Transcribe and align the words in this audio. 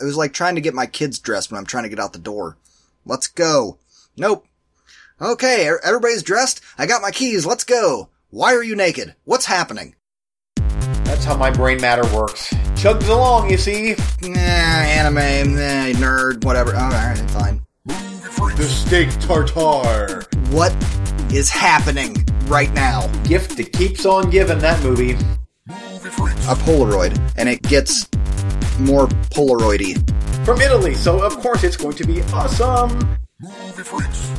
it 0.00 0.04
was 0.04 0.16
like 0.16 0.32
trying 0.32 0.54
to 0.54 0.60
get 0.60 0.74
my 0.74 0.86
kids 0.86 1.18
dressed 1.18 1.50
when 1.50 1.58
I'm 1.58 1.66
trying 1.66 1.84
to 1.84 1.88
get 1.88 1.98
out 1.98 2.12
the 2.12 2.18
door. 2.18 2.56
Let's 3.04 3.26
go. 3.26 3.78
Nope. 4.16 4.46
Okay, 5.20 5.68
er- 5.68 5.80
everybody's 5.84 6.22
dressed. 6.22 6.60
I 6.76 6.86
got 6.86 7.02
my 7.02 7.10
keys. 7.10 7.44
Let's 7.44 7.64
go. 7.64 8.08
Why 8.30 8.54
are 8.54 8.62
you 8.62 8.76
naked? 8.76 9.14
What's 9.24 9.46
happening? 9.46 9.94
That's 11.04 11.24
how 11.24 11.36
my 11.36 11.50
brain 11.50 11.80
matter 11.80 12.04
works. 12.14 12.52
Chugs 12.74 13.08
along, 13.08 13.50
you 13.50 13.56
see. 13.56 13.96
Nah, 14.22 14.38
anime, 14.38 15.54
nah, 15.54 15.98
nerd, 15.98 16.44
whatever. 16.44 16.72
Oh, 16.74 16.78
alright, 16.78 17.18
fine. 17.30 17.62
The 17.86 18.64
steak 18.64 19.10
tartare. 19.20 20.24
What 20.50 20.72
is 21.32 21.48
happening 21.48 22.24
right 22.46 22.72
now? 22.74 23.06
Gift 23.24 23.56
that 23.56 23.72
keeps 23.72 24.04
on 24.04 24.30
giving, 24.30 24.58
that 24.58 24.82
movie. 24.82 25.12
A 25.68 26.54
Polaroid, 26.54 27.18
and 27.36 27.48
it 27.48 27.62
gets 27.62 28.04
more 28.80 29.06
Polaroidy. 29.30 29.96
From 30.44 30.60
Italy, 30.60 30.94
so 30.94 31.20
of 31.22 31.36
course 31.38 31.64
it's 31.64 31.76
going 31.76 31.94
to 31.96 32.04
be 32.06 32.22
awesome. 32.32 32.96
Movie 33.40 33.82
Freaks. 33.82 34.30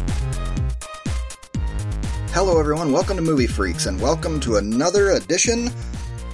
Hello, 2.31 2.59
everyone. 2.59 2.91
Welcome 2.91 3.17
to 3.17 3.21
Movie 3.21 3.47
Freaks, 3.47 3.85
and 3.85 3.99
welcome 3.99 4.39
to 4.41 4.57
another 4.57 5.09
edition 5.11 5.69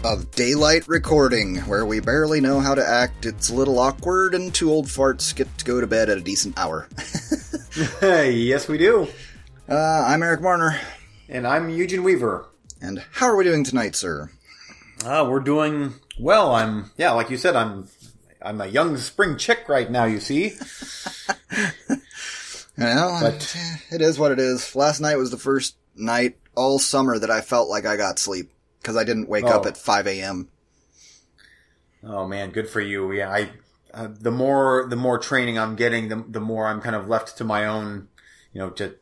of 0.03 0.29
Daylight 0.31 0.87
Recording, 0.87 1.57
where 1.61 1.85
we 1.85 1.99
barely 1.99 2.41
know 2.41 2.59
how 2.59 2.75
to 2.75 2.85
act. 2.85 3.25
It's 3.25 3.49
a 3.49 3.53
little 3.55 3.79
awkward, 3.79 4.35
and 4.35 4.53
two 4.53 4.69
old 4.71 4.85
farts 4.87 5.35
get 5.35 5.47
to 5.57 5.65
go 5.65 5.81
to 5.81 5.87
bed 5.87 6.09
at 6.09 6.17
a 6.17 6.21
decent 6.21 6.57
hour. 6.59 6.87
yes, 8.01 8.67
we 8.67 8.77
do. 8.77 9.07
uh, 9.69 10.03
I'm 10.07 10.21
Eric 10.21 10.41
Marner, 10.41 10.79
And 11.29 11.47
I'm 11.47 11.69
Eugene 11.69 12.03
Weaver. 12.03 12.45
and 12.81 13.03
how 13.13 13.27
are 13.27 13.35
we 13.35 13.43
doing 13.43 13.63
tonight, 13.63 13.95
sir? 13.95 14.29
Uh, 15.03 15.27
we're 15.29 15.39
doing 15.39 15.93
well. 16.19 16.53
I'm 16.55 16.91
yeah, 16.97 17.11
like 17.11 17.29
you 17.29 17.37
said, 17.37 17.55
I'm 17.55 17.87
I'm 18.45 18.61
a 18.61 18.67
young 18.67 18.95
spring 18.97 19.37
chick 19.37 19.67
right 19.67 19.89
now. 19.89 20.05
You 20.05 20.19
see, 20.19 20.53
Well, 22.77 23.21
But- 23.21 23.55
it 23.91 24.01
is 24.01 24.19
what 24.19 24.31
it 24.31 24.39
is. 24.39 24.75
Last 24.75 24.99
night 24.99 25.17
was 25.17 25.31
the 25.31 25.37
first 25.37 25.75
night 25.95 26.37
all 26.55 26.77
summer 26.79 27.17
that 27.17 27.31
I 27.31 27.41
felt 27.41 27.69
like 27.69 27.85
I 27.85 27.95
got 27.97 28.19
sleep 28.19 28.51
because 28.81 28.97
I 28.97 29.03
didn't 29.03 29.29
wake 29.29 29.45
up 29.45 29.65
Oh. 29.65 29.67
at 29.69 29.77
5 29.77 30.07
a.m. 30.07 30.49
oh 32.03 32.27
man, 32.27 32.51
good 32.51 32.69
for 32.69 32.81
you. 32.81 33.11
Yeah, 33.11 33.29
I 33.31 33.49
uh, 33.93 34.09
the 34.19 34.31
more 34.31 34.85
the 34.89 34.97
more 34.97 35.17
training 35.17 35.57
I'm 35.57 35.75
getting, 35.75 36.09
the 36.09 36.23
the 36.27 36.41
more 36.41 36.67
I'm 36.67 36.81
kind 36.81 36.95
of 36.95 37.07
left 37.07 37.37
to 37.37 37.43
my 37.45 37.65
own, 37.65 38.09
you 38.53 38.59
know, 38.59 38.69
to 38.71 38.95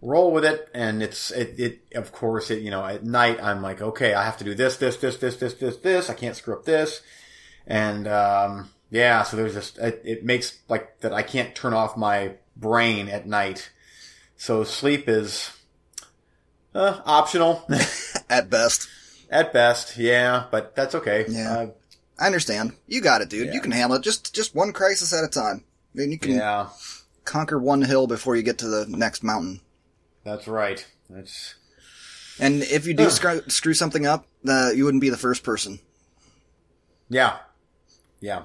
roll 0.00 0.30
with 0.30 0.44
it. 0.44 0.68
And 0.72 1.02
it's 1.02 1.32
it, 1.32 1.58
it 1.58 1.80
of 1.96 2.12
course 2.12 2.50
it 2.52 2.62
you 2.62 2.70
know 2.70 2.84
at 2.86 3.04
night 3.04 3.40
I'm 3.42 3.62
like 3.62 3.82
okay 3.82 4.14
I 4.14 4.24
have 4.24 4.36
to 4.38 4.44
do 4.44 4.54
this 4.54 4.76
this 4.76 4.96
this 4.96 5.16
this 5.16 5.36
this 5.36 5.54
this 5.54 5.76
this 5.78 6.08
I 6.08 6.14
can't 6.14 6.36
screw 6.36 6.54
up 6.54 6.64
this, 6.64 7.00
and 7.66 8.06
um 8.06 8.70
yeah 8.90 9.22
so 9.22 9.36
there's 9.36 9.54
just 9.54 9.78
it, 9.78 10.00
it 10.04 10.24
makes 10.24 10.58
like 10.68 11.00
that 11.00 11.12
I 11.12 11.22
can't 11.22 11.54
turn 11.54 11.74
off 11.74 11.96
my 11.96 12.34
brain 12.56 13.08
at 13.08 13.26
night, 13.26 13.70
so 14.36 14.64
sleep 14.64 15.08
is 15.08 15.50
uh, 16.74 17.00
optional. 17.04 17.66
At 18.30 18.50
best. 18.50 18.88
At 19.30 19.52
best, 19.52 19.96
yeah, 19.96 20.44
but 20.50 20.76
that's 20.76 20.94
okay. 20.94 21.24
Yeah. 21.28 21.52
Uh, 21.52 21.66
I 22.18 22.26
understand. 22.26 22.72
You 22.86 23.00
got 23.00 23.20
it, 23.20 23.28
dude. 23.30 23.48
Yeah. 23.48 23.54
You 23.54 23.60
can 23.60 23.70
handle 23.70 23.96
it. 23.96 24.02
Just 24.02 24.34
just 24.34 24.54
one 24.54 24.72
crisis 24.72 25.12
at 25.14 25.24
a 25.24 25.28
time. 25.28 25.64
I 25.94 25.98
mean, 25.98 26.12
you 26.12 26.18
can 26.18 26.32
yeah, 26.32 26.68
conquer 27.24 27.58
one 27.58 27.82
hill 27.82 28.06
before 28.06 28.36
you 28.36 28.42
get 28.42 28.58
to 28.58 28.68
the 28.68 28.86
next 28.88 29.22
mountain. 29.22 29.60
that's 30.24 30.46
right. 30.46 30.84
That's 31.08 31.54
And 32.38 32.62
if 32.62 32.86
you 32.86 32.94
do 32.94 33.08
screw, 33.10 33.40
screw 33.48 33.74
something 33.74 34.06
up, 34.06 34.26
uh, 34.46 34.70
you 34.74 34.84
wouldn't 34.84 35.00
be 35.00 35.10
the 35.10 35.16
first 35.16 35.42
person. 35.42 35.78
yeah, 37.08 37.38
yeah. 38.20 38.42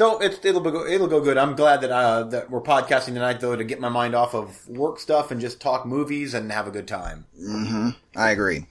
So 0.00 0.18
it's 0.18 0.42
it'll 0.46 0.62
go 0.62 0.86
it'll 0.86 1.08
go 1.08 1.20
good. 1.20 1.36
I'm 1.36 1.54
glad 1.54 1.82
that 1.82 1.90
uh 1.90 2.22
that 2.22 2.50
we're 2.50 2.62
podcasting 2.62 3.12
tonight 3.12 3.38
though 3.38 3.54
to 3.54 3.62
get 3.64 3.80
my 3.80 3.90
mind 3.90 4.14
off 4.14 4.34
of 4.34 4.66
work 4.66 4.98
stuff 4.98 5.30
and 5.30 5.38
just 5.42 5.60
talk 5.60 5.84
movies 5.84 6.32
and 6.32 6.50
have 6.50 6.66
a 6.66 6.70
good 6.70 6.88
time. 6.88 7.26
hmm 7.38 7.90
I 8.16 8.30
agree. 8.30 8.64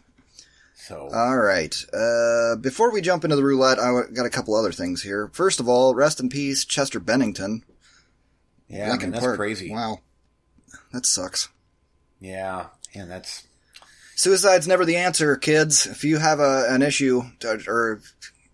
So 0.74 1.08
All 1.14 1.38
right. 1.38 1.76
Uh, 1.94 2.56
before 2.56 2.92
we 2.92 3.02
jump 3.02 3.24
into 3.24 3.36
the 3.36 3.44
roulette, 3.44 3.78
I 3.78 4.12
got 4.12 4.26
a 4.26 4.32
couple 4.32 4.56
other 4.56 4.72
things 4.72 5.04
here. 5.04 5.30
First 5.32 5.60
of 5.60 5.70
all, 5.70 5.94
rest 5.94 6.20
in 6.20 6.30
peace, 6.30 6.66
Chester 6.66 7.00
Bennington. 7.00 7.64
yeah, 8.68 8.96
man, 8.96 9.12
that's 9.12 9.24
Park. 9.24 9.38
crazy. 9.38 9.70
Wow, 9.70 10.00
that 10.92 11.06
sucks. 11.06 11.50
Yeah, 12.20 12.70
and 12.96 13.08
that's 13.08 13.46
Suicide's 14.16 14.68
never 14.68 14.84
the 14.84 14.96
answer, 14.98 15.36
kids. 15.36 15.86
If 15.86 16.04
you 16.04 16.18
have 16.18 16.40
a, 16.40 16.66
an 16.70 16.82
issue 16.82 17.22
or 17.68 18.02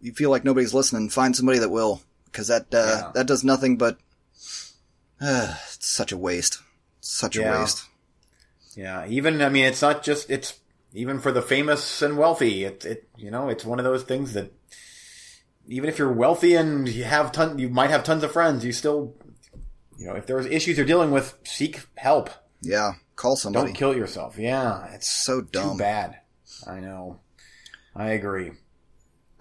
you 0.02 0.12
feel 0.12 0.30
like 0.30 0.44
nobody's 0.44 0.74
listening, 0.74 1.08
find 1.08 1.34
somebody 1.34 1.60
that 1.60 1.70
will, 1.70 2.02
because 2.36 2.50
that 2.50 2.74
uh, 2.74 2.78
Yeah. 3.06 3.12
that 3.16 3.28
does 3.28 3.44
nothing 3.46 3.78
but 3.78 3.98
uh, 5.22 5.56
it's 5.74 5.88
such 5.88 6.12
a 6.12 6.18
waste. 6.18 6.60
Such 7.00 7.38
a 7.38 7.42
waste. 7.44 7.86
yeah. 8.76 9.06
Even 9.08 9.42
I 9.42 9.48
mean, 9.50 9.66
it's 9.66 9.82
not 9.82 10.04
just 10.04 10.30
it's 10.30 10.60
even 10.94 11.20
for 11.20 11.32
the 11.32 11.42
famous 11.42 12.02
and 12.02 12.18
wealthy. 12.18 12.66
It 12.66 12.84
it 12.86 13.08
you 13.18 13.32
know 13.32 13.48
it's 13.50 13.64
one 13.64 13.80
of 13.80 13.86
those 13.86 14.04
things 14.04 14.34
that 14.34 14.52
even 15.68 15.90
if 15.90 15.98
you're 15.98 16.12
wealthy 16.12 16.56
and 16.56 16.88
you 16.88 17.06
have 17.06 17.32
ton, 17.32 17.58
you 17.58 17.70
might 17.70 17.90
have 17.90 18.04
tons 18.04 18.24
of 18.24 18.32
friends. 18.34 18.66
You 18.66 18.72
still, 18.74 19.16
you 19.98 20.08
know, 20.08 20.16
if 20.16 20.28
there's 20.28 20.46
issues 20.46 20.78
you're 20.78 20.86
dealing 20.86 21.12
with, 21.12 21.38
seek 21.44 21.86
help. 21.96 22.30
Yeah, 22.62 22.94
call 23.16 23.36
somebody. 23.36 23.68
Don't 23.68 23.74
kill 23.76 23.96
yourself. 23.96 24.38
Yeah, 24.38 24.94
it's 24.94 25.10
so 25.10 25.42
dumb. 25.42 25.72
too 25.74 25.78
bad. 25.80 26.20
I 26.68 26.80
know. 26.82 27.20
I 27.96 28.10
agree. 28.10 28.52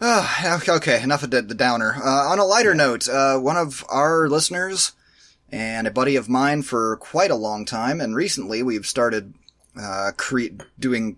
Ah, 0.07 0.61
okay, 0.69 1.03
enough 1.03 1.23
of 1.23 1.31
the, 1.31 1.41
the 1.41 1.55
downer. 1.55 1.95
Uh, 1.97 2.29
on 2.29 2.39
a 2.39 2.45
lighter 2.45 2.75
note, 2.75 3.09
uh, 3.09 3.39
one 3.39 3.57
of 3.57 3.83
our 3.89 4.29
listeners 4.29 4.93
and 5.51 5.87
a 5.87 5.91
buddy 5.91 6.15
of 6.17 6.29
mine 6.29 6.61
for 6.61 6.99
quite 6.99 7.31
a 7.31 7.37
long 7.37 7.65
time, 7.65 8.03
and 8.03 8.15
recently 8.15 8.63
we've 8.63 8.85
started 8.85 9.33
uh, 9.81 10.11
cre- 10.15 10.61
doing. 10.79 11.17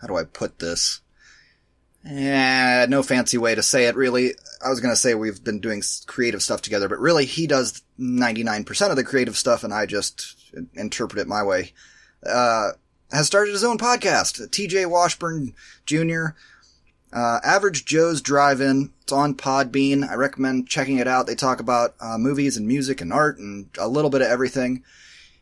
How 0.00 0.08
do 0.08 0.16
I 0.16 0.24
put 0.24 0.58
this? 0.58 1.02
Eh, 2.04 2.86
no 2.88 3.04
fancy 3.04 3.38
way 3.38 3.54
to 3.54 3.62
say 3.62 3.86
it, 3.86 3.94
really. 3.94 4.32
I 4.60 4.70
was 4.70 4.80
going 4.80 4.92
to 4.92 4.96
say 4.96 5.14
we've 5.14 5.44
been 5.44 5.60
doing 5.60 5.80
creative 6.08 6.42
stuff 6.42 6.62
together, 6.62 6.88
but 6.88 6.98
really 6.98 7.26
he 7.26 7.46
does 7.46 7.82
99% 8.00 8.90
of 8.90 8.96
the 8.96 9.04
creative 9.04 9.36
stuff 9.36 9.62
and 9.62 9.72
I 9.72 9.86
just 9.86 10.34
interpret 10.74 11.20
it 11.20 11.28
my 11.28 11.44
way. 11.44 11.74
Uh, 12.26 12.70
has 13.12 13.28
started 13.28 13.52
his 13.52 13.62
own 13.62 13.78
podcast, 13.78 14.48
TJ 14.48 14.90
Washburn 14.90 15.54
Jr. 15.86 16.30
Uh, 17.12 17.38
Average 17.42 17.84
Joe's 17.84 18.20
Drive-In. 18.20 18.92
It's 19.02 19.12
on 19.12 19.34
Podbean. 19.34 20.08
I 20.08 20.14
recommend 20.14 20.68
checking 20.68 20.98
it 20.98 21.08
out. 21.08 21.26
They 21.26 21.34
talk 21.34 21.60
about 21.60 21.94
uh, 22.00 22.18
movies 22.18 22.56
and 22.56 22.66
music 22.66 23.00
and 23.00 23.12
art 23.12 23.38
and 23.38 23.68
a 23.78 23.88
little 23.88 24.10
bit 24.10 24.20
of 24.20 24.28
everything. 24.28 24.84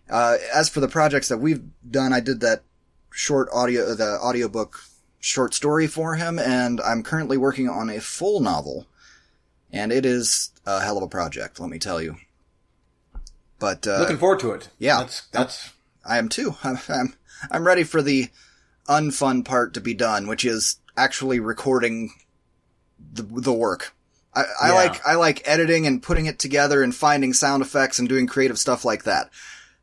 Uh, 0.08 0.36
as 0.54 0.68
for 0.68 0.78
the 0.80 0.88
projects 0.88 1.28
that 1.28 1.38
we've 1.38 1.64
done, 1.90 2.12
I 2.12 2.20
did 2.20 2.40
that 2.40 2.62
short 3.10 3.48
audio, 3.52 3.94
the 3.94 4.18
audiobook 4.20 4.78
short 5.18 5.54
story 5.54 5.88
for 5.88 6.14
him, 6.14 6.38
and 6.38 6.80
I'm 6.80 7.02
currently 7.02 7.36
working 7.36 7.68
on 7.68 7.90
a 7.90 8.00
full 8.00 8.38
novel. 8.40 8.86
And 9.72 9.90
it 9.90 10.06
is 10.06 10.52
a 10.64 10.80
hell 10.80 10.96
of 10.96 11.02
a 11.02 11.08
project, 11.08 11.58
let 11.58 11.68
me 11.68 11.80
tell 11.80 12.00
you. 12.00 12.16
But, 13.58 13.86
uh, 13.88 13.98
Looking 13.98 14.18
forward 14.18 14.38
to 14.40 14.52
it. 14.52 14.68
yeah. 14.78 14.98
That's 14.98 15.26
that's 15.32 15.72
I 16.04 16.18
am 16.18 16.28
too. 16.28 16.54
I'm, 16.64 16.78
I'm, 16.88 17.14
I'm 17.50 17.66
ready 17.66 17.82
for 17.82 18.02
the 18.02 18.28
unfun 18.88 19.44
part 19.44 19.74
to 19.74 19.80
be 19.80 19.94
done, 19.94 20.28
which 20.28 20.44
is 20.44 20.76
actually 20.96 21.40
recording 21.40 22.10
the, 23.12 23.22
the 23.22 23.52
work. 23.52 23.92
I, 24.34 24.44
I 24.62 24.68
Yeah. 24.68 24.74
like, 24.74 25.06
I 25.06 25.14
like 25.14 25.42
editing 25.48 25.86
and 25.86 26.02
putting 26.02 26.26
it 26.26 26.38
together 26.38 26.82
and 26.82 26.94
finding 26.94 27.32
sound 27.32 27.62
effects 27.62 27.98
and 27.98 28.08
doing 28.08 28.26
creative 28.26 28.58
stuff 28.58 28.84
like 28.84 29.04
that. 29.04 29.30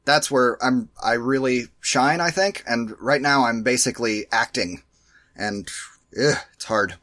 That's 0.06 0.30
where 0.30 0.58
I'm, 0.64 0.90
I 1.02 1.14
really 1.14 1.68
shine, 1.80 2.20
I 2.22 2.30
think. 2.30 2.64
And 2.68 2.94
right 3.00 3.22
now 3.22 3.46
I'm 3.46 3.64
basically 3.64 4.26
acting 4.32 4.84
and 5.36 5.70
ugh, 6.20 6.38
it's 6.54 6.66
hard. 6.66 6.96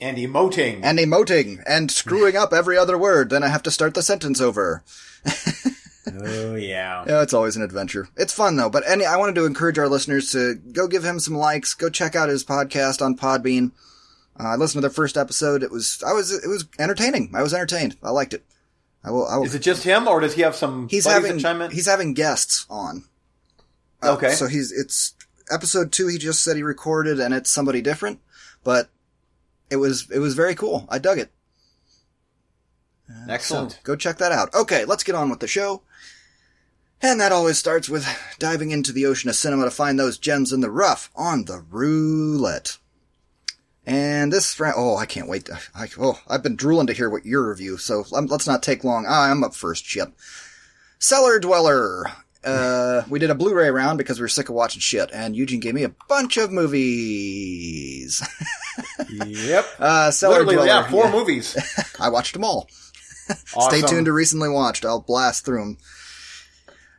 and 0.00 0.16
emoting. 0.18 0.80
And 0.82 0.98
emoting 0.98 1.62
and 1.66 1.90
screwing 1.90 2.36
up 2.36 2.52
every 2.52 2.76
other 2.76 2.98
word. 2.98 3.30
Then 3.30 3.42
I 3.44 3.48
have 3.48 3.62
to 3.64 3.70
start 3.70 3.94
the 3.94 4.02
sentence 4.02 4.40
over. 4.40 4.82
oh 6.20 6.54
yeah. 6.54 7.04
Yeah, 7.06 7.22
it's 7.22 7.34
always 7.34 7.56
an 7.56 7.62
adventure. 7.62 8.08
It's 8.16 8.32
fun 8.32 8.56
though. 8.56 8.70
But 8.70 8.84
any, 8.88 9.04
I 9.04 9.16
wanted 9.16 9.34
to 9.36 9.46
encourage 9.46 9.78
our 9.78 9.88
listeners 9.88 10.30
to 10.32 10.54
go 10.54 10.86
give 10.88 11.04
him 11.04 11.20
some 11.20 11.34
likes. 11.34 11.74
Go 11.74 11.88
check 11.90 12.14
out 12.16 12.28
his 12.28 12.44
podcast 12.44 13.00
on 13.04 13.16
Podbean. 13.16 13.72
Uh, 14.38 14.48
I 14.48 14.54
listened 14.56 14.82
to 14.82 14.88
the 14.88 14.94
first 14.94 15.16
episode. 15.16 15.62
It 15.62 15.70
was, 15.70 16.02
I 16.06 16.12
was, 16.12 16.32
it 16.32 16.48
was 16.48 16.64
entertaining. 16.78 17.32
I 17.34 17.42
was 17.42 17.52
entertained. 17.52 17.96
I 18.02 18.10
liked 18.10 18.32
it. 18.34 18.44
I 19.04 19.10
will. 19.10 19.26
I 19.26 19.36
will. 19.36 19.44
Is 19.44 19.54
it 19.54 19.60
just 19.62 19.84
him, 19.84 20.06
or 20.08 20.20
does 20.20 20.34
he 20.34 20.42
have 20.42 20.54
some 20.54 20.88
he's 20.88 21.04
having 21.06 21.36
that 21.36 21.42
chime 21.42 21.60
in? 21.60 21.70
he's 21.70 21.86
having 21.86 22.14
guests 22.14 22.66
on. 22.70 23.04
Uh, 24.02 24.14
Okay. 24.14 24.30
So 24.32 24.46
he's 24.46 24.72
it's 24.72 25.14
episode 25.50 25.92
two. 25.92 26.08
He 26.08 26.18
just 26.18 26.42
said 26.42 26.56
he 26.56 26.62
recorded, 26.62 27.20
and 27.20 27.34
it's 27.34 27.50
somebody 27.50 27.82
different, 27.82 28.20
but 28.64 28.88
it 29.70 29.76
was 29.76 30.08
it 30.10 30.18
was 30.20 30.34
very 30.34 30.54
cool. 30.54 30.86
I 30.88 30.98
dug 30.98 31.18
it. 31.18 31.30
Excellent. 33.28 33.72
So 33.72 33.78
go 33.84 33.96
check 33.96 34.18
that 34.18 34.32
out. 34.32 34.54
Okay, 34.54 34.84
let's 34.84 35.04
get 35.04 35.14
on 35.14 35.30
with 35.30 35.40
the 35.40 35.46
show. 35.48 35.82
And 37.00 37.20
that 37.20 37.32
always 37.32 37.58
starts 37.58 37.88
with 37.88 38.06
diving 38.38 38.70
into 38.70 38.92
the 38.92 39.06
ocean 39.06 39.28
of 39.28 39.34
cinema 39.36 39.64
to 39.64 39.70
find 39.72 39.98
those 39.98 40.18
gems 40.18 40.52
in 40.52 40.60
the 40.60 40.70
rough 40.70 41.10
on 41.16 41.46
the 41.46 41.64
roulette. 41.68 42.78
And 43.84 44.32
this, 44.32 44.54
fra- 44.54 44.74
oh, 44.76 44.96
I 44.96 45.06
can't 45.06 45.28
wait. 45.28 45.48
I, 45.74 45.88
oh, 45.98 46.20
I've 46.28 46.44
been 46.44 46.54
drooling 46.54 46.86
to 46.86 46.92
hear 46.92 47.10
what 47.10 47.26
your 47.26 47.48
review. 47.48 47.76
So 47.76 48.04
um, 48.14 48.26
let's 48.26 48.46
not 48.46 48.62
take 48.62 48.84
long. 48.84 49.04
Ah, 49.08 49.28
I'm 49.30 49.42
up 49.42 49.56
first. 49.56 49.84
Shit. 49.84 50.08
Cellar 51.00 51.40
Dweller. 51.40 52.06
Uh, 52.44 53.02
we 53.08 53.18
did 53.18 53.30
a 53.30 53.34
Blu-ray 53.34 53.70
round 53.70 53.98
because 53.98 54.18
we 54.18 54.22
were 54.24 54.28
sick 54.28 54.48
of 54.48 54.54
watching 54.54 54.80
shit, 54.80 55.10
and 55.12 55.34
Eugene 55.36 55.60
gave 55.60 55.74
me 55.74 55.84
a 55.84 55.94
bunch 56.08 56.36
of 56.36 56.50
movies. 56.52 58.22
Yep. 59.10 59.66
uh, 59.78 60.10
Cellar 60.10 60.44
Literally, 60.44 60.54
Dweller. 60.54 60.66
yeah, 60.68 60.88
four 60.88 61.04
yeah. 61.04 61.12
movies. 61.12 61.56
I 62.00 62.08
watched 62.08 62.32
them 62.32 62.44
all. 62.44 62.68
Awesome. 63.54 63.78
Stay 63.78 63.86
tuned 63.86 64.06
to 64.06 64.12
recently 64.12 64.48
watched. 64.48 64.84
I'll 64.84 65.00
blast 65.00 65.44
through 65.44 65.60
them. 65.60 65.78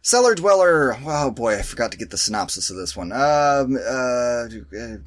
Cellar 0.01 0.35
Dweller. 0.35 0.97
Oh 1.05 1.31
boy, 1.31 1.57
I 1.57 1.61
forgot 1.61 1.91
to 1.93 1.97
get 1.97 2.09
the 2.09 2.17
synopsis 2.17 2.69
of 2.69 2.75
this 2.75 2.95
one. 2.95 3.13
Um, 3.13 3.77
uh, 3.77 4.47
uh, 4.49 4.97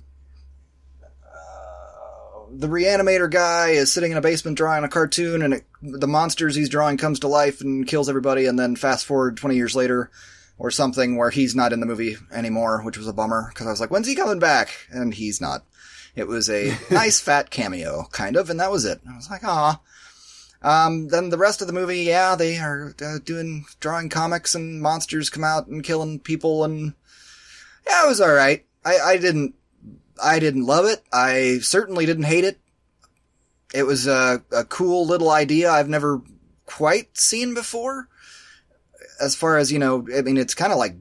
the 2.51 2.69
reanimator 2.69 3.31
guy 3.31 3.71
is 3.71 3.93
sitting 3.93 4.13
in 4.13 4.17
a 4.17 4.23
basement 4.23 4.57
drawing 4.57 4.85
a 4.85 4.89
cartoon, 4.89 5.43
and 5.43 5.53
it, 5.53 5.65
the 5.83 6.07
monsters 6.09 6.55
he's 6.55 6.71
drawing 6.71 6.97
comes 6.97 7.21
to 7.21 7.29
life 7.29 7.61
and 7.61 7.87
kills 7.87 8.09
everybody. 8.09 8.47
And 8.47 8.59
then 8.59 8.75
fast 8.75 9.05
forward 9.05 9.37
twenty 9.37 9.57
years 9.57 9.77
later, 9.77 10.11
or 10.59 10.71
something, 10.71 11.17
where 11.17 11.31
he's 11.31 11.55
not 11.55 11.75
in 11.75 11.81
the 11.81 11.87
movie 11.87 12.17
anymore, 12.33 12.83
which 12.83 12.97
was 12.97 13.07
a 13.07 13.13
bummer 13.13 13.51
because 13.53 13.67
I 13.67 13.71
was 13.71 13.81
like, 13.81 13.91
"When's 13.91 14.07
he 14.07 14.15
coming 14.15 14.39
back?" 14.39 14.71
And 14.91 15.13
he's 15.13 15.43
not. 15.43 15.63
It 16.15 16.27
was 16.27 16.49
a 16.49 16.75
nice 16.91 17.21
fat 17.21 17.51
cameo, 17.51 18.07
kind 18.13 18.37
of, 18.37 18.49
and 18.49 18.59
that 18.61 18.71
was 18.71 18.87
it. 18.87 19.01
I 19.07 19.15
was 19.15 19.29
like, 19.29 19.45
"Ah." 19.45 19.81
Um, 20.67 21.07
then 21.07 21.31
the 21.31 21.39
rest 21.39 21.61
of 21.61 21.69
the 21.69 21.73
movie, 21.73 22.01
yeah, 22.01 22.35
they 22.35 22.59
are 22.59 22.93
uh, 23.01 23.19
doing 23.25 23.67
drawing 23.79 24.09
comics 24.09 24.53
and 24.57 24.83
monsters 24.83 25.31
come 25.31 25.45
out 25.45 25.69
and 25.69 25.85
killing 25.85 26.19
people, 26.19 26.65
and 26.65 26.95
yeah, 27.87 28.05
it 28.05 28.09
was 28.09 28.21
all 28.21 28.33
right. 28.33 28.67
I, 28.85 28.99
I 28.99 29.17
didn't, 29.17 29.55
I 30.21 30.41
didn't 30.41 30.67
love 30.67 30.85
it. 30.87 31.05
I 31.13 31.59
certainly 31.63 32.05
didn't 32.05 32.25
hate 32.25 32.43
it. 32.43 32.59
It 33.73 33.85
was 33.85 34.09
a, 34.09 34.43
a 34.51 34.65
cool 34.65 35.07
little 35.07 35.31
idea 35.31 35.71
I've 35.71 35.89
never 35.89 36.21
quite 36.65 37.17
seen 37.17 37.55
before. 37.55 38.09
As 39.21 39.37
far 39.37 39.59
as 39.59 39.71
you 39.71 39.79
know, 39.79 40.05
I 40.17 40.23
mean, 40.23 40.37
it's 40.37 40.55
kind 40.55 40.73
of 40.73 40.79
like, 40.79 40.97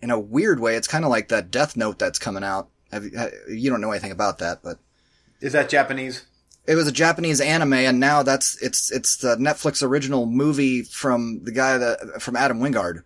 in 0.00 0.10
a 0.10 0.18
weird 0.18 0.60
way, 0.60 0.76
it's 0.76 0.88
kind 0.88 1.04
of 1.04 1.10
like 1.10 1.28
that 1.28 1.50
Death 1.50 1.76
Note 1.76 1.98
that's 1.98 2.18
coming 2.18 2.42
out. 2.42 2.70
Have 2.90 3.04
you, 3.04 3.68
don't 3.68 3.82
know 3.82 3.90
anything 3.90 4.12
about 4.12 4.38
that, 4.38 4.62
but 4.62 4.78
Is 5.42 5.52
that 5.52 5.68
Japanese? 5.68 6.24
It 6.70 6.76
was 6.76 6.86
a 6.86 6.92
Japanese 6.92 7.40
anime, 7.40 7.72
and 7.74 7.98
now 7.98 8.22
that's 8.22 8.56
it's 8.62 8.90
it's 8.92 9.16
the 9.16 9.36
Netflix 9.36 9.82
original 9.82 10.26
movie 10.26 10.82
from 10.82 11.40
the 11.42 11.52
guy 11.52 11.76
that 11.78 12.22
from 12.22 12.36
Adam 12.36 12.60
Wingard. 12.60 13.02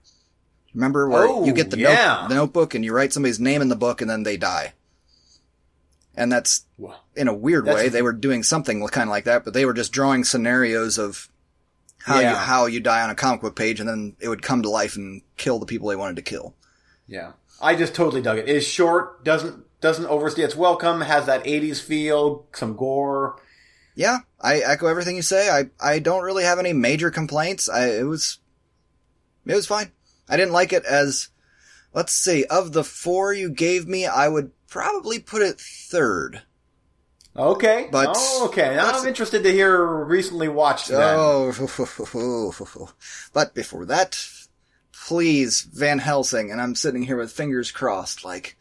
Remember 0.75 1.09
where 1.09 1.27
Oh, 1.29 1.45
you 1.45 1.53
get 1.53 1.71
the, 1.71 1.79
yeah. 1.79 2.19
note, 2.23 2.29
the 2.29 2.35
notebook 2.35 2.75
and 2.75 2.85
you 2.85 2.93
write 2.93 3.13
somebody's 3.13 3.39
name 3.39 3.63
in 3.63 3.69
the 3.69 3.77
book 3.77 4.01
and 4.01 4.11
then 4.11 4.25
they 4.25 4.37
die. 4.37 4.73
And 6.17 6.31
that's 6.33 6.65
Wow. 6.79 6.97
in 7.17 7.29
a 7.29 7.35
weird 7.35 7.65
That's- 7.65 7.85
way. 7.85 7.89
They 7.89 8.03
were 8.03 8.13
doing 8.13 8.43
something 8.43 8.87
kind 8.89 9.09
of 9.09 9.11
like 9.13 9.25
that, 9.25 9.45
but 9.45 9.55
they 9.55 9.65
were 9.65 9.73
just 9.73 9.93
drawing 9.93 10.25
scenarios 10.25 10.99
of 10.99 11.29
how 12.03 12.19
you 12.21 12.27
how 12.29 12.67
you 12.67 12.81
die 12.81 13.03
on 13.03 13.09
a 13.11 13.15
comic 13.15 13.41
book 13.41 13.57
page, 13.57 13.81
and 13.81 13.89
then 13.89 14.15
it 14.21 14.29
would 14.29 14.43
come 14.43 14.63
to 14.63 14.69
life 14.71 14.95
and 14.97 15.23
kill 15.37 15.59
the 15.59 15.67
people 15.67 15.89
they 15.89 15.97
wanted 15.97 16.17
to 16.17 16.23
kill. 16.23 16.55
Yeah, 17.07 17.33
I 17.63 17.75
just 17.77 17.95
totally 17.95 18.21
dug 18.21 18.39
it. 18.39 18.49
It 18.49 18.57
is 18.57 18.65
short, 18.67 19.25
doesn't 19.25 19.65
doesn't 19.81 20.07
overstay 20.07 20.43
its 20.43 20.57
welcome, 20.57 21.01
has 21.03 21.27
that 21.27 21.45
'80s 21.45 21.81
feel, 21.81 22.47
some 22.53 22.75
gore. 22.77 23.37
Yeah, 23.95 24.19
I 24.41 24.59
echo 24.59 24.87
everything 24.87 25.17
you 25.17 25.23
say. 25.23 25.49
I, 25.49 25.71
I 25.81 25.99
don't 26.01 26.25
really 26.25 26.45
have 26.45 26.59
any 26.59 26.73
major 26.73 27.11
complaints. 27.11 27.69
I, 27.69 27.91
it 27.91 28.07
was, 28.07 28.39
it 29.47 29.55
was 29.55 29.67
fine. 29.67 29.93
I 30.29 30.37
didn't 30.37 30.53
like 30.53 30.73
it 30.73 30.85
as, 30.85 31.29
let's 31.93 32.13
see, 32.13 32.45
of 32.45 32.73
the 32.73 32.85
four 32.85 33.33
you 33.33 33.51
gave 33.51 33.87
me, 33.87 34.07
I 34.07 34.29
would 34.29 34.51
probably 34.69 35.19
put 35.19 35.43
it 35.43 35.61
third. 35.61 36.43
Okay, 37.37 37.89
But- 37.91 38.15
oh, 38.17 38.47
okay. 38.49 38.75
Now 38.77 38.93
I'm 38.93 39.07
interested 39.09 39.43
to 39.43 39.53
hear 39.53 39.85
recently 39.85 40.49
watched. 40.49 40.91
Oh, 40.93 41.53
but 43.33 43.55
before 43.55 43.87
that, 43.87 44.29
please, 44.93 45.63
Van 45.63 45.99
Helsing, 45.99 46.51
and 46.51 46.61
I'm 46.61 46.75
sitting 46.75 47.03
here 47.03 47.17
with 47.17 47.33
fingers 47.33 47.71
crossed, 47.73 48.25
like, 48.25 48.57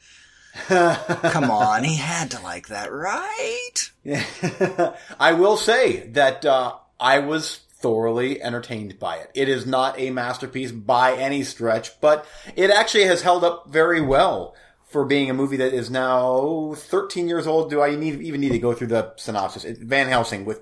come 0.68 1.50
on, 1.50 1.84
he 1.84 1.96
had 1.98 2.32
to 2.32 2.42
like 2.42 2.68
that, 2.68 2.92
right? 2.92 3.92
Yeah. 4.04 4.96
I 5.20 5.34
will 5.34 5.58
say 5.58 6.08
that 6.10 6.46
uh, 6.46 6.76
I 7.00 7.20
was 7.20 7.58
thoroughly 7.84 8.42
entertained 8.42 9.00
by 9.00 9.18
it. 9.18 9.32
It 9.34 9.50
is 9.50 9.66
not 9.66 10.00
a 10.00 10.10
masterpiece 10.10 10.72
by 10.72 11.16
any 11.16 11.44
stretch, 11.44 12.00
but 12.00 12.26
it 12.56 12.70
actually 12.70 13.06
has 13.06 13.22
held 13.22 13.44
up 13.44 13.70
very 13.70 14.00
well 14.00 14.56
for 14.86 15.04
being 15.04 15.30
a 15.30 15.34
movie 15.34 15.58
that 15.58 15.74
is 15.74 15.90
now 15.90 16.76
13 16.78 17.28
years 17.28 17.48
old. 17.48 17.70
Do 17.70 17.82
I 17.82 17.96
need, 17.96 18.22
even 18.22 18.40
need 18.40 18.52
to 18.52 18.60
go 18.60 18.74
through 18.74 18.88
the 18.88 19.14
synopsis? 19.18 19.66
Van 19.80 20.08
Helsing 20.08 20.46
with 20.46 20.62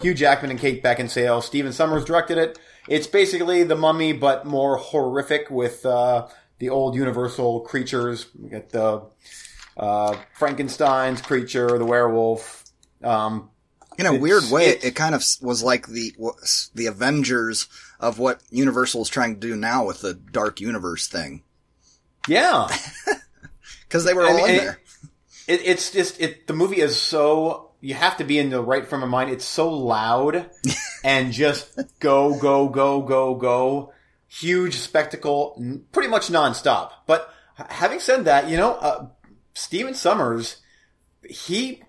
Hugh 0.00 0.14
Jackman 0.14 0.50
and 0.50 0.58
Kate 0.58 0.82
Beckinsale. 0.82 1.42
Stephen 1.42 1.72
Sommers 1.72 2.04
directed 2.04 2.38
it. 2.38 2.58
It's 2.88 3.06
basically 3.06 3.64
The 3.64 3.76
Mummy, 3.76 4.12
but 4.12 4.46
more 4.46 4.78
horrific 4.78 5.50
with 5.50 5.84
uh, 5.84 6.28
the 6.58 6.70
old 6.70 6.94
Universal 6.94 7.60
creatures. 7.60 8.26
We 8.38 8.48
got 8.48 8.68
the 8.70 9.02
uh, 9.76 10.16
Frankenstein's 10.34 11.20
creature, 11.22 11.78
the 11.78 11.84
werewolf. 11.84 12.64
Um, 13.02 13.50
In 13.98 14.06
a 14.06 14.14
weird 14.14 14.44
way, 14.50 14.66
it's- 14.70 14.84
it 14.84 14.94
kind 14.96 15.14
of 15.14 15.24
was 15.40 15.62
like 15.62 15.86
the 15.86 16.12
the 16.74 16.86
Avengers 16.86 17.68
of 18.00 18.18
what 18.18 18.40
Universal 18.50 19.02
is 19.02 19.08
trying 19.08 19.34
to 19.34 19.40
do 19.40 19.56
now 19.56 19.84
with 19.86 20.00
the 20.00 20.14
Dark 20.14 20.60
Universe 20.60 21.08
thing, 21.08 21.42
yeah, 22.28 22.68
because 23.88 24.04
they 24.04 24.14
were 24.14 24.24
I 24.26 24.30
all 24.30 24.36
mean, 24.36 24.48
in 24.50 24.54
it- 24.54 24.58
there. 24.60 24.80
it, 25.48 25.60
it's 25.64 25.90
just 25.90 26.20
it. 26.20 26.46
The 26.46 26.52
movie 26.54 26.80
is 26.80 26.96
so 26.96 27.70
you 27.80 27.94
have 27.94 28.16
to 28.16 28.24
be 28.24 28.38
in 28.38 28.50
the 28.50 28.60
right 28.62 28.86
frame 28.86 29.02
of 29.04 29.08
mind. 29.08 29.30
It's 29.30 29.44
so 29.44 29.68
loud 29.72 30.50
and 31.04 31.32
just 31.32 31.78
go 32.00 32.36
go 32.38 32.68
go 32.68 33.02
go 33.02 33.34
go. 33.36 33.92
Huge 34.28 34.76
spectacle, 34.76 35.60
pretty 35.92 36.08
much 36.08 36.28
nonstop. 36.28 36.90
But 37.06 37.32
having 37.54 38.00
said 38.00 38.26
that, 38.26 38.48
you 38.48 38.56
know, 38.56 38.74
uh, 38.74 39.08
Stephen 39.54 39.94
Sommers, 39.94 40.56
he 41.28 41.82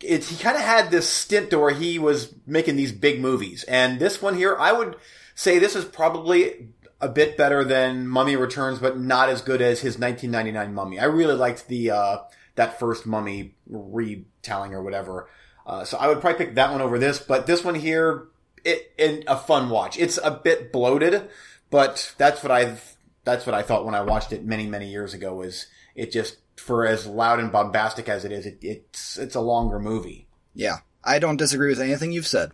it, 0.00 0.24
he 0.24 0.42
kind 0.42 0.56
of 0.56 0.62
had 0.62 0.90
this 0.90 1.08
stint 1.08 1.52
where 1.52 1.74
he 1.74 1.98
was 1.98 2.34
making 2.46 2.76
these 2.76 2.92
big 2.92 3.20
movies, 3.20 3.64
and 3.64 3.98
this 3.98 4.20
one 4.20 4.34
here, 4.34 4.56
I 4.58 4.72
would 4.72 4.96
say 5.34 5.58
this 5.58 5.76
is 5.76 5.84
probably 5.84 6.68
a 7.00 7.08
bit 7.08 7.36
better 7.36 7.64
than 7.64 8.08
Mummy 8.08 8.36
Returns, 8.36 8.78
but 8.78 8.98
not 8.98 9.28
as 9.28 9.40
good 9.40 9.62
as 9.62 9.80
his 9.80 9.98
1999 9.98 10.74
Mummy. 10.74 10.98
I 10.98 11.04
really 11.04 11.34
liked 11.34 11.68
the 11.68 11.92
uh, 11.92 12.18
that 12.56 12.78
first 12.78 13.06
Mummy 13.06 13.54
retelling 13.68 14.74
or 14.74 14.82
whatever. 14.82 15.28
Uh, 15.66 15.84
so 15.84 15.96
I 15.98 16.08
would 16.08 16.20
probably 16.20 16.44
pick 16.44 16.54
that 16.56 16.72
one 16.72 16.80
over 16.80 16.98
this, 16.98 17.18
but 17.18 17.46
this 17.46 17.62
one 17.62 17.74
here, 17.74 18.28
it, 18.64 18.92
in 18.98 19.22
a 19.26 19.36
fun 19.36 19.70
watch. 19.70 19.98
It's 19.98 20.18
a 20.22 20.30
bit 20.30 20.72
bloated, 20.72 21.28
but 21.70 22.14
that's 22.18 22.42
what 22.42 22.50
I 22.52 22.76
that's 23.24 23.46
what 23.46 23.54
I 23.54 23.62
thought 23.62 23.84
when 23.84 23.94
I 23.94 24.02
watched 24.02 24.32
it 24.32 24.44
many 24.44 24.66
many 24.66 24.88
years 24.90 25.14
ago. 25.14 25.34
Was 25.34 25.66
it 25.94 26.12
just 26.12 26.38
for 26.56 26.86
as 26.86 27.06
loud 27.06 27.40
and 27.40 27.52
bombastic 27.52 28.08
as 28.08 28.24
it 28.24 28.32
is, 28.32 28.46
it, 28.46 28.58
it's 28.62 29.18
it's 29.18 29.34
a 29.34 29.40
longer 29.40 29.78
movie. 29.78 30.26
Yeah, 30.54 30.78
I 31.04 31.18
don't 31.18 31.36
disagree 31.36 31.68
with 31.68 31.80
anything 31.80 32.12
you've 32.12 32.26
said, 32.26 32.52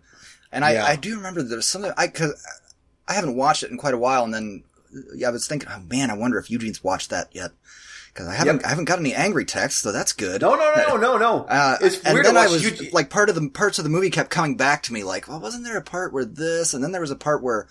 and 0.52 0.64
I, 0.64 0.74
Yeah. 0.74 0.84
I 0.84 0.96
do 0.96 1.16
remember 1.16 1.42
there's 1.42 1.66
something 1.68 1.92
I 1.96 2.08
cause 2.08 2.34
I 3.08 3.14
haven't 3.14 3.36
watched 3.36 3.62
it 3.62 3.70
in 3.70 3.78
quite 3.78 3.94
a 3.94 3.98
while, 3.98 4.24
and 4.24 4.34
then 4.34 4.64
yeah, 5.16 5.28
I 5.28 5.30
was 5.30 5.46
thinking, 5.46 5.68
oh 5.72 5.80
man, 5.80 6.10
I 6.10 6.14
wonder 6.14 6.38
if 6.38 6.50
Eugene's 6.50 6.84
watched 6.84 7.10
that 7.10 7.28
yet, 7.32 7.50
because 8.12 8.28
I 8.28 8.34
haven't 8.34 8.64
I 8.64 8.68
haven't 8.68 8.84
got 8.84 8.98
any 8.98 9.14
angry 9.14 9.44
texts, 9.44 9.82
so 9.82 9.90
that's 9.92 10.12
good. 10.12 10.42
No, 10.42 10.54
no, 10.54 10.74
no, 10.76 10.96
no, 10.96 11.16
no. 11.18 11.44
Uh, 11.48 11.76
it's 11.80 12.02
and 12.04 12.14
weird 12.14 12.26
then 12.26 12.36
I 12.36 12.46
was 12.46 12.80
you. 12.80 12.90
like, 12.92 13.10
part 13.10 13.28
of 13.28 13.34
the 13.34 13.48
parts 13.48 13.78
of 13.78 13.84
the 13.84 13.90
movie 13.90 14.10
kept 14.10 14.30
coming 14.30 14.56
back 14.56 14.82
to 14.84 14.92
me, 14.92 15.02
like, 15.02 15.28
well, 15.28 15.40
wasn't 15.40 15.64
there 15.64 15.76
a 15.78 15.82
part 15.82 16.12
where 16.12 16.24
this, 16.24 16.74
and 16.74 16.82
then 16.84 16.92
there 16.92 17.00
was 17.00 17.10
a 17.10 17.16
part 17.16 17.42
where 17.42 17.66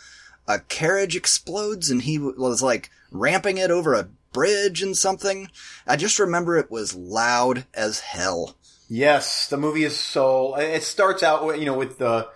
a 0.48 0.60
carriage 0.60 1.16
explodes, 1.16 1.90
and 1.90 2.02
he 2.02 2.18
was 2.20 2.62
like 2.62 2.90
ramping 3.12 3.58
it 3.58 3.72
over 3.72 3.94
a 3.94 4.10
bridge 4.32 4.82
and 4.82 4.98
something. 4.98 5.50
I 5.88 5.96
just 5.96 6.20
remember 6.20 6.58
it 6.58 6.72
was 6.72 6.96
loud 6.96 7.66
as 7.74 8.00
hell. 8.00 8.58
Yes, 8.90 9.48
the 9.48 9.58
movie 9.58 9.84
is 9.84 9.98
so. 9.98 10.56
It 10.56 10.84
starts 10.84 11.24
out, 11.24 11.60
you 11.60 11.66
know, 11.66 11.78
with 11.78 11.98
the 11.98 12.28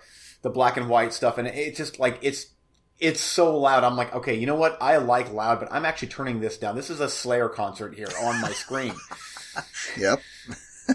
the 0.42 0.50
black 0.50 0.76
and 0.76 0.88
white 0.88 1.12
stuff, 1.12 1.38
and 1.38 1.46
it's 1.48 1.76
just 1.76 1.98
like 1.98 2.18
it's 2.22 2.46
it's 2.98 3.20
so 3.20 3.56
loud. 3.56 3.84
I'm 3.84 3.96
like, 3.96 4.14
okay, 4.14 4.34
you 4.34 4.46
know 4.46 4.56
what? 4.56 4.78
I 4.80 4.96
like 4.96 5.32
loud, 5.32 5.60
but 5.60 5.68
I'm 5.70 5.84
actually 5.84 6.08
turning 6.08 6.40
this 6.40 6.58
down. 6.58 6.74
This 6.74 6.90
is 6.90 7.00
a 7.00 7.08
Slayer 7.08 7.48
concert 7.48 7.94
here 7.94 8.08
on 8.22 8.40
my 8.40 8.52
screen. 8.52 8.94
Yep. 9.98 10.20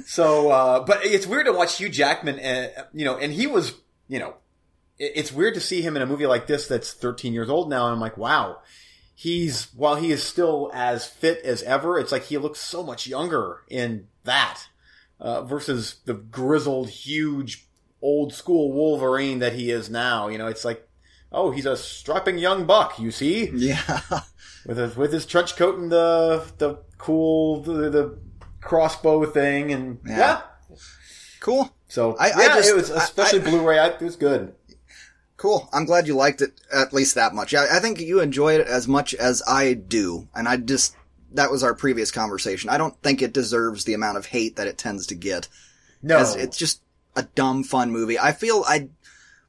so, 0.06 0.50
uh, 0.50 0.86
but 0.86 1.06
it's 1.06 1.28
weird 1.28 1.48
to 1.48 1.52
watch 1.52 1.80
Hugh 1.80 1.90
Jackman, 1.90 2.40
uh, 2.40 2.86
you 2.94 3.04
know, 3.04 3.18
and 3.18 3.34
he 3.34 3.46
was, 3.46 3.74
you 4.08 4.20
know, 4.20 4.36
it, 4.36 4.43
it's 5.00 5.32
weird 5.32 5.54
to 5.56 5.60
see 5.62 5.82
him 5.82 5.96
in 5.96 6.02
a 6.02 6.06
movie 6.06 6.28
like 6.28 6.48
this 6.48 6.68
that's 6.68 6.94
13 6.94 7.34
years 7.34 7.50
old 7.50 7.70
now, 7.70 7.86
and 7.86 7.94
I'm 7.94 8.00
like, 8.00 8.18
wow. 8.18 8.60
He's 9.16 9.68
while 9.76 9.96
he 9.96 10.12
is 10.12 10.24
still 10.24 10.72
as 10.74 11.06
fit 11.06 11.44
as 11.46 11.62
ever, 11.64 12.00
it's 12.00 12.12
like 12.12 12.24
he 12.24 12.38
looks 12.40 12.60
so 12.60 12.82
much 12.84 13.06
younger 13.08 13.62
in 13.70 14.08
that 14.24 14.62
uh, 15.20 15.44
versus 15.44 15.98
the 16.06 16.16
grizzled, 16.16 16.90
huge, 16.90 17.68
old 18.02 18.34
school 18.34 18.72
Wolverine 18.74 19.40
that 19.40 19.54
he 19.54 19.70
is 19.70 19.90
now. 19.90 20.30
You 20.30 20.40
know, 20.40 20.48
it's 20.48 20.66
like, 20.66 20.88
oh, 21.32 21.52
he's 21.52 21.68
a 21.68 21.78
strapping 21.78 22.40
young 22.40 22.66
buck. 22.66 23.00
You 23.00 23.12
see, 23.12 23.50
Yeah. 23.54 24.00
with 24.66 24.78
his 24.78 24.96
with 24.98 25.14
his 25.14 25.28
trench 25.28 25.56
coat 25.56 25.78
and 25.78 25.92
the 25.92 26.44
the 26.58 26.80
cool 26.98 27.62
the, 27.62 27.90
the 27.92 28.18
crossbow 28.62 29.26
thing, 29.28 29.72
and 29.72 30.00
Yeah. 30.08 30.18
yeah. 30.18 30.42
Cool. 31.40 31.72
So 31.88 32.16
I- 32.18 32.30
yeah, 32.30 32.36
I 32.38 32.48
just- 32.56 32.70
it 32.70 32.76
was 32.76 32.90
especially 32.90 33.42
I- 33.42 33.44
Blu-ray. 33.44 33.78
I, 33.78 33.88
it 33.90 34.02
was 34.02 34.16
good. 34.16 34.56
Cool. 35.44 35.68
I'm 35.74 35.84
glad 35.84 36.08
you 36.08 36.16
liked 36.16 36.42
it 36.42 36.62
at 36.72 36.94
least 36.94 37.16
that 37.16 37.34
much. 37.36 37.54
I, 37.54 37.76
I 37.76 37.80
think 37.82 38.00
you 38.00 38.22
enjoyed 38.22 38.62
it 38.62 38.68
as 38.68 38.88
much 38.88 39.14
as 39.14 39.44
I 39.46 39.74
do, 39.74 40.30
and 40.34 40.48
I 40.48 40.56
just 40.56 40.96
that 41.34 41.52
was 41.52 41.64
our 41.64 41.74
previous 41.74 42.12
conversation. 42.12 42.70
I 42.70 42.78
don't 42.78 42.96
think 43.04 43.22
it 43.22 43.34
deserves 43.34 43.84
the 43.84 43.94
amount 43.94 44.16
of 44.18 44.28
hate 44.28 44.56
that 44.56 44.68
it 44.68 44.78
tends 44.78 45.06
to 45.08 45.16
get. 45.16 45.50
No, 46.02 46.20
it's 46.38 46.56
just 46.56 46.82
a 47.18 47.24
dumb, 47.24 47.66
fun 47.66 47.92
movie. 47.92 48.18
I 48.18 48.32
feel 48.32 48.64
I. 48.66 48.88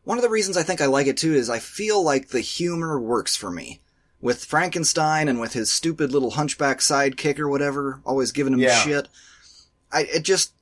One 0.03 0.19
of 0.19 0.23
the 0.23 0.31
reasons 0.31 0.57
I 0.57 0.65
think 0.65 0.81
I 0.81 0.87
like 0.87 1.07
it 1.07 1.17
too 1.17 1.33
is 1.33 1.49
I 1.49 1.61
feel 1.61 2.03
like 2.03 2.31
the 2.31 2.41
humor 2.41 2.99
works 2.99 3.37
for 3.37 3.53
me. 3.53 3.81
With 4.21 4.45
Frankenstein 4.45 5.29
and 5.29 5.39
with 5.39 5.53
his 5.53 5.73
stupid 5.73 6.11
little 6.11 6.33
hunchback 6.33 6.81
sidekick 6.81 7.39
or 7.39 7.49
whatever, 7.49 8.01
always 8.05 8.33
giving 8.33 8.53
him 8.53 8.59
Yeah. 8.59 8.81
shit. 8.81 9.09
I, 9.93 10.09
it 10.13 10.25
just, 10.25 10.54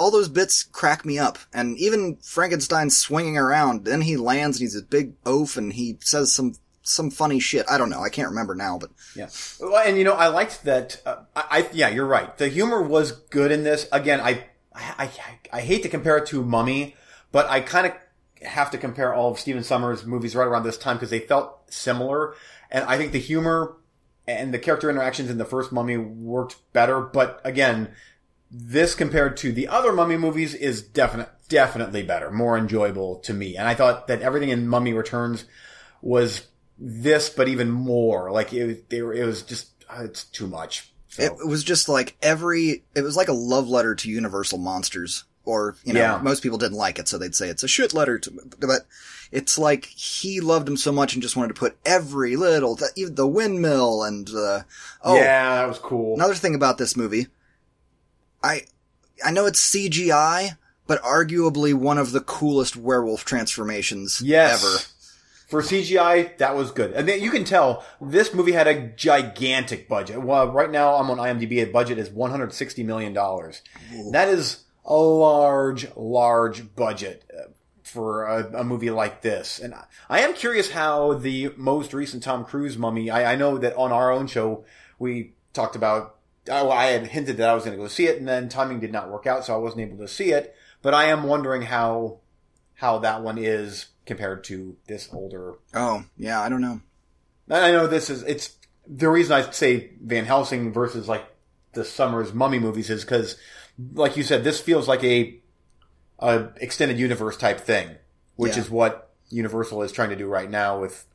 all 0.00 0.10
those 0.10 0.30
bits 0.30 0.62
crack 0.62 1.04
me 1.04 1.18
up. 1.18 1.38
And 1.52 1.76
even 1.76 2.16
Frankenstein 2.22 2.88
swinging 2.88 3.36
around, 3.36 3.84
then 3.84 4.00
he 4.00 4.16
lands 4.16 4.56
and 4.56 4.62
he's 4.62 4.74
a 4.74 4.82
big 4.82 5.12
oaf 5.26 5.58
and 5.58 5.74
he 5.74 5.98
says 6.00 6.32
some, 6.32 6.54
some 6.82 7.10
funny 7.10 7.38
shit. 7.38 7.66
I 7.70 7.76
don't 7.76 7.90
know. 7.90 8.00
I 8.00 8.08
can't 8.08 8.30
remember 8.30 8.54
now, 8.54 8.78
but 8.78 8.90
Yeah, 9.14 9.28
well, 9.60 9.86
and 9.86 9.98
you 9.98 10.04
know, 10.04 10.14
I 10.14 10.28
liked 10.28 10.64
that. 10.64 11.02
Uh, 11.04 11.16
I, 11.36 11.44
I 11.50 11.68
yeah, 11.74 11.90
you're 11.90 12.06
right. 12.06 12.34
The 12.38 12.48
humor 12.48 12.80
was 12.80 13.12
good 13.12 13.52
in 13.52 13.62
this. 13.62 13.86
Again, 13.92 14.20
I 14.20 14.46
I, 14.74 15.04
I, 15.04 15.10
I 15.52 15.60
hate 15.60 15.82
to 15.82 15.90
compare 15.90 16.16
it 16.16 16.26
to 16.28 16.42
Mummy, 16.42 16.96
but 17.30 17.50
I 17.50 17.60
kind 17.60 17.86
of 17.86 17.92
have 18.48 18.70
to 18.70 18.78
compare 18.78 19.12
all 19.12 19.32
of 19.32 19.38
Stephen 19.38 19.62
Sommers' 19.62 20.06
movies 20.06 20.34
right 20.34 20.46
around 20.46 20.62
this 20.62 20.78
time 20.78 20.96
because 20.96 21.10
they 21.10 21.20
felt 21.20 21.70
similar, 21.70 22.34
and 22.70 22.84
I 22.86 22.96
think 22.96 23.12
the 23.12 23.18
humor 23.18 23.76
and 24.26 24.54
the 24.54 24.58
character 24.58 24.88
interactions 24.88 25.28
in 25.28 25.38
the 25.38 25.44
first 25.44 25.72
Mummy 25.72 25.96
worked 25.96 26.56
better. 26.72 27.00
But 27.00 27.40
again, 27.44 27.90
this 28.50 28.94
compared 28.94 29.36
to 29.38 29.52
the 29.52 29.68
other 29.68 29.92
Mummy 29.92 30.16
movies 30.16 30.54
is 30.54 30.82
definite, 30.82 31.28
definitely 31.48 32.02
better, 32.02 32.30
more 32.30 32.58
enjoyable 32.58 33.16
to 33.20 33.32
me. 33.32 33.56
And 33.56 33.66
I 33.68 33.74
thought 33.74 34.08
that 34.08 34.22
everything 34.22 34.48
in 34.48 34.66
Mummy 34.68 34.92
Returns 34.92 35.44
was 36.02 36.46
this, 36.78 37.28
but 37.28 37.48
even 37.48 37.70
more. 37.70 38.30
Like 38.30 38.52
it, 38.52 38.90
they 38.90 39.02
were, 39.02 39.14
it 39.14 39.24
was 39.24 39.42
just 39.42 39.68
uh, 39.88 40.02
it's 40.04 40.24
too 40.24 40.46
much. 40.46 40.92
So, 41.08 41.22
it 41.22 41.46
was 41.46 41.64
just 41.64 41.88
like 41.88 42.16
every, 42.22 42.84
it 42.94 43.02
was 43.02 43.16
like 43.16 43.28
a 43.28 43.32
love 43.32 43.68
letter 43.68 43.94
to 43.96 44.10
Universal 44.10 44.58
Monsters. 44.58 45.24
Or, 45.46 45.74
you 45.84 45.94
know, 45.94 46.00
Yeah. 46.00 46.20
most 46.22 46.42
people 46.42 46.58
didn't 46.58 46.76
like 46.76 46.98
it, 46.98 47.08
so 47.08 47.16
they'd 47.18 47.34
say 47.34 47.48
it's 47.48 47.62
a 47.62 47.68
shit 47.68 47.94
letter 47.94 48.18
to, 48.18 48.30
but 48.60 48.86
it's 49.32 49.56
like 49.58 49.86
he 49.86 50.40
loved 50.40 50.68
him 50.68 50.76
so 50.76 50.92
much 50.92 51.14
and 51.14 51.22
just 51.22 51.34
wanted 51.34 51.54
to 51.54 51.58
put 51.58 51.78
every 51.84 52.36
little, 52.36 52.78
even 52.94 53.14
the 53.14 53.26
windmill 53.26 54.04
and, 54.04 54.28
uh, 54.28 54.60
oh, 55.02 55.16
yeah, 55.16 55.56
that 55.56 55.66
was 55.66 55.78
cool. 55.78 56.14
Another 56.14 56.34
thing 56.34 56.54
about 56.54 56.76
this 56.76 56.94
movie, 56.94 57.28
I 58.42 58.62
I 59.24 59.30
know 59.30 59.46
it's 59.46 59.60
CGI, 59.74 60.56
but 60.86 61.02
arguably 61.02 61.74
one 61.74 61.98
of 61.98 62.12
the 62.12 62.20
coolest 62.20 62.76
werewolf 62.76 63.24
transformations 63.24 64.20
yes. 64.22 64.62
ever. 64.62 64.82
For 65.48 65.62
CGI, 65.62 66.38
that 66.38 66.54
was 66.54 66.70
good. 66.70 66.92
And 66.92 67.08
you 67.08 67.30
can 67.30 67.44
tell 67.44 67.84
this 68.00 68.32
movie 68.32 68.52
had 68.52 68.68
a 68.68 68.88
gigantic 68.90 69.88
budget. 69.88 70.22
Well, 70.22 70.46
right 70.52 70.70
now 70.70 70.94
I'm 70.94 71.10
on 71.10 71.18
IMDb. 71.18 71.48
The 71.48 71.64
budget 71.64 71.98
is 71.98 72.08
160 72.08 72.84
million 72.84 73.12
dollars. 73.12 73.60
That 74.12 74.28
is 74.28 74.62
a 74.84 74.94
large, 74.94 75.88
large 75.96 76.74
budget 76.76 77.28
uh, 77.36 77.50
for 77.82 78.26
a, 78.26 78.60
a 78.60 78.64
movie 78.64 78.90
like 78.90 79.22
this. 79.22 79.58
And 79.58 79.74
I- 79.74 79.86
I 80.08 80.20
am 80.20 80.34
curious 80.34 80.70
how 80.70 81.14
the 81.14 81.52
most 81.56 81.92
recent 81.94 82.22
Tom 82.22 82.44
Cruise 82.44 82.78
Mummy. 82.78 83.10
I, 83.10 83.32
I 83.32 83.36
know 83.36 83.58
that 83.58 83.74
on 83.76 83.90
our 83.92 84.12
own 84.12 84.28
show 84.28 84.64
we 84.98 85.34
talked 85.52 85.74
about. 85.76 86.16
Oh, 86.48 86.70
I 86.70 86.86
had 86.86 87.08
hinted 87.08 87.36
that 87.36 87.48
I 87.50 87.54
was 87.54 87.64
going 87.64 87.76
to 87.76 87.82
go 87.82 87.88
see 87.88 88.06
it, 88.06 88.18
and 88.18 88.26
then 88.26 88.48
timing 88.48 88.80
did 88.80 88.92
not 88.92 89.10
work 89.10 89.26
out, 89.26 89.44
so 89.44 89.54
I 89.54 89.58
wasn't 89.58 89.82
able 89.82 89.98
to 89.98 90.08
see 90.08 90.30
it. 90.32 90.54
But 90.82 90.94
I 90.94 91.04
am 91.06 91.24
wondering 91.24 91.62
how 91.62 92.20
how 92.74 92.98
that 93.00 93.22
one 93.22 93.36
is 93.36 93.86
compared 94.06 94.42
to 94.44 94.76
this 94.86 95.08
older 95.12 95.54
Oh, 95.74 96.04
yeah, 96.16 96.40
I 96.40 96.48
don't 96.48 96.62
know. 96.62 96.80
I 97.50 97.70
know 97.72 97.86
this 97.86 98.08
is 98.08 98.22
it's 98.22 98.56
the 98.86 99.08
reason 99.10 99.32
I 99.34 99.50
say 99.50 99.90
Van 100.02 100.24
Helsing 100.24 100.72
versus 100.72 101.08
like 101.08 101.24
the 101.74 101.84
Sommers 101.84 102.32
Mummy 102.32 102.58
movies 102.58 102.88
is 102.90 103.04
because, 103.04 103.36
like 103.92 104.16
you 104.16 104.22
said, 104.22 104.42
this 104.42 104.60
feels 104.60 104.88
like 104.88 105.04
a 105.04 105.38
a 106.18 106.48
extended 106.56 106.98
universe 106.98 107.36
type 107.36 107.60
thing, 107.60 107.96
which 108.36 108.54
Yeah. 108.56 108.62
is 108.62 108.70
what 108.70 109.10
Universal 109.28 109.82
is 109.82 109.92
trying 109.92 110.10
to 110.10 110.16
do 110.16 110.26
right 110.26 110.50
now 110.50 110.80
with 110.80 111.06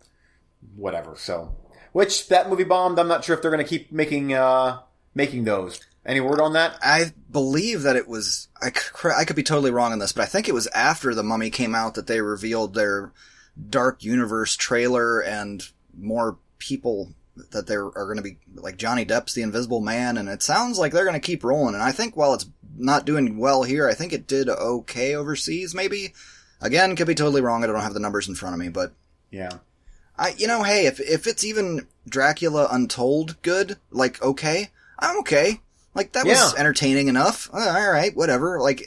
whatever. 0.75 1.15
So, 1.17 1.55
which 1.91 2.27
that 2.29 2.49
movie 2.49 2.63
bombed. 2.63 2.97
I'm 2.99 3.07
not 3.07 3.23
sure 3.25 3.35
if 3.35 3.41
they're 3.41 3.51
going 3.51 3.63
to 3.63 3.69
keep 3.69 3.91
making 3.91 4.33
uh 4.33 4.79
making 5.15 5.45
those. 5.45 5.79
Any 6.05 6.19
word 6.19 6.39
on 6.39 6.53
that? 6.53 6.77
I 6.83 7.13
believe 7.31 7.81
that 7.81 7.95
it 7.95 8.07
was. 8.07 8.47
I, 8.61 8.71
I 9.17 9.25
could 9.25 9.35
be 9.35 9.41
totally 9.41 9.71
wrong 9.71 9.91
on 9.91 9.99
this, 9.99 10.11
but 10.11 10.21
I 10.21 10.27
think 10.27 10.47
it 10.47 10.53
was 10.53 10.67
after 10.67 11.15
the 11.15 11.23
Mummy 11.23 11.49
came 11.49 11.73
out 11.73 11.95
that 11.95 12.05
they 12.05 12.21
revealed 12.21 12.75
their 12.75 13.11
Dark 13.69 14.03
Universe 14.03 14.55
trailer 14.55 15.19
and 15.19 15.63
more 15.97 16.37
people 16.59 17.13
that 17.51 17.67
there 17.67 17.85
are 17.85 18.05
going 18.05 18.17
to 18.17 18.23
be 18.23 18.37
like 18.53 18.77
Johnny 18.77 19.03
Depp's 19.05 19.33
the 19.33 19.41
Invisible 19.41 19.81
Man, 19.81 20.17
and 20.17 20.29
it 20.29 20.43
sounds 20.43 20.77
like 20.77 20.93
they're 20.93 21.05
going 21.05 21.19
to 21.19 21.25
keep 21.25 21.43
rolling. 21.43 21.73
And 21.73 21.83
I 21.83 21.91
think 21.91 22.15
while 22.15 22.33
it's 22.33 22.45
not 22.77 23.05
doing 23.05 23.37
well 23.37 23.63
here, 23.63 23.89
I 23.89 23.93
think 23.93 24.13
it 24.13 24.27
did 24.27 24.47
okay 24.47 25.15
overseas. 25.15 25.73
Maybe 25.73 26.13
again, 26.61 26.95
could 26.95 27.07
be 27.07 27.15
totally 27.15 27.41
wrong. 27.41 27.63
I 27.63 27.67
don't 27.67 27.79
have 27.79 27.93
the 27.93 27.99
numbers 27.99 28.27
in 28.27 28.35
front 28.35 28.53
of 28.53 28.59
me, 28.59 28.69
but 28.69 28.93
Yeah. 29.31 29.51
I, 30.17 30.33
you 30.37 30.47
know, 30.47 30.63
hey, 30.63 30.85
if 30.85 30.99
if 30.99 31.27
it's 31.27 31.43
even 31.43 31.87
Dracula 32.07 32.67
Untold 32.71 33.41
good, 33.41 33.77
like 33.91 34.21
okay, 34.21 34.69
I'm 34.99 35.19
okay. 35.19 35.61
Like 35.93 36.11
that 36.13 36.25
was 36.25 36.37
Yeah. 36.37 36.59
entertaining 36.59 37.07
enough. 37.07 37.49
Uh, 37.53 37.57
all 37.59 37.91
right, 37.91 38.15
whatever. 38.15 38.59
Like 38.59 38.83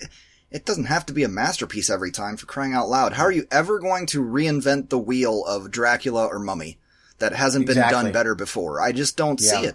it 0.50 0.65
doesn't 0.65 0.85
have 0.87 1.05
to 1.07 1.12
be 1.12 1.25
a 1.25 1.29
masterpiece 1.29 1.91
every 1.91 2.11
time 2.11 2.37
for 2.37 2.47
crying 2.47 2.73
out 2.75 2.88
loud. 2.88 3.12
How 3.15 3.25
are 3.25 3.33
you 3.33 3.47
ever 3.50 3.79
going 3.79 4.07
to 4.07 4.23
reinvent 4.23 4.88
the 4.88 4.99
wheel 4.99 5.45
of 5.47 5.71
Dracula 5.71 6.27
or 6.27 6.38
Mummy 6.38 6.79
that 7.19 7.35
hasn't 7.35 7.67
been 7.67 7.77
Exactly. 7.79 8.03
done 8.05 8.12
better 8.12 8.35
before? 8.35 8.81
I 8.81 8.93
just 8.93 9.17
don't 9.17 9.41
see 9.41 9.65
it. 9.65 9.75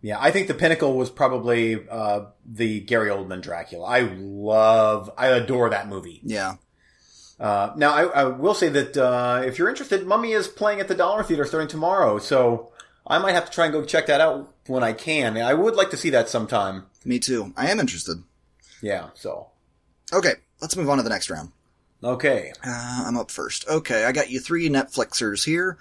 Yeah, 0.00 0.18
I 0.20 0.30
think 0.32 0.48
the 0.48 0.54
pinnacle 0.54 0.96
was 0.96 1.08
probably 1.08 1.88
uh, 1.88 2.26
the 2.44 2.80
Gary 2.80 3.08
Oldman 3.08 3.40
Dracula. 3.40 3.86
I 3.86 4.00
love, 4.00 5.10
I 5.16 5.28
adore 5.28 5.70
that 5.70 5.88
movie. 5.88 6.20
Yeah. 6.22 6.56
Uh, 7.40 7.72
now, 7.76 7.92
I, 7.94 8.02
I 8.04 8.24
will 8.24 8.52
say 8.54 8.68
that 8.68 8.96
uh, 8.98 9.42
if 9.46 9.58
you're 9.58 9.70
interested, 9.70 10.06
Mummy 10.06 10.32
is 10.32 10.46
playing 10.46 10.80
at 10.80 10.88
the 10.88 10.94
Dollar 10.94 11.22
Theater 11.22 11.46
starting 11.46 11.68
tomorrow, 11.68 12.18
so 12.18 12.70
I 13.06 13.18
might 13.18 13.32
have 13.32 13.46
to 13.46 13.50
try 13.50 13.66
and 13.66 13.72
go 13.72 13.84
check 13.84 14.06
that 14.06 14.20
out 14.20 14.52
when 14.66 14.82
I 14.82 14.92
can. 14.92 15.36
I 15.36 15.54
would 15.54 15.74
like 15.74 15.90
to 15.90 15.96
see 15.96 16.10
that 16.10 16.28
sometime. 16.28 16.86
Me 17.04 17.18
too. 17.18 17.52
I 17.56 17.70
am 17.70 17.80
interested. 17.80 18.22
Yeah, 18.80 19.10
so. 19.14 19.48
Okay, 20.12 20.34
let's 20.60 20.76
move 20.76 20.88
on 20.88 20.96
to 20.96 21.02
the 21.02 21.10
next 21.10 21.28
round. 21.30 21.52
Okay. 22.02 22.52
Uh, 22.66 23.04
I'm 23.06 23.16
up 23.16 23.30
first. 23.30 23.68
Okay, 23.68 24.04
I 24.04 24.12
got 24.12 24.30
you 24.30 24.40
three 24.40 24.68
Netflixers 24.68 25.44
here. 25.44 25.78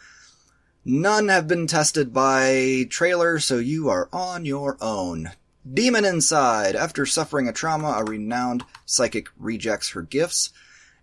None 0.86 1.30
have 1.30 1.48
been 1.48 1.68
tested 1.68 2.14
by 2.14 2.88
trailer, 2.90 3.40
so 3.40 3.58
you 3.58 3.90
are 3.90 4.10
on 4.12 4.46
your 4.46 4.78
own. 4.82 5.32
Demon 5.72 6.04
Inside. 6.04 6.76
After 6.76 7.06
suffering 7.06 7.48
a 7.48 7.54
trauma, 7.54 7.96
a 7.98 8.04
renowned 8.04 8.66
psychic 8.86 9.28
rejects 9.38 9.92
her 9.92 10.02
gifts 10.02 10.52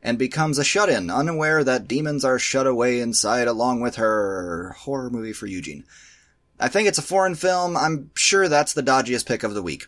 and 0.03 0.19
becomes 0.19 0.59
a 0.59 0.65
shut-in, 0.65 1.11
unaware 1.11 1.62
that 1.65 1.89
demons 1.89 2.25
are 2.25 2.39
shut 2.39 2.67
away 2.67 3.00
inside 3.00 3.47
along 3.47 3.81
with 3.81 3.97
her. 3.97 4.75
Horror 4.79 5.11
movie 5.11 5.33
for 5.33 5.47
Eugene. 5.47 5.85
I 6.61 6.69
think 6.69 6.88
it's 6.88 6.99
a 6.99 7.02
foreign 7.02 7.35
film. 7.35 7.76
I'm 7.76 8.11
sure 8.14 8.49
that's 8.49 8.75
the 8.75 8.83
dodgiest 8.83 9.26
pick 9.26 9.43
of 9.43 9.55
the 9.55 9.62
week. 9.62 9.87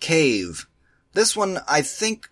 Cave. 0.00 0.66
This 1.12 1.36
one, 1.36 1.58
I 1.68 1.82
think, 1.82 2.28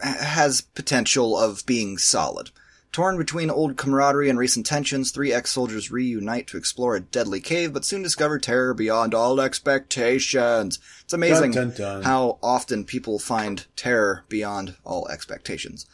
has 0.00 0.60
potential 0.60 1.38
of 1.38 1.64
being 1.66 1.98
solid. 1.98 2.50
Torn 2.92 3.18
between 3.18 3.50
old 3.50 3.76
camaraderie 3.76 4.30
and 4.30 4.38
recent 4.38 4.66
tensions, 4.66 5.10
three 5.10 5.32
ex-soldiers 5.32 5.90
reunite 5.90 6.46
to 6.46 6.56
explore 6.56 6.94
a 6.94 7.00
deadly 7.00 7.40
cave, 7.40 7.72
but 7.72 7.84
soon 7.84 8.02
discover 8.02 8.38
terror 8.38 8.72
beyond 8.72 9.14
all 9.14 9.40
expectations. 9.40 10.78
It's 11.02 11.12
amazing 11.12 11.50
Dun, 11.50 11.70
dun, 11.70 11.76
dun. 11.76 12.02
how 12.02 12.38
often 12.40 12.84
people 12.84 13.18
find 13.18 13.66
terror 13.74 14.24
beyond 14.28 14.76
all 14.84 15.08
expectations. 15.08 15.86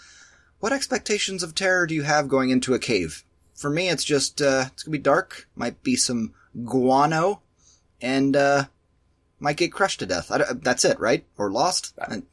What 0.58 0.74
expectations 0.74 1.42
of 1.42 1.54
terror 1.54 1.86
do 1.86 1.94
you 1.94 2.02
have 2.02 2.28
going 2.28 2.50
into 2.50 2.74
a 2.74 2.78
cave? 2.78 3.24
For 3.60 3.68
me, 3.68 3.90
it's 3.90 4.04
just, 4.04 4.40
uh, 4.40 4.64
it's 4.72 4.84
gonna 4.84 4.92
be 4.92 4.98
dark, 4.98 5.46
might 5.54 5.82
be 5.82 5.94
some 5.94 6.32
guano, 6.64 7.42
and, 8.00 8.34
uh, 8.34 8.64
might 9.38 9.58
get 9.58 9.70
crushed 9.70 9.98
to 10.00 10.06
death. 10.06 10.30
I 10.30 10.38
don't- 10.38 10.64
that's 10.64 10.82
it, 10.86 10.98
right? 10.98 11.26
Or 11.36 11.50
lost? 11.50 11.92
And- 11.98 12.24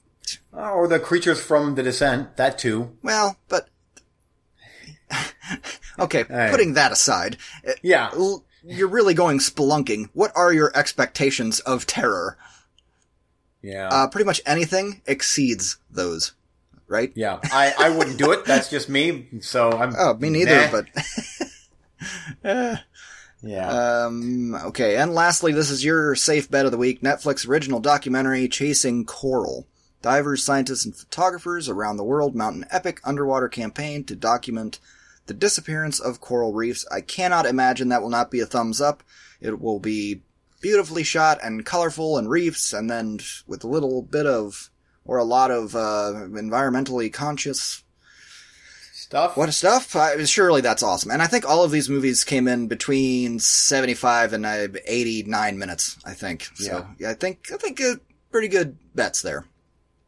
Or 0.53 0.87
the 0.87 0.99
creatures 1.01 1.41
from 1.41 1.75
The 1.75 1.83
Descent, 1.83 2.37
that 2.37 2.57
too. 2.57 2.97
Well, 3.03 3.37
but 3.49 3.67
okay, 5.99 6.23
Hey. 6.23 6.47
putting 6.49 6.73
that 6.73 6.91
aside, 6.93 7.37
uh, 7.67 7.73
Yeah. 7.81 8.09
you're 8.63 8.87
really 8.87 9.13
going 9.13 9.39
spelunking. 9.39 10.09
What 10.13 10.31
are 10.35 10.53
your 10.53 10.71
expectations 10.77 11.59
of 11.61 11.85
terror? 11.85 12.37
Yeah. 13.61 13.89
Uh, 13.89 14.07
pretty 14.07 14.25
much 14.25 14.41
anything 14.45 15.01
exceeds 15.05 15.77
those, 15.89 16.31
right? 16.87 17.11
yeah. 17.15 17.39
I, 17.43 17.73
I 17.77 17.89
wouldn't 17.89 18.17
do 18.17 18.31
it. 18.31 18.45
That's 18.45 18.69
just 18.69 18.89
me. 18.89 19.27
So 19.41 19.71
I'm. 19.71 19.93
Oh, 19.97 20.13
me 20.15 20.29
neither. 20.29 20.55
Nah. 20.55 20.71
But 22.43 22.83
Yeah. 23.43 23.69
um, 24.05 24.55
okay. 24.55 24.97
And 24.97 25.13
lastly, 25.13 25.51
this 25.51 25.69
is 25.69 25.85
your 25.85 26.15
safe 26.15 26.49
bet 26.49 26.65
of 26.65 26.71
the 26.71 26.77
week: 26.77 27.01
Netflix 27.01 27.47
original 27.47 27.79
documentary 27.79 28.47
"Chasing 28.47 29.05
Coral." 29.05 29.67
Divers, 30.01 30.43
scientists, 30.43 30.85
and 30.85 30.95
photographers 30.95 31.67
around 31.67 31.97
the 31.97 32.03
world 32.03 32.35
mount 32.35 32.55
an 32.55 32.65
epic 32.69 33.01
underwater 33.03 33.49
campaign 33.49 34.03
to 34.05 34.15
document 34.15 34.79
the 35.25 35.33
disappearance 35.33 35.99
of 35.99 36.21
coral 36.21 36.53
reefs. 36.53 36.85
I 36.91 37.01
cannot 37.01 37.45
imagine 37.47 37.89
that 37.89 38.01
will 38.01 38.09
not 38.09 38.29
be 38.31 38.39
a 38.39 38.45
thumbs 38.45 38.79
up. 38.79 39.03
It 39.41 39.59
will 39.59 39.79
be 39.79 40.21
beautifully 40.61 41.03
shot 41.03 41.39
and 41.43 41.65
colorful 41.65 42.17
and 42.17 42.29
reefs, 42.29 42.73
and 42.73 42.89
then 42.89 43.19
with 43.47 43.63
a 43.63 43.67
little 43.67 44.01
bit 44.03 44.25
of, 44.25 44.69
or 45.07 45.17
a 45.17 45.23
lot 45.23 45.49
of, 45.51 45.75
uh, 45.75 46.13
environmentally 46.29 47.11
conscious 47.11 47.83
Stuff. 49.07 49.37
what 49.37 49.53
stuff? 49.53 49.95
Uh, 49.95 50.25
surely 50.25 50.59
that's 50.59 50.83
awesome. 50.83 51.11
And 51.11 51.21
I 51.21 51.27
think 51.27 51.47
all 51.47 51.63
of 51.63 51.71
these 51.71 51.87
movies 51.87 52.25
came 52.25 52.45
in 52.45 52.67
between 52.67 53.39
75 53.39 54.33
and 54.33 54.45
uh, 54.45 54.67
89 54.85 55.57
minutes, 55.57 55.97
I 56.05 56.13
think. 56.13 56.49
So 56.55 56.85
yeah. 56.99 57.11
I 57.11 57.13
think, 57.13 57.47
I 57.53 57.55
think 57.55 57.79
uh, 57.79 57.95
pretty 58.31 58.49
good 58.49 58.77
bets 58.95 59.21
there. 59.21 59.45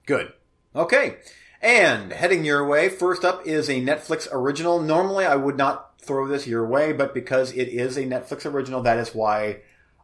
Good. 0.05 0.33
Okay. 0.75 1.15
And 1.61 2.11
heading 2.11 2.43
your 2.43 2.67
way, 2.67 2.89
first 2.89 3.23
up 3.23 3.47
is 3.47 3.69
a 3.69 3.81
Netflix 3.81 4.27
original. 4.33 4.81
Normally 4.81 5.25
I 5.25 5.35
would 5.35 5.55
not 5.55 6.01
throw 6.01 6.27
this 6.27 6.45
your 6.45 6.67
way, 6.67 6.91
but 6.91 7.13
because 7.13 7.53
it 7.53 7.69
is 7.69 7.95
a 7.95 8.03
Netflix 8.03 8.45
original, 8.45 8.81
that 8.81 8.97
is 8.97 9.15
why 9.15 9.61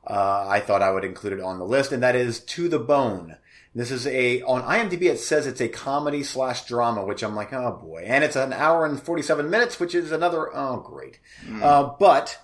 uh, 0.07 0.45
I 0.47 0.61
thought 0.61 0.81
I 0.81 0.91
would 0.91 1.03
include 1.03 1.33
it 1.33 1.41
on 1.41 1.59
the 1.59 1.65
list, 1.65 1.91
and 1.91 2.01
that 2.03 2.15
is 2.15 2.39
To 2.39 2.69
the 2.69 2.79
Bone. 2.79 3.37
This 3.75 3.91
is 3.91 4.07
a 4.07 4.41
on 4.43 4.63
IMDb. 4.63 5.03
It 5.03 5.19
says 5.19 5.45
it's 5.45 5.59
a 5.59 5.67
comedy 5.67 6.23
slash 6.23 6.65
drama, 6.65 7.05
which 7.05 7.23
I'm 7.23 7.35
like, 7.35 7.51
oh 7.51 7.77
boy, 7.83 8.05
and 8.07 8.23
it's 8.23 8.37
an 8.37 8.53
hour 8.53 8.85
and 8.85 9.01
47 9.01 9.49
minutes, 9.49 9.81
which 9.81 9.93
is 9.93 10.13
another 10.13 10.49
oh 10.55 10.77
great. 10.77 11.19
Mm. 11.45 11.61
Uh, 11.61 11.93
but 11.99 12.39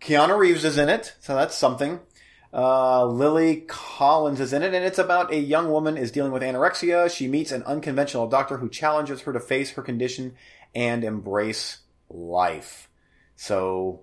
Keanu 0.00 0.36
Reeves 0.36 0.64
is 0.64 0.78
in 0.78 0.88
it, 0.88 1.14
so 1.20 1.36
that's 1.36 1.54
something. 1.54 2.00
Uh, 2.52 3.06
Lily 3.06 3.64
Collins 3.68 4.40
is 4.40 4.52
in 4.52 4.64
it, 4.64 4.74
and 4.74 4.84
it's 4.84 4.98
about 4.98 5.32
a 5.32 5.38
young 5.38 5.70
woman 5.70 5.96
is 5.96 6.10
dealing 6.10 6.32
with 6.32 6.42
anorexia. 6.42 7.08
She 7.08 7.28
meets 7.28 7.52
an 7.52 7.62
unconventional 7.62 8.28
doctor 8.28 8.58
who 8.58 8.68
challenges 8.68 9.22
her 9.22 9.32
to 9.32 9.40
face 9.40 9.70
her 9.70 9.82
condition 9.82 10.34
and 10.74 11.04
embrace 11.04 11.78
life. 12.10 12.90
So, 13.36 14.00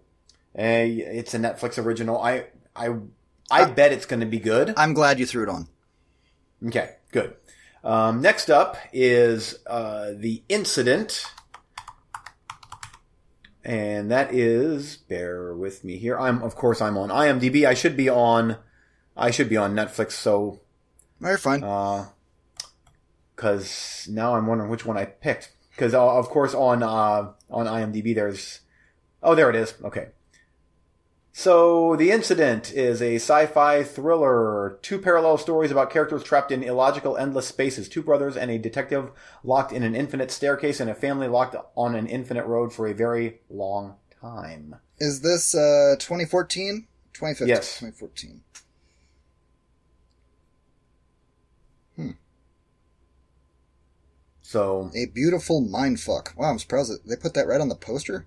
uh, 0.57 0.63
it's 0.63 1.33
a 1.33 1.39
Netflix 1.39 1.77
original. 1.83 2.19
I 2.19 2.45
I 2.74 2.95
I 3.51 3.65
bet 3.65 3.91
it's 3.91 4.05
going 4.05 4.21
to 4.21 4.25
be 4.25 4.39
good. 4.39 4.74
I'm 4.77 4.93
glad 4.93 5.19
you 5.19 5.25
threw 5.25 5.43
it 5.43 5.50
on. 5.50 5.67
Okay, 6.65 6.95
good. 7.11 7.35
Um, 7.83 8.21
next 8.21 8.49
up 8.49 8.77
is 8.91 9.57
uh, 9.65 10.11
the 10.15 10.43
incident, 10.49 11.25
and 13.63 14.11
that 14.11 14.33
is 14.33 14.97
bear 14.97 15.53
with 15.55 15.83
me 15.83 15.97
here. 15.97 16.19
I'm 16.19 16.43
of 16.43 16.55
course 16.55 16.81
I'm 16.81 16.97
on 16.97 17.09
IMDb. 17.09 17.65
I 17.65 17.73
should 17.73 17.95
be 17.95 18.09
on 18.09 18.57
I 19.15 19.31
should 19.31 19.47
be 19.49 19.57
on 19.57 19.73
Netflix. 19.73 20.11
So 20.11 20.59
you're 21.21 21.37
fine. 21.37 21.61
Because 23.35 24.07
uh, 24.09 24.11
now 24.11 24.35
I'm 24.35 24.47
wondering 24.47 24.69
which 24.69 24.85
one 24.85 24.97
I 24.97 25.05
picked. 25.05 25.53
Because 25.71 25.93
uh, 25.93 26.17
of 26.17 26.27
course 26.27 26.53
on 26.53 26.83
uh, 26.83 27.31
on 27.49 27.65
IMDb 27.65 28.13
there's 28.13 28.59
oh 29.23 29.35
there 29.35 29.49
it 29.49 29.55
is. 29.55 29.73
Okay. 29.85 30.09
So, 31.31 31.95
The 31.95 32.12
Incident 32.12 32.74
is 32.74 33.01
a 33.01 33.15
sci-fi 33.15 33.83
thriller. 33.83 34.79
Two 34.81 35.00
parallel 35.00 35.38
stories 35.38 35.71
about 35.71 35.91
characters 35.91 36.24
trapped 36.24 36.51
in 36.51 36.63
illogical 36.63 37.15
endless 37.17 37.48
spaces. 37.48 37.88
Two 37.88 38.01
brothers 38.01 38.36
and 38.36 38.50
a 38.50 38.57
detective 38.57 39.12
locked 39.43 39.71
in 39.71 39.83
an 39.83 39.95
infinite 39.95 40.31
staircase 40.31 40.79
and 40.79 40.89
a 40.89 40.95
family 40.95 41.27
locked 41.27 41.55
on 41.75 41.95
an 41.95 42.07
infinite 42.07 42.45
road 42.45 42.74
for 42.74 42.88
a 42.88 42.93
very 42.93 43.39
long 43.50 43.95
time. 44.19 44.75
Is 44.98 45.21
this 45.21 45.55
uh 45.55 45.95
2014? 46.00 46.88
2015? 47.13 47.48
Yes. 47.48 47.79
2014. 47.79 48.41
Hmm. 51.95 52.12
So, 54.41 54.91
a 54.95 55.05
beautiful 55.05 55.62
mindfuck. 55.62 56.36
Wow, 56.36 56.50
I'm 56.50 56.59
surprised 56.59 56.91
they 57.07 57.15
put 57.15 57.36
that 57.36 57.48
right 57.48 57.62
on 57.62 57.69
the 57.69 57.75
poster. 57.75 58.25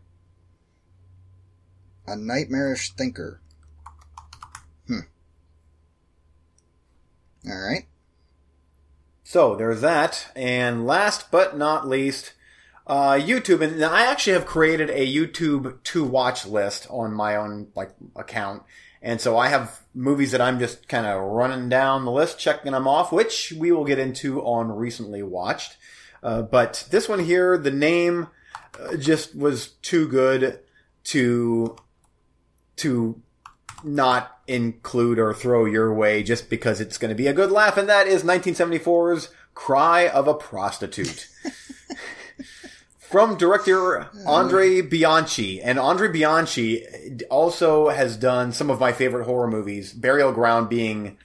A 2.06 2.16
nightmarish 2.16 2.90
thinker. 2.92 3.40
Hmm. 4.86 5.00
All 7.49 7.60
right. 7.60 7.86
So 9.25 9.56
there's 9.56 9.80
that. 9.80 10.30
And 10.36 10.86
last 10.86 11.30
but 11.30 11.56
not 11.56 11.88
least, 11.88 12.34
uh, 12.86 13.12
YouTube. 13.12 13.62
And 13.62 13.82
I 13.84 14.06
actually 14.06 14.34
have 14.34 14.47
created 14.47 14.91
a 14.91 15.06
YouTube 15.06 15.82
to 15.84 16.04
watch 16.04 16.47
list 16.47 16.86
on 16.91 17.15
my 17.15 17.36
own 17.36 17.69
like 17.75 17.93
account. 18.17 18.62
And 19.00 19.21
so 19.21 19.36
I 19.36 19.49
have 19.49 19.80
movies 19.95 20.32
that 20.32 20.41
I'm 20.41 20.58
just 20.58 20.88
kind 20.88 21.06
of 21.06 21.21
running 21.21 21.69
down 21.69 22.04
the 22.04 22.12
list, 22.12 22.38
checking 22.38 22.73
them 22.73 22.86
off, 22.86 23.10
which 23.10 23.52
we 23.56 23.73
will 23.73 23.84
get 23.84 23.99
into 23.99 24.41
on 24.43 24.71
recently 24.71 25.23
watched. 25.23 25.76
Uh, 26.23 26.43
but 26.43 26.86
this 26.91 27.08
one 27.08 27.25
here, 27.25 27.58
the 27.58 27.71
name 27.71 28.28
uh, 28.78 28.97
just 28.97 29.34
was 29.34 29.69
too 29.82 30.06
good 30.06 30.60
to 31.04 31.76
to 32.76 33.21
not 33.85 34.39
include 34.47 35.19
or 35.19 35.35
throw 35.35 35.65
your 35.65 35.93
way 35.93 36.23
just 36.23 36.49
because 36.49 36.80
it's 36.80 36.99
going 36.99 37.08
to 37.08 37.15
be 37.15 37.26
a 37.26 37.32
good 37.32 37.50
laugh, 37.50 37.76
and 37.76 37.89
that 37.89 38.06
is 38.06 38.23
1974's 38.23 39.28
Cry 39.54 40.08
of 40.08 40.28
a 40.28 40.35
Prostitute. 40.35 41.28
From 42.99 43.37
director 43.37 44.08
Andre 44.26 44.80
Bianchi. 44.80 45.61
And 45.61 45.78
Andre 45.78 46.08
Bianchi 46.08 46.87
also 47.28 47.91
has 47.91 48.17
done 48.17 48.52
some 48.52 48.71
of 48.71 48.80
my 48.80 48.93
favorite 48.93 49.26
horror 49.26 49.49
movies, 49.49 49.93
Burial 49.93 50.32
Ground 50.32 50.71
being, 50.71 51.19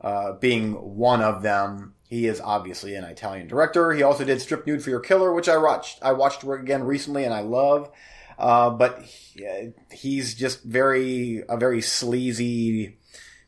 uh, 0.00 0.32
being 0.32 0.72
one 0.72 1.20
of 1.20 1.42
them. 1.42 1.92
He 2.08 2.26
is 2.26 2.40
obviously 2.40 2.94
an 2.94 3.04
Italian 3.04 3.48
director. 3.48 3.92
He 3.92 4.02
also 4.02 4.24
did 4.24 4.40
Strip 4.40 4.66
Nude 4.66 4.82
for 4.82 4.88
Your 4.88 5.00
Killer, 5.00 5.34
which 5.34 5.48
I 5.48 5.58
watched, 5.58 5.98
I 6.02 6.12
watched 6.12 6.42
again 6.42 6.84
recently 6.84 7.24
and 7.24 7.34
I 7.34 7.40
love. 7.40 7.90
Uh, 8.38 8.70
but 8.70 9.02
he, 9.02 9.46
uh, 9.46 9.70
he's 9.90 10.34
just 10.34 10.62
very 10.62 11.42
a 11.48 11.56
very 11.56 11.80
sleazy 11.80 12.96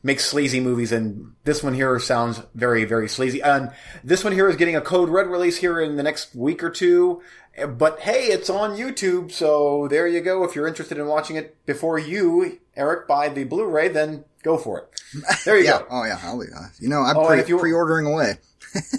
makes 0.03 0.25
sleazy 0.25 0.61
movies 0.61 0.93
and 0.93 1.33
this 1.45 1.63
one 1.63 1.75
here 1.75 1.99
sounds 1.99 2.41
very 2.55 2.85
very 2.85 3.09
sleazy. 3.09 3.43
And 3.43 3.73
this 4.05 4.25
one 4.25 4.33
here 4.33 4.49
is 4.49 4.57
getting 4.57 4.77
a 4.77 4.81
code 4.81 5.09
red 5.09 5.27
release 5.27 5.59
here 5.59 5.81
in 5.81 5.97
the 5.97 6.03
next 6.03 6.35
week 6.35 6.63
or 6.63 6.71
two 6.71 7.21
but 7.67 7.99
hey 8.01 8.27
it's 8.27 8.49
on 8.49 8.77
youtube 8.77 9.33
so 9.33 9.89
there 9.89 10.07
you 10.07 10.21
go. 10.21 10.45
If 10.45 10.55
you're 10.55 10.69
interested 10.69 10.99
in 10.99 11.07
watching 11.07 11.37
it 11.37 11.57
before 11.67 11.99
you 11.99 12.59
eric 12.77 13.09
buy 13.09 13.29
the 13.29 13.45
blu-ray 13.45 13.89
then 13.89 14.25
go 14.43 14.57
for 14.57 14.79
it. 14.79 15.01
There 15.45 15.59
you 15.59 15.65
yeah. 15.67 15.81
go. 15.81 15.87
Oh 15.91 16.05
yeah 16.05 16.21
I'll, 16.23 16.43
you 16.79 16.89
know 16.89 17.03
i'm 17.03 17.17
oh, 17.17 17.27
pre- 17.27 17.45
you, 17.45 17.59
pre-ordering 17.59 18.07
away 18.07 18.39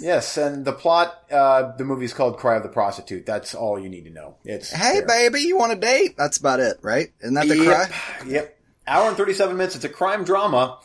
yes, 0.00 0.36
and 0.36 0.64
the 0.64 0.72
plot, 0.72 1.24
uh, 1.30 1.76
the 1.76 1.84
movie's 1.84 2.12
called 2.12 2.38
Cry 2.38 2.56
of 2.56 2.62
the 2.62 2.68
Prostitute. 2.68 3.26
That's 3.26 3.54
all 3.54 3.78
you 3.78 3.88
need 3.88 4.04
to 4.04 4.10
know. 4.10 4.36
It's 4.44 4.70
Hey 4.70 5.00
there. 5.00 5.06
baby, 5.06 5.40
you 5.40 5.56
want 5.56 5.72
a 5.72 5.76
date? 5.76 6.16
That's 6.16 6.38
about 6.38 6.60
it, 6.60 6.78
right? 6.82 7.12
Isn't 7.20 7.34
that 7.34 7.48
the 7.48 7.56
yep. 7.56 7.88
cry? 7.88 8.26
Yep. 8.26 8.58
Hour 8.86 9.08
and 9.08 9.16
37 9.16 9.56
minutes. 9.56 9.76
It's 9.76 9.84
a 9.84 9.88
crime 9.88 10.24
drama. 10.24 10.78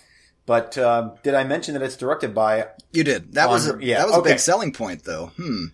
But, 0.45 0.77
uh, 0.77 1.15
did 1.23 1.33
I 1.33 1.43
mention 1.43 1.73
that 1.73 1.81
it's 1.81 1.97
directed 1.97 2.35
by? 2.35 2.67
You 2.91 3.03
did. 3.03 3.33
That 3.33 3.49
was 3.49 3.67
a, 3.67 3.77
yeah, 3.81 3.97
that 3.97 4.07
was 4.07 4.17
okay. 4.17 4.29
a 4.29 4.33
big 4.33 4.39
selling 4.39 4.73
point 4.73 5.03
though. 5.03 5.31
Hmm. 5.37 5.65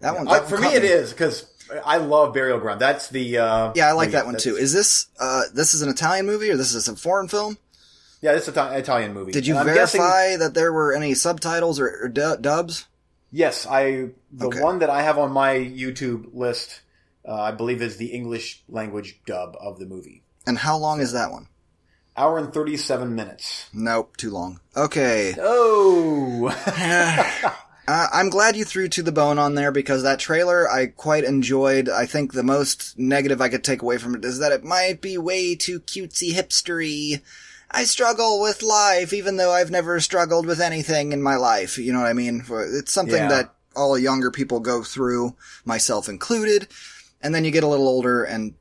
That 0.00 0.14
one, 0.14 0.26
that 0.26 0.42
uh, 0.42 0.46
for 0.46 0.58
me, 0.58 0.68
it 0.68 0.84
is 0.84 1.12
because 1.12 1.50
I 1.84 1.96
love 1.96 2.34
Burial 2.34 2.60
Ground. 2.60 2.80
That's 2.80 3.08
the, 3.08 3.38
uh, 3.38 3.72
yeah, 3.74 3.88
I 3.88 3.92
like 3.92 4.10
that 4.10 4.26
one 4.26 4.36
too. 4.36 4.56
Is 4.56 4.72
this, 4.72 5.06
uh, 5.18 5.44
this 5.54 5.74
is 5.74 5.82
an 5.82 5.88
Italian 5.88 6.26
movie 6.26 6.50
or 6.50 6.56
this 6.56 6.74
is 6.74 6.88
a 6.88 6.96
foreign 6.96 7.28
film? 7.28 7.56
Yeah, 8.20 8.32
it's 8.32 8.48
an 8.48 8.72
Italian 8.74 9.14
movie. 9.14 9.32
Did 9.32 9.46
you 9.46 9.54
verify 9.54 9.74
guessing... 9.74 10.38
that 10.40 10.54
there 10.54 10.72
were 10.72 10.92
any 10.92 11.14
subtitles 11.14 11.78
or, 11.78 12.04
or 12.04 12.08
dubs? 12.08 12.86
Yes, 13.30 13.66
I 13.66 14.10
the 14.32 14.46
okay. 14.46 14.60
one 14.60 14.78
that 14.80 14.90
I 14.90 15.02
have 15.02 15.18
on 15.18 15.30
my 15.32 15.54
YouTube 15.54 16.34
list, 16.34 16.80
uh, 17.26 17.34
I 17.34 17.52
believe 17.52 17.82
is 17.82 17.96
the 17.96 18.06
English 18.06 18.62
language 18.68 19.20
dub 19.26 19.56
of 19.60 19.78
the 19.78 19.86
movie. 19.86 20.22
And 20.46 20.58
how 20.58 20.78
long 20.78 21.00
is 21.00 21.12
that 21.12 21.30
one? 21.30 21.48
Hour 22.16 22.38
and 22.38 22.52
thirty-seven 22.52 23.14
minutes. 23.14 23.68
Nope, 23.72 24.16
too 24.16 24.30
long. 24.30 24.60
Okay. 24.76 25.34
Oh. 25.38 26.48
uh, 27.88 28.06
I'm 28.12 28.30
glad 28.30 28.56
you 28.56 28.64
threw 28.64 28.88
to 28.88 29.02
the 29.02 29.12
bone 29.12 29.38
on 29.38 29.54
there 29.54 29.70
because 29.70 30.02
that 30.02 30.18
trailer 30.18 30.68
I 30.68 30.86
quite 30.86 31.24
enjoyed. 31.24 31.88
I 31.88 32.06
think 32.06 32.32
the 32.32 32.42
most 32.42 32.98
negative 32.98 33.40
I 33.40 33.50
could 33.50 33.62
take 33.62 33.82
away 33.82 33.98
from 33.98 34.16
it 34.16 34.24
is 34.24 34.38
that 34.38 34.52
it 34.52 34.64
might 34.64 35.02
be 35.02 35.18
way 35.18 35.54
too 35.54 35.80
cutesy 35.80 36.32
hipstery 36.32 37.20
I 37.70 37.84
struggle 37.84 38.40
with 38.40 38.62
life, 38.62 39.12
even 39.12 39.36
though 39.36 39.52
I've 39.52 39.70
never 39.70 40.00
struggled 40.00 40.46
with 40.46 40.60
anything 40.60 41.12
in 41.12 41.22
my 41.22 41.36
life. 41.36 41.76
You 41.76 41.92
know 41.92 42.00
what 42.00 42.08
I 42.08 42.14
mean? 42.14 42.42
It's 42.48 42.92
something 42.92 43.14
yeah. 43.14 43.28
that 43.28 43.54
all 43.76 43.98
younger 43.98 44.30
people 44.30 44.60
go 44.60 44.82
through, 44.82 45.36
myself 45.64 46.08
included. 46.08 46.68
And 47.20 47.34
then 47.34 47.44
you 47.44 47.50
get 47.50 47.64
a 47.64 47.68
little 47.68 47.88
older 47.88 48.24
and 48.24 48.54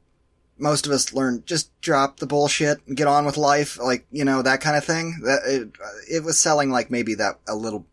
most 0.58 0.86
of 0.86 0.91
us 0.91 1.13
learn 1.13 1.43
just 1.46 1.80
drop 1.82 2.17
the 2.17 2.26
bullshit 2.26 2.80
and 2.88 2.98
get 2.98 3.08
on 3.08 3.26
with 3.26 3.38
life, 3.38 3.80
like, 3.80 4.06
you 4.12 4.26
know, 4.26 4.41
that 4.41 4.60
kind 4.60 4.76
of 4.76 4.84
thing. 4.84 5.20
That 5.24 5.41
it, 5.46 5.70
uh, 5.82 5.89
it 6.10 6.24
was 6.24 6.39
selling 6.39 6.70
like 6.70 6.91
maybe 6.91 7.13
that 7.15 7.39
a 7.48 7.56
little 7.56 7.86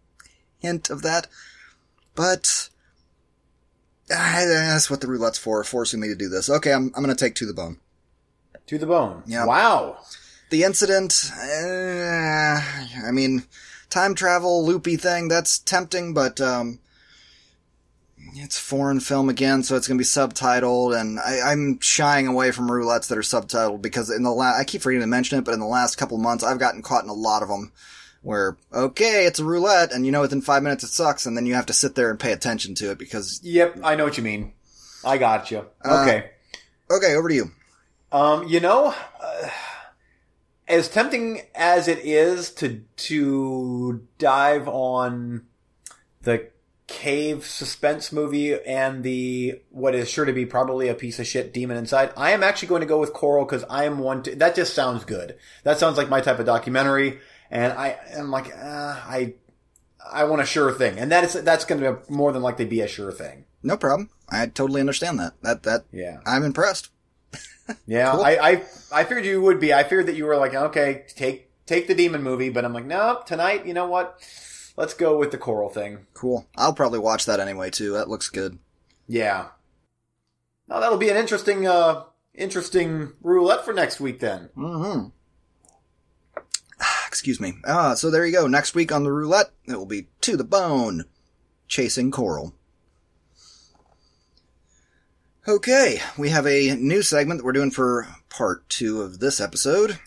hint 0.59 0.91
of 0.91 1.03
that. 1.03 1.29
But 2.15 2.71
that's 4.09 4.91
what 4.91 5.01
the 5.01 5.07
roulette's 5.07 5.39
for, 5.39 5.63
forcing 5.63 6.01
me 6.01 6.09
to 6.09 6.17
do 6.17 6.29
this. 6.29 6.51
Okay, 6.51 6.73
I'm, 6.73 6.91
I'm 6.97 7.05
going 7.05 7.15
to 7.15 7.25
take 7.25 7.35
to 7.37 7.47
the 7.47 7.55
bone. 7.55 7.79
To 8.67 8.79
the 8.79 8.87
bone. 8.87 9.23
Yeah. 9.27 9.45
Wow 9.45 9.99
the 10.51 10.63
incident, 10.65 11.31
uh, 11.37 12.61
I 13.07 13.11
mean, 13.13 13.45
time 13.91 14.15
travel 14.15 14.65
loopy 14.65 14.97
thing, 14.97 15.29
that's 15.29 15.59
tempting, 15.59 16.15
but, 16.15 16.41
um, 16.41 16.79
it's 18.37 18.59
foreign 18.59 19.01
film 19.01 19.29
again, 19.29 19.63
so 19.63 19.77
it's 19.77 19.87
going 19.87 19.99
to 19.99 20.03
be 20.03 20.07
subtitled, 20.07 20.99
and 20.99 21.21
I, 21.21 21.53
I'm 21.53 21.79
shying 21.81 22.27
away 22.27 22.51
from 22.51 22.69
roulettes 22.69 23.07
that 23.09 23.19
are 23.19 23.23
subtitled 23.23 23.83
because 23.83 24.11
in 24.11 24.23
the 24.23 24.31
la- 24.31 24.57
I 24.59 24.65
keep 24.65 24.83
forgetting 24.83 25.03
to 25.03 25.07
mention 25.07 25.39
it, 25.39 25.45
but 25.45 25.55
in 25.55 25.61
the 25.61 25.67
last 25.67 25.97
couple 25.97 26.19
months, 26.19 26.43
I've 26.43 26.59
gotten 26.59 26.83
caught 26.83 27.05
in 27.05 27.11
a 27.11 27.15
lot 27.15 27.43
of 27.43 27.49
them 27.49 27.73
where 28.23 28.57
okay, 28.73 29.27
it's 29.27 29.39
a 29.39 29.45
roulette, 29.45 29.93
and 29.93 30.07
you 30.07 30.11
know 30.11 30.23
within 30.23 30.41
five 30.41 30.63
minutes 30.63 30.83
it 30.83 30.89
sucks, 30.89 31.27
and 31.27 31.37
then 31.37 31.45
you 31.47 31.55
have 31.55 31.67
to 31.67 31.73
sit 31.75 31.95
there 31.95 32.11
and 32.11 32.19
pay 32.19 32.33
attention 32.33 32.75
to 32.77 32.91
it 32.91 32.99
because 32.99 33.39
Yep, 33.45 33.81
I 33.85 33.95
know 33.95 34.05
what 34.05 34.17
you 34.17 34.25
mean. 34.25 34.53
I 35.05 35.19
got 35.19 35.51
you. 35.51 35.67
Uh, 35.85 36.01
Okay. 36.03 36.31
okay, 36.91 37.15
over 37.15 37.29
to 37.29 37.35
you. 37.35 37.51
Um, 38.11 38.49
you 38.49 38.61
know, 38.61 38.95
uh, 39.21 39.49
as 40.69 40.89
tempting 40.89 41.43
as 41.55 41.89
it 41.89 41.99
is 41.99 42.51
to 42.55 42.83
to 42.97 44.07
dive 44.19 44.67
on 44.69 45.47
the 46.23 46.49
cave 46.87 47.47
suspense 47.47 48.13
movie 48.13 48.55
and 48.63 49.03
the 49.03 49.61
what 49.71 49.95
is 49.95 50.09
sure 50.09 50.25
to 50.25 50.33
be 50.33 50.45
probably 50.45 50.89
a 50.89 50.95
piece 50.95 51.19
of 51.19 51.27
shit 51.27 51.53
demon 51.53 51.77
inside, 51.77 52.13
I 52.17 52.33
am 52.33 52.43
actually 52.43 52.69
going 52.69 52.81
to 52.81 52.87
go 52.87 52.99
with 52.99 53.13
Coral 53.13 53.45
because 53.45 53.65
I 53.71 53.85
am 53.85 53.99
one. 53.99 54.23
To, 54.25 54.35
that 54.37 54.55
just 54.55 54.75
sounds 54.75 55.05
good. 55.05 55.37
That 55.65 55.79
sounds 55.79 55.97
like 55.97 56.09
my 56.09 56.21
type 56.21 56.39
of 56.39 56.47
documentary, 56.47 57.21
and 57.51 57.73
I 57.73 57.97
am 58.13 58.31
like, 58.31 58.55
uh, 58.57 59.01
I 59.07 59.35
I 60.13 60.25
want 60.25 60.43
a 60.43 60.47
sure 60.47 60.73
thing, 60.73 60.99
and 60.99 61.11
that 61.13 61.25
is 61.25 61.33
that's 61.33 61.65
going 61.65 61.81
to 61.81 61.93
be 61.93 62.15
more 62.15 62.33
than 62.33 62.43
likely 62.43 62.65
be 62.65 62.81
a 62.81 62.89
sure 62.89 63.13
thing. 63.13 63.45
No 63.63 63.77
problem. 63.77 64.11
I 64.29 64.47
totally 64.47 64.81
understand 64.81 65.19
that. 65.21 65.35
That 65.43 65.63
that 65.63 65.85
Yeah. 65.93 66.19
I'm 66.27 66.43
impressed. 66.43 66.91
Yeah, 67.87 68.11
Cool. 68.17 68.25
I, 68.25 68.37
I 68.37 68.63
I 68.93 69.05
figured 69.05 69.25
you 69.25 69.41
would 69.43 69.61
be. 69.61 69.73
I 69.73 69.83
figured 69.85 70.07
that 70.07 70.17
you 70.17 70.25
were 70.27 70.37
like, 70.37 70.55
okay, 70.55 71.05
take 71.15 71.51
take 71.67 71.87
the 71.87 71.95
demon 71.95 72.23
movie, 72.23 72.51
but 72.51 72.65
I'm 72.65 72.73
like, 72.73 72.85
no, 72.87 73.23
tonight, 73.27 73.67
you 73.67 73.75
know 73.75 73.87
what? 73.87 74.21
Let's 74.77 74.95
go 74.95 75.19
with 75.19 75.31
the 75.31 75.39
coral 75.39 75.71
thing. 75.71 76.07
Cool. 76.15 76.47
I'll 76.57 76.75
probably 76.75 76.99
watch 76.99 77.27
that 77.27 77.41
anyway 77.41 77.71
too. 77.71 77.93
That 77.93 78.09
looks 78.09 78.29
good. 78.29 78.59
Yeah. 79.07 79.49
Now 80.69 80.81
that'll 80.81 80.99
be 80.99 81.11
an 81.11 81.17
interesting 81.17 81.67
uh 81.67 82.05
interesting 82.35 83.13
roulette 83.23 83.65
for 83.65 83.73
next 83.73 84.01
week 84.01 84.21
then. 84.21 84.51
Mm-hmm. 84.57 85.09
Excuse 87.07 87.41
me. 87.41 87.55
Ah, 87.67 87.95
so 87.95 88.11
there 88.11 88.27
you 88.27 88.33
go. 88.33 88.47
Next 88.47 88.75
week 88.75 88.91
on 88.91 89.05
the 89.05 89.13
roulette, 89.13 89.51
it 89.67 89.77
will 89.77 89.87
be 89.87 90.09
to 90.23 90.37
the 90.37 90.45
bone, 90.45 91.05
chasing 91.69 92.11
coral. 92.11 92.55
Okay, 95.47 96.01
we 96.17 96.31
have 96.31 96.47
a 96.47 96.75
new 96.75 97.03
segment 97.03 97.39
that 97.39 97.45
we're 97.45 97.53
doing 97.53 97.71
for 97.71 98.09
part 98.31 98.67
two 98.71 99.03
of 99.03 99.19
this 99.19 99.43
episode. 99.43 99.99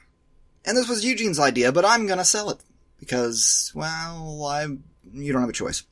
And 0.65 0.75
this 0.75 0.89
was 0.89 1.05
Eugene's 1.05 1.39
idea, 1.39 1.71
but 1.71 1.85
I'm 1.85 2.07
gonna 2.07 2.25
sell 2.25 2.49
it. 2.49 2.57
Because, 2.99 3.71
well, 3.75 4.43
I, 4.45 4.65
you 5.13 5.31
don't 5.31 5.41
have 5.41 5.49
a 5.49 5.53
choice. 5.53 5.83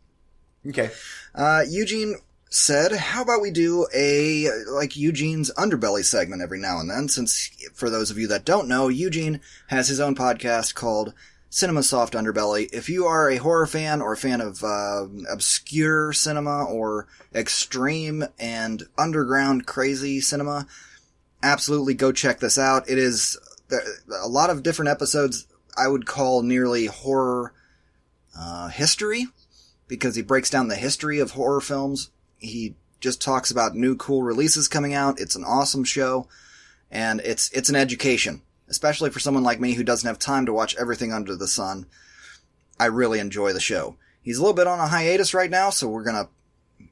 Okay. 0.67 0.89
Uh, 1.35 1.61
Eugene 1.69 2.15
said, 2.49 2.91
how 2.93 3.21
about 3.21 3.39
we 3.41 3.51
do 3.51 3.85
a, 3.93 4.47
like, 4.67 4.97
Eugene's 4.97 5.51
Underbelly 5.51 6.03
segment 6.03 6.41
every 6.41 6.57
now 6.57 6.79
and 6.79 6.89
then, 6.89 7.07
since, 7.07 7.51
for 7.75 7.91
those 7.91 8.09
of 8.09 8.17
you 8.17 8.27
that 8.29 8.45
don't 8.45 8.67
know, 8.67 8.87
Eugene 8.87 9.41
has 9.67 9.87
his 9.87 9.99
own 9.99 10.15
podcast 10.15 10.73
called 10.73 11.13
Cinema 11.49 11.83
Soft 11.83 12.13
Underbelly. 12.13 12.69
If 12.73 12.89
you 12.89 13.05
are 13.05 13.29
a 13.29 13.37
horror 13.37 13.67
fan 13.67 14.01
or 14.01 14.13
a 14.13 14.17
fan 14.17 14.41
of, 14.41 14.63
uh, 14.63 15.07
obscure 15.31 16.11
cinema 16.13 16.65
or 16.65 17.07
extreme 17.33 18.25
and 18.37 18.83
underground 18.97 19.65
crazy 19.65 20.19
cinema, 20.19 20.67
absolutely 21.41 21.93
go 21.93 22.11
check 22.11 22.39
this 22.39 22.57
out. 22.57 22.89
It 22.89 22.97
is 22.97 23.37
a 24.23 24.27
lot 24.27 24.49
of 24.49 24.63
different 24.63 24.89
episodes 24.89 25.47
I 25.77 25.87
would 25.87 26.05
call 26.05 26.41
nearly 26.41 26.85
horror, 26.87 27.53
uh, 28.37 28.69
history 28.69 29.27
because 29.87 30.15
he 30.15 30.21
breaks 30.21 30.49
down 30.49 30.67
the 30.67 30.75
history 30.75 31.19
of 31.19 31.31
horror 31.31 31.61
films. 31.61 32.09
He 32.37 32.75
just 32.99 33.21
talks 33.21 33.51
about 33.51 33.75
new 33.75 33.95
cool 33.95 34.23
releases 34.23 34.67
coming 34.67 34.93
out. 34.93 35.19
It's 35.19 35.35
an 35.35 35.43
awesome 35.43 35.83
show 35.83 36.27
and 36.91 37.21
it's 37.21 37.51
it's 37.51 37.69
an 37.69 37.75
education, 37.75 38.41
especially 38.69 39.09
for 39.09 39.19
someone 39.19 39.43
like 39.43 39.59
me 39.59 39.73
who 39.73 39.83
doesn't 39.83 40.07
have 40.07 40.19
time 40.19 40.45
to 40.45 40.53
watch 40.53 40.75
everything 40.75 41.13
under 41.13 41.35
the 41.35 41.47
sun. 41.47 41.85
I 42.79 42.85
really 42.85 43.19
enjoy 43.19 43.53
the 43.53 43.59
show. 43.59 43.97
He's 44.21 44.37
a 44.37 44.41
little 44.41 44.55
bit 44.55 44.67
on 44.67 44.79
a 44.79 44.87
hiatus 44.87 45.33
right 45.33 45.49
now, 45.49 45.69
so 45.69 45.87
we're 45.87 46.03
to 46.05 46.29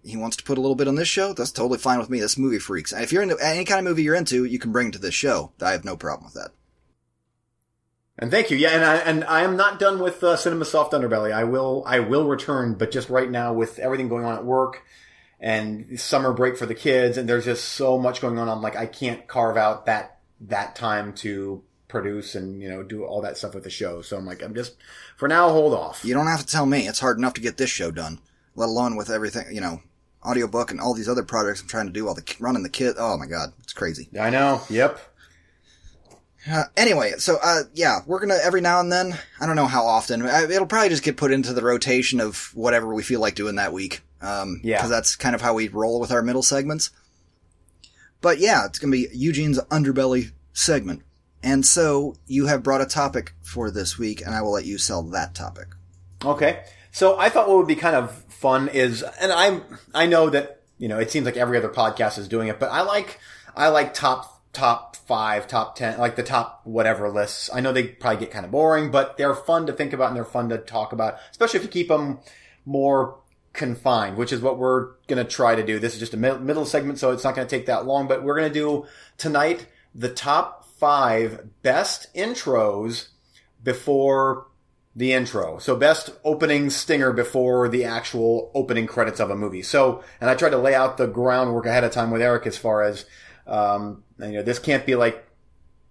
he 0.03 0.17
wants 0.17 0.37
to 0.37 0.43
put 0.43 0.57
a 0.57 0.61
little 0.61 0.75
bit 0.75 0.87
on 0.87 0.95
this 0.95 1.07
show. 1.07 1.33
That's 1.33 1.51
totally 1.51 1.79
fine 1.79 1.99
with 1.99 2.09
me. 2.09 2.19
This 2.19 2.37
movie 2.37 2.59
freaks. 2.59 2.93
If 2.93 3.11
you're 3.11 3.23
into 3.23 3.37
any 3.41 3.63
kind 3.65 3.79
of 3.79 3.85
movie 3.85 4.03
you're 4.03 4.15
into, 4.15 4.45
you 4.45 4.59
can 4.59 4.71
bring 4.71 4.87
it 4.87 4.93
to 4.93 4.99
this 4.99 5.13
show. 5.13 5.51
I 5.61 5.71
have 5.71 5.85
no 5.85 5.95
problem 5.95 6.25
with 6.25 6.33
that. 6.35 6.51
And 8.19 8.29
thank 8.29 8.51
you. 8.51 8.57
Yeah, 8.57 8.69
and 8.69 8.85
I 8.85 8.95
and 8.97 9.23
I 9.23 9.41
am 9.41 9.57
not 9.57 9.79
done 9.79 9.99
with 9.99 10.23
uh, 10.23 10.35
Cinema 10.35 10.65
Soft 10.65 10.93
Underbelly. 10.93 11.31
I 11.31 11.45
will 11.45 11.83
I 11.87 11.99
will 11.99 12.27
return, 12.27 12.75
but 12.75 12.91
just 12.91 13.09
right 13.09 13.29
now 13.29 13.53
with 13.53 13.79
everything 13.79 14.09
going 14.09 14.25
on 14.25 14.35
at 14.35 14.45
work 14.45 14.83
and 15.39 15.99
summer 15.99 16.31
break 16.31 16.55
for 16.55 16.67
the 16.67 16.75
kids, 16.75 17.17
and 17.17 17.27
there's 17.27 17.45
just 17.45 17.65
so 17.69 17.97
much 17.97 18.21
going 18.21 18.37
on. 18.37 18.47
I'm 18.47 18.61
like 18.61 18.75
I 18.75 18.85
can't 18.85 19.27
carve 19.27 19.57
out 19.57 19.87
that 19.87 20.12
that 20.47 20.75
time 20.75 21.13
to 21.13 21.63
produce 21.87 22.33
and 22.33 22.59
you 22.61 22.67
know 22.69 22.81
do 22.81 23.03
all 23.05 23.21
that 23.21 23.37
stuff 23.37 23.53
with 23.53 23.63
the 23.63 23.69
show. 23.69 24.01
So 24.01 24.17
I'm 24.17 24.25
like 24.25 24.41
I'm 24.41 24.55
just 24.55 24.75
for 25.17 25.27
now 25.27 25.49
hold 25.49 25.73
off. 25.73 26.03
You 26.03 26.13
don't 26.13 26.27
have 26.27 26.39
to 26.41 26.45
tell 26.47 26.65
me. 26.65 26.87
It's 26.87 26.99
hard 26.99 27.17
enough 27.17 27.33
to 27.35 27.41
get 27.41 27.57
this 27.57 27.69
show 27.69 27.91
done, 27.91 28.19
let 28.55 28.65
alone 28.69 28.95
with 28.95 29.09
everything, 29.09 29.45
you 29.53 29.61
know, 29.61 29.81
audiobook 30.25 30.71
and 30.71 30.79
all 30.79 30.93
these 30.93 31.09
other 31.09 31.23
projects 31.23 31.61
I'm 31.61 31.67
trying 31.67 31.87
to 31.87 31.93
do, 31.93 32.07
all 32.07 32.15
the 32.15 32.35
running 32.39 32.63
the 32.63 32.69
kid. 32.69 32.95
Oh 32.97 33.17
my 33.17 33.25
god, 33.27 33.53
it's 33.61 33.73
crazy. 33.73 34.09
I 34.19 34.29
know. 34.29 34.61
Yep. 34.69 34.99
Uh, 36.51 36.63
anyway, 36.75 37.13
so 37.19 37.37
uh, 37.41 37.61
yeah, 37.73 37.99
we're 38.05 38.19
gonna 38.19 38.37
every 38.43 38.59
now 38.59 38.79
and 38.81 38.91
then. 38.91 39.17
I 39.39 39.45
don't 39.45 39.55
know 39.55 39.65
how 39.65 39.85
often. 39.85 40.23
I- 40.23 40.43
It'll 40.43 40.65
probably 40.65 40.89
just 40.89 41.03
get 41.03 41.15
put 41.15 41.31
into 41.31 41.53
the 41.53 41.63
rotation 41.63 42.19
of 42.19 42.51
whatever 42.53 42.93
we 42.93 43.01
feel 43.01 43.21
like 43.21 43.35
doing 43.35 43.55
that 43.55 43.71
week. 43.71 44.01
Um, 44.21 44.59
Yeah. 44.63 44.77
because 44.77 44.89
that's 44.89 45.15
kind 45.15 45.35
of 45.35 45.41
how 45.41 45.53
we 45.53 45.67
roll 45.69 45.99
with 46.01 46.11
our 46.11 46.21
middle 46.21 46.43
segments. 46.43 46.89
But 48.23 48.39
yeah, 48.39 48.65
it's 48.65 48.79
gonna 48.79 48.91
be 48.91 49.07
Eugene's 49.13 49.59
underbelly 49.65 50.31
segment, 50.53 51.03
and 51.43 51.63
so 51.63 52.15
you 52.25 52.47
have 52.47 52.63
brought 52.63 52.81
a 52.81 52.87
topic 52.87 53.35
for 53.43 53.69
this 53.69 53.99
week, 53.99 54.25
and 54.25 54.33
I 54.33 54.41
will 54.41 54.53
let 54.53 54.65
you 54.65 54.79
sell 54.79 55.03
that 55.03 55.35
topic. 55.35 55.67
Okay. 56.25 56.63
So 56.91 57.17
I 57.17 57.29
thought 57.29 57.47
what 57.47 57.57
would 57.57 57.67
be 57.67 57.75
kind 57.75 57.95
of 57.95 58.11
fun 58.29 58.69
is, 58.69 59.03
and 59.19 59.31
I'm, 59.31 59.63
I 59.95 60.05
know 60.05 60.29
that, 60.29 60.61
you 60.77 60.87
know, 60.87 60.99
it 60.99 61.09
seems 61.09 61.25
like 61.25 61.37
every 61.37 61.57
other 61.57 61.69
podcast 61.69 62.19
is 62.19 62.27
doing 62.27 62.49
it, 62.49 62.59
but 62.59 62.71
I 62.71 62.81
like, 62.81 63.19
I 63.55 63.69
like 63.69 63.95
top, 63.95 64.43
top 64.53 64.95
five, 64.95 65.47
top 65.47 65.75
ten, 65.75 65.97
like 65.97 66.15
the 66.15 66.23
top 66.23 66.61
whatever 66.65 67.09
lists. 67.09 67.49
I 67.51 67.61
know 67.61 67.73
they 67.73 67.87
probably 67.87 68.19
get 68.19 68.31
kind 68.31 68.45
of 68.45 68.51
boring, 68.51 68.91
but 68.91 69.17
they're 69.17 69.33
fun 69.33 69.65
to 69.65 69.73
think 69.73 69.91
about 69.91 70.09
and 70.09 70.15
they're 70.15 70.23
fun 70.23 70.49
to 70.49 70.59
talk 70.59 70.93
about, 70.93 71.17
especially 71.31 71.57
if 71.57 71.63
you 71.63 71.71
keep 71.71 71.87
them 71.87 72.19
more 72.63 73.17
confined, 73.53 74.17
which 74.17 74.33
is 74.33 74.41
what 74.41 74.57
we're 74.57 74.91
going 75.07 75.23
to 75.23 75.23
try 75.23 75.55
to 75.55 75.63
do. 75.63 75.79
This 75.79 75.93
is 75.93 75.99
just 75.99 76.13
a 76.13 76.17
middle 76.17 76.65
segment, 76.65 76.99
so 76.99 77.11
it's 77.11 77.23
not 77.23 77.35
going 77.35 77.47
to 77.47 77.55
take 77.57 77.67
that 77.67 77.85
long, 77.85 78.07
but 78.07 78.23
we're 78.23 78.35
going 78.35 78.51
to 78.51 78.59
do 78.59 78.85
tonight 79.17 79.67
the 79.95 80.09
top 80.09 80.65
five 80.79 81.47
best 81.61 82.13
intros 82.15 83.09
before 83.63 84.47
the 84.95 85.13
intro. 85.13 85.57
So 85.59 85.75
best 85.75 86.11
opening 86.23 86.69
stinger 86.69 87.13
before 87.13 87.69
the 87.69 87.85
actual 87.85 88.51
opening 88.53 88.87
credits 88.87 89.19
of 89.19 89.29
a 89.29 89.35
movie. 89.35 89.63
So, 89.63 90.03
and 90.19 90.29
I 90.29 90.35
tried 90.35 90.51
to 90.51 90.57
lay 90.57 90.75
out 90.75 90.97
the 90.97 91.07
groundwork 91.07 91.65
ahead 91.65 91.83
of 91.83 91.91
time 91.91 92.11
with 92.11 92.21
Eric 92.21 92.45
as 92.45 92.57
far 92.57 92.83
as, 92.83 93.05
um, 93.47 94.03
you 94.19 94.33
know, 94.33 94.43
this 94.43 94.59
can't 94.59 94.85
be 94.85 94.95
like 94.95 95.25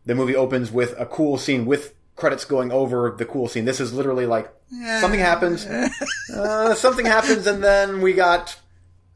the 0.05 0.15
movie 0.15 0.37
opens 0.37 0.71
with 0.71 0.95
a 0.99 1.07
cool 1.07 1.39
scene 1.39 1.65
with 1.65 1.95
credits 2.17 2.45
going 2.45 2.71
over 2.73 3.15
the 3.17 3.25
cool 3.25 3.49
scene. 3.49 3.65
This 3.65 3.81
is 3.81 3.93
literally 3.93 4.27
like 4.27 4.53
something 5.01 5.21
happens, 5.21 5.67
uh, 6.35 6.75
something 6.75 7.07
happens, 7.07 7.47
and 7.47 7.63
then 7.63 8.01
we 8.01 8.13
got 8.13 8.59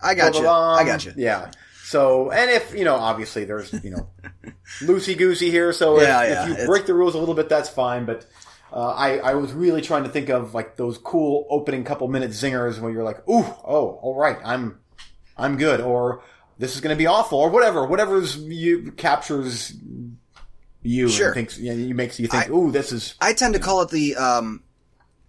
I 0.01 0.15
got 0.15 0.35
you. 0.35 0.41
Ba-ba-bum. 0.43 0.79
I 0.79 0.85
got 0.85 1.05
you. 1.05 1.13
Yeah. 1.17 1.51
So, 1.85 2.31
and 2.33 2.51
if, 2.51 2.75
you 2.75 2.85
know, 2.85 2.97
obviously 2.97 3.45
there's, 3.45 3.73
you 3.85 3.91
know, 3.91 4.09
loosey 4.83 5.17
goosey 5.17 5.51
here. 5.51 5.73
So 5.73 5.99
if, 5.99 6.03
Yeah, 6.09 6.23
yeah, 6.25 6.43
if 6.43 6.49
you 6.49 6.53
it's- 6.55 6.67
break 6.67 6.85
the 6.87 6.95
rules 6.95 7.15
a 7.15 7.19
little 7.19 7.35
bit, 7.35 7.49
that's 7.49 7.69
fine. 7.69 8.05
But, 8.07 8.27
uh, 8.73 8.89
I, 8.89 9.19
I 9.19 9.35
was 9.35 9.53
really 9.53 9.81
trying 9.83 10.03
to 10.03 10.09
think 10.11 10.29
of 10.29 10.53
like 10.53 10.77
those 10.77 10.99
cool 10.99 11.47
opening 11.49 11.85
couple 11.85 12.09
minute 12.09 12.33
zingers 12.33 12.81
where 12.81 12.91
you're 12.91 13.05
like, 13.05 13.27
ooh, 13.29 13.45
oh, 13.65 14.01
all 14.03 14.17
right, 14.17 14.37
I'm, 14.45 14.81
I'm 15.37 15.57
good. 15.57 15.81
Or 15.81 16.23
this 16.59 16.75
is 16.75 16.81
going 16.81 16.95
to 16.95 16.99
be 16.99 17.07
awful 17.07 17.39
or 17.39 17.51
whatever, 17.51 17.87
whatever's 17.87 18.37
you 18.37 18.91
captures 18.93 19.73
you 20.87 21.09
Sure. 21.09 21.27
and 21.29 21.35
thinks, 21.35 21.59
you, 21.59 21.73
know, 21.73 21.77
you 21.87 21.95
makes 21.95 22.19
you 22.21 22.27
think, 22.29 22.49
I- 22.49 22.53
ooh, 22.53 22.71
this 22.71 22.93
is, 22.93 23.15
I 23.21 23.33
tend 23.33 23.55
to 23.55 23.61
call 23.61 23.83
it 23.83 23.91
the 23.91 24.17
um, 24.17 24.63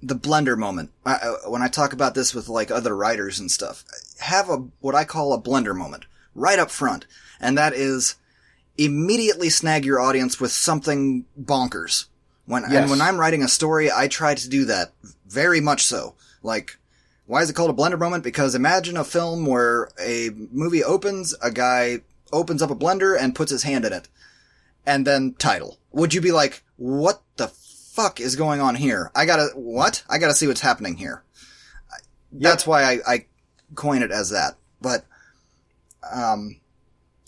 the 0.02 0.16
blender 0.16 0.58
moment. 0.58 0.92
I, 1.06 1.14
uh, 1.16 1.36
when 1.50 1.62
I 1.62 1.68
talk 1.68 1.92
about 1.94 2.14
this 2.16 2.34
with 2.34 2.48
like 2.50 2.70
other 2.72 2.96
writers 2.96 3.40
and 3.40 3.50
stuff, 3.50 3.84
have 4.20 4.50
a 4.50 4.58
what 4.80 4.96
I 4.96 5.04
call 5.06 5.34
a 5.34 5.42
blender 5.42 5.76
moment 5.76 6.06
right 6.36 6.60
up 6.60 6.70
front, 6.72 7.06
and 7.40 7.58
that 7.58 7.74
is 7.74 8.16
immediately 8.78 9.50
snag 9.50 9.86
your 9.86 10.00
audience 10.00 10.40
with 10.40 10.52
something 10.52 11.26
bonkers. 11.42 12.06
When 12.46 12.64
Yes. 12.64 12.74
and 12.74 12.90
when 12.90 13.02
I'm 13.02 13.18
writing 13.20 13.44
a 13.44 13.48
story, 13.48 13.92
I 13.92 14.08
try 14.08 14.36
to 14.36 14.50
do 14.50 14.66
that 14.66 14.94
very 15.28 15.60
much 15.60 15.86
so. 15.86 16.14
Like, 16.44 16.78
why 17.26 17.42
is 17.42 17.50
it 17.50 17.54
called 17.56 17.72
a 17.72 17.74
blender 17.74 18.00
moment? 18.00 18.24
Because 18.24 18.56
imagine 18.56 18.96
a 18.96 19.04
film 19.04 19.46
where 19.46 19.90
a 20.00 20.30
movie 20.52 20.84
opens, 20.84 21.36
a 21.42 21.52
guy 21.52 22.02
opens 22.32 22.62
up 22.62 22.70
a 22.70 22.76
blender 22.76 23.18
and 23.20 23.36
puts 23.36 23.52
his 23.52 23.64
hand 23.64 23.84
in 23.86 23.92
it 23.94 24.08
and 24.88 25.06
then 25.06 25.36
title. 25.38 25.78
Would 25.92 26.16
you 26.16 26.22
be 26.22 26.32
like, 26.32 26.64
what 26.78 27.22
the 27.36 27.48
fuck 27.48 28.20
is 28.20 28.36
going 28.36 28.62
on 28.62 28.74
here? 28.74 29.12
I 29.14 29.26
gotta, 29.26 29.50
what? 29.54 30.04
I 30.10 30.18
gotta 30.18 30.34
see 30.34 30.48
what's 30.48 30.62
happening 30.62 30.96
here. 30.98 31.24
That's 32.32 32.66
why 32.66 32.84
I, 32.84 33.00
I 33.08 33.26
coin 33.76 34.02
it 34.02 34.12
as 34.12 34.32
that. 34.32 34.56
but 34.82 35.06
um, 36.12 36.60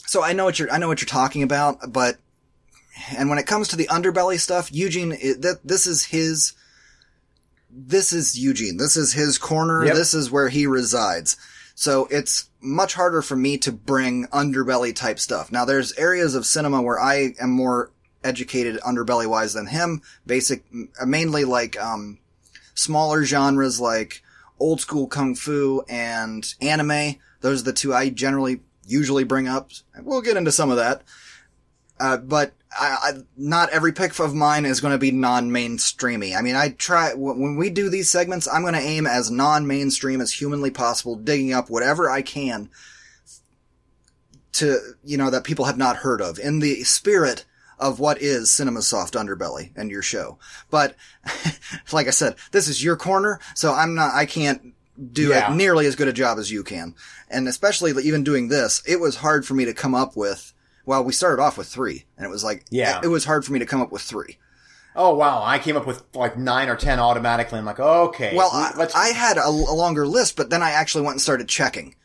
so 0.06 0.24
I 0.24 0.34
know 0.34 0.45
what 0.45 0.58
you're 0.58 0.72
I 0.72 0.78
know 0.78 0.88
what 0.88 1.02
you're 1.02 1.08
talking 1.08 1.43
about, 1.43 1.91
but 1.91 2.17
and 3.15 3.30
when 3.30 3.38
it 3.39 3.45
comes 3.45 3.67
to 3.69 3.76
the 3.76 3.88
underbelly 3.88 4.39
stuff, 4.39 4.72
Eugene, 4.72 5.12
it, 5.12 5.41
that 5.41 5.60
this 5.63 5.88
is 5.88 6.06
his. 6.06 6.54
This 7.72 8.13
is 8.13 8.38
Eugene. 8.38 8.78
This 8.78 8.98
is 8.98 9.13
his 9.13 9.38
corner. 9.38 9.86
Yep. 9.86 9.95
This 9.95 10.15
is 10.15 10.32
where 10.32 10.50
he 10.50 10.65
resides. 10.65 11.38
So 11.76 12.08
it's 12.10 12.48
much 12.62 12.93
harder 12.93 13.22
for 13.22 13.36
me 13.36 13.58
to 13.58 13.72
bring 13.72 14.28
underbelly 14.28 14.95
type 14.95 15.19
stuff. 15.19 15.52
Now 15.52 15.65
there's 15.65 15.93
areas 15.93 16.36
of 16.36 16.45
cinema 16.45 16.82
where 16.82 17.00
I 17.00 17.34
am 17.39 17.52
more 17.52 17.91
educated 18.24 18.80
underbelly 18.82 19.28
wise 19.28 19.54
than 19.54 19.67
him. 19.67 20.02
Basic, 20.26 20.63
mainly 21.06 21.45
like, 21.45 21.80
um, 21.82 22.19
smaller 22.74 23.24
genres 23.24 23.80
like 23.80 24.22
old 24.60 24.82
school 24.82 25.08
kung 25.08 25.36
fu 25.36 25.84
and 25.89 26.54
anime. 26.62 27.15
Those 27.41 27.62
are 27.62 27.65
the 27.65 27.74
two 27.74 27.93
I 27.93 28.10
generally 28.10 28.62
usually 28.86 29.24
bring 29.24 29.48
up. 29.48 29.72
We'll 30.02 30.22
get 30.22 30.38
into 30.38 30.52
some 30.52 30.69
of 30.69 30.78
that. 30.78 31.04
Uh, 32.00 32.17
but 32.17 32.54
I, 32.71 32.97
I, 33.01 33.12
not 33.36 33.69
every 33.71 33.91
pick 33.93 34.19
of 34.19 34.36
mine 34.36 34.65
is 34.65 34.79
going 34.79 34.91
to 34.93 34.99
be 34.99 35.12
non-mainstreamy. 35.12 36.38
I 36.38 36.41
mean, 36.41 36.55
I 36.55 36.69
try, 36.69 37.13
when 37.13 37.55
we 37.55 37.69
do 37.69 37.89
these 37.89 38.10
segments, 38.10 38.47
I'm 38.47 38.62
going 38.62 38.75
to 38.75 38.79
aim 38.79 39.08
as 39.08 39.32
non-mainstream 39.32 40.21
as 40.21 40.34
humanly 40.34 40.69
possible, 40.69 41.15
digging 41.15 41.51
up 41.53 41.69
whatever 41.69 42.10
I 42.10 42.21
can 42.21 42.69
to, 44.53 44.79
you 45.03 45.17
know, 45.17 45.29
that 45.29 45.43
people 45.43 45.65
have 45.65 45.77
not 45.77 45.97
heard 45.97 46.21
of 46.21 46.38
in 46.39 46.60
the 46.60 46.84
spirit 46.84 47.45
of 47.79 47.99
what 47.99 48.21
is 48.21 48.51
Cinema 48.51 48.82
Soft 48.82 49.13
Underbelly 49.13 49.71
and 49.75 49.89
your 49.89 50.01
show. 50.01 50.38
But, 50.69 50.95
like 51.91 52.08
I 52.08 52.12
said, 52.12 52.36
this 52.51 52.67
is 52.67 52.84
your 52.84 52.97
corner, 52.97 53.39
so 53.55 53.73
I'm 53.73 53.95
not, 53.95 54.13
I 54.13 54.25
can't 54.25 54.73
do 55.13 55.29
Yeah. 55.29 55.53
nearly 55.55 55.86
as 55.86 55.95
good 55.95 56.10
a 56.10 56.13
job 56.13 56.38
as 56.39 56.51
you 56.51 56.63
can. 56.63 56.93
And 57.29 57.47
especially 57.47 57.93
even 58.03 58.23
doing 58.23 58.49
this, 58.49 58.84
it 58.86 58.99
was 58.99 59.17
hard 59.17 59.45
for 59.45 59.53
me 59.53 59.65
to 59.65 59.73
come 59.73 59.95
up 59.95 60.17
with, 60.17 60.53
well, 60.89 61.04
we 61.04 61.13
started 61.13 61.39
off 61.39 61.56
with 61.56 61.67
three, 61.67 62.06
and 62.17 62.25
it 62.25 62.30
was 62.30 62.43
like, 62.43 62.65
Yeah. 62.71 62.99
it 63.04 63.08
was 63.10 63.25
hard 63.25 63.45
for 63.45 63.54
me 63.54 63.60
to 63.60 63.65
come 63.67 63.80
up 63.80 63.91
with 63.91 64.02
three. 64.02 64.39
Oh 64.95 65.13
wow, 65.13 65.43
I 65.45 65.60
came 65.60 65.78
up 65.78 65.86
with 65.86 66.02
like 66.15 66.36
nine 66.36 66.67
or 66.67 66.75
ten 66.75 66.99
automatically. 66.99 67.60
I'm 67.60 67.65
like, 67.65 67.80
okay, 67.80 68.36
Well, 68.36 68.49
I. 68.52 68.88
I 68.95 69.10
had 69.10 69.38
a, 69.38 69.45
a 69.45 69.75
longer 69.75 70.08
list, 70.08 70.36
but 70.36 70.49
then 70.49 70.63
I 70.63 70.71
actually 70.71 71.04
went 71.04 71.13
and 71.13 71.21
started 71.21 71.47
checking. 71.47 71.95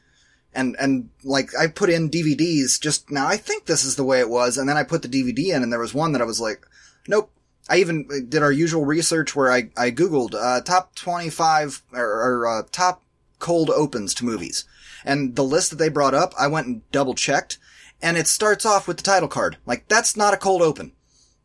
And, 0.53 0.77
and 0.79 1.09
like, 1.25 1.51
I 1.59 1.67
put 1.67 1.89
in 1.91 2.11
DVDs 2.11 2.79
just 2.79 3.11
now. 3.11 3.27
I 3.27 3.39
think 3.39 3.65
this 3.65 3.85
is 3.85 3.97
the 3.97 4.05
way 4.05 4.21
it 4.21 4.29
was. 4.29 4.59
And 4.59 4.69
then 4.69 4.77
I 4.77 4.85
put 4.85 5.01
the 5.03 5.09
DVD 5.09 5.55
in 5.55 5.63
and 5.63 5.73
there 5.73 5.81
was 5.81 5.95
one 5.95 6.13
that 6.13 6.21
I 6.23 6.27
was 6.27 6.41
like, 6.41 6.65
nope. 7.09 7.33
I 7.69 7.79
even 7.79 8.07
did 8.29 8.43
our 8.43 8.53
usual 8.53 8.85
research 8.85 9.35
where 9.35 9.51
I, 9.51 9.71
I 9.77 9.91
Googled, 9.91 10.35
uh, 10.35 10.61
top 10.61 10.95
25 10.95 11.83
or, 11.95 12.05
or 12.05 12.47
uh, 12.47 12.63
top 12.71 13.03
cold 13.41 13.71
opens 13.71 14.13
to 14.15 14.25
movies. 14.27 14.65
And 15.05 15.35
the 15.35 15.43
list 15.43 15.71
that 15.71 15.77
they 15.77 15.89
brought 15.89 16.15
up, 16.15 16.35
I 16.39 16.47
went 16.47 16.67
and 16.67 16.89
double 16.93 17.15
checked 17.15 17.59
and 18.05 18.17
it 18.17 18.29
starts 18.29 18.65
off 18.65 18.87
with 18.87 18.99
the 18.99 19.03
title 19.03 19.29
card. 19.29 19.57
Like, 19.67 19.89
that's 19.89 20.17
not 20.17 20.35
a 20.35 20.37
cold 20.37 20.63
open. 20.63 20.93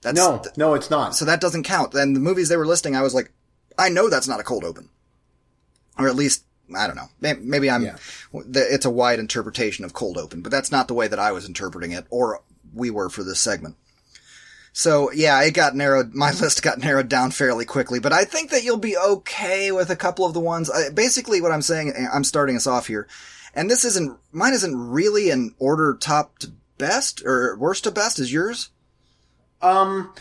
That's, 0.02 0.16
no, 0.16 0.44
no, 0.58 0.74
it's 0.76 0.90
not. 0.90 1.16
so 1.16 1.26
that 1.26 1.42
doesn't 1.42 1.64
count. 1.64 1.94
And 1.96 2.16
the 2.16 2.20
movies 2.20 2.50
they 2.50 2.58
were 2.58 2.66
listing, 2.68 2.96
I 2.96 3.02
was 3.02 3.14
like, 3.16 3.32
I 3.78 3.90
know 3.90 4.10
that's 4.10 4.28
not 4.28 4.40
a 4.40 4.44
cold 4.44 4.64
open. 4.64 4.90
Or 5.98 6.08
at 6.08 6.16
least, 6.16 6.44
I 6.78 6.86
don't 6.88 6.96
know. 6.96 7.10
May- 7.20 7.34
Maybe 7.34 7.70
I'm, 7.70 7.84
Yeah. 7.84 7.96
it's 8.34 8.86
a 8.86 8.90
wide 8.90 9.20
interpretation 9.20 9.84
of 9.86 9.94
cold 9.94 10.18
open, 10.18 10.42
but 10.42 10.52
that's 10.52 10.72
not 10.72 10.88
the 10.88 10.94
way 10.94 11.08
that 11.08 11.20
I 11.20 11.32
was 11.32 11.46
interpreting 11.46 11.92
it, 11.92 12.06
or 12.10 12.42
we 12.74 12.90
were 12.92 13.10
for 13.10 13.24
this 13.24 13.40
segment. 13.40 13.76
So 14.72 15.12
yeah, 15.12 15.42
it 15.44 15.52
got 15.54 15.76
narrowed, 15.76 16.14
my 16.14 16.32
list 16.32 16.62
got 16.62 16.78
narrowed 16.78 17.10
down 17.10 17.32
fairly 17.32 17.66
quickly, 17.66 18.00
but 18.00 18.14
I 18.14 18.24
think 18.24 18.52
that 18.52 18.64
you'll 18.64 18.78
be 18.78 18.98
okay 18.98 19.72
with 19.72 19.90
a 19.90 19.96
couple 19.96 20.26
of 20.26 20.34
the 20.34 20.40
ones. 20.40 20.70
I, 20.70 20.90
basically 20.90 21.42
what 21.42 21.52
I'm 21.52 21.62
saying, 21.62 21.94
I'm 22.14 22.24
starting 22.24 22.56
us 22.56 22.68
off 22.68 22.88
here, 22.88 23.08
and 23.54 23.70
this 23.70 23.86
isn't, 23.86 24.18
mine 24.32 24.54
isn't 24.54 24.76
really 24.76 25.30
in 25.30 25.56
order 25.60 25.98
top 26.00 26.40
to 26.40 26.52
best, 26.78 27.24
or 27.26 27.58
worst 27.58 27.84
to 27.86 27.92
best, 27.92 28.20
is 28.20 28.32
yours? 28.32 28.70
Um, 29.62 30.14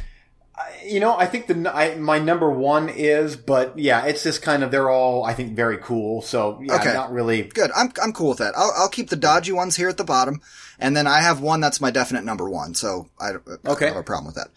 you 0.84 0.98
know, 0.98 1.16
I 1.16 1.26
think 1.26 1.46
the 1.46 1.72
I, 1.72 1.94
my 1.94 2.18
number 2.18 2.50
one 2.50 2.88
is, 2.88 3.36
but 3.36 3.78
yeah, 3.78 4.04
it's 4.06 4.24
just 4.24 4.42
kind 4.42 4.64
of 4.64 4.70
they're 4.70 4.90
all 4.90 5.22
I 5.24 5.32
think 5.34 5.54
very 5.54 5.78
cool. 5.78 6.22
So 6.22 6.60
yeah, 6.62 6.76
Okay. 6.76 6.92
not 6.94 7.12
really. 7.12 7.42
Good. 7.44 7.70
I'm 7.76 7.92
I'm 8.02 8.12
cool 8.12 8.30
with 8.30 8.38
that. 8.38 8.54
I'll 8.56 8.72
I'll 8.76 8.88
keep 8.88 9.10
the 9.10 9.16
dodgy 9.16 9.52
ones 9.52 9.76
here 9.76 9.88
at 9.88 9.96
the 9.96 10.04
bottom, 10.04 10.40
and 10.78 10.96
then 10.96 11.06
I 11.06 11.20
have 11.20 11.40
one 11.40 11.60
that's 11.60 11.80
my 11.80 11.92
definite 11.92 12.24
number 12.24 12.48
one. 12.50 12.74
So 12.74 13.08
I 13.20 13.32
don't, 13.32 13.44
I 13.48 13.52
Okay. 13.70 13.86
don't 13.86 13.94
have 13.94 13.96
a 13.96 14.02
problem 14.02 14.26
with 14.26 14.34
that. 14.34 14.48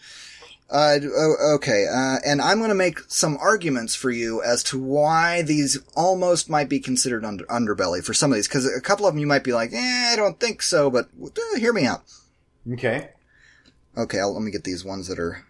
Uh, 0.72 0.98
okay. 1.56 1.86
Uh, 1.86 2.16
and 2.24 2.40
I'm 2.40 2.56
going 2.56 2.70
to 2.70 2.74
make 2.74 3.00
some 3.08 3.36
arguments 3.38 3.94
for 3.94 4.10
you 4.10 4.42
as 4.42 4.62
to 4.64 4.82
why 4.82 5.42
these 5.42 5.78
almost 5.94 6.48
might 6.48 6.70
be 6.70 6.80
considered 6.80 7.26
under, 7.26 7.44
underbelly 7.44 8.02
for 8.02 8.14
some 8.14 8.32
of 8.32 8.36
these, 8.36 8.48
because 8.48 8.64
a 8.64 8.80
couple 8.80 9.06
of 9.06 9.12
them 9.12 9.20
you 9.20 9.26
might 9.26 9.44
be 9.44 9.52
like, 9.52 9.74
eh, 9.74 10.10
I 10.12 10.16
don't 10.16 10.40
think 10.40 10.62
so, 10.62 10.88
but 10.90 11.10
uh, 11.22 11.58
hear 11.58 11.74
me 11.74 11.84
out. 11.84 12.04
Okay. 12.72 13.10
Okay, 13.98 14.18
I'll, 14.18 14.32
let 14.32 14.42
me 14.42 14.50
get 14.50 14.64
these 14.64 14.82
ones 14.82 15.08
that 15.08 15.18
are 15.18 15.44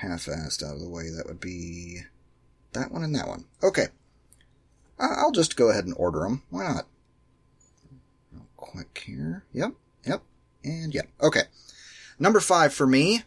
half-assed 0.00 0.62
out 0.62 0.74
of 0.74 0.80
the 0.80 0.88
way. 0.88 1.10
That 1.10 1.26
would 1.26 1.40
be 1.40 2.02
that 2.72 2.92
one 2.92 3.02
and 3.02 3.14
that 3.16 3.26
one. 3.26 3.46
Okay. 3.64 3.86
I'll 5.00 5.32
just 5.32 5.56
go 5.56 5.70
ahead 5.70 5.86
and 5.86 5.94
order 5.96 6.20
them. 6.20 6.42
Why 6.50 6.62
not? 6.62 6.86
Real 8.32 8.46
quick 8.56 9.02
here. 9.04 9.44
Yep, 9.52 9.72
yep, 10.04 10.22
and 10.62 10.94
yep. 10.94 11.08
Okay. 11.20 11.44
Number 12.18 12.38
five 12.38 12.72
for 12.72 12.86
me. 12.86 13.24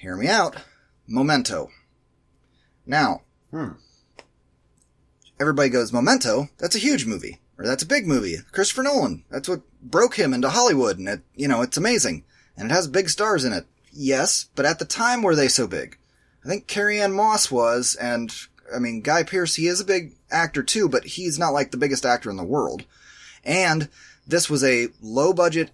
Hear 0.00 0.16
me 0.16 0.28
out. 0.28 0.56
Memento. 1.06 1.68
Now, 2.86 3.20
Hmm. 3.50 3.72
everybody 5.38 5.68
goes, 5.68 5.92
Memento? 5.92 6.48
That's 6.56 6.74
a 6.74 6.78
huge 6.78 7.04
movie. 7.04 7.40
Or 7.58 7.66
that's 7.66 7.82
a 7.82 7.86
big 7.86 8.06
movie. 8.06 8.38
Christopher 8.52 8.84
Nolan. 8.84 9.24
That's 9.30 9.46
what 9.46 9.60
broke 9.82 10.14
him 10.18 10.32
into 10.32 10.48
Hollywood. 10.48 10.98
And 10.98 11.06
it, 11.06 11.20
you 11.34 11.48
know, 11.48 11.60
it's 11.60 11.76
amazing. 11.76 12.24
And 12.56 12.70
it 12.70 12.74
has 12.74 12.88
big 12.88 13.10
stars 13.10 13.44
in 13.44 13.52
it. 13.52 13.66
Yes, 13.92 14.46
but 14.54 14.64
at 14.64 14.78
the 14.78 14.86
time 14.86 15.20
were 15.20 15.36
they 15.36 15.48
so 15.48 15.66
big? 15.66 15.98
I 16.44 16.48
think 16.48 16.66
Carrie-Anne 16.66 17.12
Moss 17.12 17.50
was, 17.50 17.94
and, 17.96 18.34
I 18.74 18.78
mean, 18.78 19.02
Guy 19.02 19.22
Pearce, 19.24 19.56
he 19.56 19.66
is 19.66 19.80
a 19.80 19.84
big 19.84 20.14
actor 20.30 20.62
too, 20.62 20.88
but 20.88 21.04
he's 21.04 21.38
not 21.38 21.52
like 21.52 21.72
the 21.72 21.76
biggest 21.76 22.06
actor 22.06 22.30
in 22.30 22.38
the 22.38 22.44
world. 22.44 22.86
And 23.44 23.90
this 24.26 24.48
was 24.48 24.64
a 24.64 24.88
low 25.02 25.34
budget, 25.34 25.70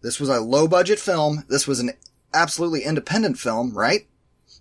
this 0.00 0.18
was 0.18 0.28
a 0.28 0.40
low 0.40 0.66
budget 0.66 0.98
film. 0.98 1.44
This 1.48 1.68
was 1.68 1.78
an 1.78 1.92
absolutely 2.34 2.82
independent 2.84 3.38
film, 3.38 3.76
right? 3.76 4.06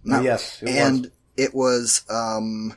Not- 0.04 0.24
yes, 0.24 0.62
it 0.62 0.66
was. 0.68 0.76
and 0.76 1.12
it 1.38 1.54
was 1.56 2.04
um 2.10 2.76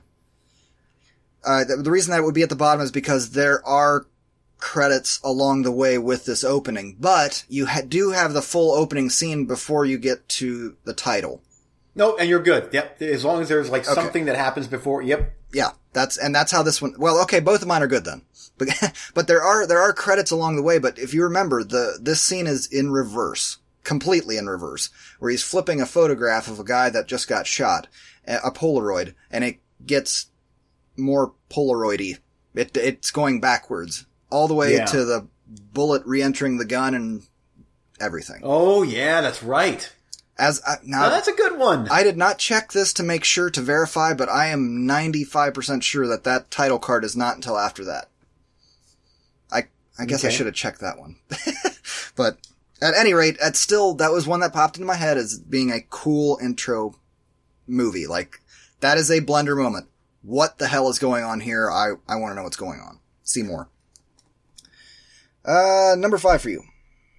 uh, 1.44 1.64
the, 1.64 1.76
the 1.76 1.90
reason 1.90 2.10
that 2.10 2.20
it 2.20 2.24
would 2.24 2.34
be 2.34 2.42
at 2.42 2.48
the 2.48 2.56
bottom 2.56 2.80
is 2.82 2.90
because 2.90 3.30
there 3.30 3.64
are 3.66 4.06
credits 4.58 5.20
along 5.22 5.62
the 5.62 5.70
way 5.72 5.98
with 5.98 6.24
this 6.24 6.42
opening, 6.42 6.96
but 6.98 7.44
you 7.48 7.66
ha- 7.66 7.82
do 7.86 8.12
have 8.12 8.32
the 8.32 8.40
full 8.40 8.72
opening 8.72 9.10
scene 9.10 9.44
before 9.44 9.84
you 9.84 9.98
get 9.98 10.26
to 10.28 10.76
the 10.84 10.94
title. 10.94 11.42
No, 11.94 12.16
and 12.16 12.28
you're 12.28 12.42
good. 12.42 12.70
Yep. 12.72 13.02
As 13.02 13.24
long 13.24 13.42
as 13.42 13.48
there's 13.48 13.70
like 13.70 13.82
Okay. 13.86 13.94
something 13.94 14.24
that 14.24 14.36
happens 14.36 14.66
before. 14.66 15.02
Yep. 15.02 15.32
Yeah, 15.52 15.70
that's 15.92 16.16
and 16.16 16.34
that's 16.34 16.50
how 16.50 16.62
this 16.62 16.80
one. 16.82 16.94
Well, 16.98 17.20
okay, 17.22 17.40
both 17.40 17.62
of 17.62 17.68
mine 17.68 17.82
are 17.82 17.86
good 17.86 18.04
then, 18.04 18.22
but 18.58 18.68
but 19.14 19.28
there 19.28 19.42
are 19.42 19.66
there 19.66 19.80
are 19.80 19.92
credits 19.92 20.30
along 20.32 20.56
the 20.56 20.62
way. 20.62 20.78
But 20.78 20.98
if 20.98 21.14
you 21.14 21.22
remember, 21.24 21.62
the 21.62 21.98
this 22.00 22.20
scene 22.22 22.46
is 22.48 22.66
in 22.66 22.90
reverse, 22.90 23.58
completely 23.84 24.36
in 24.36 24.46
reverse, 24.46 24.90
where 25.18 25.30
he's 25.30 25.42
flipping 25.42 25.80
a 25.80 25.86
photograph 25.86 26.48
of 26.48 26.58
a 26.58 26.64
guy 26.64 26.90
that 26.90 27.06
just 27.06 27.28
got 27.28 27.46
shot, 27.46 27.86
a 28.26 28.50
Polaroid, 28.50 29.14
and 29.30 29.44
it 29.44 29.60
gets 29.86 30.26
more 30.96 31.34
Polaroidy. 31.50 32.18
It 32.54 32.76
it's 32.76 33.10
going 33.10 33.40
backwards 33.40 34.06
all 34.30 34.48
the 34.48 34.54
way 34.54 34.74
Yeah. 34.74 34.86
to 34.86 35.04
the 35.04 35.26
bullet 35.72 36.02
re-entering 36.06 36.56
the 36.58 36.64
gun 36.64 36.94
and 36.94 37.22
everything. 38.00 38.40
Oh 38.42 38.82
yeah, 38.82 39.20
that's 39.20 39.42
right. 39.42 39.92
As 40.36 40.60
I, 40.66 40.76
now, 40.82 41.02
Now, 41.02 41.10
that's 41.10 41.28
a 41.28 41.32
good 41.32 41.58
one. 41.58 41.86
I 41.90 42.02
did 42.02 42.16
not 42.16 42.38
check 42.38 42.72
this 42.72 42.92
to 42.94 43.04
make 43.04 43.22
sure 43.22 43.50
to 43.50 43.60
verify, 43.60 44.14
but 44.14 44.28
I 44.28 44.46
am 44.46 44.84
95% 44.84 45.82
sure 45.84 46.08
that 46.08 46.24
that 46.24 46.50
title 46.50 46.80
card 46.80 47.04
is 47.04 47.16
not 47.16 47.36
until 47.36 47.56
after 47.56 47.84
that. 47.84 48.08
I, 49.52 49.68
I 49.96 50.06
guess 50.06 50.24
I 50.24 50.30
should 50.30 50.46
have 50.46 50.54
checked 50.56 50.80
that 50.80 50.98
one. 50.98 51.16
but 52.16 52.38
at 52.84 52.94
any 52.94 53.14
rate, 53.14 53.38
at 53.38 53.56
still, 53.56 53.94
that 53.94 54.12
was 54.12 54.26
one 54.26 54.40
that 54.40 54.52
popped 54.52 54.76
into 54.76 54.86
my 54.86 54.94
head 54.94 55.16
as 55.16 55.38
being 55.38 55.72
a 55.72 55.80
cool 55.88 56.38
intro 56.42 56.94
movie. 57.66 58.06
Like, 58.06 58.42
that 58.80 58.98
is 58.98 59.10
a 59.10 59.22
blender 59.22 59.56
moment. 59.56 59.88
What 60.22 60.58
the 60.58 60.66
hell 60.66 60.90
is 60.90 60.98
going 60.98 61.24
on 61.24 61.40
here? 61.40 61.70
I, 61.70 61.92
I 62.06 62.16
want 62.16 62.32
to 62.32 62.34
know 62.36 62.42
what's 62.42 62.56
going 62.56 62.80
on. 62.80 63.00
See 63.22 63.42
more. 63.42 63.70
Uh, 65.44 65.94
number 65.96 66.18
five 66.18 66.42
for 66.42 66.50
you. 66.50 66.62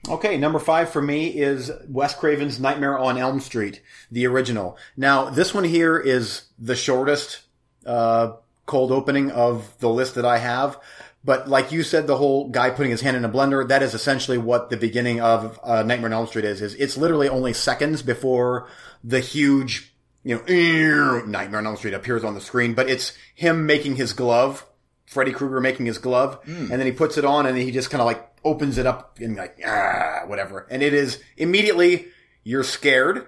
Okay, 0.08 0.38
number 0.38 0.60
five 0.60 0.92
for 0.92 1.02
me 1.02 1.30
is 1.30 1.72
Wes 1.88 2.14
Craven's 2.14 2.60
Nightmare 2.60 3.00
on 3.00 3.18
Elm 3.18 3.40
Street, 3.40 3.82
the 4.12 4.28
original. 4.28 4.78
Now, 4.96 5.32
this 5.32 5.52
one 5.52 5.64
here 5.64 5.98
is 5.98 6.44
the 6.60 6.76
shortest 6.76 7.42
uh, 7.88 8.34
cold 8.68 8.92
opening 8.92 9.32
of 9.32 9.76
the 9.80 9.90
list 9.90 10.14
that 10.14 10.26
I 10.26 10.38
have. 10.38 10.78
But 11.26 11.50
like 11.50 11.72
you 11.72 11.82
said, 11.82 12.06
the 12.06 12.18
whole 12.18 12.50
guy 12.50 12.70
putting 12.70 12.92
his 12.92 13.02
hand 13.02 13.18
in 13.18 13.26
a 13.26 13.30
blender, 13.30 13.68
that 13.68 13.82
is 13.82 13.96
essentially 13.96 14.38
what 14.38 14.70
the 14.70 14.78
beginning 14.78 15.22
of 15.22 15.60
uh, 15.64 15.82
Nightmare 15.82 16.10
on 16.10 16.14
Elm 16.14 16.28
Street 16.28 16.46
is. 16.46 16.62
Is 16.62 16.76
it's 16.76 16.98
literally 16.98 17.28
only 17.28 17.52
seconds 17.52 18.04
before 18.04 18.68
the 19.04 19.20
huge, 19.20 19.92
you 20.24 20.36
know, 20.36 21.26
Nightmare 21.26 21.60
on 21.60 21.66
Elm 21.66 21.78
Street 21.78 21.96
appears 21.96 22.24
on 22.24 22.36
the 22.36 22.42
screen. 22.42 22.76
But 22.76 22.90
it's 22.90 23.18
him 23.34 23.66
making 23.66 23.96
his 23.96 24.14
glove 24.14 24.66
Freddy 25.06 25.32
Krueger 25.32 25.62
making 25.62 25.86
his 25.86 25.98
glove, 25.98 26.40
and 26.46 26.72
then 26.72 26.86
he 26.86 26.92
puts 26.92 27.18
it 27.18 27.26
on, 27.26 27.46
and 27.46 27.58
he 27.58 27.72
just 27.72 27.90
kind 27.90 28.02
of 28.02 28.06
like 28.06 28.28
opens 28.44 28.78
it 28.78 28.86
up 28.86 29.18
and 29.20 29.36
like 29.36 29.60
ah 29.66 30.24
whatever, 30.26 30.68
and 30.70 30.82
it 30.82 30.94
is 30.94 31.22
immediately 31.38 32.08
you're 32.44 32.64
scared. 32.64 33.28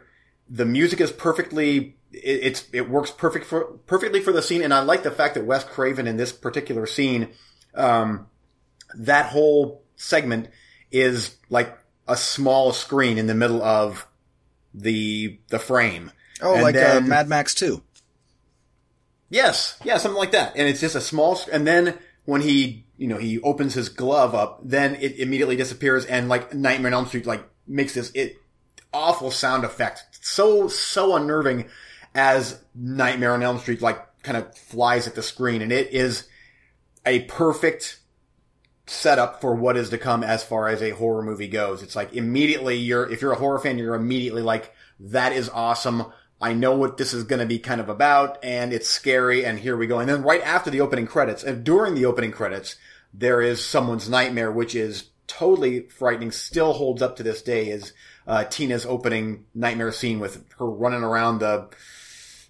The 0.49 0.65
music 0.65 0.99
is 0.99 1.12
perfectly 1.12 1.97
it, 2.12 2.39
it's 2.43 2.67
it 2.73 2.89
works 2.89 3.12
perfect 3.12 3.45
for 3.45 3.63
perfectly 3.86 4.19
for 4.21 4.31
the 4.31 4.41
scene, 4.41 4.63
and 4.63 4.73
I 4.73 4.81
like 4.81 5.03
the 5.03 5.12
fact 5.12 5.36
that 5.36 5.45
Wes 5.45 5.63
Craven 5.63 6.07
in 6.07 6.17
this 6.17 6.31
particular 6.31 6.88
scene, 6.88 7.29
um, 7.77 8.27
that 8.95 9.27
whole 9.27 9.83
segment 9.95 10.49
is 10.91 11.35
like 11.49 11.77
a 12.07 12.17
small 12.17 12.73
screen 12.73 13.17
in 13.17 13.27
the 13.27 13.35
middle 13.35 13.61
of 13.61 14.07
the 14.73 15.39
the 15.49 15.59
frame. 15.59 16.11
Oh, 16.41 16.53
And 16.53 16.63
like 16.63 16.75
uh, 16.75 17.01
Mad 17.01 17.27
Max 17.27 17.53
2. 17.55 17.81
Yes, 19.29 19.77
yeah, 19.83 19.97
something 19.97 20.17
like 20.17 20.31
that. 20.31 20.53
And 20.55 20.67
it's 20.67 20.79
just 20.79 20.95
a 20.95 21.01
small, 21.01 21.39
and 21.51 21.67
then 21.67 21.97
when 22.25 22.41
he, 22.41 22.85
you 22.97 23.07
know, 23.07 23.17
he 23.17 23.39
opens 23.41 23.73
his 23.73 23.89
glove 23.89 24.33
up, 24.33 24.61
then 24.63 24.95
it 24.95 25.19
immediately 25.19 25.55
disappears 25.55 26.05
and 26.05 26.29
like 26.29 26.53
Nightmare 26.53 26.89
on 26.89 26.93
Elm 26.93 27.05
Street, 27.07 27.25
like 27.25 27.43
makes 27.67 27.93
this, 27.93 28.11
it, 28.13 28.37
awful 28.93 29.31
sound 29.31 29.65
effect. 29.65 30.03
So, 30.21 30.67
so 30.69 31.15
unnerving 31.15 31.65
as 32.15 32.63
Nightmare 32.73 33.33
on 33.33 33.43
Elm 33.43 33.59
Street, 33.59 33.81
like 33.81 33.99
kind 34.23 34.37
of 34.37 34.55
flies 34.55 35.07
at 35.07 35.15
the 35.15 35.23
screen. 35.23 35.61
And 35.61 35.71
it 35.71 35.91
is 35.91 36.27
a 37.07 37.21
perfect 37.21 37.99
setup 38.85 39.41
for 39.41 39.55
what 39.55 39.77
is 39.77 39.89
to 39.89 39.97
come 39.97 40.23
as 40.23 40.43
far 40.43 40.67
as 40.67 40.81
a 40.81 40.91
horror 40.91 41.23
movie 41.23 41.47
goes. 41.47 41.81
It's 41.81 41.95
like 41.95 42.13
immediately 42.13 42.75
you're, 42.75 43.09
if 43.11 43.21
you're 43.21 43.33
a 43.33 43.37
horror 43.37 43.59
fan, 43.59 43.77
you're 43.77 43.95
immediately 43.95 44.41
like, 44.41 44.73
that 44.99 45.33
is 45.33 45.49
awesome. 45.49 46.05
I 46.39 46.53
know 46.53 46.75
what 46.75 46.97
this 46.97 47.13
is 47.13 47.23
going 47.23 47.39
to 47.39 47.45
be 47.45 47.59
kind 47.59 47.81
of 47.81 47.89
about 47.89 48.43
and 48.43 48.71
it's 48.71 48.87
scary 48.87 49.45
and 49.45 49.57
here 49.57 49.75
we 49.75 49.87
go. 49.87 49.99
And 49.99 50.09
then 50.09 50.23
right 50.23 50.41
after 50.41 50.69
the 50.69 50.81
opening 50.81 51.07
credits 51.07 51.43
and 51.43 51.63
during 51.63 51.95
the 51.95 52.05
opening 52.05 52.31
credits, 52.31 52.75
there 53.13 53.41
is 53.41 53.65
someone's 53.65 54.09
nightmare, 54.09 54.51
which 54.51 54.75
is 54.75 55.09
totally 55.27 55.81
frightening, 55.89 56.31
still 56.31 56.73
holds 56.73 57.01
up 57.01 57.15
to 57.17 57.23
this 57.23 57.41
day 57.41 57.69
is, 57.69 57.93
uh, 58.27 58.43
Tina's 58.43 58.85
opening 58.85 59.45
nightmare 59.55 59.91
scene 59.91 60.19
with 60.19 60.43
her 60.59 60.69
running 60.69 61.03
around 61.03 61.39
the, 61.39 61.67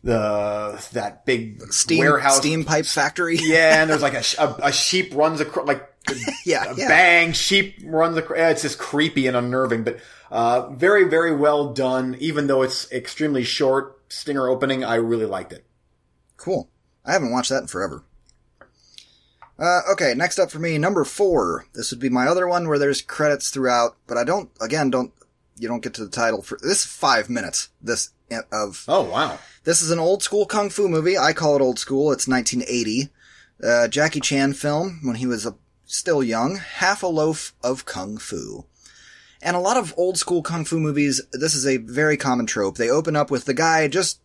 the, 0.04 0.88
that 0.94 1.26
big 1.26 1.62
Steam, 1.74 2.00
warehouse. 2.00 2.38
steam 2.38 2.64
pipe 2.64 2.86
factory. 2.86 3.38
Yeah, 3.42 3.82
and 3.82 3.90
there's 3.90 4.02
like 4.02 4.14
a, 4.14 4.24
a, 4.42 4.68
a 4.68 4.72
sheep 4.72 5.14
runs 5.16 5.40
across, 5.42 5.68
like 5.68 5.88
yeah, 6.46 6.72
a 6.72 6.76
yeah. 6.76 6.88
bang, 6.88 7.34
sheep 7.34 7.80
runs 7.84 8.18
across. 8.18 8.38
It's 8.38 8.62
just 8.62 8.80
creepy 8.80 9.28
and 9.28 9.36
unnerving, 9.36 9.84
but 9.84 10.00
uh, 10.32 10.70
very, 10.70 11.06
very 11.06 11.36
well 11.36 11.74
done. 11.74 12.16
Even 12.20 12.48
though 12.48 12.62
it's 12.62 12.92
extremely 12.92 13.44
short, 13.44 14.00
stinger 14.10 14.48
opening, 14.48 14.84
I 14.84 14.96
really 14.96 15.26
liked 15.26 15.54
it. 15.54 15.66
Cool. 16.38 16.70
I 17.06 17.14
haven't 17.14 17.32
watched 17.32 17.50
that 17.50 17.62
in 17.62 17.68
forever. 17.68 18.04
Uh, 19.60 19.82
okay, 19.92 20.14
next 20.16 20.38
up 20.38 20.52
for 20.52 20.60
me, 20.60 20.78
number 20.78 21.04
four. 21.04 21.66
This 21.74 21.92
would 21.92 22.00
be 22.00 22.10
my 22.10 22.28
other 22.28 22.48
one 22.48 22.68
where 22.68 22.78
there's 22.78 23.02
credits 23.02 23.50
throughout, 23.50 23.96
but 24.06 24.18
I 24.18 24.24
don't, 24.24 24.52
again, 24.62 24.90
don't, 24.92 25.12
you 25.58 25.68
don't 25.68 25.82
get 25.82 25.96
to 25.96 26.06
the 26.06 26.12
title 26.12 26.44
for, 26.44 26.60
this 26.62 26.86
five 26.86 27.30
minutes, 27.30 27.70
this, 27.82 28.12
of, 28.52 28.84
Oh 28.88 29.04
wow! 29.04 29.40
this 29.64 29.82
is 29.82 29.92
an 29.92 30.00
old 30.00 30.24
school 30.24 30.46
kung 30.46 30.70
fu 30.70 30.88
movie. 30.88 31.18
I 31.18 31.34
call 31.34 31.56
it 31.56 31.62
old 31.62 31.80
school. 31.80 32.12
It's 32.12 32.28
1980. 32.28 33.10
Uh, 33.64 33.88
Jackie 33.88 34.20
Chan 34.20 34.54
film 34.54 35.00
when 35.04 35.16
he 35.16 35.26
was 35.26 35.46
a, 35.46 35.56
still 35.86 36.24
young. 36.24 36.58
Half 36.58 37.04
a 37.04 37.08
loaf 37.08 37.54
of 37.64 37.86
kung 37.86 38.18
fu. 38.18 38.66
And 39.42 39.56
a 39.56 39.60
lot 39.62 39.78
of 39.78 39.94
old 39.98 40.18
school 40.18 40.42
kung 40.42 40.66
fu 40.66 40.80
movies, 40.80 41.22
this 41.32 41.54
is 41.54 41.66
a 41.66 41.78
very 41.78 42.18
common 42.18 42.46
trope. 42.46 42.78
They 42.78 42.90
open 42.90 43.16
up 43.16 43.30
with 43.30 43.46
the 43.46 43.54
guy 43.54 43.88
just 43.88 44.20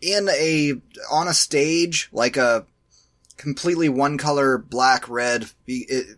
in 0.00 0.28
a, 0.28 0.74
on 1.10 1.28
a 1.28 1.34
stage, 1.34 2.08
like 2.12 2.36
a 2.36 2.66
completely 3.36 3.88
one 3.88 4.18
color, 4.18 4.58
black, 4.58 5.08
red, 5.08 5.46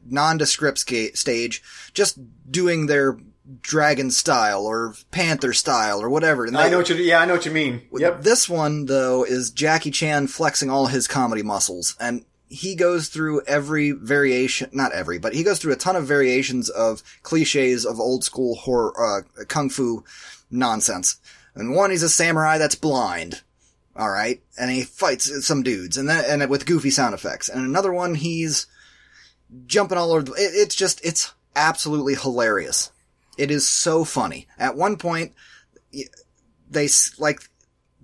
nondescript 0.07 0.79
stage, 0.79 1.63
just 1.93 2.19
doing 2.51 2.87
their 2.87 3.19
dragon 3.61 4.11
style 4.11 4.65
or 4.65 4.95
panther 5.11 5.53
style 5.53 6.01
or 6.01 6.09
whatever. 6.09 6.47
And 6.47 6.57
I 6.57 6.69
know 6.69 6.79
what 6.79 6.89
you. 6.89 6.97
Yeah, 6.97 7.21
I 7.21 7.25
know 7.25 7.35
what 7.35 7.47
you 7.47 7.53
mean. 7.53 7.83
Yep. 7.93 8.23
this 8.23 8.49
one, 8.49 8.87
though, 8.87 9.25
is 9.25 9.51
Jackie 9.51 9.91
Chan 9.91 10.29
flexing 10.29 10.71
all 10.71 10.87
his 10.87 11.07
comedy 11.07 11.43
muscles. 11.43 11.95
And 12.01 12.25
he 12.49 12.75
goes 12.75 13.09
through 13.09 13.43
every 13.43 13.91
variation, 13.91 14.71
not 14.73 14.93
every, 14.93 15.19
but 15.19 15.35
he 15.35 15.43
goes 15.43 15.59
through 15.59 15.73
a 15.73 15.77
ton 15.77 15.97
of 15.97 16.07
variations 16.07 16.69
of 16.69 17.03
cliches 17.23 17.85
of 17.85 17.99
old 17.99 18.25
school 18.25 18.55
horror, 18.55 18.95
uh, 18.99 19.45
kung 19.45 19.69
fu 19.69 20.05
nonsense. 20.51 21.17
And 21.55 21.75
one, 21.75 21.91
he's 21.91 22.03
a 22.03 22.09
samurai 22.09 22.59
that's 22.59 22.75
blind. 22.75 23.43
All 23.97 24.11
right. 24.11 24.43
And 24.59 24.71
he 24.71 24.83
fights 24.83 25.47
some 25.47 25.63
dudes 25.63 25.97
and 25.97 26.09
then, 26.09 26.25
and 26.43 26.51
with 26.51 26.67
goofy 26.67 26.91
sound 26.91 27.15
effects. 27.15 27.49
And 27.49 27.65
another 27.65 27.93
one, 27.93 28.15
he's 28.15 28.67
jumping 29.67 29.99
all 29.99 30.13
over. 30.13 30.23
The, 30.23 30.33
it, 30.33 30.53
it's 30.55 30.75
just, 30.75 31.05
it's 31.05 31.33
absolutely 31.55 32.15
hilarious. 32.15 32.91
It 33.39 33.51
is 33.51 33.67
so 33.67 34.05
funny. 34.05 34.47
At 34.59 34.77
one 34.77 34.97
point, 34.97 35.33
they 36.71 36.89
like 37.19 37.41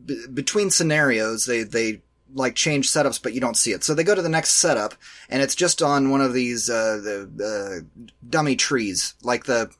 b- 0.05 0.27
between 0.33 0.71
scenarios, 0.71 1.47
they 1.47 1.62
they 1.62 2.03
like 2.33 2.55
change 2.55 2.90
setups, 2.90 3.21
but 3.23 3.33
you 3.33 3.40
don't 3.40 3.57
see 3.57 3.73
it. 3.73 3.83
So 3.85 3.95
they 3.95 4.05
go 4.05 4.14
to 4.14 4.23
the 4.23 4.29
next 4.29 4.51
setup, 4.53 4.95
and 5.29 5.43
it's 5.43 5.55
just 5.55 5.83
on 5.83 6.11
one 6.11 6.21
of 6.21 6.33
these 6.33 6.69
uh, 6.71 7.01
the 7.03 7.85
uh, 7.85 8.07
dummy 8.29 8.57
trees, 8.57 9.14
like 9.23 9.45
the 9.45 9.71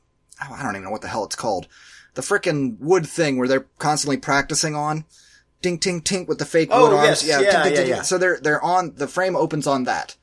oh, 0.43 0.53
I 0.53 0.63
don't 0.63 0.75
even 0.75 0.83
know 0.85 0.91
what 0.91 1.01
the 1.01 1.07
hell 1.07 1.23
it's 1.25 1.35
called, 1.35 1.67
the 2.15 2.21
frickin' 2.21 2.77
wood 2.79 3.05
thing 3.07 3.37
where 3.37 3.47
they're 3.47 3.67
constantly 3.77 4.17
practicing 4.17 4.75
on. 4.75 5.05
Ding, 5.61 5.77
ting, 5.77 6.01
tink 6.01 6.27
with 6.27 6.39
the 6.39 6.45
fake 6.45 6.69
Oh, 6.71 6.89
wood 6.89 6.95
arms. 6.97 7.23
yes. 7.23 7.23
Yeah, 7.23 7.39
yeah, 7.41 7.63
ting. 7.75 7.87
yeah. 7.87 8.01
So 8.01 8.17
they're 8.17 8.39
they're 8.39 8.63
on 8.63 8.95
the 8.95 9.07
frame 9.07 9.35
opens 9.35 9.67
on 9.67 9.83
that. 9.83 10.15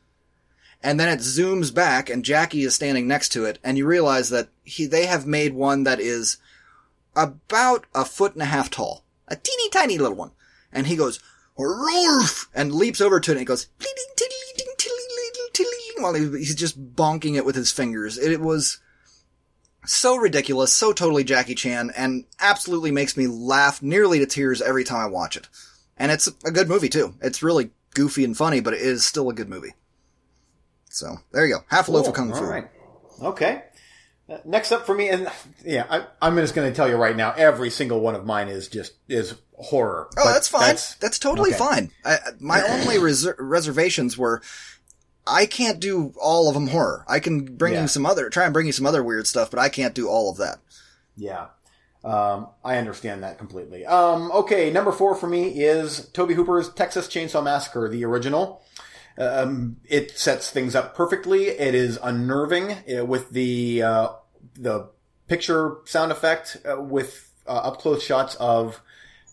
And 0.83 0.99
then 0.99 1.09
it 1.09 1.21
zooms 1.21 1.75
back 1.75 2.09
and 2.09 2.25
Jackie 2.25 2.63
is 2.63 2.75
standing 2.75 3.09
next 3.09 3.31
to 3.31 3.45
it 3.45 3.59
and 3.65 3.77
you 3.77 3.87
realize 3.87 4.31
that 4.31 4.49
he 4.65 4.87
they 4.87 5.07
have 5.07 5.27
made 5.27 5.55
one 5.55 5.85
that 5.85 6.01
is 6.01 6.37
about 7.17 7.87
a 7.95 8.05
foot 8.05 8.35
and 8.35 8.43
a 8.43 8.47
half 8.47 8.71
tall. 8.71 9.05
A 9.27 9.37
teeny 9.37 9.69
tiny 9.71 9.99
little 9.99 10.17
one. 10.17 10.31
And 10.73 10.87
he 10.87 10.97
goes, 10.97 11.21
"Roof," 11.59 12.49
and 12.55 12.75
leaps 12.75 13.01
over 13.01 13.21
to 13.21 13.33
it 13.33 13.39
and 13.39 13.47
goes, 13.47 13.67
while 16.01 16.15
he's 16.15 16.55
just 16.55 16.95
bonking 16.95 17.37
it 17.37 17.45
with 17.45 17.57
his 17.57 17.73
fingers. 17.73 18.19
It 18.19 18.41
was 18.41 18.79
so 19.87 20.17
ridiculous, 20.17 20.73
so 20.73 20.93
totally 20.93 21.25
Jackie 21.25 21.55
Chan, 21.55 21.93
and 21.97 22.25
absolutely 22.41 22.91
makes 22.91 23.17
me 23.17 23.27
laugh 23.27 23.83
nearly 23.83 24.19
to 24.19 24.27
tears 24.27 24.61
every 24.61 24.85
time 24.85 25.01
I 25.01 25.07
watch 25.07 25.37
it. 25.37 25.49
And 25.97 26.13
it's 26.13 26.29
a 26.45 26.51
good 26.51 26.69
movie 26.69 26.89
too. 26.89 27.15
It's 27.21 27.43
really 27.43 27.71
goofy 27.95 28.25
and 28.25 28.37
funny, 28.37 28.61
but 28.61 28.75
it 28.75 28.81
is 28.81 29.05
still 29.05 29.29
a 29.31 29.35
good 29.35 29.49
movie. 29.49 29.75
So 30.91 31.17
there 31.33 31.47
you 31.47 31.55
go. 31.57 31.61
Half 31.69 31.89
a 31.89 31.93
loaf 31.93 32.09
of 32.09 32.15
kung 32.15 32.31
fu. 32.33 32.39
All 32.39 32.45
right. 32.45 32.69
Okay. 33.23 33.63
Uh, 34.29 34.39
Next 34.45 34.73
up 34.73 34.85
for 34.85 34.95
me, 34.95 35.09
and 35.09 35.29
yeah, 35.65 35.87
I, 35.89 36.07
I'm 36.21 36.37
just 36.37 36.55
going 36.55 36.71
to 36.71 36.77
tell 36.77 36.89
you 36.89 36.97
right 36.97 37.17
now, 37.17 37.33
every 37.33 37.71
single 37.71 38.01
one 38.01 38.15
of 38.15 38.27
mine 38.27 38.49
is 38.49 38.69
just 38.69 38.93
is 39.09 39.35
horror. 39.57 40.09
Oh, 40.19 40.33
that's 40.33 40.49
fine. 40.49 40.77
That's, 41.01 41.19
totally 41.19 41.51
okay. 41.51 41.59
fine. 41.59 41.91
I, 42.05 42.15
I- 42.15 42.19
my 42.39 42.63
only 42.63 42.97
reser- 42.97 43.35
reservations 43.39 44.19
were 44.19 44.43
I 45.27 45.47
can't 45.47 45.81
do 45.81 46.13
all 46.21 46.49
of 46.49 46.55
them 46.55 46.69
horror. 46.69 47.05
I 47.09 47.21
can 47.21 47.57
bring 47.57 47.75
Yeah. 47.75 47.83
you 47.83 47.89
some 47.89 48.07
other, 48.07 48.31
try 48.31 48.45
and 48.45 48.53
bring 48.53 48.67
you 48.67 48.73
some 48.73 48.87
other 48.87 49.03
weird 49.03 49.27
stuff, 49.27 49.51
but 49.51 49.59
I 49.61 49.69
can't 49.69 49.95
do 49.95 50.09
all 50.09 50.31
of 50.31 50.39
that. 50.39 50.59
Yeah. 51.17 51.49
Um, 52.05 52.49
I 52.65 52.77
understand 52.77 53.23
that 53.25 53.39
completely. 53.39 53.85
Um, 53.85 54.31
okay, 54.33 54.71
number 54.71 54.93
four 54.93 55.15
for 55.15 55.27
me 55.27 55.49
is 55.65 56.09
Tobe 56.13 56.31
Hooper's 56.31 56.73
Texas 56.73 57.09
Chainsaw 57.09 57.43
Massacre, 57.43 57.89
the 57.89 58.05
original. 58.05 58.63
Um, 59.19 59.79
it 59.85 60.17
sets 60.17 60.51
things 60.51 60.77
up 60.77 60.95
perfectly. 60.95 61.49
It 61.49 61.75
is 61.75 61.99
unnerving 62.01 62.73
uh, 62.73 63.05
with 63.05 63.31
the 63.31 63.83
uh, 63.83 64.09
the 64.55 64.91
picture 65.27 65.79
sound 65.85 66.13
effect 66.13 66.57
uh, 66.65 66.81
with 66.81 67.33
uh, 67.47 67.53
up 67.53 67.79
close 67.79 68.03
shots 68.03 68.37
of 68.37 68.81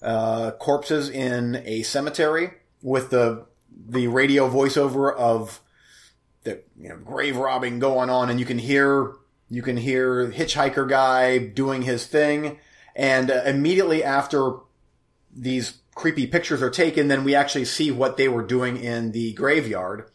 uh, 0.01 0.51
corpses 0.51 1.09
in 1.09 1.61
a 1.65 1.83
cemetery 1.83 2.51
with 2.81 3.11
the 3.11 3.45
the 3.87 4.07
radio 4.07 4.49
voiceover 4.49 5.15
of 5.15 5.61
the 6.43 6.61
you 6.79 6.89
know 6.89 6.97
grave 6.97 7.37
robbing 7.37 7.79
going 7.79 8.09
on, 8.09 8.29
and 8.29 8.39
you 8.39 8.45
can 8.45 8.59
hear 8.59 9.13
you 9.49 9.61
can 9.61 9.77
hear 9.77 10.31
hitchhiker 10.31 10.87
guy 10.87 11.37
doing 11.37 11.83
his 11.83 12.07
thing, 12.07 12.59
and 12.95 13.29
uh, 13.29 13.43
immediately 13.45 14.03
after 14.03 14.53
these 15.35 15.79
creepy 15.95 16.27
pictures 16.27 16.61
are 16.61 16.69
taken, 16.69 17.07
then 17.07 17.23
we 17.23 17.33
actually 17.33 17.65
see 17.65 17.89
what 17.89 18.17
they 18.17 18.27
were 18.27 18.43
doing 18.43 18.77
in 18.77 19.13
the 19.13 19.33
graveyard, 19.33 20.11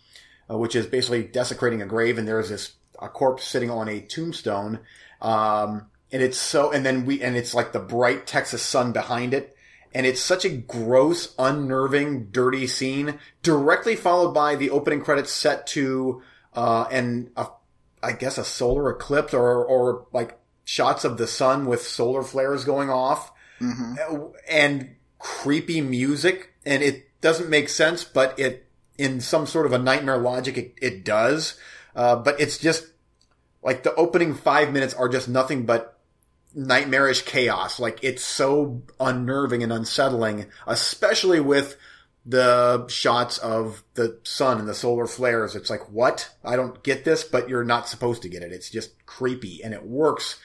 uh, 0.48 0.56
which 0.56 0.76
is 0.76 0.86
basically 0.86 1.24
desecrating 1.24 1.82
a 1.82 1.86
grave, 1.86 2.18
and 2.18 2.28
there's 2.28 2.50
this 2.50 2.74
a 3.00 3.08
corpse 3.08 3.44
sitting 3.44 3.70
on 3.70 3.88
a 3.88 4.02
tombstone, 4.02 4.80
um, 5.22 5.86
and 6.12 6.22
it's 6.22 6.38
so, 6.38 6.70
and 6.70 6.84
then 6.84 7.06
we, 7.06 7.22
and 7.22 7.34
it's 7.34 7.54
like 7.54 7.72
the 7.72 7.80
bright 7.80 8.26
Texas 8.26 8.62
sun 8.62 8.92
behind 8.92 9.32
it, 9.32 9.56
and 9.94 10.04
it's 10.04 10.20
such 10.20 10.44
a 10.44 10.50
gross, 10.50 11.34
unnerving, 11.38 12.26
dirty 12.30 12.66
scene, 12.66 13.18
directly 13.42 13.96
followed 13.96 14.32
by 14.32 14.54
the 14.54 14.70
opening 14.70 15.00
credits 15.00 15.32
set 15.32 15.66
to, 15.66 16.22
uh, 16.54 16.84
and 16.90 17.30
a, 17.36 17.46
I 18.02 18.12
guess 18.12 18.36
a 18.36 18.44
solar 18.44 18.90
eclipse 18.90 19.32
or, 19.32 19.64
or 19.64 20.06
like 20.12 20.38
shots 20.64 21.04
of 21.04 21.16
the 21.16 21.26
sun 21.26 21.64
with 21.66 21.82
solar 21.82 22.22
flares 22.22 22.64
going 22.64 22.90
off. 22.90 23.32
Hmm 23.58 23.94
and 24.48 24.96
creepy 25.20 25.80
music 25.80 26.52
and 26.66 26.82
it 26.82 27.06
doesn't 27.20 27.48
make 27.48 27.68
sense 27.68 28.02
but 28.02 28.36
it 28.38 28.66
in 29.00 29.18
some 29.18 29.46
sort 29.46 29.64
of 29.64 29.72
a 29.72 29.78
nightmare 29.78 30.18
logic, 30.18 30.58
it, 30.58 30.74
it 30.82 31.04
does. 31.04 31.56
Uh, 31.96 32.16
but 32.16 32.38
it's 32.38 32.58
just 32.58 32.86
like 33.62 33.82
the 33.82 33.94
opening 33.94 34.34
five 34.34 34.74
minutes 34.74 34.92
are 34.92 35.08
just 35.08 35.26
nothing 35.26 35.64
but 35.64 35.98
nightmarish 36.54 37.22
chaos. 37.22 37.80
Like 37.80 37.98
it's 38.02 38.22
so 38.22 38.82
unnerving 39.00 39.62
and 39.62 39.72
unsettling, 39.72 40.46
especially 40.66 41.40
with 41.40 41.78
the 42.26 42.86
shots 42.88 43.38
of 43.38 43.82
the 43.94 44.18
sun 44.22 44.58
and 44.58 44.68
the 44.68 44.74
solar 44.74 45.06
flares. 45.06 45.56
It's 45.56 45.70
like, 45.70 45.90
what? 45.90 46.28
I 46.44 46.56
don't 46.56 46.82
get 46.82 47.06
this, 47.06 47.24
but 47.24 47.48
you're 47.48 47.64
not 47.64 47.88
supposed 47.88 48.20
to 48.22 48.28
get 48.28 48.42
it. 48.42 48.52
It's 48.52 48.68
just 48.68 49.06
creepy 49.06 49.64
and 49.64 49.72
it 49.72 49.86
works 49.86 50.38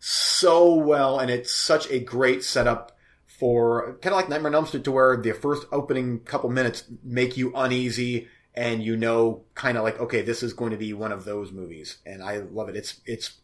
so 0.00 0.74
well. 0.74 1.20
And 1.20 1.30
it's 1.30 1.52
such 1.52 1.88
a 1.92 2.00
great 2.00 2.42
setup 2.42 2.98
for 3.40 3.96
kind 4.02 4.12
of 4.12 4.18
like 4.18 4.28
Nightmare 4.28 4.50
on 4.50 4.54
Elm 4.54 4.66
Street 4.66 4.84
to 4.84 4.92
where 4.92 5.16
the 5.16 5.32
first 5.32 5.66
opening 5.72 6.20
couple 6.20 6.50
minutes 6.50 6.84
make 7.02 7.38
you 7.38 7.52
uneasy 7.56 8.28
and 8.54 8.82
you 8.82 8.98
know 8.98 9.44
kind 9.54 9.78
of 9.78 9.82
like, 9.82 9.98
okay, 9.98 10.20
this 10.20 10.42
is 10.42 10.52
going 10.52 10.72
to 10.72 10.76
be 10.76 10.92
one 10.92 11.10
of 11.10 11.24
those 11.24 11.50
movies. 11.50 11.96
And 12.04 12.22
I 12.22 12.38
love 12.38 12.68
it. 12.68 12.76
It's, 12.76 13.00
it's, 13.06 13.38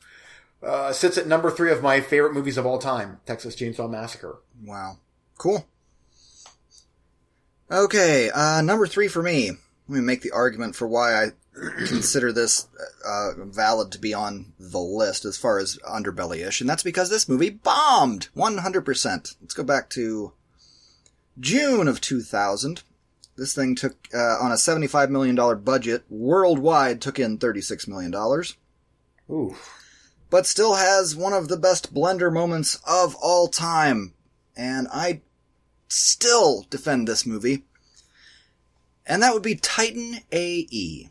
uh, 0.63 0.93
sits 0.93 1.17
at 1.17 1.27
number 1.27 1.51
three 1.51 1.73
of 1.73 1.83
my 1.83 2.03
favorite 2.03 2.35
movies 2.35 2.59
of 2.59 2.67
all 2.67 2.79
time, 2.79 3.21
Texas 3.25 3.57
Chainsaw 3.57 3.89
Massacre. 3.89 4.43
Wow. 4.63 4.99
Cool. 5.39 5.67
Okay, 7.71 8.31
uh, 8.31 8.61
number 8.63 8.87
three 8.87 9.09
for 9.09 9.23
me. 9.23 9.51
Let 9.89 9.97
me 9.97 10.01
make 10.01 10.21
the 10.21 10.33
argument 10.33 10.77
for 10.77 10.87
why 10.87 11.25
I 11.25 11.27
consider 11.87 12.33
this 12.33 12.69
uh, 13.05 13.31
valid 13.39 13.91
to 13.93 13.99
be 13.99 14.13
on 14.13 14.53
the 14.59 14.79
list 14.79 15.25
as 15.25 15.37
far 15.37 15.59
as 15.59 15.79
underbelly-ish, 15.79 16.61
and 16.61 16.69
that's 16.69 16.83
because 16.83 17.11
this 17.11 17.29
movie 17.29 17.51
bombed 17.51 18.29
100%. 18.37 19.37
Let's 19.41 19.55
go 19.55 19.65
back 19.65 19.89
to 19.91 20.33
June 21.39 21.89
of 21.89 22.01
2000. 22.01 22.83
This 23.37 23.55
thing 23.55 23.75
took, 23.75 23.97
uh, 24.15 24.39
on 24.41 24.51
a 24.51 24.55
$75 24.55 25.11
million 25.11 25.37
budget, 25.63 26.05
worldwide 26.09 27.01
took 27.01 27.19
in 27.19 27.39
$36 27.39 27.87
million. 27.87 28.15
Ooh. 29.31 29.57
But 30.31 30.47
still 30.47 30.75
has 30.75 31.15
one 31.15 31.35
of 31.35 31.49
the 31.49 31.59
best 31.59 31.95
blender 31.95 32.33
moments 32.33 32.81
of 32.87 33.15
all 33.17 33.49
time. 33.49 34.15
And 34.57 34.89
I 34.91 35.21
still 35.89 36.67
defend 36.71 37.07
this 37.07 37.27
movie. 37.27 37.65
And 39.05 39.23
that 39.23 39.35
would 39.35 39.43
be 39.43 39.55
Titan 39.55 40.21
AE. 40.33 41.11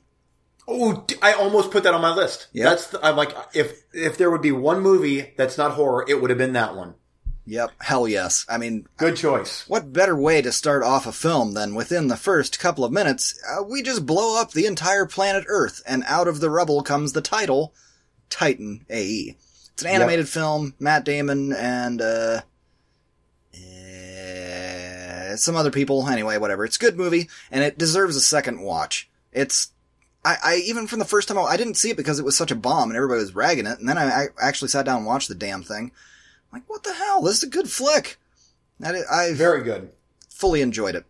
Oh, 0.67 1.05
I 1.21 1.33
almost 1.33 1.71
put 1.71 1.83
that 1.83 1.93
on 1.93 2.01
my 2.01 2.13
list. 2.13 2.47
Yep. 2.53 2.69
That's 2.69 2.87
the, 2.87 3.05
I'm 3.05 3.15
like, 3.15 3.35
if 3.53 3.83
if 3.93 4.17
there 4.17 4.31
would 4.31 4.41
be 4.41 4.51
one 4.51 4.81
movie 4.81 5.33
that's 5.37 5.57
not 5.57 5.73
horror, 5.73 6.05
it 6.07 6.21
would 6.21 6.29
have 6.31 6.39
been 6.39 6.53
that 6.53 6.75
one. 6.75 6.95
Yep, 7.47 7.71
hell 7.79 8.07
yes. 8.07 8.43
I 8.49 8.57
mean, 8.57 8.87
Good 8.97 9.17
choice. 9.17 9.69
what 9.69 9.93
better 9.93 10.15
way 10.15 10.41
to 10.41 10.51
start 10.51 10.81
off 10.81 11.05
a 11.05 11.11
film 11.11 11.51
than 11.53 11.75
within 11.75 12.07
the 12.07 12.17
first 12.17 12.57
couple 12.57 12.83
of 12.83 12.91
minutes, 12.91 13.39
uh, 13.47 13.61
we 13.61 13.83
just 13.83 14.07
blow 14.07 14.41
up 14.41 14.51
the 14.51 14.65
entire 14.65 15.05
planet 15.05 15.45
Earth, 15.47 15.83
and 15.85 16.03
out 16.07 16.27
of 16.27 16.39
the 16.39 16.49
rubble 16.49 16.81
comes 16.81 17.13
the 17.13 17.21
title, 17.21 17.71
Titan 18.31 18.83
AE. 18.89 19.37
It's 19.73 19.83
an 19.83 19.89
animated 19.91 20.27
film, 20.27 20.73
Matt 20.79 21.05
Damon 21.05 21.53
and, 21.53 22.01
uh, 22.01 22.41
eh, 23.53 25.35
some 25.35 25.55
other 25.55 25.71
people, 25.71 26.07
anyway, 26.07 26.37
whatever. 26.37 26.65
It's 26.65 26.77
a 26.77 26.79
good 26.79 26.97
movie, 26.97 27.29
and 27.51 27.63
it 27.63 27.77
deserves 27.77 28.15
a 28.15 28.21
second 28.21 28.61
watch. 28.61 29.07
It's, 29.31 29.71
I, 30.25 30.37
I 30.43 30.55
even 30.65 30.87
from 30.87 30.99
the 30.99 31.05
first 31.05 31.27
time, 31.27 31.37
I, 31.37 31.43
I 31.43 31.57
didn't 31.57 31.75
see 31.75 31.91
it 31.91 31.97
because 31.97 32.19
it 32.19 32.25
was 32.25 32.35
such 32.35 32.51
a 32.51 32.55
bomb 32.55 32.89
and 32.89 32.97
everybody 32.97 33.19
was 33.21 33.35
ragging 33.35 33.67
it, 33.67 33.79
and 33.79 33.87
then 33.87 33.97
I, 33.97 34.23
I 34.23 34.27
actually 34.41 34.69
sat 34.69 34.85
down 34.85 34.97
and 34.97 35.05
watched 35.05 35.29
the 35.29 35.35
damn 35.35 35.61
thing. 35.63 35.91
I'm 36.51 36.59
like, 36.59 36.69
what 36.69 36.83
the 36.83 36.93
hell? 36.93 37.21
This 37.21 37.37
is 37.37 37.43
a 37.43 37.47
good 37.47 37.69
flick. 37.69 38.17
I, 38.83 39.01
I 39.09 39.33
Very 39.33 39.63
good. 39.63 39.91
fully 40.29 40.61
enjoyed 40.61 40.95
it. 40.95 41.05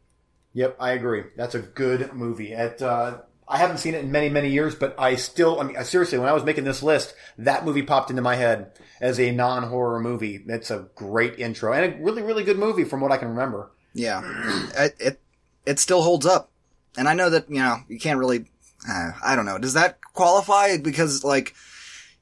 Yep, 0.53 0.77
I 0.79 0.91
agree. 0.91 1.23
That's 1.35 1.55
a 1.55 1.59
good 1.59 2.13
movie. 2.13 2.53
At 2.53 2.81
uh, 2.81 3.19
I 3.47 3.57
haven't 3.57 3.77
seen 3.77 3.93
it 3.93 4.03
in 4.03 4.11
many 4.11 4.29
many 4.29 4.49
years, 4.49 4.75
but 4.75 4.95
I 4.99 5.15
still. 5.15 5.59
I 5.59 5.63
mean, 5.63 5.83
seriously, 5.83 6.17
when 6.17 6.29
I 6.29 6.33
was 6.33 6.43
making 6.43 6.63
this 6.63 6.83
list, 6.83 7.13
that 7.37 7.65
movie 7.65 7.83
popped 7.83 8.09
into 8.09 8.21
my 8.21 8.35
head 8.35 8.71
as 9.01 9.19
a 9.19 9.31
non 9.31 9.63
horror 9.63 9.99
movie. 9.99 10.43
It's 10.47 10.71
a 10.71 10.87
great 10.95 11.39
intro 11.39 11.73
and 11.73 11.93
a 11.93 11.97
really 12.03 12.21
really 12.21 12.43
good 12.43 12.57
movie 12.59 12.83
from 12.83 13.01
what 13.01 13.11
I 13.11 13.17
can 13.17 13.29
remember. 13.29 13.71
Yeah, 13.93 14.21
it, 14.77 14.95
it 14.99 15.19
it 15.65 15.79
still 15.79 16.01
holds 16.01 16.25
up, 16.25 16.49
and 16.97 17.07
I 17.07 17.13
know 17.13 17.29
that 17.29 17.49
you 17.49 17.59
know 17.59 17.77
you 17.87 17.99
can't 17.99 18.19
really. 18.19 18.45
Uh, 18.87 19.11
I 19.23 19.35
don't 19.35 19.45
know. 19.45 19.57
Does 19.57 19.73
that 19.73 19.99
qualify? 20.13 20.77
Because 20.77 21.23
like, 21.23 21.55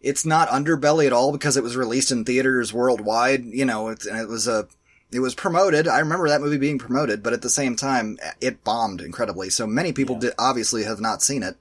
it's 0.01 0.25
not 0.25 0.49
underbelly 0.49 1.05
at 1.05 1.13
all 1.13 1.31
because 1.31 1.57
it 1.57 1.63
was 1.63 1.75
released 1.75 2.11
in 2.11 2.25
theaters 2.25 2.73
worldwide. 2.73 3.45
You 3.45 3.65
know, 3.65 3.89
and 3.89 3.99
it 4.05 4.27
was 4.27 4.47
a. 4.47 4.67
It 5.11 5.19
was 5.19 5.35
promoted. 5.35 5.87
I 5.87 5.99
remember 5.99 6.27
that 6.29 6.41
movie 6.41 6.57
being 6.57 6.79
promoted, 6.79 7.21
but 7.21 7.33
at 7.33 7.43
the 7.43 7.49
same 7.49 7.75
time, 7.75 8.17
it 8.41 8.63
bombed 8.63 8.99
incredibly. 8.99 9.51
So 9.51 9.67
many 9.67 9.93
people 9.93 10.17
did, 10.17 10.33
obviously 10.39 10.85
have 10.85 10.99
not 10.99 11.21
seen 11.21 11.43
it. 11.43 11.55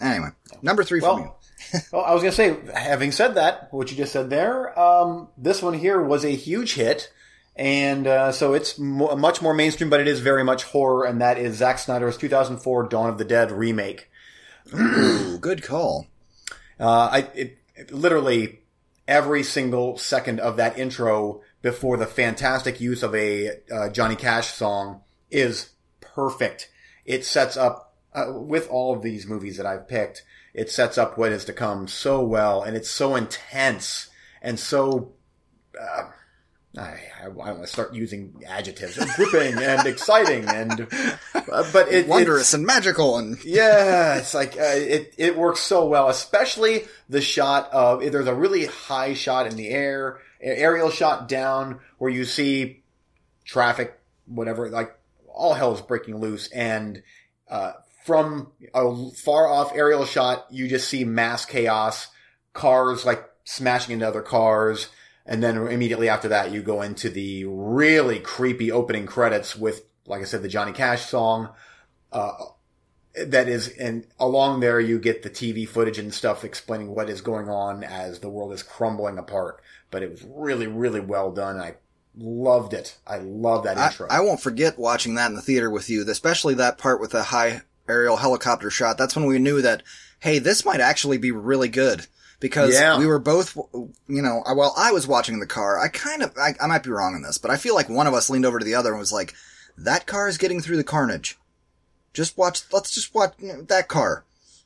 Anyway, 0.00 0.30
number 0.62 0.82
three 0.82 1.00
for 1.00 1.18
me. 1.18 1.22
Well, 1.24 1.40
well, 1.92 2.04
I 2.04 2.14
was 2.14 2.22
going 2.22 2.32
to 2.32 2.36
say, 2.36 2.56
having 2.74 3.12
said 3.12 3.34
that, 3.34 3.72
what 3.72 3.90
you 3.90 3.96
just 3.96 4.12
said 4.12 4.30
there, 4.30 4.78
um, 4.78 5.28
this 5.36 5.62
one 5.62 5.74
here 5.74 6.00
was 6.00 6.24
a 6.24 6.30
huge 6.30 6.74
hit. 6.74 7.12
And 7.58 8.06
uh, 8.06 8.32
so 8.32 8.52
it's 8.52 8.78
mo- 8.78 9.16
much 9.16 9.40
more 9.40 9.54
mainstream, 9.54 9.88
but 9.88 10.00
it 10.00 10.06
is 10.08 10.20
very 10.20 10.44
much 10.44 10.64
horror, 10.64 11.06
and 11.06 11.20
that 11.22 11.38
is 11.38 11.56
Zack 11.56 11.78
Snyder's 11.78 12.18
2004 12.18 12.88
Dawn 12.88 13.08
of 13.08 13.16
the 13.18 13.24
Dead 13.24 13.50
remake. 13.50 14.10
Ooh, 14.74 15.38
good 15.38 15.62
call. 15.62 16.06
Uh, 16.78 17.08
I 17.12 17.18
it, 17.34 17.58
it- 17.74 17.90
literally 17.92 18.60
every 19.08 19.42
single 19.42 19.96
second 19.96 20.40
of 20.40 20.56
that 20.56 20.78
intro 20.78 21.40
before 21.62 21.96
the 21.96 22.06
fantastic 22.06 22.80
use 22.80 23.02
of 23.02 23.14
a 23.14 23.52
uh, 23.72 23.88
Johnny 23.88 24.16
Cash 24.16 24.48
song 24.52 25.00
is 25.30 25.70
perfect. 26.00 26.68
It 27.06 27.24
sets 27.24 27.56
up 27.56 27.94
uh, 28.12 28.32
with 28.34 28.68
all 28.68 28.94
of 28.94 29.02
these 29.02 29.26
movies 29.26 29.56
that 29.56 29.64
I've 29.66 29.88
picked. 29.88 30.24
It 30.52 30.70
sets 30.70 30.98
up 30.98 31.16
what 31.16 31.32
is 31.32 31.44
to 31.46 31.52
come 31.52 31.86
so 31.88 32.20
well, 32.22 32.62
and 32.62 32.76
it's 32.76 32.90
so 32.90 33.16
intense 33.16 34.10
and 34.42 34.58
so. 34.60 35.12
I, 36.78 37.00
I, 37.24 37.28
want 37.28 37.60
to 37.62 37.66
start 37.66 37.94
using 37.94 38.42
adjectives, 38.46 38.98
gripping 39.16 39.62
and 39.62 39.86
exciting, 39.86 40.46
and 40.46 40.86
uh, 41.34 41.64
but 41.72 41.90
it, 41.90 42.06
Wondrous 42.06 42.52
and 42.54 42.66
magical 42.66 43.16
and 43.18 43.42
yeah, 43.44 44.16
it's 44.16 44.34
like 44.34 44.56
uh, 44.58 44.74
it 44.74 45.14
it 45.16 45.36
works 45.36 45.60
so 45.60 45.86
well, 45.86 46.08
especially 46.08 46.84
the 47.08 47.20
shot 47.20 47.70
of 47.72 48.00
there's 48.00 48.26
a 48.26 48.34
really 48.34 48.66
high 48.66 49.14
shot 49.14 49.46
in 49.46 49.56
the 49.56 49.68
air, 49.68 50.18
aerial 50.40 50.90
shot 50.90 51.28
down 51.28 51.80
where 51.98 52.10
you 52.10 52.24
see 52.24 52.82
traffic, 53.44 53.98
whatever, 54.26 54.68
like 54.68 54.98
all 55.28 55.54
hell 55.54 55.74
is 55.74 55.80
breaking 55.80 56.18
loose, 56.18 56.48
and 56.48 57.02
uh, 57.48 57.72
from 58.04 58.52
a 58.74 59.10
far 59.12 59.48
off 59.48 59.72
aerial 59.74 60.04
shot, 60.04 60.46
you 60.50 60.68
just 60.68 60.88
see 60.88 61.04
mass 61.04 61.44
chaos, 61.44 62.08
cars 62.52 63.06
like 63.06 63.24
smashing 63.44 63.94
into 63.94 64.06
other 64.06 64.22
cars. 64.22 64.88
And 65.26 65.42
then 65.42 65.56
immediately 65.56 66.08
after 66.08 66.28
that, 66.28 66.52
you 66.52 66.62
go 66.62 66.82
into 66.82 67.10
the 67.10 67.44
really 67.46 68.20
creepy 68.20 68.70
opening 68.70 69.06
credits 69.06 69.56
with, 69.56 69.84
like 70.06 70.22
I 70.22 70.24
said, 70.24 70.42
the 70.42 70.48
Johnny 70.48 70.72
Cash 70.72 71.06
song. 71.06 71.50
Uh, 72.12 72.32
that 73.26 73.48
is, 73.48 73.68
and 73.68 74.06
along 74.20 74.60
there 74.60 74.78
you 74.78 74.98
get 74.98 75.22
the 75.22 75.30
TV 75.30 75.66
footage 75.68 75.98
and 75.98 76.14
stuff 76.14 76.44
explaining 76.44 76.94
what 76.94 77.10
is 77.10 77.20
going 77.22 77.48
on 77.48 77.82
as 77.82 78.20
the 78.20 78.28
world 78.28 78.52
is 78.52 78.62
crumbling 78.62 79.18
apart. 79.18 79.60
But 79.90 80.02
it 80.02 80.10
was 80.10 80.22
really, 80.22 80.66
really 80.66 81.00
well 81.00 81.32
done. 81.32 81.58
I 81.58 81.76
loved 82.16 82.72
it. 82.72 82.96
I 83.06 83.18
love 83.18 83.64
that 83.64 83.78
I, 83.78 83.86
intro. 83.86 84.06
I 84.08 84.20
won't 84.20 84.40
forget 84.40 84.78
watching 84.78 85.14
that 85.14 85.30
in 85.30 85.34
the 85.34 85.42
theater 85.42 85.70
with 85.70 85.90
you, 85.90 86.08
especially 86.08 86.54
that 86.54 86.78
part 86.78 87.00
with 87.00 87.10
the 87.10 87.24
high 87.24 87.62
aerial 87.88 88.16
helicopter 88.16 88.70
shot. 88.70 88.98
That's 88.98 89.16
when 89.16 89.26
we 89.26 89.38
knew 89.38 89.62
that, 89.62 89.82
hey, 90.20 90.38
this 90.38 90.64
might 90.64 90.80
actually 90.80 91.18
be 91.18 91.30
really 91.30 91.68
good. 91.68 92.06
Because 92.38 92.74
Yeah. 92.74 92.98
we 92.98 93.06
were 93.06 93.18
both, 93.18 93.56
you 94.08 94.22
know, 94.22 94.42
while 94.46 94.74
I 94.76 94.92
was 94.92 95.06
watching 95.06 95.40
the 95.40 95.46
car, 95.46 95.78
I 95.78 95.88
kind 95.88 96.22
of, 96.22 96.36
I, 96.36 96.54
I 96.60 96.66
might 96.66 96.82
be 96.82 96.90
wrong 96.90 97.14
on 97.14 97.22
this, 97.22 97.38
but 97.38 97.50
I 97.50 97.56
feel 97.56 97.74
like 97.74 97.88
one 97.88 98.06
of 98.06 98.12
us 98.14 98.28
leaned 98.28 98.44
over 98.44 98.58
to 98.58 98.64
the 98.64 98.74
other 98.74 98.90
and 98.90 98.98
was 98.98 99.12
like, 99.12 99.34
that 99.78 100.06
car 100.06 100.28
is 100.28 100.36
getting 100.38 100.60
through 100.60 100.76
the 100.76 100.84
carnage. 100.84 101.38
Just 102.12 102.36
watch, 102.36 102.60
let's 102.72 102.90
just 102.92 103.14
watch 103.14 103.34
that 103.38 103.88
car. 103.88 104.24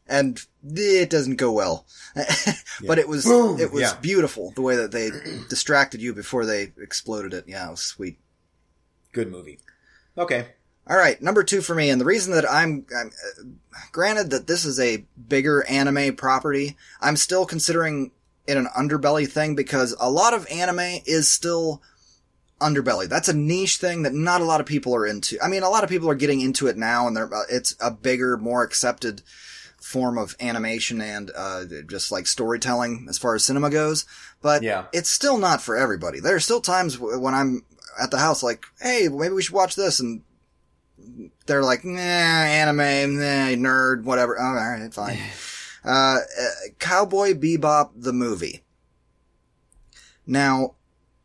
And 0.09 0.41
it 0.65 1.09
doesn't 1.11 1.37
go 1.37 1.53
well. 1.53 1.87
but 2.87 2.99
it 2.99 3.09
was, 3.09 3.25
Boom! 3.25 3.61
it 3.61 3.71
was 3.71 3.83
Yeah. 3.83 3.97
beautiful 4.01 4.51
the 4.57 4.63
way 4.63 4.75
that 4.77 4.91
they 4.91 5.11
distracted 5.49 6.03
you 6.03 6.13
before 6.13 6.45
they 6.45 6.73
exploded 6.81 7.33
it. 7.33 7.45
Yeah, 7.47 7.69
it 7.69 7.71
was 7.71 7.81
sweet. 7.83 8.19
Good 9.13 9.31
movie. 9.31 9.61
Okay. 10.19 10.49
All 10.91 10.97
right, 10.97 11.23
number 11.23 11.45
two 11.45 11.61
for 11.61 11.73
me, 11.73 11.89
and 11.89 12.01
the 12.01 12.05
reason 12.05 12.33
that 12.35 12.51
I'm, 12.51 12.85
I'm 12.95 13.07
uh, 13.09 13.41
granted 13.93 14.31
that 14.31 14.49
this 14.49 14.65
is 14.65 14.81
a 14.81 15.05
bigger 15.29 15.65
anime 15.69 16.17
property, 16.17 16.77
I'm 17.01 17.15
still 17.17 17.47
considering 17.47 18.11
it 18.49 18.57
an 18.57 18.67
underbelly 18.77 19.31
thing 19.31 19.55
because 19.55 19.95
a 20.01 20.11
lot 20.11 20.35
of 20.35 20.49
anime 20.51 21.01
is 21.07 21.29
still 21.29 21.81
underbelly. 22.61 23.09
That's 23.09 23.29
a 23.29 23.37
niche 23.37 23.77
thing 23.77 24.03
that 24.03 24.15
not 24.15 24.41
a 24.41 24.45
lot 24.45 24.61
of 24.61 24.67
people 24.67 24.93
are 24.97 25.07
into. 25.07 25.39
I 25.41 25.47
mean, 25.47 25.63
a 25.63 25.71
lot 25.71 25.85
of 25.85 25.91
people 25.91 26.11
are 26.11 26.17
getting 26.17 26.41
into 26.41 26.67
it 26.67 26.77
now, 26.77 27.07
and 27.07 27.17
they're, 27.17 27.33
uh, 27.33 27.43
it's 27.49 27.77
a 27.81 27.93
bigger, 27.93 28.37
more 28.37 28.65
accepted 28.65 29.23
form 29.81 30.19
of 30.19 30.35
animation 30.41 31.01
and 31.01 31.31
uh, 31.37 31.67
just 31.89 32.11
like 32.11 32.27
storytelling 32.27 33.07
as 33.09 33.17
far 33.17 33.37
as 33.37 33.45
cinema 33.45 33.71
goes. 33.71 34.07
But 34.43 34.65
Yeah. 34.65 34.87
it's 34.93 35.09
still 35.09 35.39
not 35.39 35.63
for 35.63 35.77
everybody. 35.77 36.19
There 36.19 36.35
are 36.35 36.41
still 36.41 36.61
times 36.61 36.99
when 36.99 37.33
I'm 37.33 37.65
at 38.03 38.11
the 38.11 38.19
house, 38.19 38.43
like, 38.43 38.65
hey, 38.81 39.09
maybe 39.09 39.35
we 39.35 39.43
should 39.43 39.55
watch 39.55 39.77
this, 39.77 40.01
and 40.01 40.23
they're 41.47 41.63
like, 41.63 41.85
nah, 41.85 42.01
anime, 42.01 43.19
nah, 43.19 43.69
nerd, 43.69 44.05
whatever. 44.05 44.39
Oh, 44.39 44.45
all 44.45 44.55
right, 44.55 44.93
fine. 44.93 45.19
Uh, 45.83 46.19
uh, 46.39 46.49
Cowboy 46.79 47.33
Bebop, 47.33 47.93
the 47.97 48.13
movie. 48.13 48.63
Now, 50.27 50.75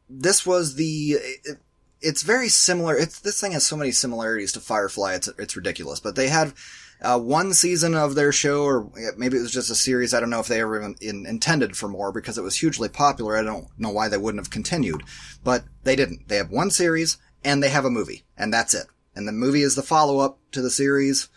this 0.10 0.46
was 0.46 0.76
the, 0.76 1.18
it, 1.44 1.58
it's 2.00 2.24
very 2.24 2.48
similar. 2.48 2.98
It's, 2.98 3.20
this 3.20 3.42
thing 3.42 3.52
has 3.52 3.66
so 3.66 3.76
many 3.76 3.92
similarities 3.92 4.54
to 4.54 4.62
Firefly. 4.62 5.16
It's, 5.16 5.28
it's 5.38 5.58
ridiculous, 5.58 6.00
but 6.00 6.16
they 6.16 6.30
had, 6.30 6.54
uh, 7.02 7.20
one 7.20 7.54
season 7.54 7.96
of 7.96 8.16
their 8.16 8.32
show, 8.32 8.64
or 8.64 8.90
maybe 9.18 9.38
it 9.38 9.42
was 9.42 9.52
just 9.52 9.70
a 9.70 9.76
series. 9.76 10.14
I 10.14 10.20
don't 10.20 10.30
know 10.30 10.40
if 10.40 10.48
they 10.48 10.62
ever 10.62 10.78
even 10.78 10.96
in, 11.02 11.26
intended 11.26 11.76
for 11.76 11.88
more 11.88 12.12
because 12.12 12.38
it 12.38 12.44
was 12.44 12.58
hugely 12.58 12.90
popular. 12.90 13.38
I 13.38 13.44
don't 13.44 13.68
know 13.78 13.92
why 13.92 14.08
they 14.08 14.18
wouldn't 14.18 14.44
have 14.44 14.52
continued, 14.52 15.04
but 15.44 15.66
they 15.84 15.96
didn't. 15.96 16.28
They 16.28 16.38
have 16.38 16.50
one 16.50 16.72
series 16.72 17.18
and 17.44 17.62
they 17.62 17.70
have 17.70 17.86
a 17.86 17.92
movie 17.92 18.24
and 18.38 18.54
that's 18.54 18.74
it. 18.74 18.88
And 19.16 19.28
the 19.28 19.32
movie 19.32 19.62
is 19.62 19.76
the 19.76 19.84
follow 19.84 20.20
up 20.20 20.38
to 20.52 20.62
the 20.62 20.70
series. 20.70 21.30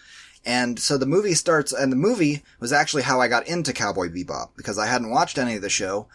And 0.45 0.79
so 0.79 0.97
the 0.97 1.07
movie 1.07 1.35
starts, 1.35 1.73
and 1.73 1.93
the 1.93 1.97
movie 1.97 2.43
was 2.61 2.73
actually 2.73 3.03
how 3.03 3.21
I 3.21 3.29
got 3.29 3.47
into 3.47 3.73
Cowboy 3.73 4.09
Bebop 4.09 4.51
because 4.57 4.79
I 4.79 4.87
hadn't 4.87 5.11
watched 5.11 5.39
any 5.39 5.57
of 5.57 5.63
the 5.63 5.69
show 5.69 6.09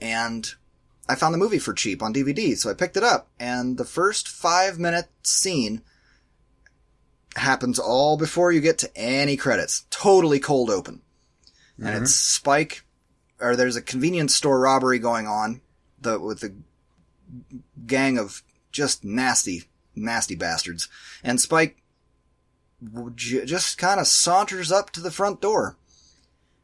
and 0.00 0.48
I 1.08 1.14
found 1.14 1.34
the 1.34 1.38
movie 1.38 1.58
for 1.58 1.72
cheap 1.72 2.02
on 2.02 2.12
DVD. 2.12 2.56
So 2.56 2.70
I 2.70 2.74
picked 2.74 2.96
it 2.96 3.04
up 3.04 3.28
and 3.38 3.78
the 3.78 3.84
first 3.84 4.28
five 4.28 4.78
minute 4.78 5.06
scene 5.22 5.82
happens 7.36 7.78
all 7.78 8.16
before 8.16 8.52
you 8.52 8.60
get 8.60 8.78
to 8.78 8.96
any 8.96 9.36
credits. 9.36 9.84
Totally 9.90 10.40
cold 10.40 10.70
open. 10.70 11.02
Mm-hmm. 11.78 11.86
And 11.86 12.02
it's 12.02 12.14
Spike, 12.14 12.84
or 13.40 13.56
there's 13.56 13.76
a 13.76 13.82
convenience 13.82 14.34
store 14.34 14.60
robbery 14.60 14.98
going 14.98 15.26
on 15.26 15.60
the, 16.00 16.18
with 16.18 16.40
the 16.40 16.54
gang 17.86 18.18
of 18.18 18.42
just 18.72 19.04
nasty, 19.04 19.64
nasty 19.98 20.34
bastards. 20.34 20.88
And 21.22 21.40
Spike 21.40 21.82
just 23.14 23.78
kind 23.78 23.98
of 23.98 24.06
saunters 24.06 24.70
up 24.70 24.90
to 24.90 25.00
the 25.00 25.10
front 25.10 25.40
door 25.40 25.76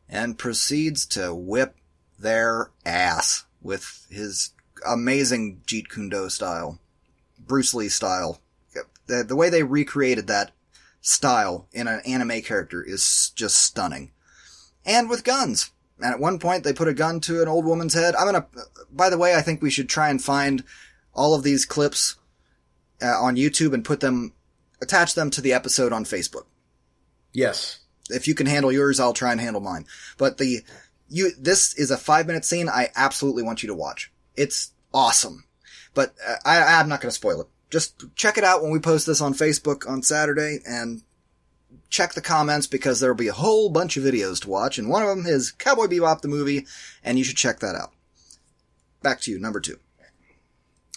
and 0.08 0.38
proceeds 0.38 1.06
to 1.06 1.34
whip 1.34 1.76
their 2.18 2.70
ass 2.84 3.44
with 3.60 4.06
his 4.10 4.50
amazing 4.86 5.62
Jeet 5.66 5.88
Kune 5.88 6.08
Do 6.08 6.28
style, 6.28 6.78
Bruce 7.38 7.74
Lee 7.74 7.88
style. 7.88 8.40
The, 9.06 9.24
the 9.24 9.36
way 9.36 9.50
they 9.50 9.62
recreated 9.62 10.26
that 10.28 10.52
style 11.00 11.68
in 11.72 11.86
an 11.86 12.00
anime 12.06 12.40
character 12.42 12.82
is 12.82 13.32
just 13.34 13.56
stunning. 13.56 14.12
And 14.86 15.10
with 15.10 15.24
guns. 15.24 15.70
And 16.00 16.12
at 16.12 16.20
one 16.20 16.38
point 16.38 16.64
they 16.64 16.72
put 16.72 16.88
a 16.88 16.94
gun 16.94 17.20
to 17.20 17.42
an 17.42 17.48
old 17.48 17.64
woman's 17.64 17.94
head. 17.94 18.14
I'm 18.14 18.26
gonna, 18.26 18.46
by 18.90 19.10
the 19.10 19.18
way, 19.18 19.34
I 19.34 19.42
think 19.42 19.60
we 19.60 19.70
should 19.70 19.88
try 19.88 20.08
and 20.08 20.22
find 20.22 20.64
all 21.12 21.34
of 21.34 21.42
these 21.42 21.64
clips 21.64 22.16
uh, 23.02 23.20
on 23.20 23.36
YouTube 23.36 23.74
and 23.74 23.84
put 23.84 24.00
them, 24.00 24.32
attach 24.80 25.14
them 25.14 25.30
to 25.30 25.40
the 25.40 25.52
episode 25.52 25.92
on 25.92 26.04
Facebook. 26.04 26.44
Yes. 27.32 27.80
If 28.10 28.28
you 28.28 28.34
can 28.34 28.46
handle 28.46 28.72
yours, 28.72 29.00
I'll 29.00 29.12
try 29.12 29.32
and 29.32 29.40
handle 29.40 29.60
mine. 29.60 29.86
But 30.18 30.38
the, 30.38 30.60
you, 31.08 31.30
this 31.38 31.74
is 31.74 31.90
a 31.90 31.96
five 31.96 32.26
minute 32.26 32.44
scene 32.44 32.68
I 32.68 32.90
absolutely 32.94 33.42
want 33.42 33.62
you 33.62 33.68
to 33.68 33.74
watch. 33.74 34.12
It's 34.36 34.72
awesome. 34.92 35.44
But 35.94 36.14
uh, 36.26 36.36
I, 36.44 36.80
I'm 36.80 36.88
not 36.88 37.00
gonna 37.00 37.12
spoil 37.12 37.40
it 37.40 37.48
just 37.74 38.04
check 38.14 38.38
it 38.38 38.44
out 38.44 38.62
when 38.62 38.70
we 38.70 38.78
post 38.78 39.04
this 39.04 39.20
on 39.20 39.34
Facebook 39.34 39.88
on 39.90 40.00
Saturday 40.00 40.60
and 40.64 41.02
check 41.90 42.12
the 42.14 42.20
comments 42.20 42.68
because 42.68 43.00
there'll 43.00 43.16
be 43.16 43.26
a 43.26 43.32
whole 43.32 43.68
bunch 43.68 43.96
of 43.96 44.04
videos 44.04 44.40
to 44.42 44.48
watch. 44.48 44.78
And 44.78 44.88
one 44.88 45.02
of 45.02 45.08
them 45.08 45.26
is 45.26 45.50
Cowboy 45.50 45.86
Bebop 45.86 46.20
the 46.20 46.28
movie, 46.28 46.66
and 47.02 47.18
you 47.18 47.24
should 47.24 47.36
check 47.36 47.58
that 47.58 47.74
out. 47.74 47.92
Back 49.02 49.20
to 49.22 49.32
you, 49.32 49.40
number 49.40 49.58
two. 49.58 49.80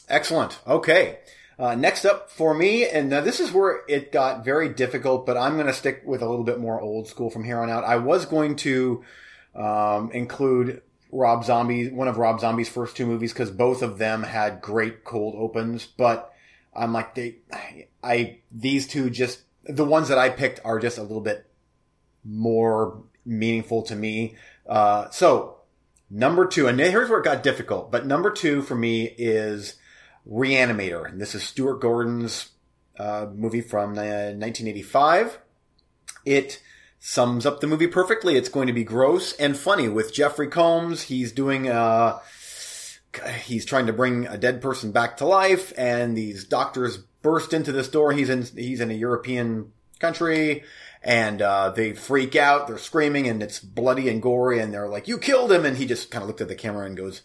Excellent. 0.08 0.60
Okay. 0.68 1.18
Uh, 1.60 1.74
next 1.74 2.06
up 2.06 2.30
for 2.30 2.54
me, 2.54 2.88
and 2.88 3.10
now 3.10 3.22
this 3.22 3.40
is 3.40 3.52
where 3.52 3.82
it 3.88 4.12
got 4.12 4.46
very 4.46 4.70
difficult, 4.70 5.26
but 5.26 5.38
I'm 5.38 5.56
going 5.56 5.66
to 5.66 5.74
stick 5.74 6.04
with 6.06 6.22
a 6.22 6.30
little 6.30 6.46
bit 6.46 6.60
more 6.60 6.80
old 6.80 7.08
school 7.08 7.32
from 7.32 7.44
here 7.44 7.60
on 7.60 7.70
out. 7.70 7.84
I 7.84 7.98
was 7.98 8.26
going 8.26 8.58
to 8.58 9.04
um, 9.56 10.12
include 10.12 10.84
Rob 11.12 11.44
Zombie, 11.44 11.90
one 11.90 12.08
of 12.08 12.18
Rob 12.18 12.40
Zombie's 12.40 12.70
first 12.70 12.96
two 12.96 13.08
movies, 13.08 13.34
because 13.34 13.50
both 13.50 13.82
of 13.82 13.98
them 13.98 14.22
had 14.22 14.62
great 14.62 15.04
cold 15.04 15.34
opens, 15.36 15.86
but 15.88 16.32
I'm 16.76 16.94
like 16.94 17.16
they, 17.16 17.38
I 18.04 18.40
these 18.52 18.88
two 18.88 19.10
just 19.10 19.42
the 19.64 19.86
ones 19.86 20.10
that 20.10 20.20
I 20.20 20.30
picked 20.30 20.62
are 20.64 20.80
just 20.80 21.00
a 21.00 21.04
little 21.04 21.22
bit 21.22 21.50
more 22.24 23.02
meaningful 23.26 23.82
to 23.84 23.96
me. 23.96 24.36
Uh, 24.68 25.10
so 25.10 25.58
number 26.10 26.46
two, 26.46 26.68
and 26.68 26.80
here's 26.80 27.10
where 27.10 27.20
it 27.20 27.26
got 27.26 27.42
difficult, 27.42 27.92
but 27.92 28.06
number 28.06 28.30
two 28.30 28.62
for 28.62 28.76
me 28.76 29.06
is 29.18 29.76
Reanimator, 30.30 31.10
and 31.10 31.22
this 31.22 31.36
is 31.36 31.44
Stuart 31.44 31.80
Gordon's 31.80 32.50
uh, 33.00 33.28
movie 33.34 33.62
from 33.62 33.92
uh, 33.92 34.34
1985. 34.36 35.40
It 36.26 36.62
sums 37.00 37.46
up 37.46 37.62
the 37.62 37.68
movie 37.68 37.88
perfectly. 37.88 38.36
It's 38.36 38.50
going 38.50 38.68
to 38.68 38.74
be 38.74 38.84
gross 38.84 39.34
and 39.34 39.56
funny 39.58 39.88
with 39.88 40.14
Jeffrey 40.14 40.48
Combs. 40.48 41.04
He's 41.04 41.32
doing 41.32 41.70
uh 41.70 42.20
he's 43.44 43.66
trying 43.66 43.88
to 43.88 43.94
bring 43.94 44.28
a 44.28 44.38
dead 44.38 44.62
person 44.62 44.92
back 44.92 45.18
to 45.18 45.26
life, 45.26 45.74
and 45.78 46.16
these 46.16 46.44
doctors 46.44 46.98
burst 47.22 47.54
into 47.54 47.72
this 47.72 47.90
door. 47.90 48.12
He's 48.12 48.30
in 48.30 48.44
he's 48.44 48.82
in 48.82 48.92
a 48.92 48.96
European 48.96 49.72
country, 50.00 50.64
and 51.02 51.42
uh, 51.42 51.70
they 51.72 51.94
freak 51.94 52.36
out. 52.36 52.68
They're 52.68 52.78
screaming, 52.78 53.28
and 53.28 53.42
it's 53.42 53.60
bloody 53.60 54.10
and 54.10 54.22
gory, 54.22 54.60
and 54.60 54.74
they're 54.74 54.90
like, 54.90 55.08
"You 55.08 55.18
killed 55.18 55.52
him!" 55.52 55.66
And 55.66 55.78
he 55.78 55.86
just 55.86 56.12
kind 56.12 56.24
of 56.24 56.28
looked 56.28 56.42
at 56.42 56.48
the 56.48 56.56
camera 56.56 56.86
and 56.86 56.98
goes, 56.98 57.22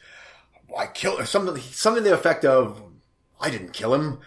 "I 0.77 0.87
killed 0.87 1.27
something." 1.27 1.57
Something 1.63 2.05
to 2.05 2.11
the 2.11 2.15
effect 2.15 2.45
of, 2.45 2.83
"I 3.43 3.51
didn't 3.51 3.73
kill 3.73 3.93
him. 3.95 4.21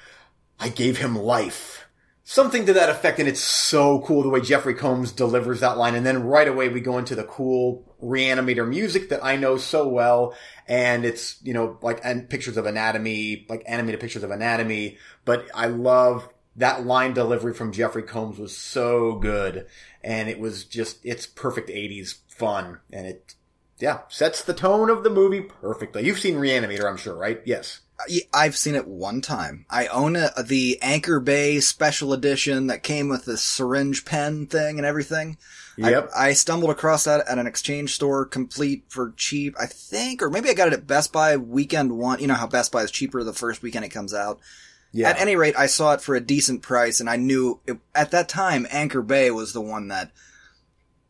I 0.59 0.69
gave 0.69 0.97
him 0.97 1.15
life." 1.15 1.85
Something 2.27 2.65
to 2.65 2.73
that 2.73 2.89
effect, 2.89 3.19
and 3.19 3.27
it's 3.27 3.39
so 3.39 4.01
cool 4.01 4.23
the 4.23 4.29
way 4.29 4.41
Jeffrey 4.41 4.73
Combs 4.73 5.11
delivers 5.11 5.59
that 5.59 5.77
line. 5.77 5.93
And 5.93 6.03
then 6.03 6.23
right 6.23 6.47
away 6.47 6.69
we 6.69 6.81
go 6.81 6.97
into 6.97 7.13
the 7.13 7.23
cool 7.23 7.95
reanimator 8.01 8.67
music 8.67 9.09
that 9.09 9.23
I 9.23 9.35
know 9.35 9.57
so 9.57 9.87
well. 9.87 10.33
And 10.67 11.05
it's, 11.05 11.37
you 11.43 11.53
know, 11.53 11.77
like, 11.83 12.01
and 12.03 12.27
pictures 12.27 12.57
of 12.57 12.65
anatomy, 12.65 13.45
like 13.47 13.61
animated 13.67 13.99
pictures 13.99 14.23
of 14.23 14.31
anatomy. 14.31 14.97
But 15.23 15.51
I 15.53 15.67
love 15.67 16.27
that 16.55 16.83
line 16.83 17.13
delivery 17.13 17.53
from 17.53 17.71
Jeffrey 17.71 18.01
Combs 18.01 18.39
was 18.39 18.57
so 18.57 19.17
good. 19.17 19.67
And 20.03 20.27
it 20.27 20.39
was 20.39 20.63
just, 20.65 21.05
it's 21.05 21.27
perfect 21.27 21.69
80s 21.69 22.15
fun. 22.27 22.79
And 22.91 23.05
it, 23.05 23.35
yeah, 23.77 23.99
sets 24.07 24.41
the 24.41 24.55
tone 24.55 24.89
of 24.89 25.03
the 25.03 25.11
movie 25.11 25.41
perfectly. 25.41 26.03
You've 26.03 26.19
seen 26.19 26.37
Reanimator, 26.37 26.89
I'm 26.89 26.97
sure, 26.97 27.15
right? 27.15 27.39
Yes. 27.45 27.81
I've 28.33 28.57
seen 28.57 28.75
it 28.75 28.87
one 28.87 29.21
time. 29.21 29.65
I 29.69 29.87
own 29.87 30.15
a, 30.15 30.31
the 30.43 30.77
Anchor 30.81 31.19
Bay 31.19 31.59
special 31.59 32.13
edition 32.13 32.67
that 32.67 32.83
came 32.83 33.07
with 33.07 33.25
the 33.25 33.37
syringe 33.37 34.05
pen 34.05 34.47
thing 34.47 34.77
and 34.77 34.85
everything. 34.85 35.37
Yep. 35.77 36.11
I, 36.15 36.29
I, 36.29 36.33
stumbled 36.33 36.71
across 36.71 37.03
that 37.03 37.27
at 37.27 37.37
an 37.37 37.47
exchange 37.47 37.95
store 37.95 38.25
complete 38.25 38.85
for 38.87 39.13
cheap, 39.17 39.55
I 39.59 39.65
think, 39.65 40.21
or 40.21 40.29
maybe 40.29 40.49
I 40.49 40.53
got 40.53 40.69
it 40.69 40.73
at 40.73 40.87
Best 40.87 41.11
Buy 41.11 41.35
weekend 41.35 41.97
one. 41.97 42.19
You 42.19 42.27
know 42.27 42.33
how 42.33 42.47
Best 42.47 42.71
Buy 42.71 42.83
is 42.83 42.91
cheaper 42.91 43.23
the 43.23 43.33
first 43.33 43.61
weekend 43.61 43.83
it 43.83 43.89
comes 43.89 44.13
out. 44.13 44.39
Yeah. 44.93 45.09
At 45.09 45.19
any 45.19 45.35
rate, 45.35 45.55
I 45.57 45.65
saw 45.65 45.93
it 45.93 46.01
for 46.01 46.15
a 46.15 46.21
decent 46.21 46.61
price 46.61 47.01
and 47.01 47.09
I 47.09 47.17
knew 47.17 47.59
it, 47.67 47.77
at 47.93 48.11
that 48.11 48.29
time 48.29 48.65
Anchor 48.71 49.01
Bay 49.01 49.31
was 49.31 49.51
the 49.51 49.61
one 49.61 49.89
that 49.89 50.11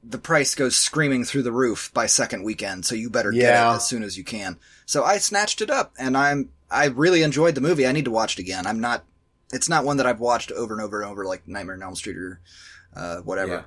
the 0.03 0.17
price 0.17 0.55
goes 0.55 0.75
screaming 0.75 1.25
through 1.25 1.43
the 1.43 1.51
roof 1.51 1.91
by 1.93 2.05
second 2.05 2.43
weekend, 2.43 2.85
so 2.85 2.95
you 2.95 3.09
better 3.09 3.31
yeah. 3.31 3.41
get 3.41 3.49
it 3.53 3.75
as 3.75 3.87
soon 3.87 4.03
as 4.03 4.17
you 4.17 4.23
can. 4.23 4.57
So 4.85 5.03
I 5.03 5.17
snatched 5.17 5.61
it 5.61 5.69
up 5.69 5.93
and 5.97 6.15
I'm 6.15 6.49
I 6.69 6.85
really 6.85 7.23
enjoyed 7.23 7.55
the 7.55 7.61
movie. 7.61 7.87
I 7.87 7.91
need 7.91 8.05
to 8.05 8.11
watch 8.11 8.37
it 8.37 8.41
again. 8.41 8.65
I'm 8.65 8.79
not. 8.79 9.05
It's 9.53 9.69
not 9.69 9.85
one 9.85 9.97
that 9.97 10.07
I've 10.07 10.19
watched 10.19 10.51
over 10.51 10.73
and 10.73 10.81
over 10.81 11.01
and 11.01 11.11
over 11.11 11.25
like 11.25 11.47
Nightmare 11.47 11.75
on 11.75 11.83
Elm 11.83 11.95
Street 11.95 12.17
or 12.17 12.41
uh, 12.95 13.17
whatever. 13.17 13.65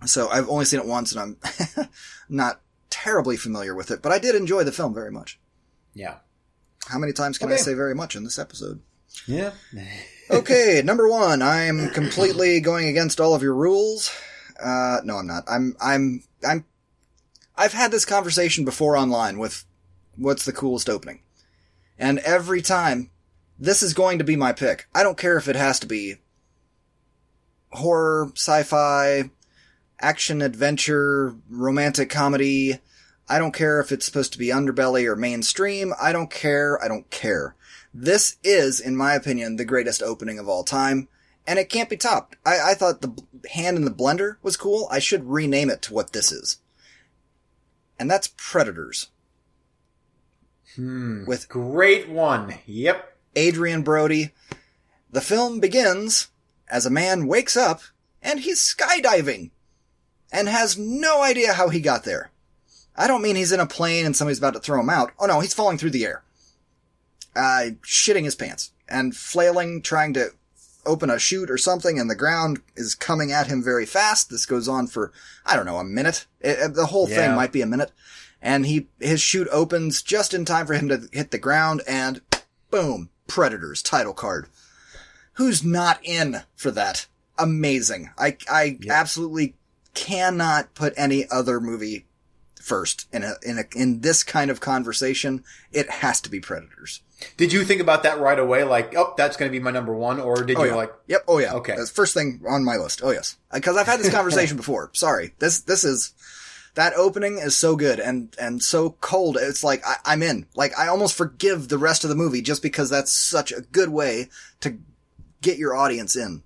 Yeah. 0.00 0.06
So 0.06 0.28
I've 0.28 0.48
only 0.48 0.64
seen 0.64 0.80
it 0.80 0.86
once, 0.86 1.14
and 1.14 1.20
I'm 1.20 1.88
not 2.28 2.60
terribly 2.90 3.36
familiar 3.36 3.74
with 3.74 3.90
it. 3.90 4.02
But 4.02 4.12
I 4.12 4.18
did 4.18 4.34
enjoy 4.34 4.64
the 4.64 4.72
film 4.72 4.94
very 4.94 5.10
much. 5.10 5.38
Yeah. 5.94 6.16
How 6.88 6.98
many 6.98 7.12
times 7.12 7.38
can 7.38 7.48
okay. 7.48 7.54
I 7.54 7.58
say 7.58 7.74
very 7.74 7.94
much 7.94 8.16
in 8.16 8.24
this 8.24 8.38
episode? 8.38 8.80
Yeah. 9.26 9.52
okay, 10.30 10.82
number 10.84 11.08
one. 11.08 11.42
I'm 11.42 11.90
completely 11.90 12.60
going 12.60 12.88
against 12.88 13.20
all 13.20 13.34
of 13.34 13.42
your 13.42 13.54
rules. 13.54 14.10
Uh, 14.62 14.98
no, 15.04 15.16
I'm 15.16 15.26
not. 15.26 15.44
I'm. 15.48 15.76
I'm. 15.80 16.24
I'm. 16.46 16.64
I've 17.56 17.74
had 17.74 17.90
this 17.90 18.04
conversation 18.04 18.64
before 18.64 18.96
online 18.96 19.38
with 19.38 19.64
what's 20.16 20.44
the 20.44 20.52
coolest 20.52 20.88
opening. 20.88 21.20
And 22.02 22.18
every 22.18 22.62
time, 22.62 23.10
this 23.60 23.80
is 23.80 23.94
going 23.94 24.18
to 24.18 24.24
be 24.24 24.34
my 24.34 24.52
pick. 24.52 24.88
I 24.92 25.04
don't 25.04 25.16
care 25.16 25.36
if 25.36 25.46
it 25.46 25.54
has 25.54 25.78
to 25.78 25.86
be 25.86 26.16
horror, 27.70 28.32
sci-fi, 28.34 29.30
action, 30.00 30.42
adventure, 30.42 31.36
romantic 31.48 32.10
comedy. 32.10 32.80
I 33.28 33.38
don't 33.38 33.54
care 33.54 33.78
if 33.78 33.92
it's 33.92 34.04
supposed 34.04 34.32
to 34.32 34.38
be 34.40 34.48
underbelly 34.48 35.06
or 35.06 35.14
mainstream. 35.14 35.92
I 36.02 36.12
don't 36.12 36.28
care. 36.28 36.82
I 36.82 36.88
don't 36.88 37.08
care. 37.10 37.54
This 37.94 38.36
is, 38.42 38.80
in 38.80 38.96
my 38.96 39.14
opinion, 39.14 39.54
the 39.54 39.64
greatest 39.64 40.02
opening 40.02 40.40
of 40.40 40.48
all 40.48 40.64
time, 40.64 41.06
and 41.46 41.56
it 41.56 41.68
can't 41.68 41.88
be 41.88 41.96
topped. 41.96 42.34
I, 42.44 42.72
I 42.72 42.74
thought 42.74 43.00
the 43.00 43.16
hand 43.52 43.76
in 43.76 43.84
the 43.84 43.92
blender 43.92 44.38
was 44.42 44.56
cool. 44.56 44.88
I 44.90 44.98
should 44.98 45.30
rename 45.30 45.70
it 45.70 45.82
to 45.82 45.94
what 45.94 46.12
this 46.12 46.32
is. 46.32 46.58
And 47.96 48.10
that's 48.10 48.34
Predators. 48.36 49.10
Hmm, 50.76 51.24
with 51.26 51.48
great 51.48 52.08
one. 52.08 52.54
Yep. 52.66 53.16
Adrien 53.36 53.82
Brody. 53.82 54.30
The 55.10 55.20
film 55.20 55.60
begins 55.60 56.28
as 56.68 56.86
a 56.86 56.90
man 56.90 57.26
wakes 57.26 57.56
up 57.56 57.82
and 58.22 58.40
he's 58.40 58.60
skydiving 58.60 59.50
and 60.32 60.48
has 60.48 60.78
no 60.78 61.22
idea 61.22 61.52
how 61.52 61.68
he 61.68 61.80
got 61.80 62.04
there. 62.04 62.30
I 62.96 63.06
don't 63.06 63.22
mean 63.22 63.36
he's 63.36 63.52
in 63.52 63.60
a 63.60 63.66
plane 63.66 64.06
and 64.06 64.16
somebody's 64.16 64.38
about 64.38 64.54
to 64.54 64.60
throw 64.60 64.80
him 64.80 64.90
out. 64.90 65.12
Oh 65.18 65.26
no, 65.26 65.40
he's 65.40 65.54
falling 65.54 65.78
through 65.78 65.90
the 65.90 66.04
air. 66.04 66.22
Uh, 67.34 67.70
shitting 67.82 68.24
his 68.24 68.34
pants 68.34 68.72
and 68.88 69.16
flailing, 69.16 69.80
trying 69.82 70.12
to 70.14 70.30
open 70.84 71.10
a 71.10 71.18
chute 71.18 71.50
or 71.50 71.56
something 71.56 71.98
and 71.98 72.10
the 72.10 72.14
ground 72.14 72.60
is 72.76 72.94
coming 72.94 73.32
at 73.32 73.46
him 73.46 73.62
very 73.62 73.86
fast. 73.86 74.30
This 74.30 74.46
goes 74.46 74.68
on 74.68 74.86
for, 74.86 75.12
I 75.46 75.56
don't 75.56 75.66
know, 75.66 75.76
a 75.76 75.84
minute. 75.84 76.26
It, 76.40 76.74
the 76.74 76.86
whole 76.86 77.06
thing 77.06 77.36
might 77.36 77.52
be 77.52 77.62
a 77.62 77.66
minute. 77.66 77.92
And 78.42 78.66
he, 78.66 78.88
his 78.98 79.20
chute 79.20 79.48
opens 79.52 80.02
just 80.02 80.34
in 80.34 80.44
time 80.44 80.66
for 80.66 80.74
him 80.74 80.88
to 80.88 81.08
hit 81.12 81.30
the 81.30 81.38
ground 81.38 81.82
and 81.86 82.20
boom, 82.70 83.10
Predators 83.28 83.82
title 83.82 84.12
card. 84.12 84.48
Who's 85.34 85.64
not 85.64 86.00
in 86.02 86.42
for 86.56 86.70
that? 86.72 87.06
Amazing. 87.38 88.10
I, 88.18 88.36
I 88.50 88.78
absolutely 88.90 89.54
cannot 89.94 90.74
put 90.74 90.92
any 90.96 91.26
other 91.30 91.60
movie 91.60 92.04
first 92.60 93.06
in 93.12 93.22
a, 93.22 93.34
in 93.42 93.58
a, 93.58 93.64
in 93.76 94.00
this 94.00 94.22
kind 94.22 94.50
of 94.50 94.60
conversation. 94.60 95.44
It 95.72 95.88
has 95.88 96.20
to 96.22 96.30
be 96.30 96.40
Predators. 96.40 97.00
Did 97.36 97.52
you 97.52 97.64
think 97.64 97.80
about 97.80 98.02
that 98.02 98.18
right 98.18 98.38
away? 98.38 98.64
Like, 98.64 98.96
oh, 98.96 99.14
that's 99.16 99.36
going 99.36 99.48
to 99.50 99.56
be 99.56 99.62
my 99.62 99.70
number 99.70 99.94
one, 99.94 100.18
or 100.18 100.42
did 100.42 100.56
Oh 100.56 100.64
you 100.64 100.70
yeah. 100.70 100.76
like? 100.76 100.92
Yep. 101.06 101.24
Oh 101.28 101.38
yeah. 101.38 101.54
Okay. 101.54 101.76
That's 101.76 101.90
first 101.90 102.14
thing 102.14 102.40
on 102.48 102.64
my 102.64 102.76
list. 102.76 103.00
Oh 103.04 103.10
yes. 103.10 103.36
Because 103.52 103.76
I've 103.76 103.86
had 103.86 104.00
this 104.00 104.10
conversation 104.14 104.56
before. 104.56 104.90
Sorry. 104.92 105.32
This 105.38 105.60
this 105.60 105.84
is 105.84 106.14
that 106.74 106.94
opening 106.94 107.38
is 107.38 107.56
so 107.56 107.76
good 107.76 108.00
and 108.00 108.34
and 108.40 108.62
so 108.62 108.90
cold. 109.00 109.36
It's 109.40 109.62
like 109.62 109.82
I, 109.86 109.96
I'm 110.04 110.22
in. 110.22 110.46
Like 110.54 110.78
I 110.78 110.88
almost 110.88 111.14
forgive 111.14 111.68
the 111.68 111.78
rest 111.78 112.04
of 112.04 112.10
the 112.10 112.16
movie 112.16 112.42
just 112.42 112.62
because 112.62 112.88
that's 112.90 113.12
such 113.12 113.52
a 113.52 113.60
good 113.60 113.90
way 113.90 114.28
to 114.60 114.78
get 115.40 115.58
your 115.58 115.76
audience 115.76 116.16
in. 116.16 116.42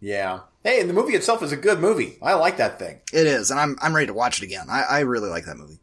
Yeah. 0.00 0.40
Hey, 0.64 0.80
and 0.80 0.90
the 0.90 0.94
movie 0.94 1.14
itself 1.14 1.42
is 1.42 1.52
a 1.52 1.56
good 1.56 1.78
movie. 1.80 2.18
I 2.20 2.34
like 2.34 2.56
that 2.58 2.78
thing. 2.78 3.00
It 3.12 3.26
is, 3.26 3.50
and 3.50 3.58
I'm 3.60 3.76
I'm 3.80 3.94
ready 3.94 4.08
to 4.08 4.14
watch 4.14 4.42
it 4.42 4.44
again. 4.44 4.66
I, 4.68 4.82
I 4.82 5.00
really 5.00 5.28
like 5.30 5.44
that 5.46 5.56
movie. 5.56 5.78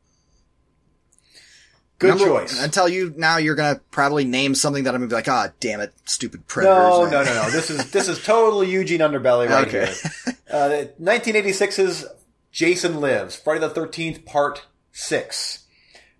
Good 2.00 2.10
Number- 2.10 2.26
choice. 2.26 2.62
Until 2.62 2.88
you 2.88 3.12
now, 3.18 3.38
you're 3.38 3.56
gonna 3.56 3.82
probably 3.90 4.24
name 4.24 4.54
something 4.54 4.84
that 4.84 4.94
I'm 4.94 5.02
gonna 5.02 5.10
be 5.10 5.16
like, 5.16 5.28
ah, 5.28 5.50
damn 5.60 5.80
it, 5.80 5.94
stupid 6.06 6.46
predators. 6.46 6.78
No, 6.78 7.06
no, 7.06 7.24
no, 7.24 7.34
no. 7.44 7.50
This 7.50 7.72
is 7.72 7.90
this 7.92 8.08
is 8.08 8.24
totally 8.24 8.70
Eugene 8.70 9.00
Underbelly 9.00 9.50
right 9.50 9.68
Okay. 9.74 9.92
here. 10.26 10.36
Uh, 10.52 10.86
1986's 11.02 12.06
Jason 12.52 13.00
Lives, 13.02 13.36
Friday 13.36 13.60
the 13.60 13.70
13th, 13.70 14.26
Part 14.26 14.66
Six. 14.92 15.66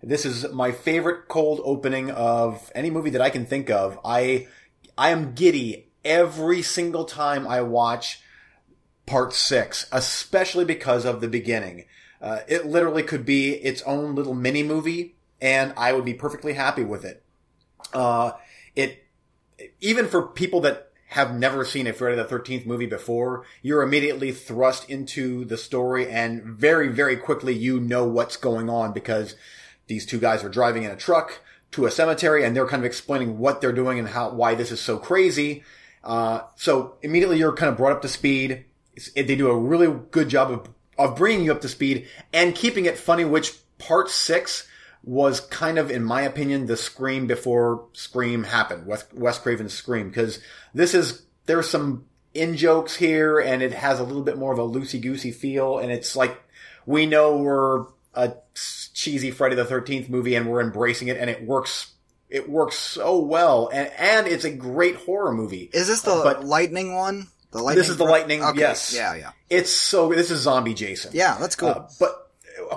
This 0.02 0.24
is 0.24 0.50
my 0.52 0.70
favorite 0.70 1.28
cold 1.28 1.60
opening 1.64 2.10
of 2.10 2.70
any 2.74 2.90
movie 2.90 3.10
that 3.10 3.20
I 3.20 3.30
can 3.30 3.46
think 3.46 3.70
of. 3.70 3.98
I 4.04 4.46
I 4.96 5.10
am 5.10 5.34
giddy 5.34 5.88
every 6.04 6.62
single 6.62 7.04
time 7.04 7.46
I 7.46 7.62
watch 7.62 8.20
Part 9.06 9.32
Six, 9.32 9.88
especially 9.90 10.64
because 10.64 11.04
of 11.04 11.20
the 11.20 11.28
beginning. 11.28 11.86
Uh, 12.20 12.40
it 12.46 12.66
literally 12.66 13.02
could 13.02 13.24
be 13.24 13.52
its 13.52 13.82
own 13.82 14.14
little 14.14 14.34
mini 14.34 14.62
movie, 14.62 15.16
and 15.40 15.72
I 15.76 15.92
would 15.92 16.04
be 16.04 16.14
perfectly 16.14 16.52
happy 16.52 16.84
with 16.84 17.04
it. 17.04 17.22
Uh, 17.92 18.32
it 18.76 19.04
even 19.80 20.06
for 20.06 20.28
people 20.28 20.60
that 20.60 20.87
have 21.08 21.34
never 21.34 21.64
seen 21.64 21.86
a 21.86 21.92
Friday 21.92 22.16
the 22.16 22.24
13th 22.24 22.66
movie 22.66 22.86
before, 22.86 23.44
you're 23.62 23.82
immediately 23.82 24.30
thrust 24.30 24.88
into 24.90 25.44
the 25.46 25.56
story 25.56 26.08
and 26.08 26.42
very, 26.42 26.88
very 26.88 27.16
quickly 27.16 27.54
you 27.54 27.80
know 27.80 28.04
what's 28.04 28.36
going 28.36 28.68
on 28.68 28.92
because 28.92 29.34
these 29.86 30.04
two 30.04 30.18
guys 30.18 30.44
are 30.44 30.50
driving 30.50 30.82
in 30.82 30.90
a 30.90 30.96
truck 30.96 31.40
to 31.72 31.86
a 31.86 31.90
cemetery 31.90 32.44
and 32.44 32.54
they're 32.54 32.66
kind 32.66 32.82
of 32.82 32.86
explaining 32.86 33.38
what 33.38 33.60
they're 33.60 33.72
doing 33.72 33.98
and 33.98 34.08
how, 34.08 34.30
why 34.30 34.54
this 34.54 34.70
is 34.70 34.80
so 34.80 34.98
crazy. 34.98 35.62
Uh, 36.04 36.40
so 36.56 36.96
immediately 37.02 37.38
you're 37.38 37.54
kind 37.54 37.70
of 37.70 37.78
brought 37.78 37.92
up 37.92 38.02
to 38.02 38.08
speed. 38.08 38.64
It's- 38.94 39.10
They 39.14 39.34
do 39.36 39.48
a 39.48 39.58
really 39.58 39.88
good 40.10 40.28
job 40.28 40.50
of, 40.50 40.68
of 40.98 41.16
bringing 41.16 41.46
you 41.46 41.52
up 41.52 41.62
to 41.62 41.68
speed 41.68 42.06
and 42.34 42.54
keeping 42.54 42.84
it 42.84 42.98
funny, 42.98 43.24
which 43.24 43.54
part 43.78 44.10
six 44.10 44.66
was 45.04 45.40
kind 45.40 45.78
of, 45.78 45.90
in 45.90 46.04
my 46.04 46.22
opinion, 46.22 46.66
the 46.66 46.76
Scream 46.76 47.26
before 47.26 47.86
Scream 47.92 48.44
happened. 48.44 48.86
Wes, 48.86 49.04
Wes 49.14 49.38
Craven's 49.38 49.72
Scream, 49.72 50.08
because 50.08 50.40
this 50.74 50.94
is 50.94 51.22
there's 51.46 51.68
some 51.68 52.04
in 52.34 52.56
jokes 52.56 52.94
here, 52.96 53.38
and 53.38 53.62
it 53.62 53.72
has 53.72 54.00
a 54.00 54.04
little 54.04 54.22
bit 54.22 54.36
more 54.38 54.52
of 54.52 54.58
a 54.58 54.62
loosey 54.62 55.00
goosey 55.00 55.30
feel, 55.32 55.78
and 55.78 55.90
it's 55.90 56.14
like 56.16 56.38
we 56.86 57.06
know 57.06 57.36
we're 57.38 57.86
a 58.14 58.34
cheesy 58.94 59.30
Friday 59.30 59.54
the 59.54 59.64
Thirteenth 59.64 60.08
movie, 60.08 60.34
and 60.34 60.48
we're 60.50 60.60
embracing 60.60 61.08
it, 61.08 61.16
and 61.16 61.30
it 61.30 61.44
works. 61.44 61.92
It 62.30 62.50
works 62.50 62.76
so 62.76 63.18
well, 63.20 63.70
and 63.72 63.90
and 63.98 64.26
it's 64.26 64.44
a 64.44 64.50
great 64.50 64.96
horror 64.96 65.32
movie. 65.32 65.70
Is 65.72 65.86
this 65.86 66.02
the 66.02 66.20
But- 66.22 66.44
lightning 66.44 66.94
one? 66.94 67.28
The 67.52 67.62
lightning. 67.62 67.80
This 67.80 67.88
is 67.88 67.96
the 67.96 68.04
lightning. 68.04 68.44
Okay. 68.44 68.60
Yes. 68.60 68.92
Yeah, 68.94 69.14
yeah, 69.14 69.30
It's 69.48 69.70
so. 69.70 70.10
This 70.10 70.30
is 70.30 70.40
Zombie 70.40 70.74
Jason. 70.74 71.12
yeah. 71.14 71.38
That's 71.40 71.56
cool. 71.56 71.70
Uh, 71.70 71.88
but 71.98 72.27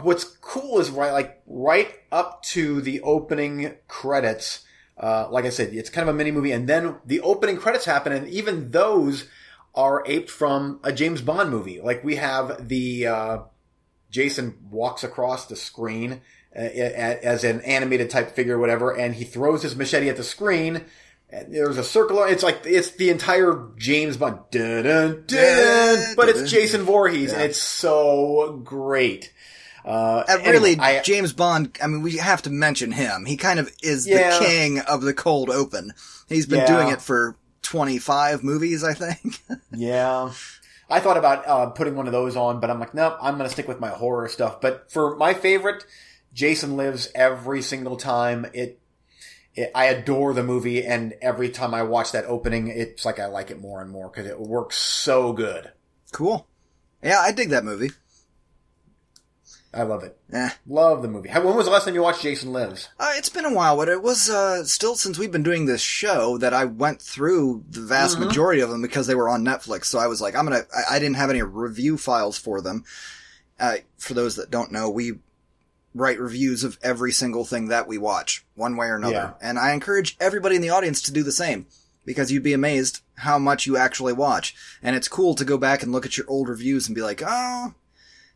what's 0.01 0.23
cool 0.23 0.79
is 0.79 0.89
right, 0.89 1.11
like 1.11 1.41
right 1.47 1.91
up 2.11 2.43
to 2.43 2.81
the 2.81 3.01
opening 3.01 3.75
credits. 3.87 4.65
Uh, 4.97 5.27
like 5.31 5.45
I 5.45 5.49
said, 5.49 5.73
it's 5.73 5.89
kind 5.89 6.07
of 6.07 6.13
a 6.13 6.17
mini 6.17 6.31
movie, 6.31 6.51
and 6.51 6.67
then 6.67 6.97
the 7.05 7.21
opening 7.21 7.57
credits 7.57 7.85
happen, 7.85 8.11
and 8.13 8.27
even 8.27 8.71
those 8.71 9.27
are 9.73 10.03
aped 10.05 10.29
from 10.29 10.79
a 10.83 10.91
James 10.91 11.21
Bond 11.21 11.49
movie. 11.49 11.81
Like 11.81 12.03
we 12.03 12.17
have 12.17 12.67
the 12.67 13.07
uh, 13.07 13.37
Jason 14.11 14.57
walks 14.69 15.03
across 15.03 15.45
the 15.47 15.55
screen 15.55 16.21
uh, 16.55 16.59
as 16.59 17.43
an 17.43 17.61
animated 17.61 18.09
type 18.09 18.35
figure, 18.35 18.57
or 18.57 18.59
whatever, 18.59 18.95
and 18.95 19.15
he 19.15 19.23
throws 19.23 19.63
his 19.63 19.75
machete 19.75 20.09
at 20.09 20.17
the 20.17 20.23
screen. 20.23 20.85
And 21.33 21.53
there's 21.55 21.77
a 21.77 21.83
circle. 21.83 22.21
It's 22.23 22.43
like 22.43 22.63
it's 22.65 22.91
the 22.91 23.09
entire 23.09 23.69
James 23.77 24.17
Bond, 24.17 24.39
dun, 24.51 24.83
dun, 24.83 25.23
dun, 25.27 26.15
but 26.17 26.27
it's 26.27 26.51
Jason 26.51 26.81
Voorhees, 26.81 27.31
and 27.31 27.41
it's 27.41 27.61
so 27.61 28.61
great. 28.65 29.31
Uh, 29.85 30.23
And 30.27 30.41
anyway, 30.41 30.51
really, 30.51 30.79
I- 30.79 31.01
James 31.01 31.33
Bond. 31.33 31.77
I 31.81 31.87
mean, 31.87 32.01
we 32.01 32.17
have 32.17 32.41
to 32.43 32.49
mention 32.49 32.91
him. 32.91 33.25
He 33.25 33.37
kind 33.37 33.59
of 33.59 33.71
is 33.81 34.07
Yeah. 34.07 34.37
the 34.39 34.45
king 34.45 34.79
of 34.79 35.01
the 35.01 35.13
cold 35.13 35.49
open. 35.49 35.93
He's 36.29 36.45
been 36.45 36.59
Yeah. 36.59 36.67
doing 36.67 36.87
it 36.89 37.01
for 37.01 37.35
twenty 37.61 37.97
five 37.99 38.43
movies, 38.43 38.83
I 38.83 38.93
think. 38.93 39.39
Yeah. 39.71 40.31
I 40.89 40.99
thought 40.99 41.15
about 41.17 41.47
uh, 41.47 41.67
putting 41.67 41.95
one 41.95 42.05
of 42.07 42.11
those 42.11 42.35
on, 42.35 42.59
but 42.59 42.69
I'm 42.69 42.77
like, 42.79 42.93
nope, 42.93 43.17
I'm 43.21 43.35
going 43.37 43.47
to 43.47 43.53
stick 43.53 43.67
with 43.67 43.79
my 43.79 43.87
horror 43.89 44.27
stuff. 44.27 44.59
But 44.59 44.91
for 44.91 45.15
my 45.15 45.33
favorite, 45.33 45.85
Jason 46.33 46.75
Lives 46.75 47.09
every 47.15 47.61
single 47.61 47.95
time. 47.95 48.45
It, 48.53 48.77
it, 49.55 49.71
I 49.73 49.85
adore 49.85 50.33
the 50.33 50.43
movie, 50.43 50.83
and 50.85 51.13
every 51.21 51.47
time 51.49 51.73
I 51.73 51.83
watch 51.83 52.11
that 52.11 52.25
opening, 52.25 52.67
it's 52.67 53.05
like 53.05 53.19
I 53.19 53.27
like 53.27 53.51
it 53.51 53.61
more 53.61 53.81
and 53.81 53.89
more 53.89 54.09
because 54.09 54.25
it 54.29 54.37
works 54.39 54.75
so 54.77 55.31
good. 55.33 55.71
cool. 56.11 56.45
Yeah, 57.01 57.19
I 57.21 57.31
dig 57.31 57.49
that 57.49 57.63
movie. 57.63 57.91
I 59.73 59.83
love 59.83 60.03
it. 60.03 60.17
Eh. 60.33 60.49
Love 60.67 61.01
the 61.01 61.07
movie. 61.07 61.29
How, 61.29 61.41
when 61.45 61.55
was 61.55 61.65
the 61.65 61.71
last 61.71 61.85
time 61.85 61.95
you 61.95 62.01
watched 62.01 62.21
Jason 62.23 62.51
Lives? 62.51 62.89
Uh, 62.99 63.13
it's 63.15 63.29
been 63.29 63.45
a 63.45 63.53
while, 63.53 63.77
but 63.77 63.87
it 63.87 64.01
was 64.03 64.29
uh, 64.29 64.65
still 64.65 64.95
since 64.95 65.17
we've 65.17 65.31
been 65.31 65.43
doing 65.43 65.65
this 65.65 65.79
show 65.81 66.37
that 66.39 66.53
I 66.53 66.65
went 66.65 67.01
through 67.01 67.63
the 67.69 67.79
vast 67.81 68.17
Mm-hmm. 68.17 68.25
majority 68.27 68.61
of 68.61 68.69
them 68.69 68.81
because 68.81 69.07
they 69.07 69.15
were 69.15 69.29
on 69.29 69.45
Netflix. 69.45 69.85
So 69.85 69.97
I 69.97 70.07
was 70.07 70.19
like, 70.21 70.35
I'm 70.35 70.43
gonna. 70.45 70.63
I, 70.75 70.95
I 70.95 70.99
didn't 70.99 71.15
have 71.15 71.29
any 71.29 71.41
review 71.41 71.97
files 71.97 72.37
for 72.37 72.59
them. 72.61 72.83
Uh, 73.59 73.77
for 73.97 74.13
those 74.13 74.35
that 74.35 74.51
don't 74.51 74.71
know, 74.73 74.89
we 74.89 75.19
write 75.93 76.19
reviews 76.19 76.63
of 76.65 76.77
every 76.81 77.11
single 77.13 77.45
thing 77.45 77.67
that 77.67 77.87
we 77.87 77.97
watch, 77.97 78.43
one 78.55 78.75
way 78.75 78.87
or 78.87 78.95
another. 78.95 79.13
Yeah. 79.13 79.33
And 79.41 79.57
I 79.59 79.71
encourage 79.73 80.17
everybody 80.19 80.55
in 80.55 80.61
the 80.61 80.69
audience 80.69 81.01
to 81.03 81.11
do 81.13 81.21
the 81.23 81.31
same 81.31 81.67
because 82.05 82.31
you'd 82.31 82.43
be 82.43 82.53
amazed 82.53 83.01
how 83.15 83.37
much 83.37 83.67
you 83.67 83.77
actually 83.77 84.13
watch. 84.13 84.55
And 84.81 84.95
it's 84.95 85.07
cool 85.07 85.35
to 85.35 85.45
go 85.45 85.57
back 85.57 85.83
and 85.83 85.91
look 85.91 86.05
at 86.05 86.17
your 86.17 86.25
old 86.29 86.49
reviews 86.49 86.87
and 86.87 86.95
be 86.95 87.01
like, 87.01 87.21
oh, 87.25 87.73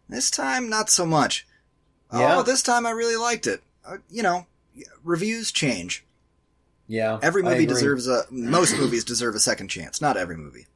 this 0.10 0.30
time 0.30 0.70
not 0.70 0.90
so 0.90 1.06
much. 1.06 1.48
Yeah. 2.14 2.38
Oh, 2.38 2.44
this 2.44 2.62
time 2.62 2.86
I 2.86 2.92
really 2.92 3.16
liked 3.16 3.48
it. 3.48 3.62
Uh, 3.86 3.98
you 4.10 4.24
know, 4.24 4.46
reviews 5.04 5.52
change. 5.52 6.06
Yeah. 6.88 7.20
Every 7.22 7.42
movie 7.42 7.66
deserves 7.66 8.08
a, 8.08 8.24
most 8.30 8.78
movies 8.78 9.04
deserve 9.04 9.36
a 9.36 9.40
second 9.40 9.70
chance. 9.70 10.02
Not 10.02 10.18
every 10.18 10.38
movie. 10.38 10.68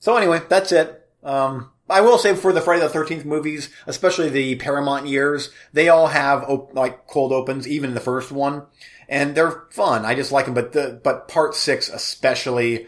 So 0.00 0.16
anyway, 0.16 0.42
that's 0.48 0.72
it. 0.72 1.08
Um, 1.22 1.70
I 1.88 2.00
will 2.00 2.18
say 2.18 2.34
for 2.34 2.52
the 2.52 2.60
Friday 2.60 2.82
the 2.82 2.88
Thirteenth 2.88 3.24
movies, 3.24 3.70
especially 3.86 4.28
the 4.28 4.56
Paramount 4.56 5.06
years, 5.06 5.50
they 5.72 5.88
all 5.88 6.08
have 6.08 6.42
op- 6.44 6.74
like 6.74 7.06
cold 7.06 7.32
opens, 7.32 7.66
even 7.66 7.94
the 7.94 8.00
first 8.00 8.32
one, 8.32 8.66
and 9.08 9.34
they're 9.34 9.66
fun. 9.70 10.04
I 10.04 10.14
just 10.14 10.32
like 10.32 10.46
them, 10.46 10.54
but 10.54 10.72
the 10.72 11.00
but 11.02 11.28
Part 11.28 11.54
Six 11.54 11.88
especially 11.88 12.86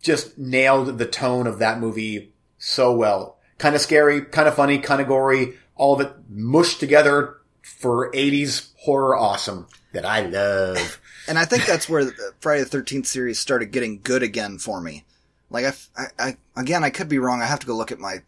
just 0.00 0.38
nailed 0.38 0.98
the 0.98 1.06
tone 1.06 1.46
of 1.46 1.58
that 1.58 1.80
movie 1.80 2.32
so 2.58 2.92
well. 2.92 3.38
Kind 3.60 3.74
of 3.74 3.80
scary, 3.80 4.22
kind 4.22 4.48
of 4.48 4.54
funny, 4.54 4.78
kind 4.78 5.00
of 5.00 5.06
gory, 5.06 5.54
all 5.76 5.94
of 5.94 6.00
it 6.00 6.12
mushed 6.28 6.80
together 6.80 7.36
for 7.62 8.10
'80s 8.12 8.72
horror 8.78 9.14
awesome 9.16 9.68
that 9.92 10.04
I 10.04 10.22
love. 10.22 11.00
And 11.28 11.38
I 11.38 11.44
think 11.44 11.64
that's 11.64 11.88
where 11.88 12.06
the 12.06 12.32
Friday 12.40 12.64
the 12.64 12.76
13th 12.76 13.06
series 13.06 13.38
started 13.38 13.70
getting 13.70 14.00
good 14.02 14.24
again 14.24 14.58
for 14.58 14.80
me. 14.80 15.04
Like, 15.48 15.76
I, 15.96 16.06
I 16.18 16.36
again, 16.56 16.82
I 16.82 16.90
could 16.90 17.08
be 17.08 17.20
wrong. 17.20 17.40
I 17.40 17.46
have 17.46 17.60
to 17.60 17.68
go 17.68 17.76
look 17.76 17.92
at 17.92 18.00
my 18.00 18.22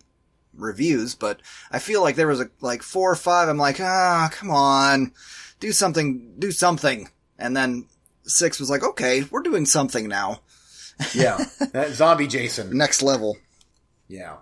reviews, 0.55 1.17
but 1.17 1.41
I 1.73 1.81
feel 1.81 2.01
like 2.01 2.15
there 2.15 2.29
was 2.29 2.41
a, 2.41 2.51
like 2.61 2.83
four 2.83 3.11
or 3.11 3.17
five. 3.17 3.49
I'm 3.49 3.59
like, 3.59 3.81
ah, 3.81 4.29
come 4.31 4.51
on, 4.51 5.13
do 5.59 5.73
something, 5.73 6.35
do 6.39 6.53
something. 6.53 7.09
And 7.39 7.57
then 7.57 7.87
six 8.25 8.61
was 8.61 8.71
like, 8.71 8.85
okay, 8.85 9.25
we're 9.31 9.43
doing 9.43 9.67
something 9.67 10.07
now. 10.07 10.41
Yeah, 11.15 11.45
that 11.73 11.93
zombie 11.93 12.29
Jason. 12.29 12.77
Next 12.77 13.03
level. 13.03 13.37
Yeah. 14.07 14.37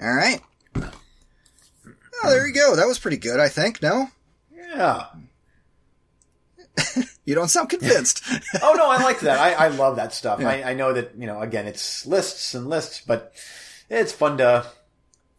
All 0.00 0.12
right. 0.14 0.40
Oh, 0.76 2.30
there 2.30 2.46
you 2.46 2.54
go. 2.54 2.76
That 2.76 2.86
was 2.86 2.98
pretty 2.98 3.16
good, 3.16 3.40
I 3.40 3.48
think. 3.48 3.82
No? 3.82 4.08
Yeah. 4.52 5.06
You 7.26 7.34
don't 7.36 7.48
sound 7.48 7.68
convinced. 7.68 8.24
Oh 8.62 8.74
no, 8.76 8.88
I 8.90 9.02
like 9.02 9.20
that. 9.20 9.38
I, 9.38 9.66
I 9.66 9.68
love 9.68 9.96
that 9.96 10.12
stuff. 10.12 10.40
I, 10.40 10.62
I 10.62 10.74
know 10.74 10.92
that 10.92 11.12
you 11.16 11.26
know. 11.26 11.40
Again, 11.40 11.66
it's 11.66 12.04
lists 12.04 12.54
and 12.54 12.68
lists, 12.68 13.02
but 13.06 13.34
it's 13.88 14.10
fun 14.12 14.38
to 14.38 14.66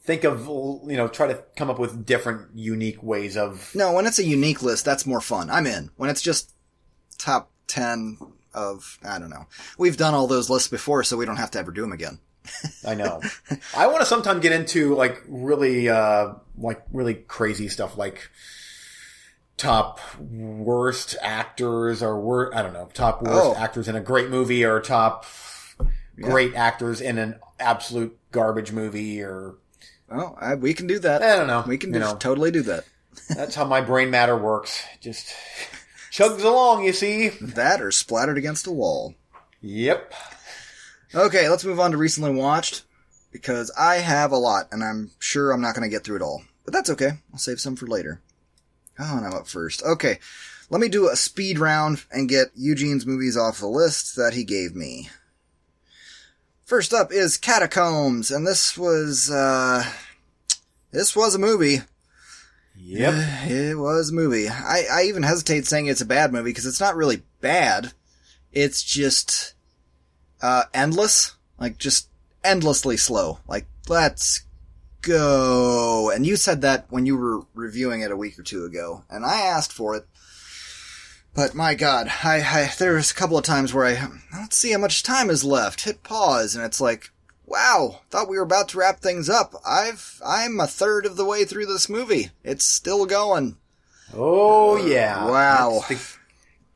think 0.03 0.24
of. 0.24 0.47
You 0.47 0.95
know, 0.95 1.09
try 1.09 1.28
to 1.28 1.43
come 1.57 1.70
up 1.70 1.80
with 1.80 2.05
different, 2.05 2.55
unique 2.55 3.03
ways 3.03 3.36
of. 3.36 3.72
no, 3.76 3.91
when 3.91 4.05
it's 4.05 4.20
a 4.20 4.24
unique 4.24 4.62
list, 4.64 4.86
that's 4.86 5.05
more 5.05 5.20
fun. 5.20 5.49
I'm 5.49 5.68
in. 5.68 5.89
When 5.97 6.09
it's 6.09 6.22
just 6.22 6.53
top 7.18 7.51
10 7.68 8.18
of, 8.53 8.97
I 9.03 9.20
don't 9.20 9.30
know. 9.30 9.47
We've 9.78 9.97
done 9.97 10.14
all 10.14 10.28
those 10.28 10.49
lists 10.49 10.70
before, 10.70 11.03
so 11.03 11.18
we 11.18 11.26
don't 11.26 11.38
have 11.38 11.51
to 11.51 11.59
ever 11.59 11.72
do 11.72 11.82
them 11.82 11.91
again. 11.91 12.20
I 12.88 12.96
know. 12.96 13.22
I 13.76 13.88
want 13.88 14.00
to 14.02 14.06
sometime 14.06 14.39
get 14.39 14.52
into 14.52 14.96
like 14.96 15.22
really, 15.28 15.89
uh, 15.89 16.34
like 16.58 16.82
really 16.92 17.14
crazy 17.16 17.68
stuff, 17.68 17.98
like 17.98 18.30
top 19.58 20.00
worst 20.20 21.16
actors 21.22 22.02
or 22.02 22.20
wor- 22.20 22.56
I 22.56 22.62
don't 22.64 22.74
know, 22.74 22.89
top 22.94 23.22
worst 23.22 23.38
Oh. 23.39 23.56
actors 23.56 23.88
in 23.88 23.96
a 23.96 24.02
great 24.02 24.30
movie 24.30 24.64
or 24.66 24.80
top 24.80 25.26
great 26.20 26.56
actors 26.56 27.00
in 27.02 27.18
an 27.18 27.39
absolute 27.60 28.18
garbage 28.32 28.72
movie 28.72 29.22
or 29.22 29.56
Oh, 30.14 30.36
I, 30.39 30.56
we 30.56 30.74
can 30.74 30.88
do 30.88 31.00
that. 31.00 31.22
I 31.24 31.38
don't 31.38 31.48
know. 31.48 31.64
We 31.66 31.78
can 31.78 31.92
do, 31.94 32.00
know. 32.00 32.16
totally 32.18 32.52
do 32.52 32.64
that. 32.64 32.84
That's 33.30 33.56
how 33.56 33.64
my 33.64 33.80
brain 33.80 34.10
matter 34.10 34.36
works. 34.38 34.84
Just 35.00 35.34
chugs 36.12 36.44
along, 36.44 36.84
you 36.84 36.92
see. 36.92 37.30
That 37.30 37.82
or 37.82 37.92
splattered 37.92 38.38
against 38.38 38.68
a 38.68 38.72
wall. 38.72 39.16
Yep. 39.62 40.14
Okay, 41.14 41.49
let's 41.49 41.66
move 41.66 41.80
on 41.80 41.91
to 41.91 41.97
recently 41.97 42.32
watched 42.32 42.84
because 43.32 43.72
I 43.78 43.95
have 43.95 44.32
a 44.32 44.38
lot 44.38 44.68
and 44.72 44.84
I'm 44.84 45.12
sure 45.20 45.51
I'm 45.51 45.62
not 45.62 45.76
going 45.76 45.89
to 45.89 45.93
get 45.93 46.03
through 46.03 46.18
it 46.18 46.22
all. 46.22 46.43
But 46.64 46.74
that's 46.74 46.89
okay. 46.91 47.12
I'll 47.34 47.39
save 47.39 47.59
some 47.59 47.76
for 47.76 47.88
later. 47.88 48.22
Oh, 48.99 49.18
and 49.18 49.26
I'm 49.26 49.34
up 49.34 49.47
first. 49.47 49.84
Okay, 49.84 50.20
let 50.70 50.80
me 50.80 50.88
do 50.88 51.09
a 51.09 51.16
speed 51.16 51.59
round 51.59 52.05
and 52.12 52.30
get 52.30 52.51
Eugene's 52.55 53.05
movies 53.05 53.36
off 53.36 53.59
the 53.59 53.68
list 53.68 54.16
that 54.16 54.34
he 54.34 54.43
gave 54.43 54.76
me. 54.76 55.09
First 56.64 56.93
up 56.93 57.12
is 57.12 57.38
Catacombs, 57.38 58.32
and 58.32 58.47
this 58.47 58.78
was, 58.78 59.30
uh, 59.30 59.84
this 60.91 61.14
was 61.16 61.36
a 61.36 61.39
movie. 61.39 61.80
Yep. 62.78 63.14
It 63.51 63.78
was 63.78 64.12
a 64.12 64.14
movie. 64.14 64.47
I, 64.47 64.86
I 64.89 65.03
even 65.03 65.24
hesitate 65.24 65.68
saying 65.68 65.88
it's 65.88 65.99
a 65.99 66.05
bad 66.05 66.32
movie 66.32 66.51
because 66.51 66.66
it's 66.66 66.80
not 66.80 66.95
really 66.95 67.24
bad. 67.41 67.91
It's 68.53 68.82
just, 68.82 69.55
uh, 70.42 70.64
endless. 70.74 71.36
Like, 71.60 71.78
just 71.78 72.10
endlessly 72.44 72.98
slow. 72.98 73.39
Like, 73.48 73.68
let's 73.88 74.46
go. 75.02 76.12
And 76.14 76.26
you 76.26 76.36
said 76.36 76.62
that 76.62 76.86
when 76.89 77.06
you 77.06 77.18
were 77.18 77.42
reviewing 77.54 78.02
it 78.02 78.12
a 78.12 78.18
week 78.18 78.38
or 78.39 78.44
two 78.44 78.66
ago. 78.66 79.04
And 79.10 79.26
I 79.26 79.42
asked 79.42 79.74
for 79.74 79.96
it. 79.96 80.06
But 81.34 81.56
my 81.56 81.76
god, 81.76 82.12
I, 82.24 82.42
I, 82.42 82.72
there's 82.78 83.12
a 83.12 83.16
couple 83.16 83.38
of 83.38 83.46
times 83.46 83.74
where 83.74 83.86
I, 83.86 84.08
let's 84.34 84.58
see 84.58 84.72
how 84.72 84.80
much 84.80 85.04
time 85.04 85.30
is 85.30 85.46
left. 85.46 85.86
Hit 85.86 86.04
pause 86.04 86.56
and 86.56 86.66
it's 86.66 86.82
like, 86.82 87.10
wow, 87.46 88.02
thought 88.10 88.28
we 88.30 88.38
were 88.38 88.44
about 88.44 88.70
to 88.70 88.78
wrap 88.78 89.00
things 89.00 89.30
up. 89.30 89.54
I've, 89.66 90.22
I'm 90.26 90.60
a 90.60 90.68
third 90.68 91.06
of 91.06 91.16
the 91.16 91.26
way 91.26 91.46
through 91.46 91.68
this 91.68 91.88
movie. 91.88 92.32
It's 92.44 92.66
still 92.66 93.06
going. 93.06 93.56
Oh 94.14 94.76
yeah. 94.76 95.26
Wow. 95.26 95.86
That's 95.88 95.88
the 95.88 96.20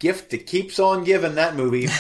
gift 0.06 0.30
that 0.30 0.46
keeps 0.46 0.80
on 0.80 1.04
giving 1.04 1.36
that 1.36 1.56
movie. 1.56 1.88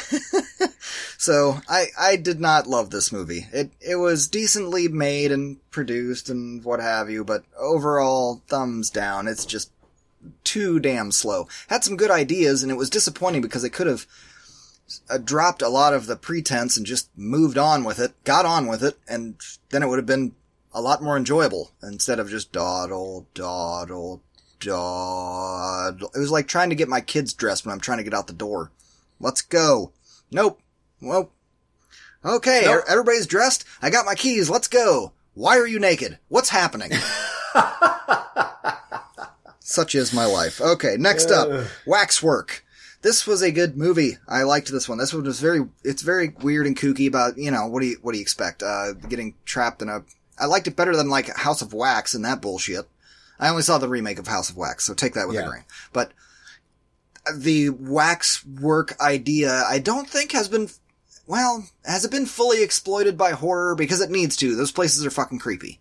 So 1.25 1.59
I, 1.67 1.87
I 1.99 2.17
did 2.17 2.39
not 2.39 2.67
love 2.67 2.91
this 2.91 3.11
movie. 3.11 3.47
It, 3.51 3.71
it 3.81 3.95
was 3.95 4.27
decently 4.27 4.87
made 4.87 5.31
and 5.31 5.57
produced 5.71 6.29
and 6.29 6.63
what 6.63 6.79
have 6.79 7.09
you, 7.09 7.23
but 7.23 7.45
overall, 7.57 8.43
thumbs 8.47 8.91
down. 8.91 9.27
It's 9.27 9.43
just 9.43 9.71
too 10.43 10.79
damn 10.79 11.11
slow. 11.11 11.47
Had 11.67 11.83
some 11.83 11.97
good 11.97 12.11
ideas 12.11 12.61
and 12.61 12.71
it 12.71 12.77
was 12.77 12.91
disappointing 12.91 13.41
because 13.41 13.63
it 13.63 13.71
could 13.71 13.87
have 13.87 14.05
uh, 15.09 15.17
dropped 15.17 15.63
a 15.63 15.67
lot 15.67 15.95
of 15.95 16.05
the 16.05 16.15
pretense 16.15 16.77
and 16.77 16.85
just 16.85 17.09
moved 17.17 17.57
on 17.57 17.83
with 17.83 17.97
it, 17.97 18.11
got 18.23 18.45
on 18.45 18.67
with 18.67 18.83
it, 18.83 18.95
and 19.07 19.35
then 19.69 19.81
it 19.81 19.87
would 19.87 19.97
have 19.97 20.05
been 20.05 20.35
a 20.75 20.81
lot 20.81 21.01
more 21.01 21.17
enjoyable 21.17 21.71
instead 21.81 22.19
of 22.19 22.29
just 22.29 22.51
dawdle, 22.51 23.25
dawdle, 23.33 24.21
dawdle. 24.59 26.11
It 26.15 26.19
was 26.19 26.31
like 26.31 26.47
trying 26.47 26.69
to 26.69 26.75
get 26.75 26.87
my 26.89 27.01
kids 27.01 27.33
dressed 27.33 27.65
when 27.65 27.73
I'm 27.73 27.79
trying 27.79 27.97
to 27.99 28.03
get 28.03 28.13
out 28.13 28.27
the 28.27 28.33
door. 28.33 28.71
Let's 29.19 29.41
go. 29.41 29.91
Nope. 30.31 30.59
Well, 31.01 31.31
okay, 32.23 32.61
Nope. 32.65 32.75
er- 32.75 32.89
everybody's 32.89 33.27
dressed. 33.27 33.65
I 33.81 33.89
got 33.89 34.05
my 34.05 34.15
keys. 34.15 34.49
Let's 34.49 34.67
go. 34.67 35.11
Why 35.33 35.57
are 35.57 35.67
you 35.67 35.79
naked? 35.79 36.17
What's 36.29 36.49
happening? 36.49 36.91
Such 39.59 39.95
is 39.95 40.13
my 40.13 40.25
life. 40.25 40.61
Okay, 40.61 40.95
next 40.97 41.31
up, 41.31 41.67
Waxwork. 41.85 42.63
This 43.01 43.27
was 43.27 43.41
a 43.41 43.51
good 43.51 43.77
movie. 43.77 44.17
I 44.27 44.43
liked 44.43 44.71
this 44.71 44.87
one. 44.89 44.97
This 44.97 45.13
one 45.13 45.23
was 45.23 45.39
very, 45.39 45.61
it's 45.83 46.01
very 46.01 46.29
weird 46.41 46.65
and 46.67 46.77
kooky 46.77 47.07
about, 47.07 47.37
you 47.37 47.51
know, 47.51 47.67
what 47.67 47.81
do 47.81 47.87
you, 47.87 47.97
what 48.01 48.13
do 48.13 48.17
you 48.17 48.21
expect? 48.21 48.63
Uh, 48.63 48.93
getting 48.93 49.35
trapped 49.45 49.81
in 49.81 49.89
a, 49.89 50.03
I 50.39 50.45
liked 50.45 50.67
it 50.67 50.75
better 50.75 50.95
than 50.95 51.09
like 51.09 51.35
House 51.35 51.61
of 51.61 51.73
Wax 51.73 52.13
and 52.13 52.25
that 52.25 52.41
bullshit. 52.41 52.87
I 53.39 53.49
only 53.49 53.61
saw 53.63 53.77
the 53.77 53.89
remake 53.89 54.19
of 54.19 54.27
House 54.27 54.49
of 54.49 54.57
Wax, 54.57 54.85
so 54.85 54.93
take 54.93 55.13
that 55.13 55.27
with 55.27 55.35
Yeah. 55.35 55.43
a 55.45 55.49
grain. 55.49 55.63
But 55.93 56.11
the 57.35 57.69
wax 57.69 58.45
work 58.45 58.99
idea, 59.01 59.63
I 59.67 59.79
don't 59.79 60.09
think 60.09 60.31
has 60.31 60.47
been, 60.47 60.69
well, 61.27 61.67
has 61.83 62.05
it 62.05 62.11
been 62.11 62.25
fully 62.27 62.61
exploited 62.63 63.17
by 63.17 63.31
horror? 63.31 63.75
Because 63.75 63.99
it 64.01 64.11
needs 64.11 64.35
to. 64.37 64.55
Those 64.55 64.71
places 64.71 65.05
are 65.05 65.11
fucking 65.11 65.39
creepy. 65.39 65.79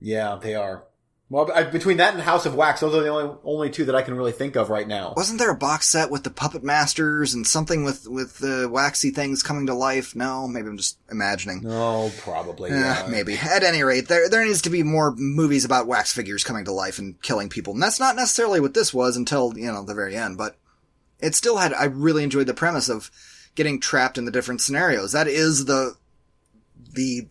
yeah, 0.00 0.38
they 0.40 0.54
are. 0.54 0.84
Well, 1.28 1.50
I, 1.52 1.64
between 1.64 1.96
that 1.96 2.14
and 2.14 2.22
House 2.22 2.46
of 2.46 2.54
Wax, 2.54 2.80
those 2.80 2.94
are 2.94 3.02
the 3.02 3.08
only 3.08 3.36
only 3.42 3.70
two 3.70 3.86
that 3.86 3.96
I 3.96 4.02
can 4.02 4.14
really 4.14 4.30
think 4.30 4.54
of 4.54 4.70
right 4.70 4.86
now. 4.86 5.12
Wasn't 5.16 5.40
there 5.40 5.50
a 5.50 5.56
box 5.56 5.88
set 5.88 6.08
with 6.08 6.22
the 6.22 6.30
puppet 6.30 6.62
masters 6.62 7.34
and 7.34 7.44
something 7.44 7.82
with, 7.82 8.06
with 8.06 8.38
the 8.38 8.68
waxy 8.70 9.10
things 9.10 9.42
coming 9.42 9.66
to 9.66 9.74
life? 9.74 10.14
No, 10.14 10.46
maybe 10.46 10.68
I'm 10.68 10.76
just 10.76 10.98
imagining. 11.10 11.62
No, 11.62 12.12
probably. 12.18 12.70
Eh, 12.70 12.78
yeah. 12.78 13.08
maybe. 13.10 13.34
At 13.34 13.64
any 13.64 13.82
rate, 13.82 14.06
there 14.06 14.28
there 14.28 14.44
needs 14.44 14.62
to 14.62 14.70
be 14.70 14.84
more 14.84 15.16
movies 15.16 15.64
about 15.64 15.88
wax 15.88 16.12
figures 16.12 16.44
coming 16.44 16.64
to 16.66 16.72
life 16.72 17.00
and 17.00 17.20
killing 17.22 17.48
people. 17.48 17.74
And 17.74 17.82
that's 17.82 18.00
not 18.00 18.14
necessarily 18.14 18.60
what 18.60 18.74
this 18.74 18.94
was 18.94 19.16
until, 19.16 19.52
you 19.58 19.72
know, 19.72 19.84
the 19.84 19.94
very 19.94 20.14
end, 20.14 20.38
but 20.38 20.56
it 21.18 21.34
still 21.34 21.56
had 21.56 21.72
I 21.72 21.86
really 21.86 22.22
enjoyed 22.22 22.46
the 22.46 22.54
premise 22.54 22.88
of 22.88 23.10
getting 23.56 23.80
trapped 23.80 24.16
in 24.16 24.26
the 24.26 24.30
different 24.30 24.60
scenarios. 24.60 25.10
That 25.10 25.26
is 25.26 25.64
the 25.64 25.96
the 26.92 27.26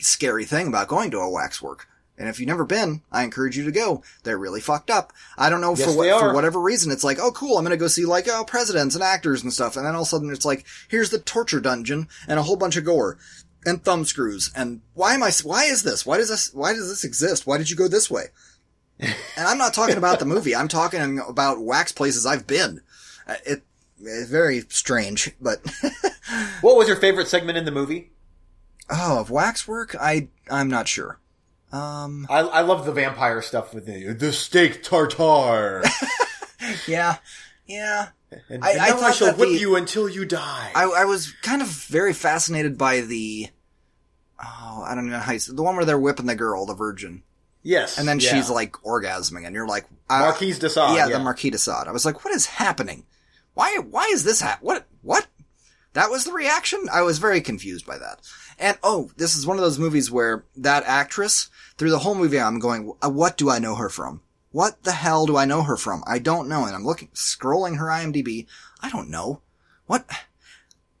scary 0.00 0.44
thing 0.44 0.66
about 0.66 0.88
going 0.88 1.12
to 1.12 1.18
a 1.18 1.30
waxwork. 1.30 1.86
And 2.16 2.28
if 2.28 2.38
you've 2.38 2.48
never 2.48 2.64
been, 2.64 3.02
I 3.10 3.24
encourage 3.24 3.56
you 3.56 3.64
to 3.64 3.72
go. 3.72 4.02
They're 4.22 4.38
really 4.38 4.60
fucked 4.60 4.88
up. 4.90 5.12
I 5.36 5.50
don't 5.50 5.60
know 5.60 5.74
Yes, 5.74 5.90
for 5.92 5.96
what, 5.98 6.20
for 6.20 6.32
whatever 6.32 6.60
reason. 6.60 6.92
It's 6.92 7.02
like, 7.02 7.18
oh, 7.18 7.32
cool. 7.32 7.58
I'm 7.58 7.64
going 7.64 7.76
to 7.76 7.82
go 7.82 7.88
see 7.88 8.04
like, 8.04 8.28
oh, 8.28 8.44
presidents 8.44 8.94
and 8.94 9.02
actors 9.02 9.42
and 9.42 9.52
stuff. 9.52 9.76
And 9.76 9.84
then 9.84 9.94
all 9.94 10.02
of 10.02 10.06
a 10.06 10.10
sudden 10.10 10.30
it's 10.30 10.44
like, 10.44 10.64
here's 10.88 11.10
the 11.10 11.18
torture 11.18 11.60
dungeon 11.60 12.06
and 12.28 12.38
a 12.38 12.44
whole 12.44 12.56
bunch 12.56 12.76
of 12.76 12.84
gore 12.84 13.18
and 13.66 13.82
thumb 13.82 14.04
screws. 14.04 14.52
And 14.54 14.82
why 14.94 15.14
am 15.14 15.22
I, 15.24 15.32
why 15.42 15.64
is 15.64 15.82
this? 15.82 16.06
Why 16.06 16.18
does 16.18 16.28
this, 16.28 16.54
why 16.54 16.72
does 16.72 16.88
this 16.88 17.02
exist? 17.02 17.46
Why 17.48 17.58
did 17.58 17.68
you 17.70 17.76
go 17.76 17.88
this 17.88 18.08
way? 18.10 18.26
and 19.00 19.14
I'm 19.36 19.58
not 19.58 19.74
talking 19.74 19.96
about 19.96 20.20
the 20.20 20.24
movie. 20.24 20.54
I'm 20.54 20.68
talking 20.68 21.18
about 21.18 21.60
wax 21.60 21.90
places 21.90 22.24
I've 22.26 22.46
been. 22.46 22.80
Uh, 23.26 23.34
It, 23.44 23.62
it's 24.00 24.30
very 24.30 24.64
strange, 24.68 25.32
but 25.40 25.60
What 26.60 26.76
was 26.76 26.86
your 26.88 26.96
favorite 26.96 27.28
segment 27.28 27.58
in 27.58 27.64
the 27.64 27.70
movie? 27.72 28.10
oh, 28.90 29.18
of 29.20 29.30
waxwork, 29.30 29.96
I 29.98 30.28
I'm 30.50 30.68
not 30.68 30.86
sure. 30.88 31.18
Um, 31.74 32.26
I, 32.30 32.38
I 32.40 32.60
love 32.60 32.86
the 32.86 32.92
vampire 32.92 33.42
stuff 33.42 33.74
with 33.74 33.86
the 33.86 34.12
the 34.12 34.32
steak 34.32 34.82
tartare. 34.82 35.82
yeah, 36.86 37.16
yeah. 37.66 38.08
And, 38.48 38.64
I- 38.64 38.70
and 38.72 38.80
I 38.80 38.88
now 38.88 38.96
I, 38.96 39.00
thought 39.00 39.14
shall 39.14 39.34
whip 39.34 39.48
the- 39.48 39.58
you 39.58 39.76
until 39.76 40.08
you 40.08 40.24
die. 40.24 40.70
I, 40.74 40.84
I 40.84 41.04
was 41.04 41.32
kind 41.42 41.62
of 41.62 41.68
very 41.68 42.12
fascinated 42.12 42.78
by 42.78 43.00
the 43.00 43.48
oh, 44.42 44.84
I 44.86 44.94
don't 44.94 45.10
know 45.10 45.18
how 45.18 45.32
you 45.32 45.38
say 45.38 45.52
the 45.54 45.62
one 45.62 45.76
where 45.76 45.84
they're 45.84 45.98
whipping 45.98 46.26
the 46.26 46.34
girl, 46.36 46.64
the 46.66 46.74
virgin, 46.74 47.22
yes, 47.62 47.98
and 47.98 48.06
then 48.06 48.20
yeah. 48.20 48.30
she's 48.34 48.48
like 48.50 48.72
orgasming, 48.84 49.44
and 49.44 49.54
you're 49.54 49.66
like, 49.66 49.86
uh, 50.08 50.20
Marquise 50.20 50.58
de 50.60 50.70
Sade. 50.70 50.96
yeah, 50.96 51.08
the 51.08 51.18
Marquis 51.18 51.50
de 51.50 51.58
Sade. 51.58 51.88
I 51.88 51.92
was 51.92 52.04
like, 52.04 52.24
what 52.24 52.34
is 52.34 52.46
happening? 52.46 53.04
Why, 53.54 53.78
why 53.78 54.10
is 54.12 54.24
this 54.24 54.40
hap- 54.40 54.62
What, 54.62 54.86
what? 55.02 55.26
That 55.92 56.10
was 56.10 56.24
the 56.24 56.32
reaction? 56.32 56.88
I 56.92 57.02
was 57.02 57.18
very 57.18 57.40
confused 57.40 57.86
by 57.86 57.98
that. 57.98 58.18
And 58.58 58.78
oh, 58.82 59.10
this 59.16 59.36
is 59.36 59.46
one 59.46 59.56
of 59.56 59.62
those 59.64 59.78
movies 59.78 60.10
where 60.10 60.44
that 60.56 60.84
actress, 60.86 61.48
through 61.76 61.90
the 61.90 61.98
whole 62.00 62.14
movie, 62.14 62.40
I'm 62.40 62.58
going, 62.58 62.92
"Uh, 63.02 63.10
what 63.10 63.36
do 63.36 63.50
I 63.50 63.58
know 63.58 63.74
her 63.74 63.88
from? 63.88 64.20
What 64.52 64.84
the 64.84 64.92
hell 64.92 65.26
do 65.26 65.36
I 65.36 65.44
know 65.46 65.62
her 65.62 65.76
from? 65.76 66.04
I 66.06 66.18
don't 66.20 66.48
know. 66.48 66.64
And 66.64 66.74
I'm 66.76 66.84
looking, 66.84 67.08
scrolling 67.08 67.78
her 67.78 67.86
IMDb. 67.86 68.46
I 68.80 68.88
don't 68.90 69.10
know. 69.10 69.40
What? 69.86 70.08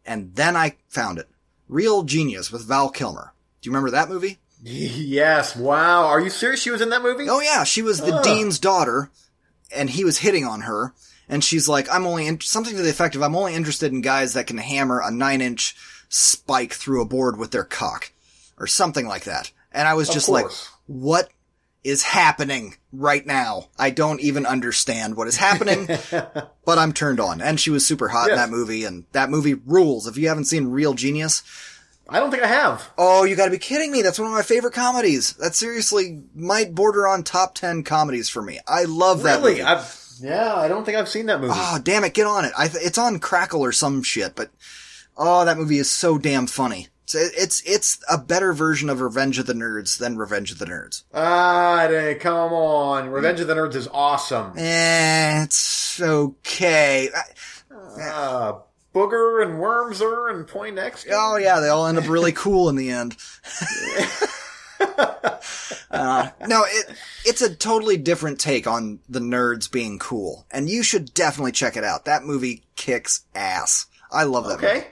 And 0.04 0.34
then 0.34 0.56
I 0.56 0.76
found 0.88 1.18
it. 1.18 1.28
Real 1.68 2.02
Genius 2.02 2.50
with 2.50 2.66
Val 2.66 2.90
Kilmer. 2.90 3.32
Do 3.60 3.68
you 3.68 3.72
remember 3.72 3.90
that 3.90 4.08
movie? 4.08 4.38
Yes. 4.66 5.54
Wow. 5.54 6.04
Are 6.06 6.20
you 6.20 6.30
serious? 6.30 6.60
She 6.62 6.70
was 6.70 6.80
in 6.80 6.88
that 6.88 7.02
movie? 7.02 7.26
Oh 7.28 7.40
yeah, 7.40 7.64
she 7.64 7.82
was 7.82 8.00
the 8.00 8.18
dean's 8.22 8.58
daughter 8.58 9.10
and 9.74 9.90
he 9.90 10.04
was 10.04 10.18
hitting 10.18 10.46
on 10.46 10.62
her, 10.62 10.94
and 11.28 11.44
she's 11.44 11.68
like, 11.68 11.86
"I'm 11.92 12.06
only 12.06 12.26
in- 12.26 12.40
something 12.40 12.74
to 12.74 12.82
the 12.82 12.88
effect 12.88 13.14
of 13.14 13.22
I'm 13.22 13.36
only 13.36 13.54
interested 13.54 13.92
in 13.92 14.00
guys 14.00 14.32
that 14.32 14.46
can 14.46 14.56
hammer 14.56 15.02
a 15.04 15.10
nine 15.10 15.40
inch 15.42 15.76
spike 16.14 16.72
through 16.72 17.02
a 17.02 17.06
board 17.06 17.36
with 17.38 17.50
their 17.50 17.64
cock, 17.64 18.12
or 18.58 18.66
something 18.66 19.06
like 19.06 19.24
that." 19.24 19.50
And 19.72 19.88
I 19.88 19.94
was 19.94 20.08
just 20.08 20.28
like, 20.28 20.46
"What 20.86 21.30
is 21.82 22.02
happening 22.02 22.76
right 22.92 23.26
now? 23.26 23.68
I 23.78 23.90
don't 23.90 24.20
even 24.20 24.46
understand 24.46 25.16
what 25.16 25.26
is 25.28 25.36
happening." 25.36 25.86
but 26.64 26.78
I'm 26.78 26.92
turned 26.92 27.20
on. 27.20 27.40
And 27.40 27.58
she 27.58 27.70
was 27.70 27.84
super 27.84 28.08
hot 28.08 28.30
in 28.30 28.36
that 28.36 28.50
movie, 28.50 28.84
and 28.84 29.04
that 29.12 29.30
movie 29.30 29.54
rules. 29.54 30.06
If 30.06 30.16
you 30.16 30.28
haven't 30.28 30.44
seen 30.46 30.68
Real 30.68 30.94
Genius, 30.94 31.42
I 32.08 32.20
don't 32.20 32.30
think 32.30 32.42
I 32.42 32.46
have. 32.48 32.90
oh, 32.98 33.24
you 33.24 33.34
gotta 33.34 33.50
be 33.50 33.58
kidding 33.58 33.90
me. 33.90 34.02
That's 34.02 34.18
one 34.18 34.28
of 34.28 34.34
my 34.34 34.42
favorite 34.42 34.74
comedies. 34.74 35.32
That 35.34 35.54
seriously 35.54 36.22
might 36.34 36.74
border 36.74 37.06
on 37.08 37.22
top 37.24 37.54
10 37.54 37.82
comedies 37.82 38.28
for 38.28 38.42
me. 38.42 38.60
I 38.68 38.84
love 38.84 39.22
that 39.24 39.38
Really? 39.38 39.52
movie. 39.52 39.62
I've 39.64 40.00
yeah. 40.20 40.54
I 40.54 40.68
don't 40.68 40.84
think 40.84 40.96
I've 40.96 41.08
seen 41.08 41.26
that 41.26 41.40
movie. 41.40 41.54
Oh, 41.56 41.80
damn 41.82 42.04
it, 42.04 42.14
get 42.14 42.26
on 42.26 42.44
it. 42.44 42.52
I 42.56 42.68
th- 42.68 42.84
it's 42.86 42.98
on 42.98 43.18
Crackle 43.18 43.62
or 43.64 43.72
some 43.72 44.02
shit, 44.04 44.36
but 44.36 44.50
oh, 45.16 45.44
that 45.44 45.58
movie 45.58 45.78
is 45.78 45.90
so 45.90 46.18
damn 46.18 46.46
funny. 46.46 46.88
So 47.06 47.18
it's 47.20 47.62
it's 47.66 48.02
a 48.10 48.16
better 48.16 48.52
version 48.52 48.88
of 48.88 49.00
Revenge 49.00 49.38
of 49.38 49.46
the 49.46 49.52
Nerds 49.52 49.98
than 49.98 50.16
Revenge 50.16 50.50
of 50.50 50.58
the 50.58 50.64
Nerds. 50.64 51.04
Ah, 51.12 51.82
eh, 51.84 52.14
come 52.14 52.52
on. 52.52 53.10
Revenge 53.10 53.40
of 53.40 53.46
the 53.46 53.54
Nerds 53.54 53.74
is 53.74 53.88
awesome. 53.88 54.54
Eh, 54.56 55.42
it's 55.42 56.00
okay. 56.00 57.10
Uh, 57.70 58.54
Booger 58.94 59.42
and 59.42 59.60
Wormser 59.60 60.30
and 60.34 60.46
Poindexter. 60.46 61.10
Oh 61.12 61.36
yeah, 61.36 61.60
they 61.60 61.68
all 61.68 61.86
end 61.86 61.98
up 61.98 62.08
really 62.08 62.32
cool 62.32 62.68
in 62.70 62.76
the 62.76 62.90
end. 62.90 63.16
uh, 65.90 66.30
no, 66.46 66.64
it 66.66 66.96
it's 67.24 67.42
a 67.42 67.54
totally 67.54 67.96
different 67.96 68.40
take 68.40 68.66
on 68.66 69.00
the 69.08 69.20
nerds 69.20 69.70
being 69.70 69.98
cool, 69.98 70.46
and 70.50 70.68
you 70.68 70.82
should 70.82 71.12
definitely 71.14 71.52
check 71.52 71.76
it 71.76 71.84
out. 71.84 72.04
That 72.06 72.24
movie 72.24 72.64
kicks 72.76 73.24
ass. 73.34 73.86
I 74.10 74.24
love 74.24 74.46
that. 74.46 74.60
Movie. 74.60 74.84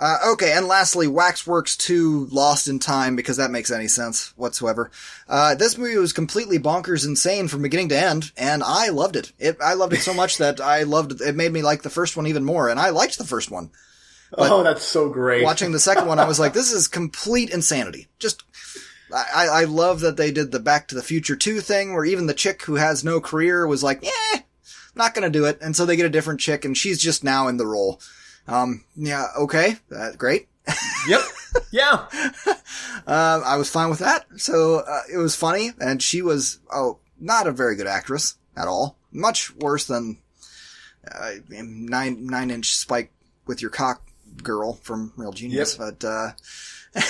Okay. 0.00 0.06
Uh, 0.06 0.32
okay, 0.32 0.52
and 0.52 0.66
lastly, 0.66 1.06
Waxworks 1.06 1.76
2 1.76 2.28
Lost 2.30 2.68
in 2.68 2.78
Time, 2.78 3.16
because 3.16 3.36
that 3.36 3.50
makes 3.50 3.70
any 3.70 3.88
sense 3.88 4.32
whatsoever. 4.36 4.90
Uh, 5.28 5.54
this 5.54 5.76
movie 5.76 5.96
was 5.96 6.12
completely 6.12 6.58
bonkers 6.58 7.06
insane 7.06 7.48
from 7.48 7.62
beginning 7.62 7.90
to 7.90 7.98
end, 7.98 8.32
and 8.36 8.62
I 8.62 8.88
loved 8.88 9.16
it. 9.16 9.32
it 9.38 9.58
I 9.62 9.74
loved 9.74 9.92
it 9.92 10.00
so 10.00 10.14
much 10.14 10.38
that 10.38 10.60
I 10.60 10.84
loved 10.84 11.12
it. 11.12 11.20
It 11.20 11.36
made 11.36 11.52
me 11.52 11.62
like 11.62 11.82
the 11.82 11.90
first 11.90 12.16
one 12.16 12.26
even 12.26 12.44
more, 12.44 12.68
and 12.68 12.80
I 12.80 12.90
liked 12.90 13.18
the 13.18 13.24
first 13.24 13.50
one. 13.50 13.70
oh, 14.38 14.62
that's 14.62 14.84
so 14.84 15.08
great. 15.08 15.44
Watching 15.44 15.72
the 15.72 15.80
second 15.80 16.06
one, 16.06 16.18
I 16.18 16.28
was 16.28 16.38
like, 16.38 16.52
this 16.52 16.72
is 16.72 16.88
complete 16.88 17.50
insanity. 17.50 18.08
Just, 18.18 18.44
I, 19.14 19.48
I 19.48 19.64
love 19.64 20.00
that 20.00 20.16
they 20.16 20.30
did 20.30 20.52
the 20.52 20.60
Back 20.60 20.88
to 20.88 20.94
the 20.94 21.02
Future 21.02 21.36
2 21.36 21.60
thing, 21.60 21.92
where 21.92 22.04
even 22.04 22.26
the 22.26 22.34
chick 22.34 22.62
who 22.62 22.76
has 22.76 23.04
no 23.04 23.20
career 23.20 23.66
was 23.66 23.82
like, 23.82 24.04
eh, 24.04 24.38
not 24.94 25.14
gonna 25.14 25.30
do 25.30 25.44
it. 25.44 25.58
And 25.60 25.74
so 25.76 25.84
they 25.84 25.96
get 25.96 26.06
a 26.06 26.10
different 26.10 26.40
chick, 26.40 26.64
and 26.64 26.76
she's 26.76 27.00
just 27.00 27.24
now 27.24 27.48
in 27.48 27.56
the 27.56 27.66
role. 27.66 28.00
Um, 28.50 28.84
yeah, 28.96 29.26
okay, 29.38 29.76
uh, 29.94 30.12
great. 30.12 30.48
Yep. 31.08 31.20
Yeah. 31.72 32.06
Uh, 33.06 33.42
I 33.44 33.56
was 33.56 33.68
fine 33.68 33.90
with 33.90 33.98
that. 33.98 34.24
So 34.36 34.84
uh, 34.86 35.02
it 35.12 35.16
was 35.16 35.34
funny, 35.34 35.72
and 35.80 36.00
she 36.00 36.22
was 36.22 36.60
oh 36.72 36.98
not 37.18 37.48
a 37.48 37.52
very 37.52 37.74
good 37.74 37.88
actress 37.88 38.36
at 38.56 38.68
all. 38.68 38.96
Much 39.10 39.52
worse 39.56 39.86
than 39.86 40.18
uh, 41.10 41.32
nine 41.50 42.26
nine 42.26 42.52
inch 42.52 42.76
spike 42.76 43.10
with 43.46 43.60
your 43.60 43.70
cock 43.70 44.02
girl 44.42 44.74
from 44.74 45.12
Real 45.16 45.32
Genius. 45.32 45.74
But 45.74 46.04
uh, 46.04 46.30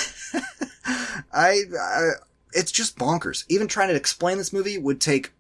I, 1.32 1.62
I 1.78 2.10
it's 2.54 2.72
just 2.72 2.96
bonkers. 2.98 3.44
Even 3.48 3.68
trying 3.68 3.88
to 3.88 3.94
explain 3.94 4.38
this 4.38 4.54
movie 4.54 4.78
would 4.78 5.02
take 5.02 5.32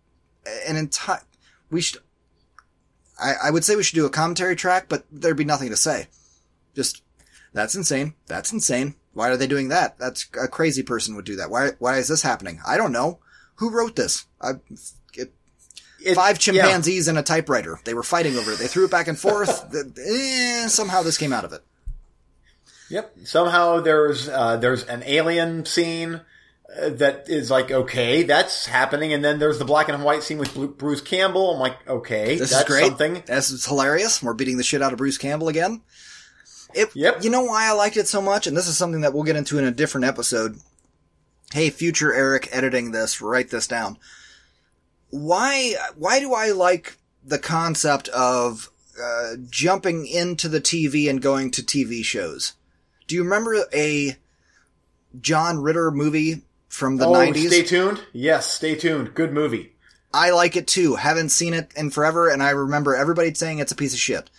an 0.66 0.76
entire. 0.76 1.22
We 1.70 1.80
should. 1.80 2.02
I, 3.20 3.34
I 3.44 3.50
would 3.50 3.64
say 3.64 3.76
we 3.76 3.82
should 3.82 3.94
do 3.96 4.06
a 4.06 4.10
commentary 4.10 4.56
track, 4.56 4.86
but 4.88 5.04
there'd 5.10 5.36
be 5.36 5.44
nothing 5.44 5.70
to 5.70 5.76
say. 5.76 6.08
Just 6.74 7.02
that's 7.52 7.74
insane. 7.74 8.14
That's 8.26 8.52
insane. 8.52 8.94
Why 9.12 9.28
are 9.30 9.36
they 9.36 9.46
doing 9.48 9.68
that? 9.68 9.98
That's 9.98 10.28
a 10.40 10.46
crazy 10.48 10.82
person 10.82 11.16
would 11.16 11.24
do 11.24 11.36
that. 11.36 11.50
Why? 11.50 11.70
Why 11.78 11.98
is 11.98 12.08
this 12.08 12.22
happening? 12.22 12.60
I 12.66 12.76
don't 12.76 12.92
know. 12.92 13.18
Who 13.56 13.70
wrote 13.70 13.96
this? 13.96 14.26
I, 14.40 14.52
it, 15.14 15.32
It- 16.02 16.14
five 16.14 16.36
yeah. 16.36 16.62
chimpanzees 16.62 17.08
and 17.08 17.18
a 17.18 17.22
typewriter. 17.22 17.78
They 17.84 17.92
were 17.94 18.02
fighting 18.02 18.36
over 18.36 18.52
it. 18.52 18.58
They 18.58 18.68
threw 18.68 18.84
it 18.84 18.90
back 18.90 19.08
and 19.08 19.18
forth. 19.26 19.74
Eh, 19.74 20.68
somehow 20.68 21.02
this 21.02 21.18
came 21.18 21.32
out 21.32 21.44
of 21.44 21.52
it. 21.52 21.62
Yep. 22.88 23.16
Somehow 23.24 23.80
there's 23.80 24.28
uh, 24.28 24.56
there's 24.56 24.84
an 24.84 25.02
alien 25.04 25.64
scene 25.66 26.22
that 26.78 27.28
is 27.28 27.50
like 27.50 27.70
okay, 27.70 28.22
that's 28.22 28.66
happening, 28.66 29.12
and 29.12 29.24
then 29.24 29.38
there's 29.38 29.58
the 29.58 29.64
black 29.64 29.88
and 29.88 30.04
white 30.04 30.22
scene 30.22 30.38
with 30.38 30.54
Bruce 30.78 31.00
Campbell. 31.00 31.54
I'm 31.54 31.60
like, 31.60 31.88
okay, 31.88 32.36
This 32.38 32.50
that's 32.50 32.62
is 32.62 32.68
great. 32.68 32.86
something. 32.86 33.22
This 33.26 33.50
is 33.50 33.64
hilarious. 33.66 34.22
We're 34.22 34.34
beating 34.34 34.56
the 34.56 34.62
shit 34.62 34.82
out 34.82 34.92
of 34.92 34.98
Bruce 34.98 35.18
Campbell 35.18 35.48
again. 35.48 35.82
It, 36.74 36.94
Yep. 36.94 37.24
You 37.24 37.30
know 37.30 37.42
why 37.42 37.66
I 37.68 37.72
liked 37.72 37.96
it 37.96 38.06
so 38.06 38.22
much, 38.22 38.46
and 38.46 38.56
this 38.56 38.68
is 38.68 38.76
something 38.76 39.00
that 39.00 39.12
we'll 39.12 39.24
get 39.24 39.36
into 39.36 39.58
in 39.58 39.64
a 39.64 39.72
different 39.72 40.06
episode. 40.06 40.58
Hey, 41.52 41.70
future 41.70 42.14
Eric, 42.14 42.48
editing 42.52 42.92
this, 42.92 43.20
write 43.20 43.50
this 43.50 43.66
down. 43.66 43.98
Why? 45.10 45.74
Why 45.96 46.20
do 46.20 46.32
I 46.34 46.50
like 46.52 46.96
the 47.24 47.38
concept 47.40 48.08
of 48.10 48.70
uh, 49.02 49.32
jumping 49.48 50.06
into 50.06 50.48
the 50.48 50.60
TV 50.60 51.10
and 51.10 51.20
going 51.20 51.50
to 51.52 51.62
TV 51.62 52.04
shows? 52.04 52.52
Do 53.08 53.16
you 53.16 53.24
remember 53.24 53.64
a 53.74 54.16
John 55.20 55.58
Ritter 55.58 55.90
movie 55.90 56.42
from 56.70 56.96
the 56.96 57.06
oh, 57.06 57.12
90s? 57.12 57.48
stay 57.48 57.62
tuned. 57.64 58.00
Yes, 58.12 58.50
stay 58.50 58.76
tuned. 58.76 59.12
Good 59.14 59.32
movie. 59.32 59.74
I 60.14 60.30
like 60.30 60.56
it 60.56 60.66
too. 60.66 60.94
Haven't 60.94 61.28
seen 61.28 61.52
it 61.52 61.70
in 61.76 61.90
forever, 61.90 62.28
and 62.28 62.42
I 62.42 62.50
remember 62.50 62.96
everybody 62.96 63.34
saying 63.34 63.58
it's 63.58 63.72
a 63.72 63.76
piece 63.76 63.92
of 63.92 64.00
shit. 64.00 64.30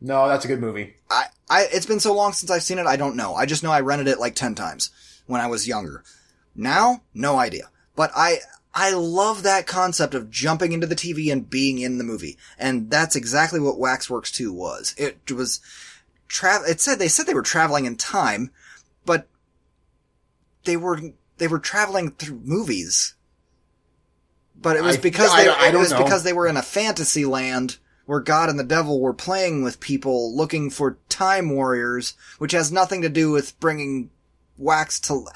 No, 0.00 0.26
that's 0.26 0.44
a 0.44 0.48
good 0.48 0.60
movie. 0.60 0.96
I, 1.08 1.26
I, 1.48 1.66
it's 1.72 1.86
been 1.86 2.00
so 2.00 2.14
long 2.14 2.32
since 2.32 2.50
I've 2.50 2.62
seen 2.62 2.78
it, 2.78 2.86
I 2.86 2.96
don't 2.96 3.16
know. 3.16 3.34
I 3.34 3.46
just 3.46 3.62
know 3.62 3.70
I 3.70 3.80
rented 3.80 4.08
it 4.08 4.18
like 4.18 4.34
10 4.34 4.54
times 4.54 4.90
when 5.26 5.40
I 5.40 5.46
was 5.46 5.68
younger. 5.68 6.02
Now, 6.54 7.02
no 7.14 7.38
idea. 7.38 7.70
But 7.94 8.10
I, 8.14 8.38
I 8.74 8.92
love 8.92 9.42
that 9.42 9.66
concept 9.66 10.14
of 10.14 10.30
jumping 10.30 10.72
into 10.72 10.86
the 10.86 10.96
TV 10.96 11.30
and 11.30 11.48
being 11.48 11.78
in 11.78 11.98
the 11.98 12.04
movie. 12.04 12.36
And 12.58 12.90
that's 12.90 13.16
exactly 13.16 13.60
what 13.60 13.78
Waxworks 13.78 14.32
2 14.32 14.52
was. 14.52 14.94
It 14.98 15.30
was, 15.30 15.60
tra- 16.28 16.68
it 16.68 16.80
said, 16.80 16.98
they 16.98 17.08
said 17.08 17.26
they 17.26 17.34
were 17.34 17.42
traveling 17.42 17.86
in 17.86 17.96
time, 17.96 18.50
but 19.06 19.26
they 20.64 20.76
were, 20.76 21.00
they 21.38 21.48
were 21.48 21.58
traveling 21.58 22.12
through 22.12 22.40
movies. 22.44 23.14
But 24.56 24.76
it 24.76 24.82
was 24.82 24.96
I- 24.96 25.00
because 25.00 25.30
I- 25.30 25.44
they, 25.44 25.50
I 25.50 25.68
it 25.68 25.76
was 25.76 25.90
know. 25.92 26.02
because 26.02 26.22
they 26.24 26.32
were 26.32 26.46
in 26.46 26.56
a 26.56 26.62
fantasy 26.62 27.24
land 27.24 27.78
where 28.06 28.20
God 28.20 28.50
and 28.50 28.58
the 28.58 28.64
devil 28.64 29.00
were 29.00 29.14
playing 29.14 29.62
with 29.62 29.80
people 29.80 30.36
looking 30.36 30.70
for 30.70 30.98
time 31.08 31.50
warriors, 31.50 32.14
which 32.38 32.52
has 32.52 32.70
nothing 32.70 33.02
to 33.02 33.08
do 33.08 33.30
with 33.30 33.58
bringing 33.60 34.10
wax 34.58 35.00
to. 35.00 35.26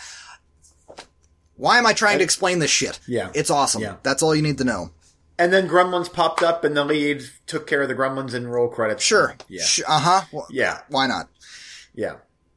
Why 1.57 1.79
am 1.79 1.87
I 1.87 1.93
trying 1.93 2.19
to 2.19 2.25
explain 2.25 2.59
this 2.61 2.71
shit? 2.71 3.01
Yeah. 3.07 3.31
It's 3.35 3.51
awesome. 3.51 3.83
Yeah. 3.83 3.97
That's 4.03 4.23
all 4.23 4.35
you 4.35 4.43
need 4.43 4.59
to 4.59 4.65
know. 4.65 4.91
And 5.39 5.53
then 5.53 5.69
Gremlins 5.69 6.13
popped 6.13 6.43
up, 6.43 6.65
and 6.65 6.77
the 6.77 6.85
lead 6.85 7.23
took 7.47 7.67
care 7.67 7.83
of 7.83 7.89
the 7.89 7.95
Gremlins 7.95 8.35
in 8.35 8.49
roll 8.49 8.69
credits. 8.69 9.03
Sure. 9.05 9.35
Yeah. 9.49 9.65
Uh 9.87 9.99
huh. 10.31 10.43
Yeah. 10.51 10.81
Why 10.89 11.07
not? 11.07 11.29
Yeah. 11.95 12.17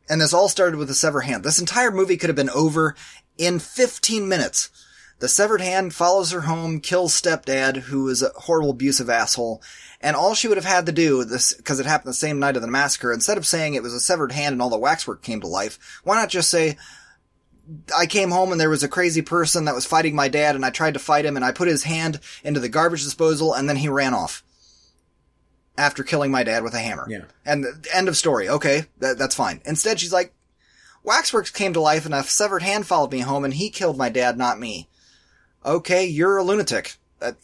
And 0.09 0.19
this 0.19 0.33
all 0.33 0.49
started 0.49 0.77
with 0.77 0.89
a 0.89 0.93
severed 0.95 1.21
hand. 1.21 1.43
This 1.43 1.59
entire 1.59 1.91
movie 1.91 2.17
could 2.17 2.29
have 2.29 2.35
been 2.35 2.49
over 2.49 2.95
in 3.41 3.57
15 3.57 4.29
minutes. 4.29 4.69
The 5.17 5.27
severed 5.27 5.61
hand 5.61 5.93
follows 5.93 6.31
her 6.31 6.41
home, 6.41 6.79
kills 6.79 7.19
stepdad, 7.19 7.77
who 7.77 8.07
is 8.07 8.21
a 8.21 8.29
horrible, 8.35 8.69
abusive 8.69 9.09
asshole, 9.09 9.61
and 9.99 10.15
all 10.15 10.33
she 10.33 10.47
would 10.47 10.57
have 10.57 10.65
had 10.65 10.85
to 10.85 10.91
do, 10.91 11.23
this, 11.23 11.53
because 11.53 11.79
it 11.79 11.85
happened 11.85 12.09
the 12.09 12.13
same 12.13 12.39
night 12.39 12.55
of 12.55 12.61
the 12.61 12.67
massacre, 12.67 13.11
instead 13.11 13.37
of 13.37 13.45
saying 13.45 13.73
it 13.73 13.83
was 13.83 13.93
a 13.93 13.99
severed 13.99 14.31
hand 14.31 14.53
and 14.53 14.61
all 14.61 14.69
the 14.69 14.77
waxwork 14.77 15.21
came 15.21 15.41
to 15.41 15.47
life, 15.47 16.01
why 16.03 16.15
not 16.15 16.29
just 16.29 16.49
say, 16.49 16.77
I 17.95 18.05
came 18.05 18.31
home 18.31 18.51
and 18.51 18.61
there 18.61 18.69
was 18.69 18.83
a 18.83 18.87
crazy 18.87 19.21
person 19.21 19.65
that 19.65 19.75
was 19.75 19.85
fighting 19.85 20.15
my 20.15 20.27
dad 20.27 20.55
and 20.55 20.65
I 20.65 20.69
tried 20.69 20.93
to 20.95 20.99
fight 20.99 21.25
him 21.25 21.35
and 21.35 21.45
I 21.45 21.51
put 21.51 21.67
his 21.67 21.83
hand 21.83 22.19
into 22.43 22.59
the 22.59 22.69
garbage 22.69 23.03
disposal 23.03 23.53
and 23.53 23.69
then 23.69 23.77
he 23.77 23.89
ran 23.89 24.13
off. 24.13 24.43
After 25.77 26.03
killing 26.03 26.31
my 26.31 26.43
dad 26.43 26.63
with 26.63 26.73
a 26.73 26.79
hammer. 26.79 27.07
Yeah. 27.09 27.23
And 27.45 27.63
the 27.63 27.89
end 27.93 28.07
of 28.07 28.17
story. 28.17 28.49
Okay, 28.49 28.85
that, 28.99 29.17
that's 29.17 29.35
fine. 29.35 29.61
Instead, 29.65 29.99
she's 29.99 30.11
like, 30.11 30.33
Waxworks 31.03 31.49
came 31.51 31.73
to 31.73 31.81
life 31.81 32.05
and 32.05 32.13
a 32.13 32.23
severed 32.23 32.61
hand 32.61 32.85
followed 32.87 33.11
me 33.11 33.19
home 33.19 33.43
and 33.45 33.53
he 33.53 33.69
killed 33.69 33.97
my 33.97 34.09
dad, 34.09 34.37
not 34.37 34.59
me. 34.59 34.87
Okay, 35.65 36.05
you're 36.05 36.37
a 36.37 36.43
lunatic. 36.43 36.95
That, 37.19 37.35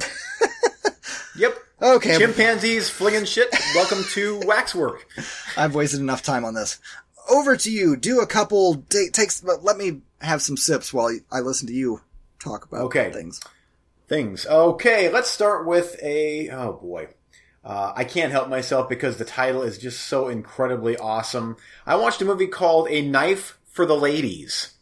uh, 0.00 0.06
Yep. 1.36 1.56
okay, 1.80 2.18
Chimpanzees 2.18 2.90
flinging 2.90 3.24
shit. 3.24 3.48
Welcome 3.74 4.02
to 4.12 4.40
Waxwork. 4.44 5.06
I've 5.56 5.74
wasted 5.74 6.00
enough 6.00 6.22
time 6.22 6.44
on 6.44 6.54
this. 6.54 6.78
Over 7.30 7.56
to 7.56 7.70
you. 7.70 7.96
Do 7.96 8.20
a 8.20 8.26
couple, 8.26 8.74
da- 8.74 9.10
takes, 9.10 9.40
but 9.40 9.64
let 9.64 9.76
me 9.76 10.02
have 10.20 10.42
some 10.42 10.56
sips 10.56 10.92
while 10.92 11.10
I 11.30 11.40
listen 11.40 11.68
to 11.68 11.72
you 11.74 12.00
talk 12.38 12.64
about 12.66 12.82
Okay. 12.82 13.10
things. 13.12 13.40
Things. 14.08 14.44
Okay, 14.46 15.08
let's 15.10 15.30
start 15.30 15.66
with 15.66 15.96
a. 16.02 16.50
Oh 16.50 16.72
boy. 16.74 17.08
Uh, 17.64 17.92
I 17.94 18.04
can't 18.04 18.32
help 18.32 18.48
myself 18.48 18.88
because 18.88 19.18
the 19.18 19.24
title 19.24 19.62
is 19.62 19.78
just 19.78 20.06
so 20.06 20.28
incredibly 20.28 20.96
awesome. 20.96 21.56
I 21.86 21.96
watched 21.96 22.20
a 22.20 22.24
movie 22.24 22.48
called 22.48 22.88
A 22.90 23.02
Knife 23.02 23.58
for 23.66 23.86
the 23.86 23.96
Ladies. 23.96 24.72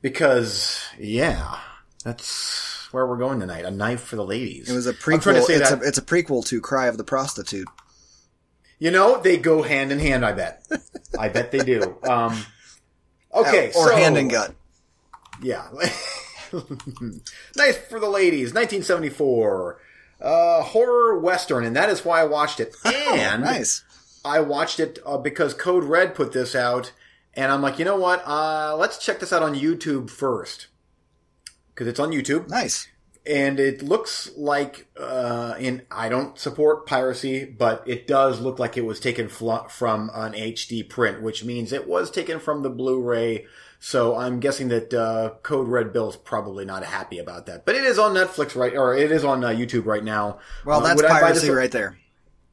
Because, 0.00 0.82
yeah, 0.98 1.58
that's 2.04 2.92
where 2.92 3.06
we're 3.06 3.16
going 3.16 3.40
tonight. 3.40 3.64
A 3.64 3.70
knife 3.70 4.02
for 4.02 4.16
the 4.16 4.24
ladies. 4.24 4.70
It 4.70 4.74
was 4.74 4.86
a 4.86 4.90
I'm 4.90 4.96
to 4.96 5.00
prequel. 5.00 5.42
say 5.42 5.54
It's 5.54 5.70
a, 5.70 5.80
it's 5.80 5.98
a 5.98 6.02
prequel 6.02 6.46
to 6.46 6.60
Cry 6.60 6.86
of 6.86 6.96
the 6.96 7.04
Prostitute. 7.04 7.68
You 8.78 8.90
know, 8.90 9.20
they 9.20 9.36
go 9.36 9.62
hand 9.62 9.92
in 9.92 9.98
hand. 9.98 10.24
I 10.24 10.32
bet. 10.32 10.66
I 11.18 11.28
bet 11.28 11.50
they 11.50 11.58
do. 11.58 11.96
Um, 12.08 12.38
okay, 13.32 13.68
or 13.68 13.88
so, 13.88 13.96
hand 13.96 14.18
and 14.18 14.30
gut. 14.30 14.54
Yeah. 15.42 15.66
nice 17.56 17.78
for 17.88 17.98
the 17.98 18.08
ladies. 18.08 18.52
1974. 18.52 19.80
Uh, 20.24 20.62
horror 20.62 21.18
western, 21.18 21.64
and 21.64 21.76
that 21.76 21.88
is 21.90 22.04
why 22.04 22.20
I 22.20 22.24
watched 22.24 22.58
it. 22.60 22.74
And 22.84 23.44
Oh, 23.44 23.46
nice. 23.46 23.84
I 24.24 24.40
watched 24.40 24.80
it 24.80 24.98
uh, 25.04 25.18
because 25.18 25.52
Code 25.54 25.84
Red 25.84 26.14
put 26.14 26.32
this 26.32 26.54
out, 26.54 26.92
and 27.34 27.52
I'm 27.52 27.60
like, 27.62 27.78
you 27.78 27.84
know 27.84 27.96
what? 27.98 28.26
Uh, 28.26 28.74
let's 28.76 28.98
check 28.98 29.20
this 29.20 29.32
out 29.32 29.42
on 29.42 29.54
YouTube 29.54 30.08
first. 30.10 30.68
Because 31.68 31.86
it's 31.88 32.00
on 32.00 32.10
YouTube, 32.12 32.48
Nice. 32.48 32.88
and 33.26 33.58
it 33.60 33.82
looks 33.82 34.30
like, 34.36 34.86
uh, 34.98 35.54
in, 35.58 35.82
I 35.90 36.08
don't 36.08 36.38
support 36.38 36.86
piracy, 36.86 37.44
but 37.44 37.82
it 37.86 38.06
does 38.06 38.40
look 38.40 38.58
like 38.58 38.76
it 38.78 38.84
was 38.86 39.00
taken 39.00 39.28
fl- 39.28 39.66
from 39.68 40.10
an 40.14 40.32
HD 40.32 40.88
print, 40.88 41.20
which 41.20 41.44
means 41.44 41.72
it 41.72 41.86
was 41.88 42.10
taken 42.10 42.38
from 42.40 42.62
the 42.62 42.70
Blu-ray. 42.70 43.44
So 43.86 44.16
I'm 44.16 44.40
guessing 44.40 44.68
that, 44.68 44.94
uh, 44.94 45.34
Code 45.42 45.68
Red 45.68 45.92
Bill's 45.92 46.16
probably 46.16 46.64
not 46.64 46.84
happy 46.84 47.18
about 47.18 47.44
that. 47.46 47.66
But 47.66 47.74
it 47.74 47.84
is 47.84 47.98
on 47.98 48.14
Netflix 48.14 48.56
right, 48.56 48.74
or 48.74 48.96
it 48.96 49.12
is 49.12 49.24
on 49.24 49.44
uh, 49.44 49.48
YouTube 49.48 49.84
right 49.84 50.02
now. 50.02 50.38
Well, 50.64 50.80
Uh, 50.80 50.84
that's 50.88 51.02
would 51.02 51.04
I 51.04 51.08
buy 51.20 51.32
this- 51.32 51.42
piracy 51.42 51.50
right 51.50 51.70
there. 51.70 51.98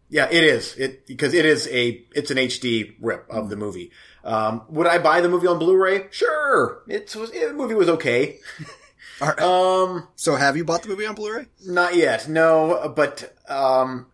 yeah, 0.09 0.27
it 0.29 0.43
is. 0.43 0.75
It 0.75 1.07
because 1.07 1.33
it 1.33 1.45
is 1.45 1.67
a 1.69 2.05
it's 2.13 2.31
an 2.31 2.37
HD 2.37 2.95
rip 2.99 3.25
of 3.29 3.49
the 3.49 3.55
movie. 3.55 3.91
Um, 4.25 4.63
would 4.67 4.87
I 4.87 4.97
buy 4.97 5.21
the 5.21 5.29
movie 5.29 5.47
on 5.47 5.57
Blu-ray? 5.57 6.07
Sure. 6.11 6.83
It 6.89 7.15
was 7.15 7.31
the 7.31 7.53
movie 7.53 7.75
was 7.75 7.87
okay. 7.87 8.39
All 9.21 9.29
right. 9.29 9.39
Um, 9.41 10.07
so, 10.17 10.35
have 10.35 10.57
you 10.57 10.65
bought 10.65 10.81
the 10.83 10.89
movie 10.89 11.05
on 11.05 11.15
Blu-ray? 11.15 11.45
not 11.65 11.95
yet. 11.95 12.27
No, 12.27 12.91
but 12.93 13.33
um, 13.47 14.07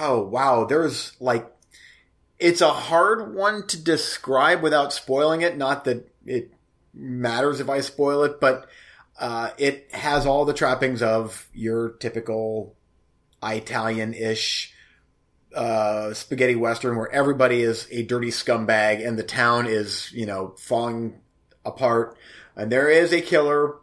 oh 0.00 0.22
wow, 0.22 0.64
there's 0.64 1.12
like 1.20 1.46
it's 2.38 2.62
a 2.62 2.70
hard 2.72 3.34
one 3.34 3.66
to 3.66 3.76
describe 3.76 4.62
without 4.62 4.90
spoiling 4.94 5.42
it. 5.42 5.58
Not 5.58 5.84
that 5.84 6.10
it 6.26 6.52
matters 6.92 7.60
if 7.60 7.68
I 7.68 7.80
spoil 7.80 8.24
it, 8.24 8.40
but 8.40 8.68
uh, 9.18 9.50
it 9.58 9.90
has 9.92 10.26
all 10.26 10.44
the 10.44 10.54
trappings 10.54 11.02
of 11.02 11.48
your 11.52 11.90
typical 11.90 12.74
Italian-ish 13.42 14.72
uh, 15.54 16.12
spaghetti 16.14 16.56
western 16.56 16.96
where 16.96 17.10
everybody 17.12 17.62
is 17.62 17.86
a 17.90 18.02
dirty 18.02 18.30
scumbag 18.30 19.06
and 19.06 19.18
the 19.18 19.22
town 19.22 19.66
is, 19.66 20.10
you 20.12 20.26
know, 20.26 20.54
falling 20.58 21.20
apart. 21.64 22.16
And 22.56 22.72
there 22.72 22.88
is 22.88 23.12
a 23.12 23.20
killer 23.20 23.76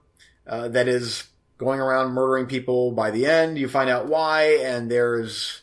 uh, 0.46 0.68
that 0.70 0.88
is 0.88 1.28
going 1.58 1.80
around 1.80 2.14
murdering 2.14 2.48
people. 2.48 2.92
By 2.92 3.12
the 3.12 3.26
end, 3.26 3.58
you 3.58 3.70
find 3.70 3.90
out 3.90 4.08
why, 4.08 4.58
and 4.64 4.90
there's 4.92 5.62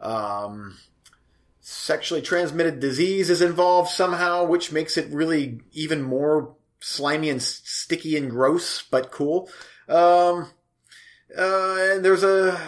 um, 0.00 0.76
sexually 1.70 2.22
transmitted 2.22 2.80
disease 2.80 3.28
is 3.28 3.42
involved 3.42 3.90
somehow, 3.90 4.42
which 4.42 4.72
makes 4.72 4.96
it 4.96 5.12
really 5.12 5.60
even 5.72 6.00
more 6.00 6.54
slimy 6.80 7.28
and 7.28 7.42
sticky 7.42 8.16
and 8.16 8.30
gross, 8.30 8.82
but 8.82 9.10
cool. 9.10 9.50
Um, 9.86 10.50
uh, 11.36 11.76
and 11.92 12.04
there's 12.04 12.22
a. 12.24 12.58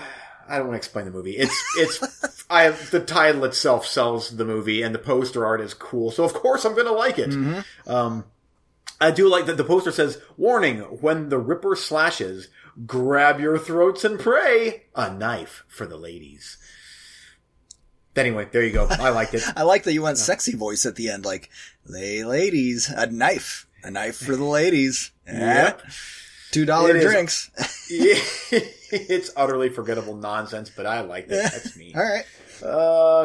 I 0.47 0.57
don't 0.59 0.67
want 0.67 0.75
to 0.75 0.79
explain 0.79 1.07
the 1.07 1.13
movie. 1.13 1.37
It's 1.39 1.65
it's 1.79 2.45
I 2.51 2.69
the 2.71 3.01
title 3.01 3.45
itself 3.45 3.87
sells 3.87 4.37
the 4.37 4.45
movie, 4.45 4.83
and 4.83 4.95
the 4.95 4.99
poster 4.99 5.47
art 5.47 5.63
is 5.63 5.73
cool. 5.73 6.11
So 6.11 6.25
of 6.25 6.35
course 6.35 6.67
I'm 6.67 6.75
going 6.75 6.87
to 6.87 6.93
like 6.93 7.19
it. 7.19 7.33
Um, 7.87 8.25
I 9.01 9.13
do 9.13 9.29
like 9.29 9.47
that 9.47 9.57
the 9.57 9.65
poster 9.65 9.93
says, 9.93 10.21
"Warning: 10.37 10.81
When 11.01 11.31
the 11.31 11.39
Ripper 11.39 11.75
slashes, 11.75 12.49
grab 12.87 13.41
your 13.41 13.59
throats 13.59 14.05
and 14.05 14.21
pray. 14.21 14.85
A 14.95 15.11
knife 15.11 15.65
for 15.69 15.87
the 15.87 15.97
ladies." 15.97 16.59
Anyway, 18.17 18.49
there 18.51 18.65
you 18.65 18.73
go. 18.73 18.87
I 18.91 19.11
liked 19.11 19.35
it. 19.35 19.43
I 19.57 19.63
like 19.63 19.85
that 19.85 19.93
you 19.93 20.03
went 20.03 20.19
sexy 20.19 20.57
voice 20.57 20.85
at 20.85 20.97
the 20.97 21.11
end, 21.11 21.25
like, 21.25 21.49
"Hey, 21.89 22.25
ladies, 22.25 22.89
a 22.89 23.07
knife, 23.07 23.69
a 23.85 23.91
knife 23.91 24.17
for 24.17 24.37
the 24.37 24.45
ladies." 24.45 25.13
Yeah. 25.33 25.77
Two 26.51 26.65
dollar 26.65 26.99
drinks. 26.99 27.53
Yeah, 27.89 28.19
it's 28.91 29.31
utterly 29.37 29.69
forgettable 29.69 30.17
nonsense, 30.17 30.69
but 30.69 30.87
I 30.87 31.03
like 31.03 31.27
it. 31.27 31.31
That's 31.31 31.77
me. 31.77 31.95
All 31.95 32.03
right. 32.03 32.25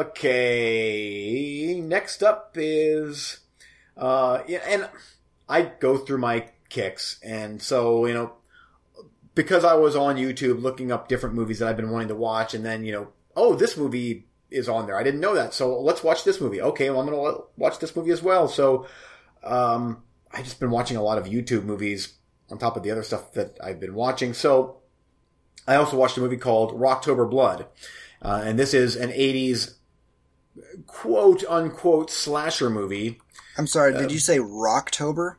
Okay. 0.06 1.80
Next 1.80 2.22
up 2.22 2.52
is, 2.54 3.40
uh, 3.96 4.42
yeah, 4.46 4.60
and 4.68 4.88
I 5.48 5.62
go 5.62 5.98
through 5.98 6.18
my 6.18 6.48
kicks, 6.68 7.18
and 7.24 7.60
so 7.60 8.06
you 8.06 8.14
know, 8.14 8.34
because 9.34 9.64
I 9.64 9.74
was 9.74 9.96
on 9.96 10.14
YouTube 10.14 10.62
looking 10.62 10.92
up 10.92 11.08
different 11.08 11.34
movies 11.34 11.58
that 11.58 11.68
I've 11.68 11.76
been 11.76 11.90
wanting 11.90 12.08
to 12.08 12.14
watch, 12.14 12.54
and 12.54 12.64
then 12.64 12.84
you 12.84 12.92
know, 12.92 13.08
oh, 13.34 13.56
this 13.56 13.76
movie 13.76 14.28
is 14.50 14.68
on 14.68 14.86
there. 14.86 14.96
I 14.96 15.02
didn't 15.02 15.20
know 15.20 15.34
that, 15.34 15.54
so 15.54 15.80
let's 15.80 16.02
watch 16.02 16.24
this 16.24 16.40
movie. 16.40 16.60
Okay, 16.60 16.90
well, 16.90 17.00
I'm 17.00 17.06
gonna 17.06 17.38
watch 17.56 17.78
this 17.78 17.94
movie 17.94 18.12
as 18.12 18.22
well. 18.22 18.48
So, 18.48 18.86
um, 19.42 20.02
I've 20.30 20.44
just 20.44 20.60
been 20.60 20.70
watching 20.70 20.96
a 20.96 21.02
lot 21.02 21.18
of 21.18 21.26
YouTube 21.26 21.64
movies 21.64 22.14
on 22.50 22.58
top 22.58 22.76
of 22.76 22.82
the 22.82 22.90
other 22.90 23.02
stuff 23.02 23.32
that 23.32 23.58
I've 23.62 23.80
been 23.80 23.94
watching. 23.94 24.34
So, 24.34 24.78
I 25.66 25.76
also 25.76 25.96
watched 25.96 26.16
a 26.16 26.20
movie 26.20 26.36
called 26.36 26.78
Rocktober 26.78 27.28
Blood. 27.28 27.66
Uh, 28.22 28.42
and 28.44 28.58
this 28.58 28.72
is 28.72 28.96
an 28.96 29.10
80s 29.10 29.74
quote 30.86 31.44
unquote 31.48 32.10
slasher 32.10 32.70
movie. 32.70 33.20
I'm 33.58 33.66
sorry. 33.66 33.92
Did 33.92 34.12
you 34.12 34.18
say 34.18 34.38
Rocktober? 34.38 35.36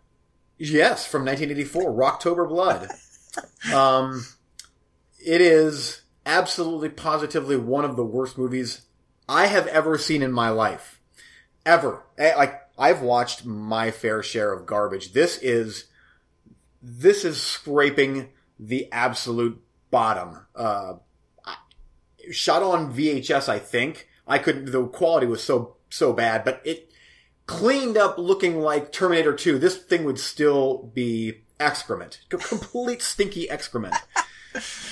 Yes, 0.57 1.05
from 1.05 1.23
1984, 1.23 1.91
Rocktober 1.91 2.47
Blood. 2.47 2.89
um, 3.73 4.25
it 5.23 5.41
is 5.41 6.01
absolutely 6.25 6.89
positively 6.89 7.55
one 7.55 7.85
of 7.85 7.95
the 7.95 8.03
worst 8.03 8.37
movies 8.37 8.81
I 9.27 9.47
have 9.47 9.67
ever 9.67 9.97
seen 9.97 10.21
in 10.21 10.31
my 10.31 10.49
life. 10.49 11.01
Ever. 11.65 12.03
Eh, 12.17 12.35
Like, 12.35 12.61
I've 12.77 13.01
watched 13.01 13.45
my 13.45 13.91
fair 13.91 14.21
share 14.21 14.53
of 14.53 14.65
garbage. 14.65 15.13
This 15.13 15.37
is, 15.41 15.85
this 16.81 17.25
is 17.25 17.41
scraping 17.41 18.29
the 18.59 18.91
absolute 18.91 19.61
bottom. 19.91 20.45
Uh, 20.55 20.95
shot 22.31 22.61
on 22.63 22.93
VHS, 22.93 23.49
I 23.49 23.59
think. 23.59 24.07
I 24.27 24.37
couldn't, 24.37 24.71
the 24.71 24.85
quality 24.87 25.25
was 25.25 25.43
so, 25.43 25.77
so 25.89 26.13
bad, 26.13 26.43
but 26.43 26.61
it, 26.65 26.91
cleaned 27.47 27.97
up 27.97 28.17
looking 28.17 28.59
like 28.59 28.91
Terminator 28.91 29.33
2, 29.33 29.57
this 29.57 29.77
thing 29.77 30.03
would 30.03 30.19
still 30.19 30.91
be 30.93 31.41
excrement. 31.59 32.21
Complete 32.29 33.01
stinky 33.01 33.49
excrement. 33.49 33.95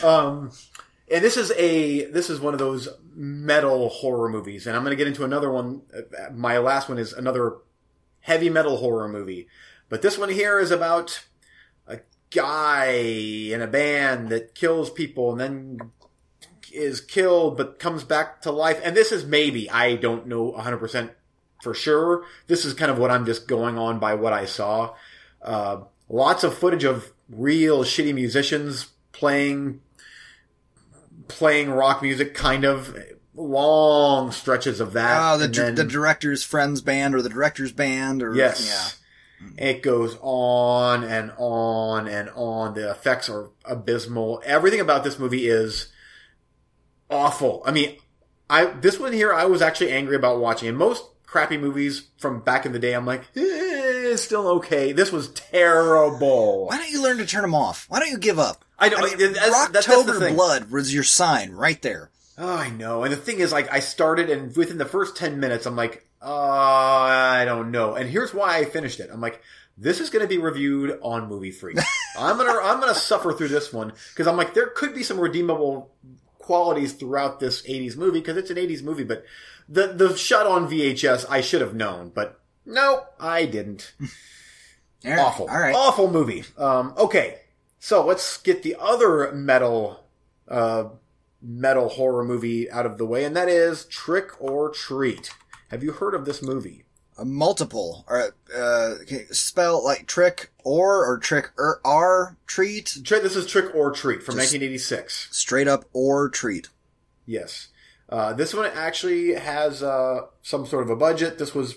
Um, 0.04 0.52
and 1.12 1.24
this 1.24 1.38
is 1.38 1.52
a, 1.54 2.06
this 2.12 2.30
is 2.30 2.40
one 2.40 2.54
of 2.54 2.60
those 2.60 2.88
metal 3.16 3.90
horror 3.90 4.30
movies. 4.30 4.68
And 4.68 4.76
I'm 4.76 4.84
going 4.84 4.92
to 4.92 4.98
get 4.98 5.08
into 5.08 5.24
another 5.24 5.52
one. 5.52 5.82
My 6.34 6.58
last 6.58 6.90
one 6.90 6.98
is 6.98 7.14
another 7.14 7.58
heavy 8.20 8.50
metal 8.50 8.78
horror 8.78 9.08
movie. 9.08 9.48
But 9.90 10.02
this 10.02 10.18
one 10.18 10.30
here 10.30 10.60
is 10.60 10.72
about 10.72 11.26
a 11.88 12.00
guy 12.30 12.88
in 12.92 13.62
a 13.62 13.68
band 13.68 14.30
that 14.30 14.56
kills 14.56 14.90
people 14.90 15.32
and 15.32 15.40
then 15.40 15.92
is 16.74 17.00
killed 17.00 17.56
but 17.58 17.80
comes 17.80 18.04
back 18.04 18.42
to 18.42 18.52
life. 18.52 18.82
And 18.84 18.96
this 18.96 19.12
is 19.12 19.26
maybe, 19.26 19.70
I 19.70 19.96
don't 19.96 20.28
know 20.28 20.52
100% 20.52 21.12
for 21.62 21.74
sure. 21.74 22.26
This 22.48 22.66
is 22.66 22.74
kind 22.74 22.92
of 22.92 22.98
what 22.98 23.12
I'm 23.12 23.26
just 23.26 23.48
going 23.48 23.78
on 23.78 24.00
by 24.00 24.16
what 24.16 24.34
I 24.34 24.46
saw. 24.46 24.96
Uh, 25.42 25.82
lots 26.10 26.44
of 26.44 26.58
footage 26.58 26.84
of 26.84 27.14
real 27.30 27.84
shitty 27.84 28.14
musicians 28.14 28.92
playing, 29.12 29.82
playing 31.28 31.70
rock 31.72 32.02
music, 32.02 32.34
kind 32.34 32.64
of 32.64 32.98
long 33.36 34.32
stretches 34.32 34.80
of 34.80 34.94
that. 34.94 35.18
Oh, 35.34 35.38
the, 35.38 35.48
then- 35.48 35.76
the 35.76 35.84
director's 35.84 36.44
friend's 36.44 36.82
band 36.82 37.16
or 37.16 37.22
the 37.22 37.30
director's 37.30 37.72
band 37.72 38.24
or 38.24 38.36
Yes. 38.36 39.00
It 39.58 39.84
goes 39.84 40.18
on 40.22 41.04
and 41.04 41.32
on 41.38 42.08
and 42.08 42.30
on. 42.36 42.74
The 42.74 42.90
effects 42.90 43.30
are 43.30 43.50
abysmal. 43.66 44.42
Everything 44.46 44.80
about 44.80 45.04
this 45.04 45.20
movie 45.20 45.48
is 45.48 45.92
awful. 47.12 47.62
I 47.66 47.72
mean, 47.72 47.98
I 48.50 48.66
this 48.66 48.98
one 49.00 49.14
here 49.14 49.34
I 49.34 49.46
was 49.46 49.62
actually 49.62 49.92
angry 49.92 50.16
about 50.16 50.40
watching. 50.40 50.70
And 50.70 50.78
most 50.78 51.04
crappy 51.26 51.58
movies 51.58 52.08
from 52.18 52.40
back 52.42 52.66
in 52.66 52.72
the 52.72 52.80
day, 52.80 52.94
I'm 52.94 53.06
like, 53.06 53.22
eh, 53.36 53.85
it's 54.16 54.24
still 54.24 54.48
okay. 54.48 54.92
This 54.94 55.12
was 55.12 55.30
terrible. 55.30 56.68
Why 56.68 56.78
don't 56.78 56.90
you 56.90 57.04
learn 57.04 57.18
to 57.18 57.26
turn 57.26 57.44
them 57.44 57.54
off? 57.54 57.86
Why 57.90 58.00
don't 58.00 58.10
you 58.10 58.18
give 58.18 58.40
up? 58.40 58.66
I 58.80 58.90
know. 58.90 58.98
I 58.98 59.02
mean, 59.02 59.34
that's, 59.34 59.68
that's, 59.70 59.86
that's. 59.86 60.34
Blood 60.34 60.72
was 60.72 60.94
your 60.94 61.04
sign 61.04 61.52
right 61.52 61.80
there. 61.82 62.10
Oh, 62.38 62.56
I 62.56 62.70
know. 62.70 63.04
And 63.04 63.14
the 63.14 63.18
thing 63.18 63.40
is, 63.40 63.52
like, 63.52 63.72
I 63.72 63.80
started, 63.80 64.30
and 64.30 64.56
within 64.56 64.78
the 64.78 64.86
first 64.86 65.16
10 65.16 65.40
minutes, 65.40 65.66
I'm 65.66 65.76
like, 65.76 66.06
uh, 66.22 66.28
I 66.28 67.46
don't 67.46 67.72
know. 67.72 67.96
And 67.96 68.10
here's 68.10 68.34
why 68.34 68.58
I 68.58 68.66
finished 68.66 69.00
it. 69.00 69.10
I'm 69.12 69.22
like, 69.22 69.42
this 69.78 70.00
is 70.00 70.10
going 70.10 70.24
to 70.24 70.28
be 70.28 70.38
reviewed 70.38 71.00
on 71.02 71.30
Movie 71.30 71.52
Freak. 71.52 71.78
I'm 72.18 72.38
gonna, 72.38 72.58
I'm 72.62 72.80
gonna 72.80 72.96
suffer 72.96 73.34
through 73.34 73.50
this 73.50 73.74
one, 73.74 73.92
because 74.12 74.28
I'm 74.28 74.38
like, 74.38 74.54
there 74.54 74.68
could 74.68 74.96
be 74.96 75.04
some 75.04 75.20
redeemable 75.20 75.92
qualities 76.40 76.94
throughout 76.94 77.42
this 77.42 77.62
80s 77.64 77.98
movie, 77.98 78.20
because 78.20 78.38
it's 78.38 78.50
an 78.50 78.58
80s 78.58 78.84
movie, 78.84 79.04
but 79.04 79.26
the, 79.68 79.88
the 79.88 80.16
shot 80.16 80.48
on 80.48 80.70
VHS, 80.70 81.26
I 81.30 81.42
should 81.42 81.60
have 81.60 81.76
known, 81.76 82.12
but 82.16 82.40
no, 82.66 83.04
I 83.20 83.46
didn't. 83.46 83.94
All 85.06 85.12
right, 85.12 85.20
Awful. 85.20 85.48
All 85.50 85.60
right. 85.60 85.76
Awful 85.76 86.12
movie. 86.12 86.44
Um, 86.58 86.94
okay. 86.98 87.42
So 87.80 88.04
let's 88.06 88.38
get 88.38 88.64
the 88.64 88.76
other 88.80 89.32
metal, 89.34 90.04
uh, 90.48 90.86
metal 91.42 91.90
horror 91.90 92.24
movie 92.24 92.70
out 92.72 92.86
of 92.88 92.98
the 92.98 93.06
way, 93.06 93.24
and 93.24 93.36
that 93.36 93.48
is 93.48 93.86
Trick 93.86 94.32
or 94.42 94.70
Treat. 94.72 95.30
Have 95.70 95.84
you 95.84 95.92
heard 95.92 96.16
of 96.16 96.26
this 96.26 96.42
movie? 96.42 96.86
A 97.18 97.24
multiple, 97.24 98.04
or 98.10 98.34
uh, 98.54 98.96
okay, 99.04 99.26
spell 99.32 99.82
like 99.86 100.06
trick 100.06 100.52
or 100.66 101.06
or 101.06 101.18
trick 101.18 101.52
or 101.58 101.80
R 101.86 102.36
treat, 102.46 102.98
This 103.08 103.36
is 103.38 103.46
Trick 103.48 103.74
or 103.74 103.92
Treat 103.92 104.22
from 104.22 104.36
Just- 104.36 104.52
1986. 104.54 105.30
straight 105.32 105.68
up 105.68 105.86
or 105.94 106.28
treat. 106.28 106.68
Yes. 107.26 107.70
Uh, 108.10 108.34
this 108.34 108.54
one 108.54 108.66
actually 108.74 109.34
has 109.36 109.82
uh, 109.82 110.22
some 110.42 110.66
sort 110.66 110.84
of 110.84 110.90
a 110.90 110.96
budget. 110.98 111.38
This 111.38 111.56
was 111.56 111.76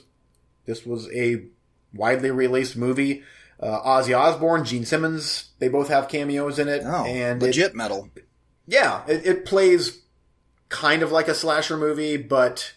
this 0.69 0.87
was 0.87 1.11
a 1.13 1.43
widely 1.93 2.31
released 2.31 2.77
movie. 2.77 3.25
Uh, 3.61 3.81
Ozzy 3.83 4.17
Osbourne, 4.17 4.65
Gene 4.65 4.85
Simmons, 4.85 5.51
they 5.59 5.67
both 5.69 5.89
have 5.89 6.09
cameos 6.09 6.61
in 6.61 6.69
it, 6.69 6.83
Oh, 6.85 7.05
and 7.05 7.43
it- 7.43 7.47
legit 7.47 7.75
metal. 7.75 8.09
yeah, 8.69 9.03
it, 9.09 9.27
it 9.27 9.45
plays 9.45 10.01
kind 10.69 11.03
of 11.03 11.11
like 11.11 11.27
a 11.27 11.35
slasher 11.35 11.77
movie, 11.77 12.17
but 12.17 12.73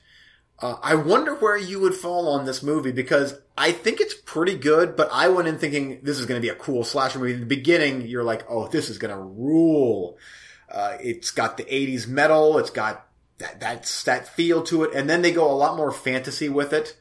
uh, 0.60 0.78
I 0.82 0.96
wonder 0.96 1.36
where 1.36 1.58
you 1.58 1.80
would 1.82 1.94
fall 1.94 2.28
on 2.30 2.46
this 2.46 2.64
movie 2.64 2.92
because 2.92 3.36
I 3.58 3.72
think 3.74 4.00
it's 4.00 4.14
pretty 4.14 4.56
good, 4.58 4.96
but 4.96 5.10
I 5.12 5.28
went 5.28 5.48
in 5.50 5.58
thinking 5.60 6.00
this 6.02 6.18
is 6.20 6.26
going 6.26 6.42
to 6.42 6.46
be 6.46 6.50
a 6.50 6.56
cool 6.56 6.84
slasher 6.84 7.20
movie. 7.20 7.34
In 7.34 7.40
the 7.42 7.46
beginning, 7.46 8.08
you're 8.08 8.24
like, 8.24 8.46
oh, 8.50 8.68
this 8.70 8.90
is 8.90 8.98
going 8.98 9.14
to 9.16 9.22
rule. 9.22 10.18
Uh, 10.72 10.98
it's 11.02 11.32
got 11.32 11.58
the 11.58 11.64
80s 11.66 12.08
metal, 12.08 12.58
it's 12.58 12.70
got 12.70 13.08
that, 13.40 13.60
that's, 13.60 14.04
that 14.06 14.28
feel 14.28 14.64
to 14.64 14.84
it, 14.84 14.94
and 14.96 15.10
then 15.10 15.22
they 15.22 15.32
go 15.32 15.52
a 15.52 15.54
lot 15.54 15.76
more 15.78 15.92
fantasy 15.92 16.48
with 16.48 16.72
it 16.74 16.96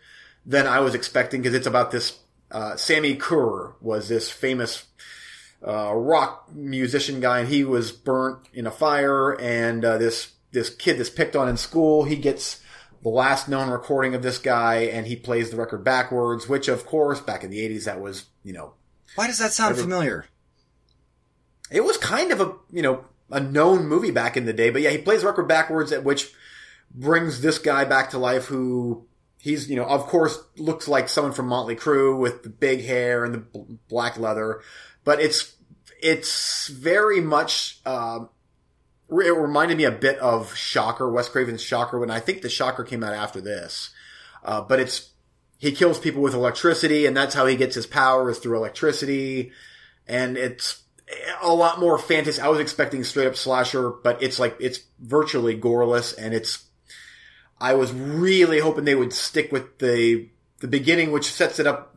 than 0.50 0.66
I 0.66 0.80
was 0.80 0.94
expecting 0.96 1.42
because 1.42 1.54
it's 1.54 1.66
about 1.68 1.92
this, 1.92 2.18
uh, 2.50 2.72
Sammi 2.72 3.14
Curr 3.18 3.74
was 3.80 4.08
this 4.08 4.28
famous 4.28 4.84
uh, 5.66 5.94
rock 5.94 6.48
musician 6.52 7.20
guy, 7.20 7.38
and 7.40 7.48
he 7.48 7.64
was 7.64 7.92
burnt 7.92 8.48
in 8.52 8.66
a 8.66 8.70
fire. 8.70 9.40
And 9.40 9.84
uh, 9.84 9.98
this 9.98 10.32
this 10.50 10.68
kid 10.68 10.98
that's 10.98 11.08
picked 11.10 11.36
on 11.36 11.48
in 11.48 11.56
school, 11.56 12.04
he 12.04 12.16
gets 12.16 12.60
the 13.02 13.08
last 13.08 13.48
known 13.48 13.70
recording 13.70 14.14
of 14.14 14.22
this 14.22 14.38
guy, 14.38 14.78
and 14.92 15.06
he 15.06 15.14
plays 15.14 15.50
the 15.50 15.56
record 15.56 15.84
backwards. 15.84 16.48
Which, 16.48 16.66
of 16.68 16.84
course, 16.84 17.20
back 17.20 17.44
in 17.44 17.50
the 17.50 17.60
'80s, 17.68 17.84
that 17.84 18.00
was 18.00 18.24
you 18.42 18.52
know 18.52 18.74
Why 19.14 19.28
does 19.28 19.38
that 19.38 19.52
sound 19.52 19.72
Every- 19.72 19.84
familiar? 19.84 20.26
it 21.70 21.84
was 21.84 21.96
kind 21.98 22.32
of 22.32 22.40
a 22.40 22.52
you 22.72 22.82
know 22.82 23.04
a 23.30 23.38
known 23.38 23.86
movie 23.86 24.10
back 24.10 24.36
in 24.36 24.44
the 24.46 24.52
day. 24.52 24.70
But 24.70 24.82
yeah, 24.82 24.90
he 24.90 24.98
plays 24.98 25.20
the 25.20 25.28
record 25.28 25.46
backwards, 25.46 25.92
at 25.92 26.02
which 26.02 26.32
brings 26.92 27.40
this 27.40 27.58
guy 27.58 27.84
back 27.84 28.10
to 28.10 28.18
life 28.18 28.46
who. 28.46 29.06
He's, 29.40 29.70
you 29.70 29.76
know, 29.76 29.84
of 29.84 30.06
course, 30.06 30.38
looks 30.56 30.86
like 30.86 31.08
someone 31.08 31.32
from 31.32 31.46
Motley 31.46 31.74
Crue 31.74 32.18
with 32.18 32.42
the 32.42 32.50
big 32.50 32.84
hair 32.84 33.24
and 33.24 33.34
the 33.34 33.38
bl- 33.38 33.74
black 33.88 34.18
leather, 34.18 34.60
but 35.02 35.20
it's 35.20 35.54
it's 36.02 36.68
very 36.68 37.20
much 37.20 37.80
re- 39.10 39.26
it 39.26 39.36
reminded 39.36 39.76
me 39.76 39.84
a 39.84 39.90
bit 39.90 40.18
of 40.18 40.54
Shocker, 40.54 41.10
Wes 41.10 41.28
Craven's 41.28 41.62
Shocker, 41.62 41.98
when 41.98 42.10
I 42.10 42.20
think 42.20 42.42
the 42.42 42.48
Shocker 42.48 42.84
came 42.84 43.04
out 43.04 43.14
after 43.14 43.40
this. 43.40 43.90
Uh, 44.42 44.62
but 44.62 44.80
it's 44.80 45.10
he 45.58 45.72
kills 45.72 45.98
people 45.98 46.22
with 46.22 46.34
electricity, 46.34 47.04
and 47.04 47.16
that's 47.16 47.34
how 47.34 47.46
he 47.46 47.56
gets 47.56 47.74
his 47.74 47.86
power 47.86 48.30
is 48.30 48.38
through 48.38 48.56
electricity, 48.56 49.52
and 50.06 50.38
it's 50.38 50.82
a 51.42 51.52
lot 51.52 51.78
more 51.78 51.98
fantasy. 51.98 52.40
I 52.40 52.48
was 52.48 52.60
expecting 52.60 53.04
straight 53.04 53.26
up 53.26 53.36
slasher, 53.36 53.90
but 53.90 54.22
it's 54.22 54.38
like 54.38 54.56
it's 54.60 54.80
virtually 54.98 55.58
goreless, 55.58 56.14
and 56.16 56.32
it's. 56.34 56.64
I 57.60 57.74
was 57.74 57.92
really 57.92 58.58
hoping 58.58 58.84
they 58.84 58.94
would 58.94 59.12
stick 59.12 59.52
with 59.52 59.78
the 59.78 60.28
the 60.60 60.68
beginning, 60.68 61.12
which 61.12 61.30
sets 61.30 61.58
it 61.58 61.66
up 61.66 61.96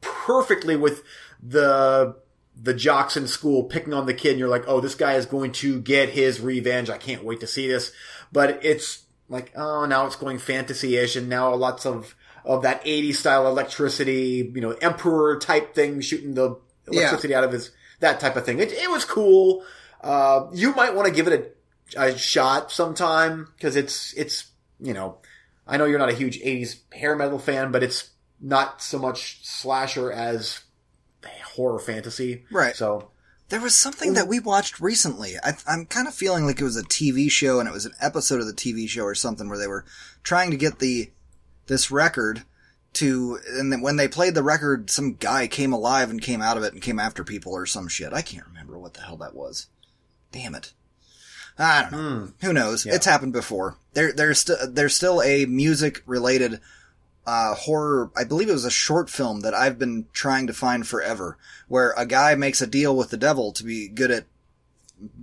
perfectly 0.00 0.76
with 0.76 1.02
the 1.42 2.16
the 2.60 2.74
jocks 2.74 3.16
in 3.16 3.26
school 3.26 3.64
picking 3.64 3.94
on 3.94 4.06
the 4.06 4.14
kid 4.14 4.30
and 4.30 4.38
you're 4.38 4.48
like, 4.48 4.64
oh, 4.66 4.80
this 4.80 4.94
guy 4.94 5.14
is 5.14 5.26
going 5.26 5.52
to 5.52 5.80
get 5.80 6.10
his 6.10 6.40
revenge. 6.40 6.90
I 6.90 6.98
can't 6.98 7.24
wait 7.24 7.40
to 7.40 7.46
see 7.46 7.66
this. 7.66 7.92
But 8.30 8.64
it's 8.64 9.04
like, 9.28 9.52
oh, 9.56 9.86
now 9.86 10.06
it's 10.06 10.16
going 10.16 10.38
fantasy-ish 10.38 11.16
and 11.16 11.28
now 11.28 11.54
lots 11.54 11.86
of, 11.86 12.14
of 12.44 12.62
that 12.62 12.84
80s 12.84 13.14
style 13.14 13.46
electricity, 13.46 14.52
you 14.54 14.60
know, 14.60 14.72
emperor 14.72 15.38
type 15.38 15.74
thing, 15.74 16.00
shooting 16.02 16.34
the 16.34 16.58
electricity 16.86 17.34
out 17.34 17.44
of 17.44 17.52
his, 17.52 17.70
that 18.00 18.20
type 18.20 18.36
of 18.36 18.44
thing. 18.44 18.58
It, 18.58 18.72
it 18.72 18.90
was 18.90 19.04
cool. 19.04 19.64
Uh, 20.02 20.48
you 20.52 20.74
might 20.74 20.94
want 20.94 21.08
to 21.08 21.14
give 21.14 21.28
it 21.28 21.56
a, 21.96 22.00
a 22.00 22.18
shot 22.18 22.70
sometime 22.70 23.48
because 23.56 23.76
it's, 23.76 24.12
it's, 24.12 24.51
you 24.82 24.92
know, 24.92 25.18
I 25.66 25.76
know 25.76 25.84
you're 25.84 25.98
not 25.98 26.10
a 26.10 26.14
huge 26.14 26.40
80s 26.40 26.80
hair 26.92 27.16
metal 27.16 27.38
fan, 27.38 27.72
but 27.72 27.82
it's 27.82 28.10
not 28.40 28.82
so 28.82 28.98
much 28.98 29.38
slasher 29.46 30.10
as 30.12 30.62
horror 31.54 31.78
fantasy. 31.78 32.44
Right. 32.50 32.74
So 32.74 33.10
There 33.48 33.60
was 33.60 33.74
something 33.74 34.14
that 34.14 34.26
mm. 34.26 34.30
we 34.30 34.40
watched 34.40 34.80
recently. 34.80 35.36
I, 35.42 35.54
I'm 35.66 35.86
kind 35.86 36.08
of 36.08 36.14
feeling 36.14 36.46
like 36.46 36.60
it 36.60 36.64
was 36.64 36.76
a 36.76 36.82
TV 36.82 37.30
show 37.30 37.60
and 37.60 37.68
it 37.68 37.72
was 37.72 37.86
an 37.86 37.94
episode 38.00 38.40
of 38.40 38.46
the 38.46 38.52
TV 38.52 38.88
show 38.88 39.04
or 39.04 39.14
something 39.14 39.48
where 39.48 39.58
they 39.58 39.66
were 39.66 39.84
trying 40.22 40.50
to 40.50 40.56
get 40.56 40.78
the 40.78 41.10
this 41.66 41.90
record 41.90 42.42
to, 42.94 43.38
and 43.48 43.72
then 43.72 43.80
when 43.80 43.96
they 43.96 44.08
played 44.08 44.34
the 44.34 44.42
record, 44.42 44.90
some 44.90 45.14
guy 45.14 45.46
came 45.46 45.72
alive 45.72 46.10
and 46.10 46.20
came 46.20 46.42
out 46.42 46.56
of 46.56 46.64
it 46.64 46.72
and 46.72 46.82
came 46.82 46.98
after 46.98 47.24
people 47.24 47.52
or 47.54 47.64
some 47.64 47.88
shit. 47.88 48.12
I 48.12 48.20
can't 48.20 48.46
remember 48.46 48.78
what 48.78 48.94
the 48.94 49.00
hell 49.00 49.16
that 49.18 49.34
was. 49.34 49.68
Damn 50.32 50.54
it. 50.54 50.72
I 51.58 51.82
don't 51.82 51.92
know. 51.92 52.32
Who 52.40 52.52
knows? 52.52 52.86
It's 52.86 53.06
happened 53.06 53.32
before. 53.32 53.76
There, 53.92 54.12
there's 54.12 54.38
still 54.38 54.56
there's 54.68 54.94
still 54.94 55.22
a 55.22 55.46
music 55.46 56.02
related 56.06 56.60
uh, 57.26 57.54
horror. 57.54 58.10
I 58.16 58.24
believe 58.24 58.48
it 58.48 58.54
was 58.54 58.64
a 58.64 58.70
short 58.70 59.10
film 59.10 59.40
that 59.40 59.54
I've 59.54 59.78
been 59.78 60.06
trying 60.12 60.46
to 60.46 60.52
find 60.52 60.86
forever, 60.86 61.36
where 61.68 61.92
a 61.96 62.06
guy 62.06 62.34
makes 62.34 62.60
a 62.60 62.66
deal 62.66 62.96
with 62.96 63.10
the 63.10 63.16
devil 63.16 63.52
to 63.52 63.64
be 63.64 63.88
good 63.88 64.10
at 64.10 64.24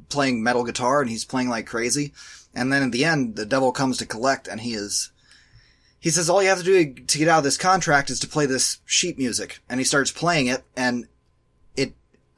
playing 0.10 0.44
metal 0.44 0.64
guitar, 0.64 1.02
and 1.02 1.10
he's 1.10 1.26
playing 1.26 1.50
like 1.50 1.66
crazy. 1.66 2.14
And 2.54 2.72
then 2.72 2.84
at 2.84 2.92
the 2.92 3.06
end, 3.06 3.36
the 3.36 3.46
devil 3.46 3.72
comes 3.72 3.98
to 3.98 4.06
collect, 4.06 4.48
and 4.48 4.62
he 4.62 4.74
is. 4.74 5.12
He 6.00 6.10
says 6.10 6.30
all 6.30 6.42
you 6.42 6.50
have 6.50 6.60
to 6.60 6.64
do 6.64 6.94
to 6.94 7.18
get 7.18 7.28
out 7.28 7.40
of 7.40 7.44
this 7.44 7.58
contract 7.58 8.10
is 8.10 8.20
to 8.22 8.28
play 8.28 8.46
this 8.46 8.80
sheet 8.86 9.18
music, 9.18 9.60
and 9.70 9.80
he 9.80 9.84
starts 9.84 10.12
playing 10.12 10.48
it, 10.48 10.64
and 10.76 11.08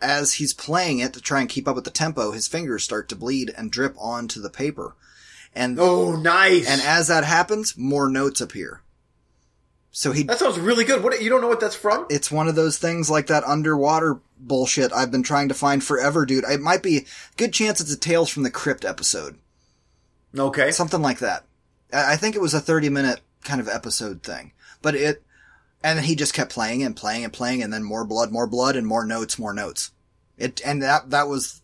as 0.01 0.33
he's 0.33 0.53
playing 0.53 0.99
it 0.99 1.13
to 1.13 1.21
try 1.21 1.39
and 1.41 1.49
keep 1.49 1.67
up 1.67 1.75
with 1.75 1.85
the 1.85 1.91
tempo, 1.91 2.31
his 2.31 2.47
fingers 2.47 2.83
start 2.83 3.07
to 3.09 3.15
bleed 3.15 3.51
and 3.57 3.71
drip 3.71 3.95
onto 3.99 4.41
the 4.41 4.49
paper. 4.49 4.95
And 5.53 5.77
Oh, 5.79 6.15
nice. 6.15 6.67
and 6.69 6.81
as 6.81 7.07
that 7.07 7.23
happens, 7.25 7.77
more 7.77 8.09
notes 8.09 8.39
appear. 8.41 8.81
So 9.93 10.13
he 10.13 10.23
that 10.23 10.39
sounds 10.39 10.57
really 10.57 10.85
good. 10.85 11.03
What 11.03 11.21
you 11.21 11.29
don't 11.29 11.41
know 11.41 11.49
what 11.49 11.59
that's 11.59 11.75
from? 11.75 12.05
it's 12.09 12.31
one 12.31 12.47
of 12.47 12.55
those 12.55 12.77
things 12.77 13.09
like 13.09 13.27
that 13.27 13.43
underwater 13.43 14.21
bullshit 14.39 14.93
I've 14.93 15.11
been 15.11 15.21
trying 15.23 15.49
to 15.49 15.53
find 15.53 15.83
forever, 15.83 16.25
dude. 16.25 16.45
It 16.49 16.61
might 16.61 16.81
be 16.81 17.05
good 17.35 17.51
chance 17.51 17.81
it's 17.81 17.91
a 17.93 17.97
Tales 17.99 18.29
from 18.29 18.43
the 18.43 18.49
Crypt 18.49 18.85
episode. 18.85 19.37
Okay. 20.37 20.71
Something 20.71 21.01
like 21.01 21.19
that. 21.19 21.43
I 21.91 22.13
I 22.13 22.15
think 22.15 22.35
it 22.35 22.41
was 22.41 22.53
a 22.53 22.61
30 22.61 22.87
minute 22.89 23.19
kind 23.43 23.59
of 23.59 23.67
episode 23.67 24.23
thing. 24.23 24.53
But 24.81 24.95
it 24.95 25.23
and 25.83 25.97
then 25.97 26.05
he 26.05 26.15
just 26.15 26.33
kept 26.33 26.51
playing 26.51 26.83
and 26.83 26.95
playing 26.95 27.23
and 27.23 27.33
playing 27.33 27.63
and 27.63 27.71
then 27.73 27.83
more 27.83 28.05
blood, 28.05 28.31
more 28.31 28.47
blood 28.47 28.75
and 28.75 28.85
more 28.85 29.05
notes, 29.05 29.39
more 29.39 29.53
notes. 29.53 29.91
It 30.37 30.61
and 30.65 30.81
that 30.81 31.09
that 31.09 31.27
was 31.27 31.61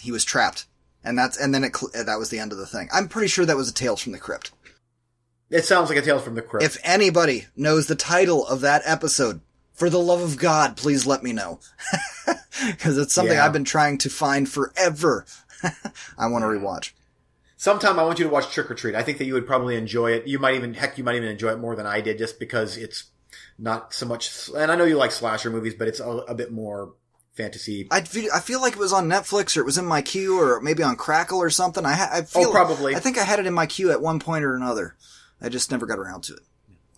he 0.00 0.12
was 0.12 0.24
trapped. 0.24 0.66
And 1.02 1.18
that's 1.18 1.38
and 1.38 1.54
then 1.54 1.64
it 1.64 1.74
that 1.94 2.18
was 2.18 2.30
the 2.30 2.38
end 2.38 2.52
of 2.52 2.58
the 2.58 2.66
thing. 2.66 2.88
I'm 2.92 3.08
pretty 3.08 3.28
sure 3.28 3.46
that 3.46 3.56
was 3.56 3.70
a 3.70 3.74
Tales 3.74 4.00
from 4.02 4.12
the 4.12 4.18
Crypt. 4.18 4.52
It 5.48 5.64
sounds 5.64 5.88
like 5.88 5.98
a 5.98 6.02
Tales 6.02 6.22
from 6.22 6.34
the 6.34 6.42
Crypt. 6.42 6.64
If 6.64 6.78
anybody 6.84 7.46
knows 7.56 7.86
the 7.86 7.96
title 7.96 8.46
of 8.46 8.60
that 8.60 8.82
episode, 8.84 9.40
for 9.72 9.88
the 9.88 9.98
love 9.98 10.20
of 10.20 10.36
God, 10.36 10.76
please 10.76 11.06
let 11.06 11.22
me 11.22 11.32
know. 11.32 11.60
Because 12.66 12.98
it's 12.98 13.14
something 13.14 13.36
Yeah. 13.36 13.46
I've 13.46 13.54
been 13.54 13.64
trying 13.64 13.96
to 13.98 14.10
find 14.10 14.46
forever. 14.46 15.24
I 16.18 16.26
want 16.26 16.42
to 16.42 16.46
rewatch. 16.46 16.92
Sometime 17.56 17.98
I 17.98 18.02
want 18.02 18.18
you 18.18 18.26
to 18.26 18.30
watch 18.30 18.52
Trick 18.52 18.70
or 18.70 18.74
Treat. 18.74 18.94
I 18.94 19.02
think 19.02 19.16
that 19.16 19.24
you 19.24 19.32
would 19.32 19.46
probably 19.46 19.76
enjoy 19.76 20.12
it. 20.12 20.26
You 20.26 20.38
might 20.38 20.56
even, 20.56 20.74
heck, 20.74 20.98
you 20.98 21.04
might 21.04 21.14
even 21.14 21.28
enjoy 21.28 21.52
it 21.52 21.58
more 21.58 21.74
than 21.74 21.86
I 21.86 22.02
did 22.02 22.18
just 22.18 22.38
because 22.38 22.76
it's 22.76 23.04
not 23.58 23.92
so 23.94 24.06
much, 24.06 24.48
and 24.56 24.70
I 24.70 24.76
know 24.76 24.84
you 24.84 24.96
like 24.96 25.12
slasher 25.12 25.50
movies, 25.50 25.74
but 25.74 25.88
it's 25.88 26.00
a, 26.00 26.08
a 26.08 26.34
bit 26.34 26.50
more 26.52 26.94
fantasy. 27.34 27.88
I 27.90 28.02
feel, 28.02 28.30
I 28.34 28.40
feel 28.40 28.60
like 28.60 28.74
it 28.74 28.78
was 28.78 28.92
on 28.92 29.08
Netflix 29.08 29.56
or 29.56 29.60
it 29.60 29.66
was 29.66 29.78
in 29.78 29.86
my 29.86 30.02
queue 30.02 30.40
or 30.40 30.60
maybe 30.60 30.82
on 30.82 30.96
Crackle 30.96 31.38
or 31.38 31.50
something. 31.50 31.86
I, 31.86 31.94
ha- 31.94 32.10
I 32.12 32.20
oh, 32.20 32.22
feel, 32.22 32.48
Oh, 32.48 32.50
probably. 32.52 32.94
I 32.94 33.00
think 33.00 33.18
I 33.18 33.24
had 33.24 33.38
it 33.38 33.46
in 33.46 33.54
my 33.54 33.66
queue 33.66 33.90
at 33.90 34.02
one 34.02 34.18
point 34.20 34.44
or 34.44 34.54
another. 34.54 34.96
I 35.40 35.48
just 35.48 35.70
never 35.70 35.86
got 35.86 35.98
around 35.98 36.22
to 36.24 36.34
it. 36.34 36.40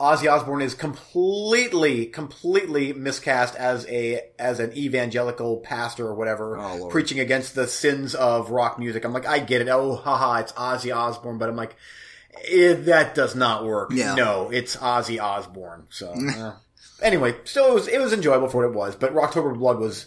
Ozzy 0.00 0.28
Osbourne 0.28 0.62
is 0.62 0.74
completely, 0.74 2.06
completely 2.06 2.92
miscast 2.92 3.54
as 3.54 3.86
a 3.86 4.20
as 4.36 4.58
an 4.58 4.72
evangelical 4.76 5.58
pastor 5.58 6.08
or 6.08 6.14
whatever, 6.14 6.58
Oh, 6.58 6.88
preaching 6.88 7.20
against 7.20 7.54
the 7.54 7.68
sins 7.68 8.16
of 8.16 8.50
rock 8.50 8.80
music. 8.80 9.04
I'm 9.04 9.12
like, 9.12 9.26
I 9.28 9.38
get 9.38 9.60
it. 9.60 9.68
Oh, 9.68 9.94
haha, 9.94 10.40
it's 10.40 10.52
Ozzy 10.54 10.92
Osbourne, 10.96 11.38
but 11.38 11.48
I'm 11.48 11.54
like, 11.56 11.76
eh, 12.48 12.74
that 12.74 13.14
does 13.14 13.34
not 13.34 13.64
work. 13.64 13.90
Yeah. 13.92 14.14
No, 14.14 14.50
it's 14.50 14.76
Ozzy 14.76 15.20
Osbourne. 15.22 15.86
So 15.90 16.12
uh, 16.36 16.54
anyway, 17.02 17.36
still 17.44 17.66
it 17.70 17.74
was 17.74 17.88
it 17.88 18.00
was 18.00 18.12
enjoyable 18.12 18.48
for 18.48 18.58
what 18.58 18.70
it 18.72 18.76
was. 18.76 18.96
But 18.96 19.14
Rocktober 19.14 19.56
Blood 19.58 19.78
was 19.78 20.06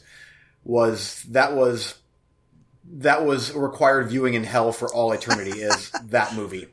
was 0.63 1.23
that 1.29 1.55
was 1.55 1.95
that 2.97 3.25
was 3.25 3.51
required 3.53 4.09
viewing 4.09 4.33
in 4.35 4.43
hell 4.43 4.71
for 4.71 4.93
all 4.93 5.11
eternity. 5.11 5.51
is 5.61 5.91
that 6.05 6.35
movie 6.35 6.67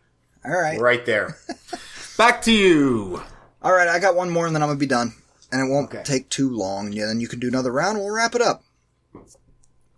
All 0.44 0.52
right. 0.52 0.78
right 0.80 1.04
there? 1.06 1.36
Back 2.18 2.42
to 2.42 2.52
you. 2.52 3.22
All 3.62 3.72
right. 3.72 3.88
I 3.88 3.98
got 3.98 4.14
one 4.16 4.30
more 4.30 4.46
and 4.46 4.54
then 4.54 4.62
I'm 4.62 4.68
going 4.68 4.78
to 4.78 4.82
be 4.82 4.86
done. 4.88 5.14
And 5.50 5.60
it 5.60 5.70
won't 5.70 5.92
Okay. 5.92 6.02
take 6.02 6.28
too 6.30 6.48
long. 6.50 6.86
And 6.86 6.96
then 6.96 7.20
you 7.20 7.28
can 7.28 7.38
do 7.40 7.48
another 7.48 7.72
round 7.72 7.96
and 7.96 8.04
we'll 8.04 8.14
wrap 8.14 8.34
it 8.34 8.40
up. 8.42 8.64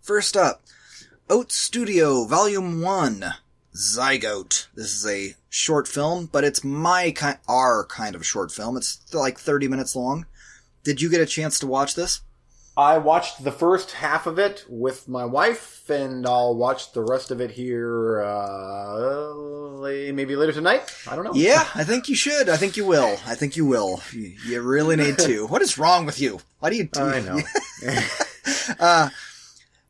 First 0.01 0.35
up, 0.37 0.61
Oat 1.29 1.51
Studio 1.51 2.25
Volume 2.25 2.81
1, 2.81 3.25
Zygote. 3.75 4.67
This 4.73 4.93
is 4.93 5.05
a 5.05 5.35
short 5.49 5.87
film, 5.87 6.27
but 6.31 6.43
it's 6.43 6.63
my 6.63 7.11
kind, 7.11 7.37
our 7.47 7.85
kind 7.85 8.15
of 8.15 8.25
short 8.25 8.51
film. 8.51 8.77
It's 8.77 8.99
like 9.13 9.37
30 9.37 9.67
minutes 9.67 9.95
long. 9.95 10.25
Did 10.83 11.01
you 11.01 11.09
get 11.09 11.21
a 11.21 11.25
chance 11.25 11.59
to 11.59 11.67
watch 11.67 11.95
this? 11.95 12.21
I 12.77 12.97
watched 12.97 13.43
the 13.43 13.53
first 13.53 13.91
half 13.93 14.27
of 14.27 14.37
it 14.37 14.65
with 14.67 15.07
my 15.07 15.23
wife, 15.23 15.89
and 15.89 16.27
I'll 16.27 16.55
watch 16.55 16.91
the 16.91 17.01
rest 17.03 17.31
of 17.31 17.39
it 17.39 17.51
here 17.51 18.21
uh, 18.21 19.33
maybe 20.11 20.35
later 20.35 20.51
tonight. 20.51 20.93
I 21.09 21.15
don't 21.15 21.23
know. 21.23 21.33
Yeah, 21.33 21.65
I 21.75 21.83
think 21.85 22.09
you 22.09 22.15
should. 22.15 22.49
I 22.49 22.57
think 22.57 22.75
you 22.75 22.85
will. 22.85 23.17
I 23.25 23.35
think 23.35 23.55
you 23.55 23.65
will. 23.65 24.01
You, 24.11 24.33
you 24.45 24.61
really 24.61 24.97
need 24.97 25.17
to. 25.19 25.47
What 25.47 25.61
is 25.61 25.77
wrong 25.77 26.05
with 26.05 26.19
you? 26.19 26.39
Why 26.59 26.69
do 26.69 26.75
you? 26.75 26.83
Do- 26.85 27.01
I 27.01 27.19
know. 27.21 27.39
uh, 28.79 29.09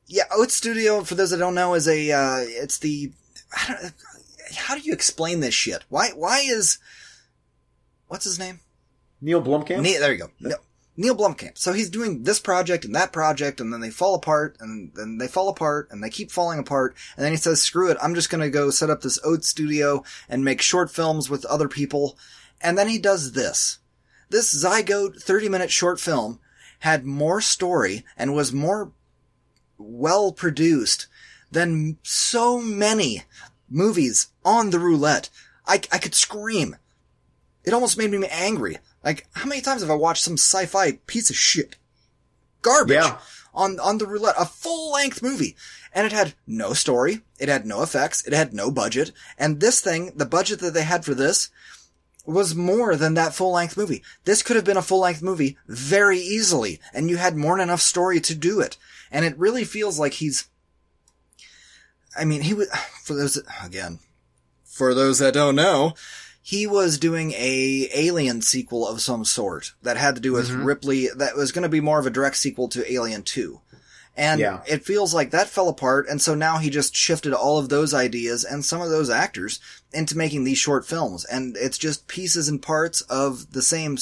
yeah, 0.08 0.24
Oat 0.32 0.52
Studio. 0.52 1.04
For 1.04 1.16
those 1.16 1.32
that 1.32 1.38
don't 1.38 1.56
know, 1.56 1.74
is 1.74 1.88
a. 1.88 2.12
Uh, 2.12 2.38
it's 2.42 2.78
the. 2.78 3.12
I 3.56 3.68
don't, 3.68 3.94
how 4.56 4.76
do 4.76 4.82
you 4.82 4.94
explain 4.94 5.40
this 5.40 5.54
shit? 5.54 5.84
Why? 5.90 6.10
Why 6.10 6.40
is? 6.40 6.78
What's 8.08 8.26
his 8.26 8.40
name? 8.40 8.60
Neil 9.22 9.42
Blomkamp. 9.42 9.82
Ne- 9.82 9.98
there 9.98 10.12
you 10.12 10.20
go. 10.20 10.30
No, 10.40 10.56
Neil 10.98 11.16
Blomkamp. 11.16 11.58
So 11.58 11.74
he's 11.74 11.90
doing 11.90 12.24
this 12.24 12.40
project 12.40 12.86
and 12.86 12.94
that 12.96 13.12
project, 13.12 13.60
and 13.60 13.74
then 13.74 13.80
they 13.80 13.90
fall 13.90 14.16
apart, 14.16 14.58
and 14.60 14.92
then 14.96 15.18
they 15.18 15.28
fall 15.28 15.50
apart, 15.50 15.88
and 15.90 16.04
they 16.04 16.10
keep 16.10 16.32
falling 16.32 16.60
apart, 16.60 16.96
and 17.16 17.26
then 17.26 17.32
he 17.32 17.38
says, 17.38 17.62
"Screw 17.62 17.90
it! 17.90 17.98
I'm 18.02 18.16
just 18.16 18.30
gonna 18.30 18.50
go 18.50 18.70
set 18.70 18.90
up 18.90 19.02
this 19.02 19.20
Oat 19.24 19.44
Studio 19.44 20.04
and 20.30 20.46
make 20.46 20.62
short 20.62 20.92
films 20.92 21.30
with 21.30 21.46
other 21.46 21.68
people." 21.68 22.18
And 22.62 22.78
then 22.78 22.88
he 22.88 22.98
does 22.98 23.34
this. 23.34 23.80
This 24.30 24.54
Zygote 24.64 25.22
30 25.22 25.50
minute 25.50 25.72
short 25.72 26.00
film 26.00 26.40
had 26.80 27.06
more 27.06 27.42
story 27.42 28.06
and 28.18 28.34
was 28.34 28.54
more 28.54 28.92
well 29.78 30.32
produced 30.32 31.08
than 31.56 31.98
so 32.04 32.60
many 32.60 33.24
movies 33.68 34.28
on 34.44 34.70
the 34.70 34.80
roulette. 34.80 35.30
I, 35.66 35.82
I 35.92 35.98
could 35.98 36.14
scream. 36.14 36.76
It 37.64 37.74
almost 37.74 37.98
made 37.98 38.12
me 38.12 38.28
angry. 38.28 38.78
Like, 39.04 39.26
how 39.34 39.48
many 39.48 39.62
times 39.62 39.82
have 39.82 39.90
I 39.90 39.96
watched 39.96 40.24
some 40.24 40.38
sci-fi 40.38 41.00
piece 41.08 41.32
of 41.32 41.36
shit? 41.36 41.78
Garbage. 42.62 42.98
Yeah. 42.98 43.18
On, 43.54 43.80
on 43.80 43.98
the 43.98 44.06
roulette. 44.06 44.36
A 44.38 44.46
full-length 44.46 45.24
movie. 45.24 45.56
And 45.92 46.06
it 46.06 46.12
had 46.12 46.36
no 46.46 46.74
story. 46.74 47.22
It 47.40 47.50
had 47.50 47.66
no 47.66 47.82
effects. 47.82 48.26
It 48.28 48.34
had 48.34 48.54
no 48.54 48.70
budget. 48.70 49.12
And 49.38 49.60
this 49.60 49.82
thing, 49.82 50.12
the 50.16 50.26
budget 50.26 50.60
that 50.60 50.74
they 50.74 50.84
had 50.84 51.06
for 51.06 51.16
this, 51.16 51.50
was 52.26 52.54
more 52.56 52.96
than 52.96 53.14
that 53.14 53.34
full-length 53.34 53.78
movie. 53.78 54.04
This 54.26 54.44
could 54.44 54.56
have 54.56 54.66
been 54.66 54.78
a 54.78 54.82
full-length 54.82 55.22
movie 55.22 55.58
very 55.68 56.20
easily. 56.20 56.80
And 56.94 57.10
you 57.10 57.18
had 57.18 57.38
more 57.38 57.58
than 57.58 57.70
enough 57.70 57.82
story 57.82 58.20
to 58.22 58.36
do 58.36 58.60
it. 58.60 58.78
And 59.12 59.24
it 59.24 59.38
really 59.38 59.64
feels 59.64 59.98
like 59.98 60.14
he's, 60.14 60.50
I 62.18 62.26
mean, 62.26 62.42
he 62.42 62.54
was, 62.54 62.70
for 63.04 63.16
those, 63.16 63.42
again, 63.64 64.00
for 64.64 64.94
those 64.94 65.20
that 65.20 65.34
don't 65.34 65.56
know, 65.56 65.94
he 66.42 66.68
was 66.68 67.00
doing 67.00 67.32
a 67.32 67.90
Alien 67.94 68.42
sequel 68.42 68.88
of 68.88 69.02
some 69.02 69.26
sort 69.26 69.74
that 69.82 69.98
had 69.98 70.16
to 70.16 70.22
do 70.22 70.34
with 70.34 70.50
mm-hmm. 70.50 70.64
Ripley, 70.64 71.10
that 71.16 71.36
was 71.36 71.52
going 71.52 71.64
to 71.64 71.70
be 71.70 71.82
more 71.82 72.00
of 72.00 72.06
a 72.06 72.12
direct 72.12 72.38
sequel 72.38 72.68
to 72.70 72.92
Alien 72.92 73.24
2. 73.24 73.62
And 74.18 74.40
Yeah. 74.40 74.62
it 74.68 74.86
feels 74.86 75.14
like 75.14 75.32
that 75.32 75.50
fell 75.50 75.68
apart, 75.68 76.08
and 76.08 76.22
so 76.22 76.36
now 76.36 76.58
he 76.58 76.70
just 76.70 76.96
shifted 76.96 77.34
all 77.34 77.58
of 77.58 77.70
those 77.70 77.94
ideas 77.94 78.46
and 78.46 78.64
some 78.64 78.80
of 78.80 78.90
those 78.90 79.10
actors 79.10 79.60
into 79.92 80.18
making 80.18 80.44
these 80.44 80.58
short 80.58 80.86
films. 80.86 81.26
And 81.26 81.58
it's 81.58 81.78
just 81.78 82.08
pieces 82.08 82.48
and 82.48 82.62
parts 82.62 83.02
of 83.02 83.52
the 83.52 83.62
same, 83.62 83.98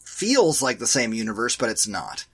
feels 0.00 0.60
like 0.60 0.78
the 0.78 0.86
same 0.86 1.14
universe, 1.14 1.56
but 1.56 1.70
it's 1.70 1.86
not. 1.86 2.26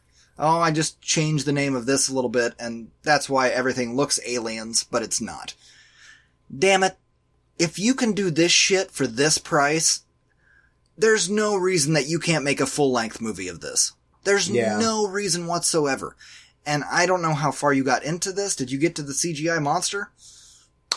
Oh, 0.43 0.59
I 0.59 0.71
just 0.71 1.03
changed 1.03 1.45
the 1.45 1.53
name 1.53 1.77
of 1.77 1.85
this 1.85 2.09
a 2.09 2.15
little 2.15 2.31
bit, 2.31 2.55
and 2.59 2.91
that's 3.03 3.29
why 3.29 3.49
everything 3.51 3.95
looks 3.95 4.19
aliens, 4.27 4.85
but 4.85 5.03
it's 5.03 5.21
not. 5.21 5.53
Damn 6.57 6.83
it. 6.83 6.97
If 7.59 7.79
you 7.79 7.95
can 7.95 8.13
do 8.13 8.31
this 8.31 8.51
shit 8.51 8.91
for 8.91 9.07
this 9.07 9.37
price, 9.37 10.01
there's 10.97 11.29
no 11.29 11.57
reason 11.57 11.93
that 11.93 12.09
you 12.09 12.19
can't 12.19 12.43
make 12.45 12.59
a 12.61 12.67
full 12.67 12.91
length 12.91 13.21
movie 13.21 13.49
of 13.49 13.61
this. 13.61 13.93
There's 14.25 14.49
Yeah. 14.49 14.79
no 14.79 15.07
reason 15.07 15.47
whatsoever. 15.47 16.17
And 16.65 16.85
I 16.91 17.05
don't 17.05 17.23
know 17.23 17.35
how 17.35 17.53
far 17.53 17.73
you 17.75 17.85
got 17.85 18.03
into 18.03 18.33
this. 18.33 18.57
Did 18.57 18.71
you 18.71 18.79
get 18.79 18.95
to 18.97 19.03
the 19.03 19.13
CGI 19.15 19.59
monster? 19.61 20.11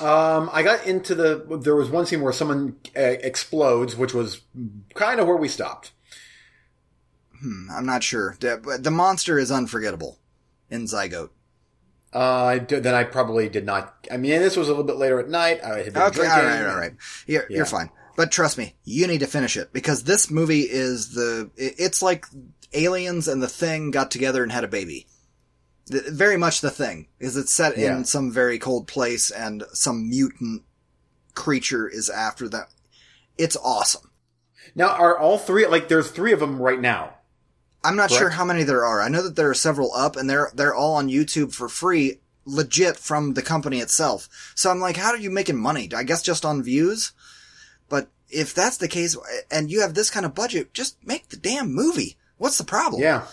Um, 0.02 0.50
I 0.52 0.64
got 0.64 0.86
into 0.88 1.16
the. 1.16 1.60
There 1.62 1.76
was 1.76 1.90
one 1.90 2.06
scene 2.06 2.22
where 2.22 2.34
someone 2.34 2.78
uh, 2.98 3.02
explodes, 3.02 3.96
which 3.96 4.14
was 4.14 4.42
kind 4.96 5.20
of 5.20 5.28
where 5.28 5.36
we 5.38 5.48
stopped. 5.48 5.92
Hmm, 7.44 7.70
I'm 7.70 7.86
not 7.86 8.04
sure. 8.04 8.38
The, 8.40 8.80
the 8.82 8.90
monster 8.92 9.38
is 9.38 9.52
unforgettable 9.52 10.18
in 10.70 10.86
Zygote. 10.86 11.30
Uh, 12.14 12.60
then 12.68 12.94
I 12.94 13.04
probably 13.04 13.50
did 13.50 13.66
not. 13.66 14.08
I 14.12 14.18
mean, 14.18 14.32
this 14.40 14.56
was 14.56 14.68
a 14.68 14.72
little 14.72 14.86
bit 14.86 14.96
later 14.98 15.20
at 15.20 15.28
night. 15.30 15.64
I 15.64 15.80
had 15.84 15.94
been 15.94 16.04
Okay, 16.04 16.16
drinking. 16.18 16.32
all 16.40 16.44
right, 16.46 16.66
all 16.68 16.78
right. 16.78 16.94
You're, 17.28 17.46
Yeah. 17.50 17.58
you're 17.58 17.66
fine. 17.66 17.90
But 18.16 18.32
trust 18.32 18.58
me, 18.58 18.76
you 18.84 19.08
need 19.08 19.20
to 19.22 19.28
finish 19.28 19.58
it 19.58 19.74
because 19.74 20.04
this 20.04 20.30
movie 20.30 20.62
is 20.62 21.16
the. 21.16 21.50
It's 21.58 22.02
like 22.04 22.28
aliens 22.74 23.28
and 23.28 23.42
the 23.42 23.48
thing 23.48 23.90
got 23.92 24.12
together 24.12 24.44
and 24.44 24.52
had 24.52 24.64
a 24.64 24.68
baby. 24.68 25.08
Very 25.90 26.38
much 26.38 26.62
the 26.62 26.70
thing 26.72 27.08
is 27.20 27.36
it's 27.36 27.54
set 27.54 27.78
Yeah. 27.78 27.98
in 27.98 28.06
some 28.06 28.32
very 28.32 28.60
cold 28.60 28.88
place 28.88 29.32
and 29.32 29.64
some 29.74 30.08
mutant 30.08 30.62
creature 31.34 31.88
is 31.90 32.10
after 32.10 32.48
them. 32.48 32.68
It's 33.38 33.58
awesome. 33.58 34.12
Now, 34.76 34.90
are 34.90 35.18
all 35.18 35.40
three 35.40 35.66
like? 35.66 35.88
There's 35.88 36.12
three 36.12 36.32
of 36.32 36.40
them 36.40 36.62
right 36.62 36.80
now. 36.80 37.16
I'm 37.84 37.96
not 37.96 38.12
sure 38.12 38.30
how 38.30 38.46
many 38.46 38.64
there 38.64 38.86
are. 38.86 39.02
I 39.02 39.10
know 39.10 39.22
that 39.24 39.36
there 39.36 39.50
are 39.50 39.54
several 39.54 39.94
up 39.94 40.16
and 40.16 40.30
they're 40.30 40.52
they're 40.54 40.76
all 40.76 40.96
on 40.96 41.10
YouTube 41.10 41.54
for 41.54 41.68
free, 41.68 42.20
legit 42.46 42.98
from 42.98 43.34
the 43.34 43.42
company 43.42 43.80
itself. 43.80 44.30
So 44.56 44.70
I'm 44.70 44.80
like, 44.80 44.98
how 44.98 45.10
are 45.10 45.18
you 45.18 45.30
making 45.30 45.58
money? 45.58 45.90
I 45.96 46.04
guess 46.04 46.22
just 46.22 46.46
on 46.46 46.64
views. 46.64 47.12
But 47.90 48.10
if 48.30 48.54
that's 48.54 48.78
the 48.78 48.88
case 48.88 49.18
and 49.52 49.70
you 49.70 49.82
have 49.82 49.94
this 49.94 50.10
kind 50.10 50.26
of 50.26 50.34
budget, 50.34 50.74
just 50.74 50.98
make 51.06 51.30
the 51.30 51.38
damn 51.38 51.74
movie. 51.74 52.18
What's 52.38 52.58
the 52.58 52.64
problem? 52.64 53.02
Yeah, 53.02 53.26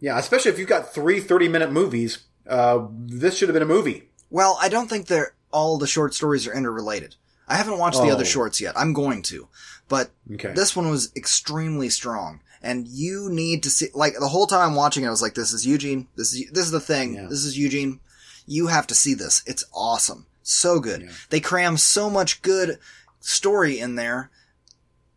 yeah. 0.00 0.18
Especially 0.18 0.50
if 0.52 0.58
you've 0.58 0.68
got 0.68 0.94
three 0.94 1.20
30 1.20 1.48
minute 1.48 1.72
movies. 1.72 2.18
Uh, 2.48 2.86
this 2.92 3.36
should 3.36 3.48
have 3.48 3.54
been 3.54 3.62
a 3.62 3.66
movie. 3.66 4.08
Well, 4.30 4.56
I 4.60 4.68
don't 4.68 4.88
think 4.88 5.06
they're 5.06 5.34
all 5.50 5.78
the 5.78 5.86
short 5.86 6.14
stories 6.14 6.46
are 6.46 6.54
interrelated. 6.54 7.16
I 7.48 7.56
haven't 7.56 7.78
watched 7.78 7.98
the 8.00 8.08
Oh. 8.08 8.12
other 8.12 8.24
shorts 8.24 8.60
yet. 8.60 8.78
I'm 8.78 8.92
going 8.92 9.22
to. 9.22 9.48
But 9.88 10.10
Okay. 10.34 10.52
this 10.52 10.74
one 10.76 10.90
was 10.90 11.10
extremely 11.16 11.88
strong. 11.88 12.40
And 12.62 12.88
you 12.88 13.28
need 13.30 13.62
to 13.64 13.70
see, 13.70 13.88
like, 13.94 14.14
the 14.18 14.28
whole 14.28 14.46
time 14.46 14.60
I'm 14.70 14.74
watching 14.74 15.04
it, 15.04 15.08
I 15.08 15.10
was 15.10 15.22
like, 15.22 15.34
this 15.34 15.52
is 15.52 15.66
Eugene. 15.66 16.08
This 16.16 16.32
is, 16.34 16.50
this 16.50 16.64
is 16.64 16.70
the 16.70 16.80
thing. 16.80 17.14
Yeah. 17.14 17.26
This 17.28 17.44
is 17.44 17.56
Eugene. 17.58 18.00
You 18.46 18.68
have 18.68 18.86
to 18.88 18.94
see 18.94 19.14
this. 19.14 19.42
It's 19.46 19.64
awesome. 19.74 20.26
So 20.42 20.80
good. 20.80 21.02
Yeah. 21.02 21.10
They 21.30 21.40
cram 21.40 21.76
so 21.76 22.08
much 22.10 22.42
good 22.42 22.78
story 23.20 23.78
in 23.78 23.96
there 23.96 24.30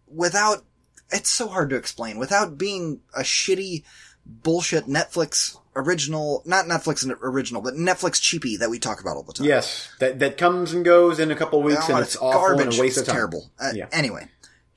without, 0.07 0.63
it's 1.11 1.29
so 1.29 1.47
hard 1.47 1.69
to 1.71 1.75
explain, 1.75 2.17
without 2.17 2.57
being 2.57 3.01
a 3.15 3.21
shitty 3.21 3.83
bullshit 4.25 4.85
Netflix 4.85 5.57
original, 5.75 6.43
not 6.45 6.65
Netflix 6.65 7.07
original, 7.21 7.61
but 7.61 7.73
Netflix 7.75 8.19
cheapie 8.19 8.59
that 8.59 8.69
we 8.69 8.79
talk 8.79 8.99
about 9.01 9.15
all 9.15 9.23
the 9.23 9.33
time. 9.33 9.47
Yes, 9.47 9.89
that 9.99 10.19
that 10.19 10.37
comes 10.37 10.73
and 10.73 10.83
goes 10.85 11.19
in 11.19 11.31
a 11.31 11.35
couple 11.35 11.61
weeks, 11.63 11.85
Oh, 11.89 11.95
and 11.95 12.03
it's, 12.03 12.15
awful 12.17 12.59
and 12.59 12.73
a 12.73 12.79
waste 12.79 12.97
it's 12.97 12.97
of 12.99 13.05
time. 13.07 13.15
terrible. 13.15 13.49
Uh, 13.59 13.71
Yeah. 13.73 13.87
Anyway, 13.91 14.27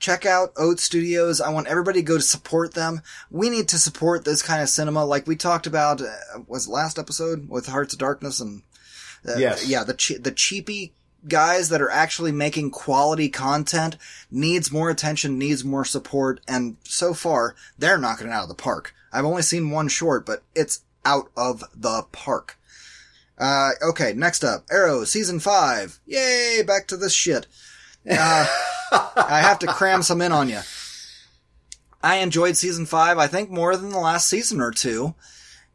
check 0.03 0.27
out 0.27 0.53
Oat 0.57 0.81
Studios. 0.81 1.41
I 1.41 1.49
want 1.51 1.69
everybody 1.69 2.01
to 2.01 2.05
go 2.07 2.17
to 2.17 2.23
support 2.23 2.75
them. 2.75 3.01
We 3.31 3.49
need 3.49 3.69
to 3.69 3.79
support 3.79 4.25
this 4.25 4.43
kind 4.43 4.61
of 4.61 4.69
cinema, 4.69 5.05
like 5.05 5.27
we 5.29 5.37
talked 5.37 5.67
about. 5.69 6.03
Uh, 6.03 6.09
was 6.49 6.67
last 6.69 6.99
episode 6.99 7.49
with 7.49 7.67
Hearts 7.67 7.95
of 7.95 8.01
Darkness 8.01 8.41
and 8.41 8.63
uh, 9.27 9.37
Yes. 9.39 9.67
yeah, 9.67 9.85
the 9.85 9.95
che- 9.95 10.19
the 10.19 10.33
cheapy 10.33 10.93
guys 11.29 11.69
that 11.69 11.81
are 11.81 11.89
actually 11.91 12.33
making 12.33 12.73
quality 12.73 13.29
content 13.29 13.97
needs 14.29 14.73
more 14.73 14.91
attention, 14.91 15.39
needs 15.39 15.65
more 15.65 15.85
support, 15.85 16.41
and 16.49 16.77
so 16.83 17.15
far 17.15 17.55
they're 17.79 17.97
knocking 17.97 18.27
it 18.27 18.33
out 18.33 18.43
of 18.43 18.49
the 18.49 18.55
park. 18.57 18.93
I've 19.13 19.25
only 19.25 19.43
seen 19.43 19.71
one 19.71 19.87
short, 19.87 20.27
but 20.27 20.43
it's 20.57 20.81
out 21.05 21.31
of 21.37 21.63
the 21.77 22.03
park. 22.11 22.59
Uh, 23.39 23.71
okay, 23.83 24.13
next 24.15 24.43
up, 24.43 24.65
Arrow 24.69 25.05
season 25.05 25.39
five. 25.39 26.01
Yay, 26.07 26.63
back 26.67 26.89
to 26.89 26.97
this 26.97 27.13
shit. 27.13 27.47
Uh, 28.09 28.47
I 29.17 29.41
have 29.41 29.59
to 29.61 29.67
cram 29.67 30.03
some 30.03 30.21
in 30.21 30.33
on 30.33 30.49
you. 30.49 30.61
I 32.03 32.17
enjoyed 32.17 32.57
season 32.57 32.87
five, 32.87 33.19
I 33.19 33.29
think 33.29 33.51
more 33.51 33.77
than 33.77 33.91
the 33.91 33.99
last 34.01 34.29
season 34.29 34.61
or 34.61 34.73
two. 34.73 35.15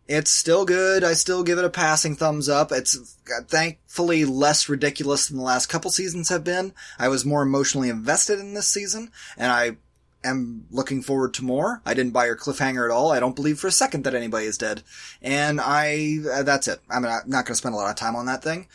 It's 0.08 0.32
still 0.32 0.66
good. 0.66 1.04
I 1.04 1.14
still 1.14 1.44
give 1.44 1.58
it 1.58 1.66
a 1.66 1.70
passing 1.70 2.16
thumbs 2.16 2.48
up. 2.48 2.72
It's 2.72 3.18
uh, 3.28 3.44
thankfully 3.46 4.24
less 4.24 4.70
ridiculous 4.70 5.28
than 5.28 5.38
the 5.38 5.44
last 5.44 5.68
couple 5.68 5.92
seasons 5.92 6.30
have 6.30 6.44
been. 6.44 6.74
I 6.98 7.10
was 7.10 7.26
more 7.26 7.44
emotionally 7.44 7.90
invested 7.90 8.40
in 8.40 8.54
this 8.54 8.70
season, 8.70 9.12
and 9.38 9.52
I 9.52 9.78
am 10.24 10.66
looking 10.72 11.02
forward 11.02 11.34
to 11.36 11.44
more. 11.44 11.82
I 11.86 11.94
didn't 11.94 12.14
buy 12.14 12.26
your 12.26 12.38
cliffhanger 12.38 12.86
at 12.86 12.92
all. 12.92 13.12
I 13.12 13.20
don't 13.20 13.36
believe 13.36 13.60
for 13.60 13.68
a 13.68 13.72
second 13.72 14.04
that 14.04 14.16
anybody 14.16 14.46
is 14.46 14.58
dead. 14.58 14.84
And 15.22 15.60
I, 15.62 16.20
uh, 16.32 16.44
that's 16.44 16.70
it. 16.70 16.80
I'm 16.90 17.04
not, 17.04 17.28
not 17.28 17.46
going 17.46 17.54
to 17.54 17.56
spend 17.56 17.76
a 17.76 17.78
lot 17.78 17.90
of 17.90 17.96
time 17.98 18.16
on 18.16 18.28
that 18.28 18.44
thing. 18.44 18.68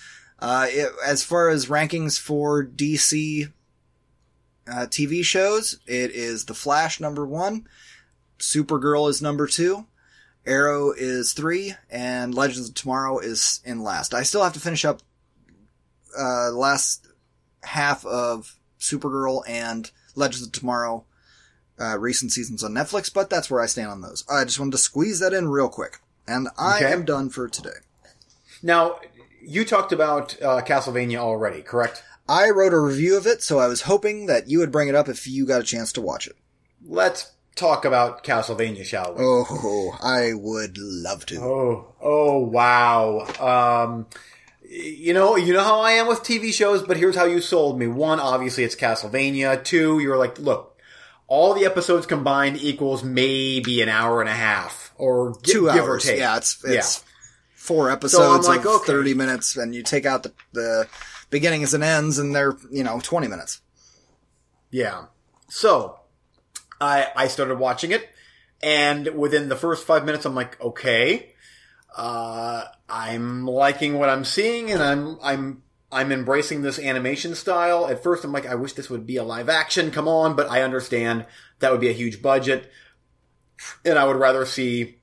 Uh, 0.42 0.66
it, 0.68 0.92
as 1.06 1.22
far 1.22 1.48
as 1.50 1.66
rankings 1.66 2.18
for 2.18 2.64
DC 2.64 3.52
uh, 4.68 4.86
TV 4.90 5.24
shows, 5.24 5.78
it 5.86 6.10
is 6.10 6.46
The 6.46 6.54
Flash 6.54 6.98
number 6.98 7.24
one, 7.24 7.68
Supergirl 8.40 9.08
is 9.08 9.22
number 9.22 9.46
two, 9.46 9.86
Arrow 10.44 10.90
is 10.90 11.32
three, 11.32 11.74
and 11.88 12.34
Legends 12.34 12.68
of 12.68 12.74
Tomorrow 12.74 13.20
is 13.20 13.60
in 13.64 13.82
last. 13.84 14.14
I 14.14 14.24
still 14.24 14.42
have 14.42 14.54
to 14.54 14.60
finish 14.60 14.84
up 14.84 15.00
uh, 16.18 16.50
the 16.50 16.56
last 16.58 17.06
half 17.62 18.04
of 18.04 18.56
Supergirl 18.80 19.42
and 19.46 19.90
Legends 20.16 20.44
of 20.44 20.50
Tomorrow 20.52 21.04
uh, 21.80 21.96
recent 21.98 22.32
seasons 22.32 22.64
on 22.64 22.72
Netflix, 22.72 23.12
but 23.14 23.30
that's 23.30 23.48
where 23.48 23.60
I 23.60 23.66
stand 23.66 23.90
on 23.90 24.00
those. 24.00 24.24
I 24.28 24.44
just 24.44 24.58
wanted 24.58 24.72
to 24.72 24.78
squeeze 24.78 25.20
that 25.20 25.32
in 25.32 25.48
real 25.48 25.68
quick, 25.68 26.00
and 26.26 26.48
I 26.58 26.78
Okay. 26.78 26.92
am 26.92 27.04
done 27.04 27.30
for 27.30 27.48
today. 27.48 27.70
Now, 28.64 28.98
you 29.44 29.64
talked 29.64 29.92
about 29.92 30.40
uh, 30.42 30.62
Castlevania 30.62 31.16
already, 31.18 31.62
correct? 31.62 32.02
I 32.28 32.50
wrote 32.50 32.72
a 32.72 32.78
review 32.80 33.16
of 33.16 33.26
it, 33.26 33.42
so 33.42 33.58
I 33.58 33.66
was 33.66 33.82
hoping 33.82 34.26
that 34.26 34.48
you 34.48 34.58
would 34.60 34.72
bring 34.72 34.88
it 34.88 34.94
up 34.94 35.08
if 35.08 35.26
you 35.26 35.44
got 35.46 35.60
a 35.60 35.64
chance 35.64 35.92
to 35.94 36.00
watch 36.00 36.26
it. 36.26 36.36
Let's 36.84 37.32
talk 37.56 37.84
about 37.84 38.24
Castlevania, 38.24 38.84
shall 38.84 39.14
we? 39.14 39.24
Oh, 39.24 39.96
I 40.02 40.32
would 40.34 40.78
love 40.78 41.26
to. 41.26 41.40
Oh, 41.40 41.94
oh, 42.00 42.38
wow. 42.38 43.26
Um, 43.40 44.06
you 44.68 45.12
know, 45.12 45.36
you 45.36 45.52
know 45.52 45.62
how 45.64 45.80
I 45.80 45.92
am 45.92 46.06
with 46.06 46.20
TV 46.20 46.52
shows, 46.52 46.82
but 46.82 46.96
here's 46.96 47.16
how 47.16 47.24
you 47.24 47.40
sold 47.40 47.78
me. 47.78 47.86
One, 47.88 48.20
obviously 48.20 48.64
it's 48.64 48.76
Castlevania. 48.76 49.62
Two, 49.62 49.98
you're 49.98 50.16
like, 50.16 50.38
look, 50.38 50.80
all 51.26 51.54
the 51.54 51.64
episodes 51.66 52.06
combined 52.06 52.56
equals 52.62 53.02
maybe 53.04 53.82
an 53.82 53.88
hour 53.88 54.20
and 54.20 54.30
a 54.30 54.34
half, 54.34 54.92
or 54.96 55.34
Two 55.42 55.66
give 55.72 55.84
or 55.84 55.92
hours. 55.92 56.04
take. 56.04 56.18
Yeah, 56.18 56.36
it's 56.38 56.62
Yeah. 56.66 56.78
it's 56.78 57.04
four 57.62 57.92
episodes 57.92 58.48
like, 58.48 58.60
of 58.60 58.66
okay. 58.66 58.86
thirty 58.86 59.14
minutes, 59.14 59.56
and 59.56 59.72
you 59.72 59.84
take 59.84 60.04
out 60.04 60.24
the, 60.24 60.32
the 60.52 60.88
beginnings 61.30 61.72
and 61.74 61.84
ends, 61.84 62.18
and 62.18 62.34
they're 62.34 62.56
you 62.72 62.82
know 62.82 62.98
twenty 63.00 63.28
minutes. 63.28 63.60
Yeah. 64.72 65.04
So 65.48 66.00
I 66.80 67.06
I 67.14 67.28
started 67.28 67.60
watching 67.60 67.92
it, 67.92 68.08
and 68.64 69.14
within 69.16 69.48
the 69.48 69.54
first 69.54 69.86
five 69.86 70.04
minutes, 70.04 70.24
I'm 70.24 70.34
like, 70.34 70.60
okay, 70.60 71.34
uh, 71.96 72.64
I'm 72.88 73.46
liking 73.46 73.96
what 73.96 74.08
I'm 74.08 74.24
seeing, 74.24 74.72
and 74.72 74.82
I'm 74.82 75.18
I'm 75.22 75.62
I'm 75.92 76.10
embracing 76.10 76.62
this 76.62 76.80
animation 76.80 77.36
style. 77.36 77.86
At 77.86 78.02
first, 78.02 78.24
I'm 78.24 78.32
like, 78.32 78.46
I 78.46 78.56
wish 78.56 78.72
this 78.72 78.90
would 78.90 79.06
be 79.06 79.18
a 79.18 79.24
live 79.24 79.48
action. 79.48 79.92
Come 79.92 80.08
on, 80.08 80.34
but 80.34 80.50
I 80.50 80.62
understand 80.62 81.26
that 81.60 81.70
would 81.70 81.80
be 81.80 81.90
a 81.90 81.92
huge 81.92 82.20
budget, 82.20 82.72
and 83.84 83.96
I 83.96 84.04
would 84.04 84.16
rather 84.16 84.44
see 84.46 84.98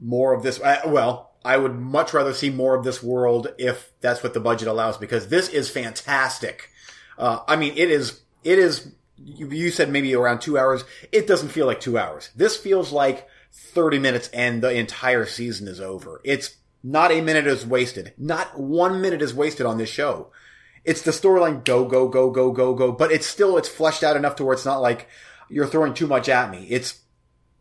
more 0.00 0.34
of 0.34 0.42
this. 0.42 0.58
uh, 0.60 0.80
Well. 0.86 1.28
I 1.44 1.56
would 1.56 1.78
much 1.78 2.12
rather 2.12 2.34
see 2.34 2.50
more 2.50 2.76
of 2.76 2.84
this 2.84 3.02
world 3.02 3.48
if 3.58 3.92
that's 4.00 4.22
what 4.22 4.34
the 4.34 4.40
budget 4.40 4.68
allows, 4.68 4.98
because 4.98 5.28
this 5.28 5.48
is 5.48 5.70
fantastic. 5.70 6.70
Uh, 7.18 7.40
I 7.48 7.56
mean, 7.56 7.72
it 7.76 7.90
is, 7.90 8.20
it 8.44 8.58
is, 8.58 8.92
you, 9.16 9.48
you 9.48 9.70
said 9.70 9.90
maybe 9.90 10.14
around 10.14 10.40
two 10.40 10.58
hours. 10.58 10.84
It 11.12 11.26
doesn't 11.26 11.48
feel 11.48 11.66
like 11.66 11.80
two 11.80 11.98
hours. 11.98 12.30
This 12.36 12.56
feels 12.56 12.92
like 12.92 13.28
30 13.52 13.98
minutes 13.98 14.28
and 14.28 14.62
the 14.62 14.72
entire 14.72 15.26
season 15.26 15.66
is 15.66 15.80
over. 15.80 16.20
It's 16.24 16.56
not 16.82 17.12
a 17.12 17.20
minute 17.20 17.46
is 17.46 17.66
wasted. 17.66 18.12
Not 18.18 18.58
one 18.58 19.00
minute 19.00 19.22
is 19.22 19.34
wasted 19.34 19.66
on 19.66 19.78
this 19.78 19.90
show. 19.90 20.30
It's 20.84 21.02
the 21.02 21.10
storyline 21.10 21.64
go, 21.64 21.84
go, 21.84 22.08
go, 22.08 22.30
go, 22.30 22.52
go, 22.52 22.74
go, 22.74 22.92
but 22.92 23.12
it's 23.12 23.26
still, 23.26 23.58
it's 23.58 23.68
fleshed 23.68 24.02
out 24.02 24.16
enough 24.16 24.36
to 24.36 24.44
where 24.44 24.54
it's 24.54 24.64
not 24.64 24.80
like 24.80 25.08
you're 25.50 25.66
throwing 25.66 25.92
too 25.92 26.06
much 26.06 26.28
at 26.28 26.50
me. 26.50 26.66
It's, 26.70 26.99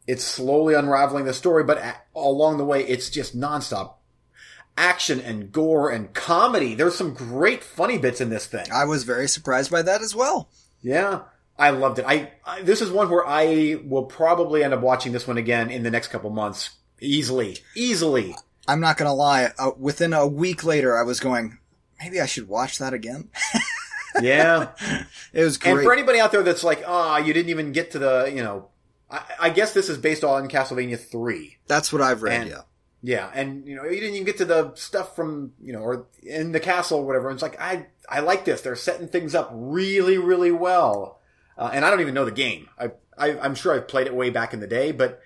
it's 0.08 0.24
slowly 0.24 0.74
unraveling 0.74 1.26
the 1.26 1.34
story, 1.34 1.64
but 1.64 1.78
a- 1.78 1.96
along 2.16 2.58
the 2.58 2.66
way, 2.66 2.86
it's 2.86 3.10
just 3.10 3.38
nonstop 3.38 3.94
action 4.78 5.20
and 5.20 5.52
gore 5.52 5.90
and 5.90 6.14
comedy. 6.14 6.74
There's 6.76 6.96
some 6.96 7.14
great 7.14 7.64
funny 7.64 7.98
bits 7.98 8.22
in 8.22 8.30
this 8.30 8.46
thing. 8.46 8.66
I 8.74 8.86
was 8.86 9.04
very 9.04 9.28
surprised 9.28 9.70
by 9.72 9.82
that 9.82 10.02
as 10.02 10.16
well. 10.16 10.50
Yeah, 10.82 11.22
I 11.58 11.72
loved 11.72 12.00
it. 12.00 12.06
I, 12.08 12.32
I 12.46 12.62
this 12.62 12.82
is 12.82 12.90
one 12.90 13.10
where 13.10 13.28
I 13.28 13.78
will 13.86 14.06
probably 14.06 14.64
end 14.64 14.74
up 14.74 14.82
watching 14.82 15.12
this 15.12 15.28
one 15.28 15.38
again 15.38 15.70
in 15.70 15.84
the 15.84 15.92
next 15.92 16.08
couple 16.08 16.30
months, 16.30 16.72
easily, 17.02 17.58
easily. 17.76 18.36
I'm 18.68 18.80
not 18.80 18.98
gonna 18.98 19.14
lie. 19.14 19.52
Uh, 19.60 19.72
within 19.78 20.14
a 20.14 20.26
week 20.26 20.64
later, 20.64 20.98
I 20.98 21.04
was 21.04 21.20
going, 21.20 21.58
maybe 22.00 22.22
I 22.22 22.26
should 22.26 22.48
watch 22.48 22.78
that 22.78 22.94
again. 22.94 23.30
Yeah, 24.22 24.70
It 25.34 25.44
was 25.44 25.58
great. 25.60 25.72
and 25.74 25.84
for 25.84 25.94
anybody 25.94 26.20
out 26.20 26.32
there 26.32 26.42
that's 26.42 26.64
like, 26.64 26.84
ah, 26.86 27.18
you 27.18 27.32
didn't 27.32 27.52
even 27.52 27.72
get 27.72 27.92
to 27.92 28.00
the, 28.00 28.26
you 28.34 28.42
know, 28.44 28.69
I, 29.10 29.22
I 29.40 29.50
guess 29.50 29.74
this 29.74 29.90
is 29.90 29.98
based 29.98 30.24
on 30.24 30.48
Castlevania 30.50 31.00
three. 31.00 31.58
That's 31.68 31.92
what 31.92 32.02
I've 32.02 32.22
read. 32.22 32.42
And- 32.42 32.50
yeah. 32.50 32.62
Yeah, 33.02 33.32
and 33.34 33.66
you 33.66 33.76
know, 33.78 33.86
you 33.86 33.98
didn't 33.98 34.16
even 34.16 34.26
get 34.26 34.40
to 34.40 34.46
the 34.46 34.74
stuff 34.76 35.16
from 35.16 35.54
you 35.64 35.72
know, 35.72 35.80
or 35.80 36.08
in 36.22 36.52
the 36.52 36.60
castle 36.60 37.00
or 37.00 37.06
whatever. 37.06 37.32
It's 37.32 37.42
like 37.42 37.58
I, 37.58 37.88
I 38.10 38.20
like 38.20 38.44
this. 38.44 38.60
They're 38.60 38.76
setting 38.76 39.08
things 39.08 39.34
up 39.34 39.50
really, 39.54 40.18
really 40.18 40.52
well. 40.52 41.22
Uh, 41.58 41.70
and 41.72 41.86
I 41.86 41.92
don't 41.92 42.02
even 42.02 42.14
know 42.14 42.26
the 42.26 42.32
game. 42.32 42.68
I, 42.78 42.92
I, 43.18 43.40
I'm 43.40 43.56
sure 43.56 43.74
I've 43.74 43.88
played 43.88 44.08
it 44.08 44.14
way 44.14 44.32
back 44.32 44.54
in 44.54 44.60
the 44.60 44.68
day, 44.68 44.92
but 44.92 45.22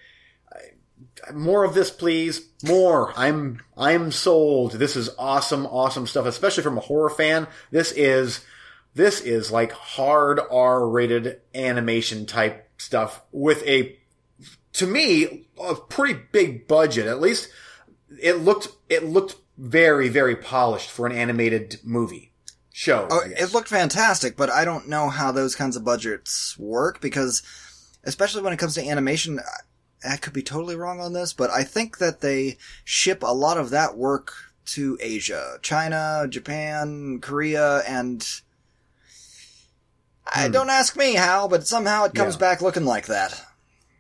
I, 1.27 1.31
more 1.31 1.63
of 1.63 1.73
this, 1.73 1.89
please. 1.89 2.47
More. 2.63 3.11
I'm, 3.15 3.59
I'm 3.75 4.11
sold. 4.11 4.73
This 4.73 4.95
is 4.95 5.09
awesome, 5.17 5.65
awesome 5.65 6.05
stuff. 6.05 6.27
Especially 6.27 6.61
from 6.63 6.77
a 6.77 6.81
horror 6.81 7.09
fan. 7.09 7.47
This 7.71 7.91
is, 7.91 8.45
this 8.93 9.19
is 9.21 9.51
like 9.51 9.71
hard 9.71 10.39
R-rated 10.51 11.41
animation 11.55 12.25
type 12.27 12.69
stuff 12.83 13.21
with 13.31 13.63
a, 13.67 13.97
to 14.73 14.87
me, 14.87 15.47
a 15.61 15.75
pretty 15.75 16.19
big 16.31 16.67
budget. 16.67 17.07
At 17.07 17.21
least 17.21 17.49
it 18.21 18.35
looked, 18.35 18.67
it 18.89 19.05
looked 19.05 19.35
very, 19.57 20.09
very 20.09 20.35
polished 20.35 20.89
for 20.89 21.05
an 21.05 21.11
animated 21.13 21.79
movie 21.83 22.31
show. 22.71 23.07
Oh, 23.09 23.21
it 23.25 23.53
looked 23.53 23.69
fantastic, 23.69 24.35
but 24.35 24.49
I 24.49 24.65
don't 24.65 24.87
know 24.89 25.09
how 25.09 25.31
those 25.31 25.55
kinds 25.55 25.75
of 25.75 25.85
budgets 25.85 26.57
work 26.57 27.01
because, 27.01 27.43
especially 28.03 28.41
when 28.41 28.53
it 28.53 28.57
comes 28.59 28.75
to 28.75 28.87
animation, 28.87 29.39
I- 29.39 29.43
I 30.05 30.17
could 30.17 30.33
be 30.33 30.43
totally 30.43 30.75
wrong 30.75 30.99
on 30.99 31.13
this, 31.13 31.31
but 31.31 31.49
I 31.49 31.63
think 31.63 31.99
that 31.99 32.19
they 32.19 32.57
ship 32.83 33.23
a 33.23 33.33
lot 33.33 33.57
of 33.57 33.69
that 33.69 33.95
work 33.95 34.33
to 34.65 34.97
Asia, 34.99 35.59
China, 35.61 36.25
Japan, 36.27 37.19
Korea, 37.21 37.77
and 37.87 38.27
I 40.25 40.45
Hmm. 40.47 40.51
don't 40.51 40.69
ask 40.69 40.95
me 40.95 41.13
how, 41.15 41.47
but 41.47 41.67
somehow 41.67 42.05
it 42.05 42.13
comes 42.15 42.35
Yeah. 42.35 42.39
back 42.39 42.61
looking 42.61 42.85
like 42.85 43.07
that. 43.07 43.39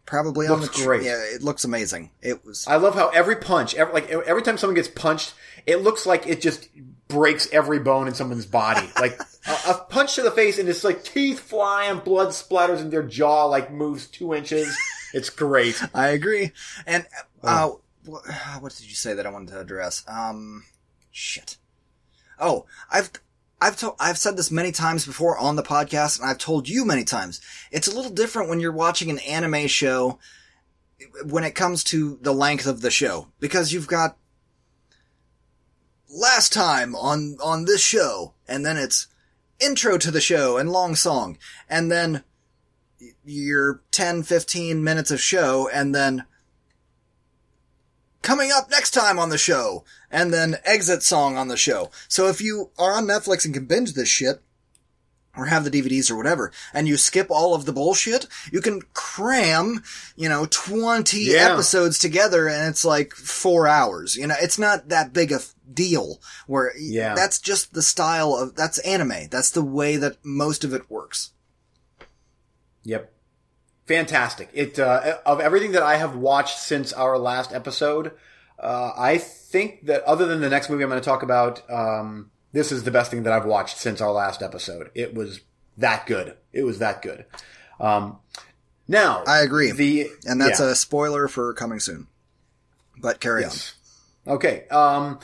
Probably 0.05 0.47
on 0.47 0.59
the 0.59 0.65
Looks 0.65 0.77
tr- 0.79 0.83
great. 0.85 1.03
Yeah, 1.03 1.17
it 1.17 1.41
looks 1.43 1.63
amazing. 1.63 2.11
It 2.21 2.45
was. 2.45 2.65
I 2.67 2.75
love 2.75 2.93
how 2.95 3.07
every 3.09 3.37
punch, 3.37 3.73
every, 3.75 3.93
like 3.93 4.09
every 4.09 4.41
time 4.41 4.57
someone 4.57 4.75
gets 4.75 4.89
punched, 4.89 5.33
it 5.65 5.77
looks 5.77 6.05
like 6.05 6.27
it 6.27 6.41
just 6.41 6.67
breaks 7.07 7.47
every 7.51 7.79
bone 7.79 8.07
in 8.07 8.13
someone's 8.13 8.45
body. 8.45 8.89
Like 8.99 9.19
a, 9.47 9.71
a 9.71 9.73
punch 9.89 10.15
to 10.15 10.21
the 10.21 10.31
face, 10.31 10.59
and 10.59 10.67
it's 10.69 10.83
like 10.83 11.03
teeth 11.03 11.39
fly 11.39 11.85
and 11.85 12.03
blood 12.03 12.29
splatters, 12.29 12.79
and 12.79 12.91
their 12.91 13.03
jaw 13.03 13.45
like 13.45 13.71
moves 13.71 14.07
two 14.07 14.33
inches. 14.33 14.75
It's 15.15 15.29
great. 15.29 15.79
I 15.93 16.07
agree. 16.07 16.53
And 16.87 17.05
uh, 17.43 17.67
Oh. 17.69 17.81
wh- 18.03 18.61
what 18.63 18.73
did 18.75 18.89
you 18.89 18.95
say 18.95 19.13
that 19.13 19.27
I 19.27 19.29
wanted 19.29 19.51
to 19.51 19.59
address? 19.59 20.01
Um, 20.07 20.65
shit. 21.11 21.57
Oh, 22.39 22.65
I've 22.89 23.11
I've 23.63 23.77
told 23.77 23.95
I've 23.97 24.17
said 24.17 24.35
this 24.35 24.51
many 24.51 24.73
times 24.73 25.05
before 25.05 25.37
on 25.37 25.55
the 25.55 25.63
podcast, 25.63 26.19
and 26.19 26.29
I've 26.29 26.37
told 26.37 26.67
you 26.67 26.83
many 26.83 27.05
times. 27.05 27.39
It's 27.71 27.87
a 27.87 27.95
little 27.95 28.11
different 28.11 28.49
when 28.49 28.59
you're 28.59 28.73
watching 28.73 29.09
an 29.09 29.19
anime 29.19 29.67
show 29.67 30.19
when 31.25 31.45
it 31.45 31.55
comes 31.55 31.81
to 31.85 32.19
the 32.21 32.33
length 32.33 32.67
of 32.67 32.81
the 32.81 32.91
show 32.91 33.29
because 33.39 33.71
you've 33.71 33.87
got 33.87 34.17
last 36.09 36.51
time 36.51 36.93
on 36.93 37.37
on 37.41 37.63
this 37.63 37.81
show, 37.81 38.33
and 38.49 38.65
then 38.65 38.75
it's 38.75 39.07
intro 39.61 39.97
to 39.97 40.11
the 40.11 40.19
show 40.19 40.57
and 40.57 40.69
long 40.69 40.93
song, 40.93 41.37
and 41.69 41.89
then 41.89 42.25
your 43.23 43.81
10, 43.91 44.23
15 44.23 44.83
minutes 44.83 45.09
of 45.09 45.21
show, 45.21 45.69
and 45.69 45.95
then 45.95 46.25
coming 48.21 48.51
up 48.51 48.69
next 48.69 48.91
time 48.91 49.17
on 49.17 49.29
the 49.29 49.37
show, 49.37 49.85
and 50.13 50.31
then 50.33 50.55
exit 50.63 51.03
song 51.03 51.35
on 51.35 51.49
the 51.49 51.57
show. 51.57 51.91
So 52.07 52.27
if 52.27 52.39
you 52.39 52.69
are 52.77 52.93
on 52.93 53.05
Netflix 53.05 53.43
and 53.43 53.53
can 53.53 53.65
binge 53.65 53.93
this 53.93 54.07
shit, 54.07 54.41
or 55.35 55.47
have 55.47 55.63
the 55.63 55.71
DVDs 55.71 56.11
or 56.11 56.15
whatever, 56.15 56.51
and 56.75 56.87
you 56.87 56.95
skip 56.95 57.31
all 57.31 57.55
of 57.55 57.65
the 57.65 57.73
bullshit, 57.73 58.27
you 58.51 58.61
can 58.61 58.83
cram, 58.93 59.81
you 60.15 60.29
know, 60.29 60.45
20 60.49 61.17
Yeah. 61.21 61.51
episodes 61.53 61.97
together 61.97 62.47
and 62.47 62.69
it's 62.69 62.85
like 62.85 63.13
four 63.13 63.67
hours. 63.67 64.15
You 64.15 64.27
know, 64.27 64.35
it's 64.39 64.59
not 64.59 64.89
that 64.89 65.11
big 65.11 65.31
a 65.31 65.39
deal 65.73 66.21
where 66.45 66.71
Yeah. 66.77 67.15
that's 67.15 67.39
just 67.39 67.73
the 67.73 67.81
style 67.81 68.35
of, 68.35 68.55
that's 68.55 68.77
anime. 68.79 69.27
That's 69.31 69.49
the 69.49 69.63
way 69.63 69.97
that 69.97 70.17
most 70.23 70.63
of 70.63 70.71
it 70.71 70.87
works. 70.87 71.31
Yep. 72.83 73.11
Fantastic. 73.87 74.49
It 74.53 74.77
uh, 74.79 75.17
of 75.25 75.39
everything 75.39 75.71
that 75.71 75.83
I 75.83 75.97
have 75.97 76.15
watched 76.15 76.59
since 76.59 76.93
our 76.93 77.17
last 77.17 77.51
episode, 77.53 78.11
uh, 78.63 78.93
I 78.97 79.17
think 79.17 79.85
that 79.85 80.03
other 80.03 80.25
than 80.25 80.41
the 80.41 80.49
next 80.49 80.69
movie 80.69 80.83
I'm 80.83 80.89
going 80.89 81.01
to 81.01 81.05
talk 81.05 81.23
about, 81.23 81.69
um, 81.69 82.31
this 82.51 82.71
is 82.71 82.83
the 82.83 82.91
best 82.91 83.11
thing 83.11 83.23
that 83.23 83.33
I've 83.33 83.45
watched 83.45 83.77
since 83.77 84.01
our 84.01 84.11
last 84.11 84.41
episode. 84.41 84.89
It 84.95 85.13
was 85.13 85.41
that 85.77 86.07
good. 86.07 86.37
It 86.51 86.63
was 86.63 86.79
that 86.79 87.01
good. 87.01 87.25
Um, 87.79 88.19
now 88.87 89.23
I 89.25 89.41
agree. 89.41 89.71
The 89.71 90.07
And 90.25 90.39
that's 90.39 90.59
yeah. 90.59 90.71
a 90.71 90.75
spoiler 90.75 91.27
for 91.27 91.53
coming 91.53 91.79
soon. 91.79 92.07
But 92.97 93.19
carry 93.19 93.41
Yes. 93.41 93.75
Okay. 94.25 94.67
Um, 94.69 95.19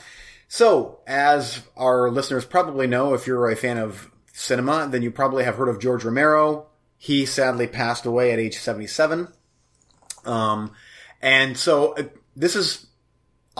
so, 0.48 0.98
as 1.06 1.62
our 1.76 2.10
listeners 2.10 2.44
probably 2.44 2.86
know, 2.86 3.14
if 3.14 3.26
you're 3.26 3.48
a 3.48 3.56
fan 3.56 3.78
of 3.78 4.10
cinema, 4.32 4.88
then 4.90 5.02
you 5.02 5.10
probably 5.10 5.44
have 5.44 5.54
heard 5.56 5.68
of 5.68 5.78
George 5.78 6.04
Romero. 6.04 6.66
He 6.98 7.24
sadly 7.24 7.66
passed 7.66 8.04
away 8.04 8.32
at 8.32 8.38
age 8.38 8.58
77. 8.58 9.28
Um, 10.24 10.72
and 11.22 11.56
so 11.56 11.94
uh, 11.94 12.02
this 12.36 12.56
is 12.56 12.86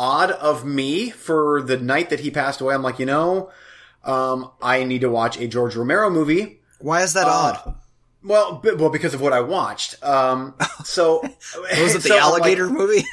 odd 0.00 0.30
of 0.30 0.64
me 0.64 1.10
for 1.10 1.60
the 1.60 1.76
night 1.76 2.08
that 2.08 2.20
he 2.20 2.30
passed 2.30 2.60
away. 2.62 2.74
I'm 2.74 2.82
like, 2.82 2.98
you 2.98 3.04
know, 3.06 3.50
um, 4.04 4.50
I 4.62 4.84
need 4.84 5.02
to 5.02 5.10
watch 5.10 5.38
a 5.38 5.46
George 5.46 5.76
Romero 5.76 6.08
movie. 6.08 6.60
Why 6.78 7.02
is 7.02 7.12
that 7.12 7.26
Uh, 7.26 7.30
odd? 7.30 7.74
Well, 8.24 8.54
b- 8.62 8.72
well, 8.72 8.88
because 8.90 9.12
of 9.12 9.20
what 9.20 9.32
I 9.34 9.40
watched. 9.40 10.02
Um, 10.02 10.54
so 10.84 11.20
Was 11.22 11.94
it 11.94 12.02
the 12.02 12.08
so 12.08 12.18
I'm 12.18 12.30
like- 12.32 12.42
alligator 12.42 12.70
movie? 12.80 13.04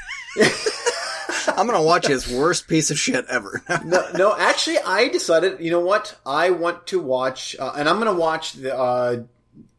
I'm 1.50 1.66
gonna 1.66 1.82
watch 1.82 2.08
his 2.08 2.30
worst 2.32 2.68
piece 2.68 2.92
of 2.92 3.00
shit 3.00 3.26
ever. 3.30 3.62
no, 3.86 4.06
no, 4.16 4.36
actually, 4.38 4.80
I 4.80 5.08
decided. 5.08 5.60
You 5.60 5.72
know 5.72 5.80
what? 5.80 6.18
I 6.26 6.50
want 6.52 6.88
to 6.88 7.00
watch, 7.00 7.56
uh, 7.60 7.74
and 7.76 7.88
I'm 7.90 7.96
going 8.02 8.14
to 8.14 8.20
watch 8.20 8.54
the 8.54 8.78
uh, 8.78 9.24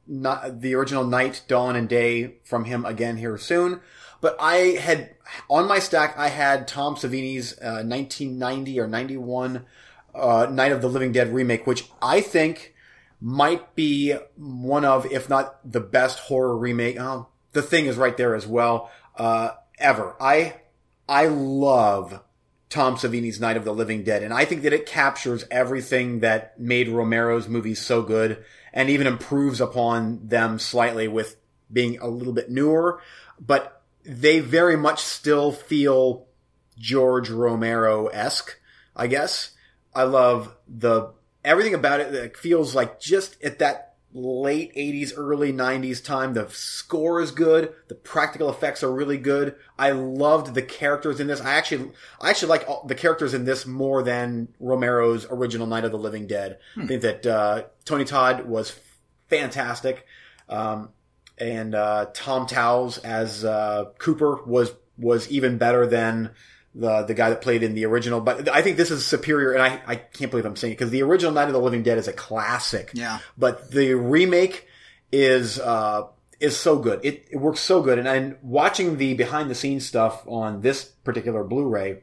not 0.07 0.61
the 0.61 0.75
original 0.75 1.05
Night, 1.05 1.43
Dawn, 1.47 1.77
and 1.77 1.89
Day 1.89 2.37
from 2.45 2.65
him 2.65 2.85
again 2.85 3.17
here 3.19 3.37
soon. 3.39 3.81
But 4.21 4.37
I 4.41 4.57
had 4.81 5.15
on 5.49 5.69
my 5.69 5.79
stack, 5.79 6.17
I 6.17 6.29
had 6.29 6.69
Tom 6.69 6.97
Savini's 6.97 7.53
uh, 7.55 7.85
1990 7.85 8.81
or 8.81 8.87
91 8.87 9.67
uh, 10.15 10.47
Night 10.51 10.73
of 10.73 10.81
the 10.81 10.89
Living 10.89 11.13
Dead 11.13 11.33
remake, 11.33 11.67
which 11.67 11.85
I 12.03 12.21
think 12.21 12.75
might 13.21 13.75
be 13.75 14.15
one 14.37 14.85
of, 14.85 15.07
if 15.07 15.29
not 15.29 15.59
the 15.71 15.81
best 15.81 16.19
horror 16.19 16.57
remake. 16.57 16.99
Oh, 16.99 17.29
the 17.53 17.63
thing 17.63 17.87
is 17.87 17.97
right 17.97 18.17
there 18.17 18.35
as 18.35 18.47
well. 18.47 18.91
Uh, 19.17 19.51
ever. 19.79 20.17
I 20.21 20.55
I 21.09 21.27
love 21.27 22.21
Tom 22.69 22.97
Savini's 22.97 23.41
Night 23.41 23.57
of 23.57 23.65
the 23.65 23.73
Living 23.73 24.05
Dead, 24.05 24.23
and 24.23 24.33
I 24.33 24.45
think 24.45 24.63
that 24.63 24.73
it 24.73 24.87
captures 24.87 25.45
everything 25.51 26.21
that 26.21 26.59
made 26.61 26.89
Romero's 26.89 27.49
movies 27.49 27.81
so 27.81 28.03
good, 28.03 28.45
and 28.73 28.91
even 28.91 29.07
improves 29.07 29.61
upon 29.61 30.29
them 30.29 30.59
slightly 30.59 31.09
with 31.09 31.37
being 31.73 31.99
a 31.99 32.09
little 32.09 32.33
bit 32.33 32.51
newer. 32.51 33.01
But 33.41 33.78
they 34.09 34.41
very 34.41 34.77
much 34.77 35.03
still 35.03 35.53
feel 35.53 36.27
George 36.79 37.29
Romero 37.29 38.07
esque, 38.07 38.59
I 38.97 39.07
guess. 39.07 39.53
I 39.95 40.05
love 40.05 40.57
the 40.67 41.13
everything 41.45 41.75
about 41.75 42.01
it 42.01 42.13
that 42.13 42.37
feels 42.37 42.75
like 42.75 43.01
just 43.01 43.41
at 43.43 43.59
that 43.59 43.97
late 44.15 44.75
80s, 44.75 45.13
early 45.17 45.53
90s 45.53 46.03
time. 46.03 46.33
The 46.33 46.49
score 46.49 47.21
is 47.21 47.31
good. 47.31 47.75
The 47.89 47.95
practical 47.95 48.49
effects 48.49 48.83
are 48.83 48.91
really 48.91 49.19
good. 49.19 49.57
I 49.79 49.91
loved 49.91 50.55
the 50.55 50.63
characters 50.63 51.21
in 51.21 51.27
this. 51.27 51.43
I 51.43 51.55
actually, 51.55 51.91
I 52.21 52.31
actually 52.31 52.49
like 52.49 52.69
all, 52.69 52.87
the 52.87 52.95
characters 52.95 53.35
in 53.35 53.45
this 53.45 53.67
more 53.67 54.03
than 54.03 54.49
Romero's 54.59 55.27
original 55.31 55.67
Night 55.67 55.85
of 55.85 55.93
the 55.93 55.99
Living 55.99 56.27
Dead. 56.27 56.59
I 56.77 56.87
think 56.87 57.03
that, 57.03 57.27
uh, 57.27 57.63
Tony 57.85 58.05
Todd 58.05 58.47
was 58.47 58.75
fantastic. 59.29 60.07
Um, 60.49 60.91
and, 61.41 61.75
uh, 61.75 62.07
Tom 62.15 62.47
Towles 62.47 62.99
as, 62.99 63.45
uh, 63.45 63.87
Cooper 63.99 64.43
was, 64.45 64.73
was 64.97 65.29
even 65.31 65.59
better 65.59 65.87
than, 65.87 66.31
the 66.75 67.03
the 67.03 67.15
guy 67.15 67.31
that 67.31 67.41
played 67.41 67.63
in 67.63 67.75
the 67.75 67.87
original. 67.87 68.21
But 68.21 68.49
I 68.49 68.63
think 68.63 68.77
this 68.77 68.91
is 68.91 69.05
superior, 69.05 69.53
and 69.53 69.63
I, 69.63 69.81
I 69.87 69.97
can't 69.97 70.31
believe 70.31 70.45
I'm 70.45 70.55
saying 70.55 70.75
it 70.75 70.79
because 70.79 70.91
the 70.91 71.03
original 71.03 71.33
Night 71.33 71.49
of 71.49 71.53
the 71.53 71.61
Living 71.61 71.83
Dead 71.83 71.99
is 71.99 72.09
a 72.09 72.13
classic. 72.13 72.93
Yeah. 72.95 73.19
But 73.37 73.71
the 73.71 73.95
remake 73.95 74.67
is 75.11 75.59
uh 75.59 76.05
is 76.39 76.57
so 76.57 76.79
good. 76.79 77.01
It, 77.03 77.27
it 77.31 77.39
works 77.39 77.61
so 77.61 77.83
good, 77.83 77.99
and 77.99 78.07
and 78.07 78.37
watching 78.43 78.99
the 78.99 79.15
behind 79.15 79.51
the 79.51 79.55
scenes 79.55 79.87
stuff 79.87 80.23
on 80.27 80.61
this 80.61 80.85
particular 80.85 81.43
Blu-ray, 81.43 82.03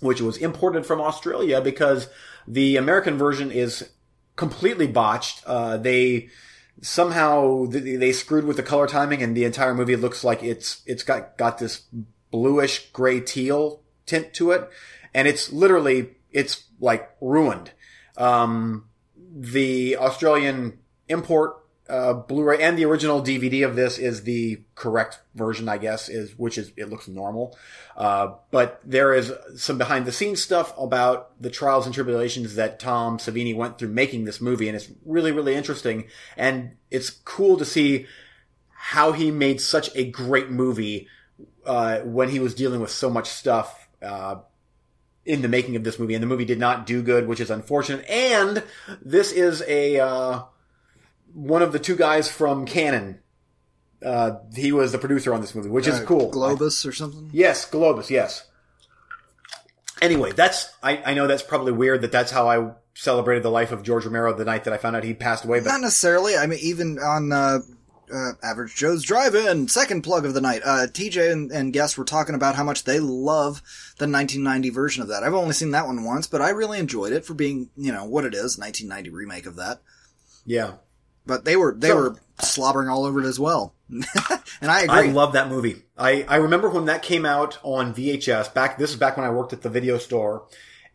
which 0.00 0.20
was 0.20 0.36
imported 0.36 0.84
from 0.84 1.00
Australia 1.00 1.60
because 1.60 2.08
the 2.46 2.76
American 2.76 3.16
version 3.16 3.50
is 3.50 3.88
completely 4.36 4.88
botched. 4.88 5.42
Uh, 5.46 5.78
they 5.78 6.28
somehow 6.80 7.66
they, 7.66 8.12
screwed 8.12 8.44
with 8.44 8.56
the 8.56 8.62
color 8.62 8.86
timing, 8.86 9.22
and 9.22 9.36
the 9.36 9.44
entire 9.44 9.74
movie 9.74 9.96
looks 9.96 10.24
like 10.24 10.42
it's 10.42 10.82
it's 10.86 11.02
got 11.02 11.36
got 11.36 11.58
this 11.58 11.82
bluish 12.30 12.90
gray 12.92 13.20
teal 13.20 13.82
tint 14.06 14.34
to 14.34 14.50
it, 14.50 14.68
and 15.14 15.28
it's 15.28 15.52
literally 15.52 16.10
it's 16.30 16.64
like 16.80 17.10
ruined. 17.20 17.72
Um, 18.16 18.88
the 19.16 19.96
Australian 19.96 20.78
import 21.08 21.61
uh, 21.92 22.14
Blu-ray 22.14 22.62
and 22.62 22.78
the 22.78 22.86
original 22.86 23.22
DVD 23.22 23.66
of 23.66 23.76
this 23.76 23.98
is 23.98 24.22
the 24.22 24.62
correct 24.74 25.20
version, 25.34 25.68
I 25.68 25.76
guess, 25.76 26.08
is 26.08 26.38
which 26.38 26.56
is 26.56 26.72
it 26.74 26.88
looks 26.88 27.06
normal. 27.06 27.54
Uh, 27.94 28.34
but 28.50 28.80
there 28.82 29.12
is 29.12 29.30
some 29.56 29.76
behind 29.76 30.06
the 30.06 30.12
scenes 30.12 30.42
stuff 30.42 30.72
about 30.78 31.40
the 31.40 31.50
trials 31.50 31.84
and 31.84 31.94
tribulations 31.94 32.54
that 32.54 32.80
Tom 32.80 33.18
Savini 33.18 33.54
went 33.54 33.78
through 33.78 33.90
making 33.90 34.24
this 34.24 34.40
movie, 34.40 34.68
and 34.68 34.76
it's 34.76 34.88
really 35.04 35.32
really 35.32 35.54
interesting, 35.54 36.06
and 36.34 36.76
it's 36.90 37.10
cool 37.10 37.58
to 37.58 37.64
see 37.66 38.06
how 38.70 39.12
he 39.12 39.30
made 39.30 39.60
such 39.60 39.94
a 39.94 40.10
great 40.10 40.50
movie 40.50 41.08
uh, 41.66 41.98
when 41.98 42.30
he 42.30 42.40
was 42.40 42.54
dealing 42.54 42.80
with 42.80 42.90
so 42.90 43.10
much 43.10 43.28
stuff 43.28 43.88
uh, 44.00 44.36
in 45.26 45.42
the 45.42 45.48
making 45.48 45.76
of 45.76 45.84
this 45.84 45.98
movie, 45.98 46.14
and 46.14 46.22
the 46.22 46.26
movie 46.26 46.46
did 46.46 46.58
not 46.58 46.86
do 46.86 47.02
good, 47.02 47.28
which 47.28 47.38
is 47.38 47.50
unfortunate. 47.50 48.08
And 48.08 48.64
this 49.02 49.30
is 49.30 49.62
a 49.68 50.00
uh, 50.00 50.42
one 51.34 51.62
of 51.62 51.72
the 51.72 51.78
two 51.78 51.96
guys 51.96 52.30
from 52.30 52.66
Canon. 52.66 53.18
Uh, 54.04 54.38
he 54.54 54.72
was 54.72 54.90
the 54.92 54.98
producer 54.98 55.32
on 55.32 55.40
this 55.40 55.54
movie, 55.54 55.68
which 55.70 55.86
is 55.86 56.00
Uh, 56.00 56.04
cool. 56.04 56.30
Globus 56.32 56.84
or 56.86 56.92
something. 56.92 57.30
Yes, 57.32 57.68
Globus. 57.70 58.10
Yes. 58.10 58.44
Anyway, 60.00 60.32
that's 60.32 60.68
I, 60.82 60.96
I 61.06 61.14
know 61.14 61.26
that's 61.28 61.42
probably 61.44 61.72
weird 61.72 62.00
that 62.02 62.10
that's 62.10 62.32
how 62.32 62.48
I 62.48 62.72
celebrated 62.94 63.44
the 63.44 63.50
life 63.50 63.70
of 63.70 63.82
George 63.84 64.04
Romero 64.04 64.34
the 64.34 64.44
night 64.44 64.64
that 64.64 64.72
I 64.74 64.76
found 64.76 64.96
out 64.96 65.04
he 65.04 65.14
passed 65.14 65.44
away. 65.44 65.60
But 65.60 65.68
Not 65.70 65.80
necessarily. 65.82 66.36
I 66.36 66.46
mean, 66.46 66.58
even 66.60 66.98
on 66.98 67.32
uh, 67.32 67.60
uh, 68.12 68.32
Average 68.42 68.74
Joe's 68.74 69.04
Drive-In, 69.04 69.68
second 69.68 70.02
plug 70.02 70.26
of 70.26 70.34
the 70.34 70.40
night, 70.40 70.62
uh, 70.64 70.86
TJ 70.90 71.30
and, 71.32 71.52
and 71.52 71.72
guests 71.72 71.96
were 71.96 72.04
talking 72.04 72.34
about 72.34 72.56
how 72.56 72.64
much 72.64 72.82
they 72.82 72.98
love 72.98 73.62
the 73.98 74.08
1990 74.08 74.70
version 74.70 75.02
of 75.02 75.08
that. 75.08 75.22
I've 75.22 75.32
only 75.34 75.54
seen 75.54 75.70
that 75.70 75.86
one 75.86 76.02
once, 76.04 76.26
but 76.26 76.42
I 76.42 76.50
really 76.50 76.80
enjoyed 76.80 77.12
it 77.12 77.24
for 77.24 77.34
being, 77.34 77.70
you 77.76 77.92
know, 77.92 78.04
what 78.04 78.24
it 78.24 78.34
is, 78.34 78.58
1990 78.58 79.10
remake 79.10 79.46
of 79.46 79.54
that. 79.56 79.80
yeah, 80.44 80.72
But 81.26 81.44
they 81.44 81.56
were 81.56 81.74
they 81.76 81.88
So- 81.88 81.96
were 81.96 82.16
slobbering 82.40 82.88
all 82.88 83.04
over 83.04 83.20
it 83.20 83.26
as 83.26 83.38
well, 83.38 83.74
and 83.88 84.04
I 84.62 84.82
agree. 84.82 84.96
I 85.10 85.12
love 85.12 85.34
that 85.34 85.48
movie. 85.48 85.82
I, 85.96 86.24
I 86.28 86.36
remember 86.36 86.68
when 86.68 86.86
that 86.86 87.02
came 87.02 87.24
out 87.24 87.58
on 87.62 87.94
VHS 87.94 88.52
back, 88.54 88.78
this 88.78 88.90
is 88.90 88.96
back 88.96 89.16
when 89.16 89.24
I 89.26 89.30
worked 89.30 89.52
at 89.52 89.62
the 89.62 89.68
video 89.70 89.98
store 89.98 90.46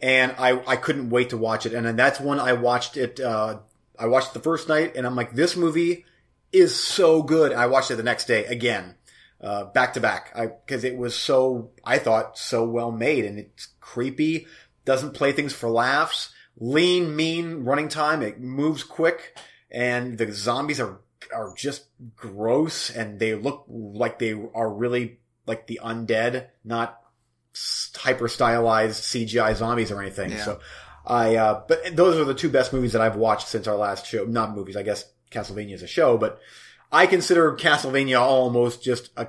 and 0.02 0.36
I, 0.38 0.62
I 0.68 0.76
couldn't 0.76 1.10
wait 1.10 1.30
to 1.30 1.38
watch 1.38 1.66
it. 1.66 1.74
And 1.74 1.86
then 1.86 1.96
that's 1.96 2.20
when 2.20 2.40
I 2.42 2.54
watched 2.54 2.98
it, 2.98 3.20
uh, 3.22 3.60
I 3.98 4.08
watched 4.08 4.30
it 4.32 4.34
the 4.34 4.42
first 4.42 4.68
night 4.68 4.98
and 4.98 5.08
I'm 5.08 5.16
like, 5.16 5.34
this 5.34 5.56
movie 5.56 6.04
is 6.52 6.76
so 6.76 7.24
good. 7.24 7.54
I 7.54 7.68
watched 7.68 7.90
it 7.92 7.96
the 7.96 8.04
next 8.04 8.26
day 8.26 8.44
again, 8.46 8.96
uh, 9.40 9.66
back 9.66 9.94
to 9.94 10.02
back. 10.02 10.34
I, 10.36 10.48
cause 10.68 10.84
it 10.84 10.98
was 10.98 11.16
so, 11.16 11.70
I 11.86 12.00
thought 12.00 12.38
so 12.38 12.66
well 12.66 12.92
made 12.92 13.24
and 13.24 13.40
it's 13.40 13.70
creepy, 13.80 14.48
doesn't 14.84 15.14
play 15.14 15.32
things 15.32 15.54
for 15.54 15.70
laughs, 15.70 16.34
lean, 16.60 17.16
mean 17.16 17.64
running 17.64 17.88
time. 17.88 18.22
It 18.22 18.42
moves 18.42 18.84
quick 18.84 19.38
and 19.72 20.18
the 20.18 20.32
zombies 20.32 20.80
are 20.80 21.00
are 21.34 21.54
just 21.56 21.86
gross 22.16 22.90
and 22.90 23.20
they 23.20 23.36
look 23.36 23.66
like 23.68 24.20
they 24.20 24.34
are 24.54 24.72
really 24.72 25.20
like 25.46 25.68
the 25.68 25.80
undead, 25.84 26.48
not 26.64 27.02
hyper 27.96 28.28
stylized 28.28 29.04
CGI 29.04 29.56
zombies 29.56 29.92
or 29.92 30.02
anything. 30.02 30.32
Yeah. 30.32 30.44
So 30.44 30.60
I, 31.06 31.38
uh, 31.38 31.64
but 31.68 31.96
those 31.96 32.18
are 32.18 32.26
the 32.26 32.34
two 32.34 32.50
best 32.50 32.74
movies 32.74 32.94
that 32.94 33.02
I've 33.02 33.16
watched 33.16 33.48
since 33.48 33.68
our 33.68 33.76
last 33.76 34.06
show. 34.06 34.26
Not 34.26 34.56
movies, 34.56 34.76
I 34.76 34.84
guess 34.84 35.06
Castlevania 35.32 35.74
is 35.74 35.84
a 35.84 35.88
show, 35.88 36.18
but 36.18 36.40
I 36.92 37.08
consider 37.08 37.56
Castlevania 37.56 38.20
almost 38.20 38.84
just 38.84 39.10
a 39.18 39.28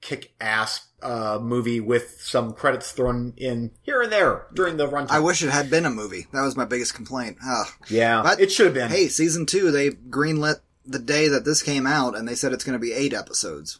kick 0.00 0.32
ass, 0.40 0.87
uh, 1.02 1.38
movie 1.40 1.80
with 1.80 2.20
some 2.20 2.52
credits 2.52 2.90
thrown 2.92 3.32
in 3.36 3.70
here 3.82 4.02
and 4.02 4.10
there 4.12 4.46
during 4.54 4.76
the 4.76 4.88
runtime. 4.88 5.10
I 5.10 5.20
wish 5.20 5.42
it 5.42 5.50
had 5.50 5.70
been 5.70 5.86
a 5.86 5.90
movie. 5.90 6.26
That 6.32 6.42
was 6.42 6.56
my 6.56 6.64
biggest 6.64 6.94
complaint. 6.94 7.38
Ah. 7.44 7.72
yeah, 7.88 8.22
But- 8.22 8.40
it 8.40 8.50
should 8.50 8.66
have 8.66 8.74
been. 8.74 8.90
Hey, 8.90 9.08
season 9.08 9.46
two, 9.46 9.70
they 9.70 9.90
greenlit 9.90 10.60
the 10.84 10.98
day 10.98 11.28
that 11.28 11.44
this 11.44 11.62
came 11.62 11.86
out, 11.86 12.16
and 12.16 12.26
they 12.26 12.34
said 12.34 12.52
it's 12.52 12.64
going 12.64 12.78
to 12.78 12.84
be 12.84 12.92
eight 12.92 13.12
episodes. 13.14 13.78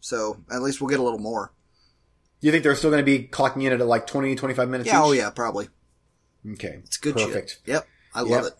So 0.00 0.38
at 0.50 0.62
least 0.62 0.80
we'll 0.80 0.90
get 0.90 1.00
a 1.00 1.02
little 1.04 1.18
more. 1.18 1.52
You 2.40 2.50
think 2.50 2.62
they're 2.64 2.74
still 2.74 2.90
going 2.90 3.02
to 3.02 3.06
be 3.06 3.26
clocking 3.26 3.62
in 3.62 3.72
at 3.72 3.86
like 3.86 4.06
20, 4.06 4.34
25 4.34 4.68
minutes 4.68 4.86
Yeah, 4.88 5.00
each? 5.00 5.04
oh 5.06 5.12
yeah, 5.12 5.30
probably. 5.30 5.68
Okay. 6.52 6.80
It's 6.84 6.96
good 6.98 7.14
Perfect. 7.14 7.50
shit. 7.50 7.60
Yep, 7.66 7.86
I 8.14 8.20
love 8.22 8.44
it. 8.46 8.52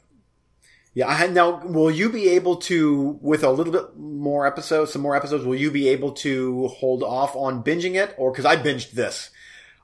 Yeah, 0.94 1.08
I 1.08 1.14
had, 1.14 1.34
now 1.34 1.60
will 1.64 1.90
you 1.90 2.08
be 2.08 2.28
able 2.30 2.56
to, 2.56 3.18
with 3.20 3.42
a 3.42 3.50
little 3.50 3.72
bit 3.72 3.96
more 3.96 4.46
episodes, 4.46 4.92
some 4.92 5.02
more 5.02 5.16
episodes, 5.16 5.44
will 5.44 5.56
you 5.56 5.72
be 5.72 5.88
able 5.88 6.12
to 6.12 6.68
hold 6.68 7.02
off 7.02 7.34
on 7.34 7.64
binging 7.64 7.96
it? 7.96 8.14
Or, 8.16 8.32
cause 8.32 8.44
I 8.44 8.56
binged 8.56 8.92
this. 8.92 9.30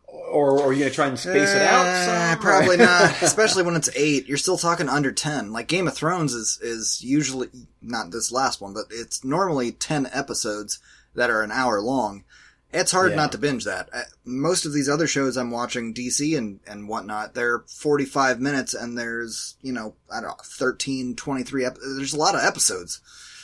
Or, 0.06 0.58
or 0.58 0.68
are 0.68 0.72
you 0.72 0.80
gonna 0.80 0.90
try 0.90 1.06
and 1.06 1.18
space 1.18 1.50
it 1.50 1.62
out? 1.62 1.86
Uh, 1.86 2.30
some? 2.32 2.38
probably 2.40 2.76
not, 2.76 3.10
especially 3.22 3.62
when 3.62 3.76
it's 3.76 3.90
eight. 3.94 4.26
You're 4.26 4.38
still 4.38 4.58
talking 4.58 4.88
under 4.88 5.12
ten. 5.12 5.52
Like 5.52 5.68
Game 5.68 5.86
of 5.86 5.94
Thrones 5.94 6.34
is 6.34 6.58
is 6.60 7.00
usually 7.02 7.48
not 7.80 8.10
this 8.10 8.32
last 8.32 8.60
one, 8.60 8.74
but 8.74 8.86
it's 8.90 9.22
normally 9.22 9.70
ten 9.70 10.08
episodes 10.12 10.80
that 11.14 11.30
are 11.30 11.42
an 11.42 11.52
hour 11.52 11.80
long. 11.80 12.24
It's 12.72 12.92
hard 12.92 13.10
Yeah. 13.10 13.16
not 13.16 13.32
to 13.32 13.38
binge 13.38 13.64
that. 13.64 13.88
Uh, 13.92 14.02
Most 14.24 14.64
of 14.64 14.72
these 14.72 14.88
other 14.88 15.06
shows 15.08 15.36
I'm 15.36 15.50
watching, 15.50 15.92
DC 15.92 16.36
and, 16.38 16.60
and 16.66 16.88
whatnot, 16.88 17.34
they're 17.34 17.64
45 17.68 18.40
minutes 18.40 18.74
and 18.74 18.96
there's, 18.96 19.56
you 19.60 19.72
know, 19.72 19.94
I 20.10 20.20
don't 20.20 20.30
know, 20.30 20.36
13, 20.44 21.16
23, 21.16 21.64
ep- 21.64 21.78
there's 21.96 22.12
a 22.14 22.18
lot 22.18 22.34
of 22.36 22.42
episodes. 22.44 23.00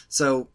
So 0.09 0.49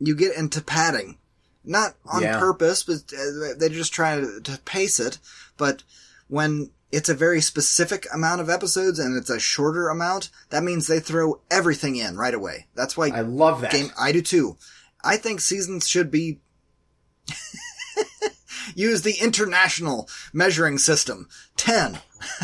you 0.00 0.16
get 0.16 0.36
into 0.36 0.60
padding 0.60 1.18
Not 1.64 1.94
on 2.06 2.22
Yeah. 2.22 2.38
purpose, 2.38 2.82
but 2.82 3.12
uh, 3.12 3.54
they're 3.58 3.68
just 3.68 3.92
trying 3.92 4.22
to, 4.22 4.40
to 4.52 4.58
pace 4.62 4.98
it. 5.00 5.18
But 5.56 5.82
when 6.28 6.70
it's 6.92 7.08
a 7.08 7.14
very 7.14 7.40
specific 7.40 8.06
amount 8.14 8.40
of 8.40 8.48
episodes 8.50 8.98
and 9.00 9.16
it's 9.16 9.30
a 9.30 9.38
shorter 9.40 9.88
amount, 9.88 10.30
that 10.50 10.62
means 10.64 10.86
they 10.86 11.00
throw 11.00 11.40
everything 11.50 11.96
in 11.96 12.16
right 12.16 12.34
away. 12.34 12.66
That's 12.74 12.96
why 12.96 13.08
I 13.08 13.20
love 13.22 13.60
that. 13.62 13.72
game. 13.72 13.90
I 13.98 14.10
do 14.12 14.22
too. 14.22 14.56
I 15.04 15.16
think 15.16 15.40
seasons 15.40 15.86
should 15.88 16.10
be 16.10 16.38
use 18.74 19.02
the 19.02 19.14
international 19.20 20.08
measuring 20.32 20.78
system. 20.78 21.28
Ten. 21.56 21.98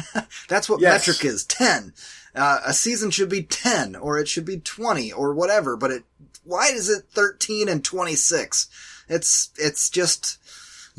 That's 0.48 0.68
what 0.68 0.80
Yes. 0.80 1.06
metric 1.06 1.24
is. 1.24 1.44
Ten. 1.44 1.92
Uh, 2.34 2.60
a 2.64 2.72
season 2.72 3.10
should 3.10 3.28
be 3.28 3.42
ten, 3.42 3.94
or 3.96 4.18
it 4.18 4.28
should 4.28 4.44
be 4.44 4.58
twenty, 4.58 5.12
or 5.12 5.34
whatever. 5.34 5.76
But 5.76 5.90
it. 5.90 6.04
Why 6.44 6.68
is 6.68 6.88
it 6.88 7.04
thirteen 7.12 7.68
and 7.68 7.84
twenty 7.84 8.14
six? 8.14 8.68
It's 9.08 9.50
it's 9.58 9.90
just 9.90 10.38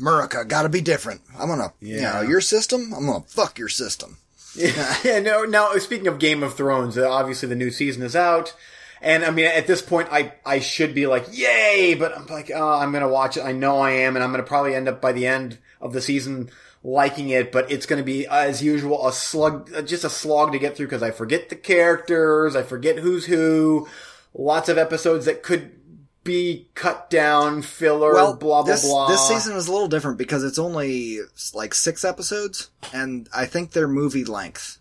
Murica. 0.00 0.46
Got 0.46 0.62
to 0.62 0.68
be 0.68 0.80
different. 0.80 1.22
I'm 1.38 1.48
gonna. 1.48 1.72
You 1.80 1.96
Yeah. 1.96 2.12
know, 2.14 2.20
your 2.22 2.40
system. 2.40 2.92
I'm 2.94 3.06
gonna 3.06 3.24
fuck 3.26 3.58
your 3.58 3.68
system. 3.68 4.18
yeah, 4.54 5.18
no. 5.18 5.44
Now, 5.44 5.76
speaking 5.78 6.06
of 6.06 6.20
Game 6.20 6.44
of 6.44 6.54
Thrones, 6.54 6.96
uh, 6.96 7.10
obviously 7.10 7.48
the 7.48 7.56
new 7.56 7.70
season 7.72 8.02
is 8.04 8.14
out, 8.14 8.54
and 9.04 9.24
I 9.24 9.30
mean, 9.30 9.44
at 9.44 9.66
this 9.66 9.82
point, 9.82 10.08
I 10.10 10.32
I 10.44 10.60
should 10.60 10.94
be 10.94 11.06
like, 11.06 11.26
yay! 11.30 11.94
But 11.94 12.16
I'm 12.16 12.26
like, 12.26 12.50
oh, 12.54 12.72
I'm 12.72 12.90
gonna 12.90 13.08
watch 13.08 13.36
it. 13.36 13.44
I 13.44 13.52
know 13.52 13.78
I 13.78 13.90
am, 13.90 14.16
and 14.16 14.24
I'm 14.24 14.30
gonna 14.30 14.42
probably 14.42 14.74
end 14.74 14.88
up 14.88 15.00
by 15.00 15.12
the 15.12 15.26
end 15.26 15.58
of 15.80 15.92
the 15.92 16.00
season 16.00 16.50
liking 16.82 17.28
it. 17.28 17.52
But 17.52 17.70
it's 17.70 17.86
gonna 17.86 18.02
be 18.02 18.26
as 18.26 18.62
usual 18.62 19.06
a 19.06 19.12
slug, 19.12 19.70
uh, 19.74 19.82
just 19.82 20.04
a 20.04 20.10
slog 20.10 20.52
to 20.52 20.58
get 20.58 20.76
through 20.76 20.86
because 20.86 21.02
I 21.02 21.10
forget 21.10 21.50
the 21.50 21.56
characters, 21.56 22.56
I 22.56 22.62
forget 22.62 22.98
who's 22.98 23.26
who. 23.26 23.86
Lots 24.36 24.68
of 24.68 24.78
episodes 24.78 25.26
that 25.26 25.44
could 25.44 25.70
be 26.24 26.70
cut 26.74 27.08
down, 27.10 27.62
filler, 27.62 28.14
well, 28.14 28.34
blah 28.34 28.62
blah 28.62 28.72
this, 28.72 28.84
blah. 28.84 29.08
This 29.08 29.28
season 29.28 29.54
was 29.54 29.68
a 29.68 29.72
little 29.72 29.88
different 29.88 30.18
because 30.18 30.42
it's 30.42 30.58
only 30.58 31.20
like 31.52 31.74
six 31.74 32.04
episodes, 32.04 32.70
and 32.92 33.28
I 33.34 33.46
think 33.46 33.70
they're 33.70 33.86
movie 33.86 34.24
length. 34.24 34.78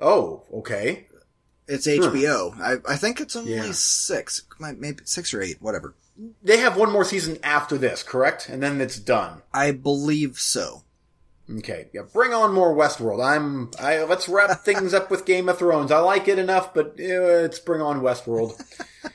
Oh, 0.00 0.44
okay. 0.52 1.07
It's 1.68 1.86
HBO. 1.86 2.58
I, 2.60 2.92
I 2.92 2.96
think 2.96 3.20
it's 3.20 3.36
only 3.36 3.54
Yeah. 3.54 3.70
six, 3.72 4.42
maybe 4.58 5.00
six 5.04 5.34
or 5.34 5.42
eight, 5.42 5.58
whatever. 5.60 5.94
They 6.42 6.56
have 6.58 6.76
one 6.76 6.90
more 6.90 7.04
season 7.04 7.38
after 7.44 7.78
this, 7.78 8.02
correct? 8.02 8.48
And 8.48 8.62
then 8.62 8.80
it's 8.80 8.98
done. 8.98 9.42
I 9.54 9.70
believe 9.72 10.38
so. 10.38 10.82
Okay, 11.58 11.88
yeah, 11.94 12.02
bring 12.12 12.32
on 12.34 12.52
more 12.52 12.74
Westworld. 12.74 13.24
I'm, 13.24 13.70
I 13.80 14.02
let's 14.04 14.28
wrap 14.28 14.50
things 14.64 14.92
up 14.92 15.10
with 15.10 15.24
Game 15.24 15.48
of 15.48 15.58
Thrones. 15.58 15.90
I 15.92 15.98
like 16.00 16.26
it 16.28 16.38
enough, 16.38 16.74
but 16.74 16.96
uh, 17.00 17.04
let's 17.42 17.58
bring 17.58 17.80
on 17.82 18.00
Westworld. 18.00 18.60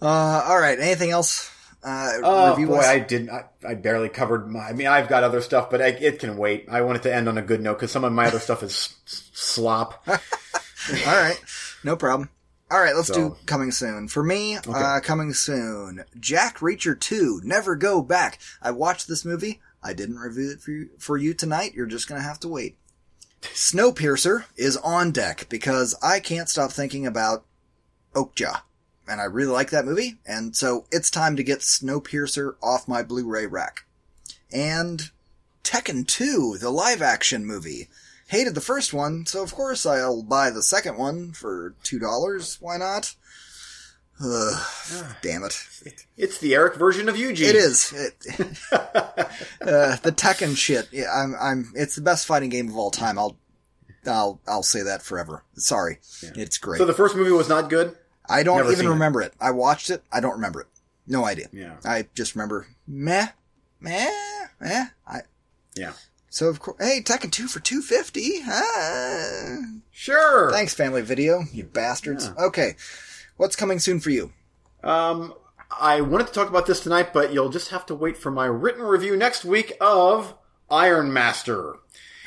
Uh, 0.00 0.44
all 0.46 0.60
right. 0.60 0.78
Anything 0.78 1.10
else? 1.10 1.50
Uh, 1.82 2.12
Oh 2.22 2.56
boy, 2.56 2.66
wise? 2.76 2.86
I 2.86 2.98
didn't. 3.00 3.30
I, 3.30 3.44
I 3.66 3.74
barely 3.74 4.08
covered 4.08 4.48
my. 4.48 4.60
I 4.60 4.72
mean, 4.72 4.86
I've 4.86 5.08
got 5.08 5.24
other 5.24 5.40
stuff, 5.40 5.70
but 5.70 5.80
I, 5.82 5.88
it 5.88 6.18
can 6.20 6.36
wait. 6.36 6.66
I 6.70 6.82
want 6.82 6.98
it 6.98 7.02
to 7.04 7.12
end 7.14 7.28
on 7.28 7.38
a 7.38 7.42
good 7.42 7.60
note 7.60 7.74
because 7.74 7.90
some 7.90 8.04
of 8.04 8.12
my 8.12 8.26
other 8.26 8.38
stuff 8.38 8.62
is 8.62 8.94
s- 9.06 9.30
slop. 9.32 10.06
All 11.06 11.16
right. 11.16 11.40
No 11.84 11.96
problem. 11.96 12.30
All 12.70 12.80
right, 12.80 12.94
let's 12.94 13.08
So- 13.08 13.14
do 13.30 13.36
coming 13.46 13.72
soon. 13.72 14.08
For 14.08 14.22
me, 14.22 14.56
uh, 14.56 15.00
coming 15.02 15.32
soon. 15.32 16.04
Jack 16.20 16.58
Reacher 16.58 16.98
2, 16.98 17.40
Never 17.44 17.76
Go 17.76 18.02
Back. 18.02 18.38
I 18.60 18.70
watched 18.72 19.08
this 19.08 19.24
movie. 19.24 19.60
I 19.82 19.92
didn't 19.94 20.18
review 20.18 20.50
it 20.50 20.60
for 20.60 20.70
you, 20.72 20.90
for 20.98 21.16
you 21.16 21.32
tonight. 21.34 21.72
You're 21.74 21.86
just 21.86 22.08
gonna 22.08 22.20
have 22.20 22.40
to 22.40 22.48
wait. 22.48 22.76
Snowpiercer 23.42 24.44
is 24.56 24.76
on 24.78 25.12
deck 25.12 25.46
because 25.48 25.94
I 26.02 26.20
can't 26.20 26.48
stop 26.48 26.72
thinking 26.72 27.06
about 27.06 27.44
Okja. 28.14 28.62
And 29.06 29.20
I 29.20 29.24
really 29.24 29.52
like 29.52 29.70
that 29.70 29.86
movie. 29.86 30.18
And 30.26 30.54
so 30.54 30.84
it's 30.90 31.10
time 31.10 31.36
to 31.36 31.42
get 31.42 31.60
Snowpiercer 31.60 32.56
off 32.62 32.88
my 32.88 33.02
Blu-ray 33.02 33.46
rack. 33.46 33.86
And 34.52 35.10
Tekken 35.64 36.06
2, 36.06 36.58
the 36.60 36.70
live 36.70 37.00
action 37.00 37.46
movie. 37.46 37.88
Hated 38.28 38.54
the 38.54 38.60
first 38.60 38.92
one, 38.92 39.24
so 39.26 39.42
of 39.42 39.54
course 39.54 39.86
I'll 39.86 40.22
buy 40.22 40.50
the 40.50 40.62
second 40.62 40.96
one 40.98 41.32
for 41.32 41.74
two 41.82 41.98
dollars. 41.98 42.58
Why 42.60 42.76
not? 42.76 43.14
Ugh, 44.22 44.66
damn 45.22 45.44
it! 45.44 45.64
It's 46.16 46.38
the 46.38 46.54
Eric 46.54 46.74
version 46.74 47.08
of 47.08 47.16
Eugene. 47.16 47.50
It 47.50 47.54
is 47.54 47.92
it, 47.92 48.16
uh, 48.72 49.96
the 50.02 50.12
Tekken 50.12 50.56
shit. 50.56 50.88
Yeah, 50.90 51.06
I'm. 51.14 51.34
I'm. 51.40 51.72
It's 51.74 51.94
the 51.94 52.02
best 52.02 52.26
fighting 52.26 52.50
game 52.50 52.68
of 52.68 52.76
all 52.76 52.90
time. 52.90 53.18
I'll. 53.18 53.36
I'll. 54.04 54.40
I'll 54.46 54.64
say 54.64 54.82
that 54.82 55.02
forever. 55.02 55.44
Sorry, 55.54 56.00
it's 56.34 56.58
great. 56.58 56.78
So 56.78 56.84
the 56.84 56.92
first 56.92 57.14
movie 57.14 57.30
was 57.30 57.48
not 57.48 57.70
good. 57.70 57.96
I 58.28 58.42
don't 58.42 58.56
never 58.56 58.70
even 58.70 58.80
seen 58.80 58.88
it. 58.88 58.92
remember 58.94 59.22
it. 59.22 59.32
I 59.40 59.52
watched 59.52 59.90
it. 59.90 60.02
I 60.12 60.18
don't 60.20 60.34
remember 60.34 60.62
it. 60.62 60.66
No 61.06 61.24
idea. 61.24 61.48
Yeah. 61.52 61.76
I 61.84 62.08
just 62.14 62.34
remember 62.34 62.66
meh, 62.86 63.28
meh, 63.80 64.10
meh. 64.60 64.86
I. 65.06 65.20
Yeah. 65.76 65.92
So 66.30 66.48
of 66.48 66.60
course, 66.60 66.76
hey, 66.80 67.00
Tekken 67.02 67.30
two 67.30 67.48
for 67.48 67.60
two 67.60 67.82
fifty. 67.82 68.40
Ah. 68.46 69.56
Sure. 69.90 70.50
Thanks, 70.50 70.74
Family 70.74 71.02
Video, 71.02 71.42
you 71.52 71.64
bastards. 71.64 72.30
Okay, 72.38 72.76
what's 73.36 73.56
coming 73.56 73.78
soon 73.78 74.00
for 74.00 74.10
you? 74.10 74.32
Um, 74.84 75.34
I 75.80 76.00
wanted 76.00 76.28
to 76.28 76.32
talk 76.32 76.48
about 76.48 76.66
this 76.66 76.80
tonight, 76.80 77.12
but 77.12 77.32
you'll 77.32 77.48
just 77.48 77.70
have 77.70 77.86
to 77.86 77.94
wait 77.94 78.16
for 78.16 78.30
my 78.30 78.46
written 78.46 78.82
review 78.82 79.16
next 79.16 79.44
week 79.44 79.72
of 79.80 80.34
Iron 80.70 81.12
Master. 81.12 81.76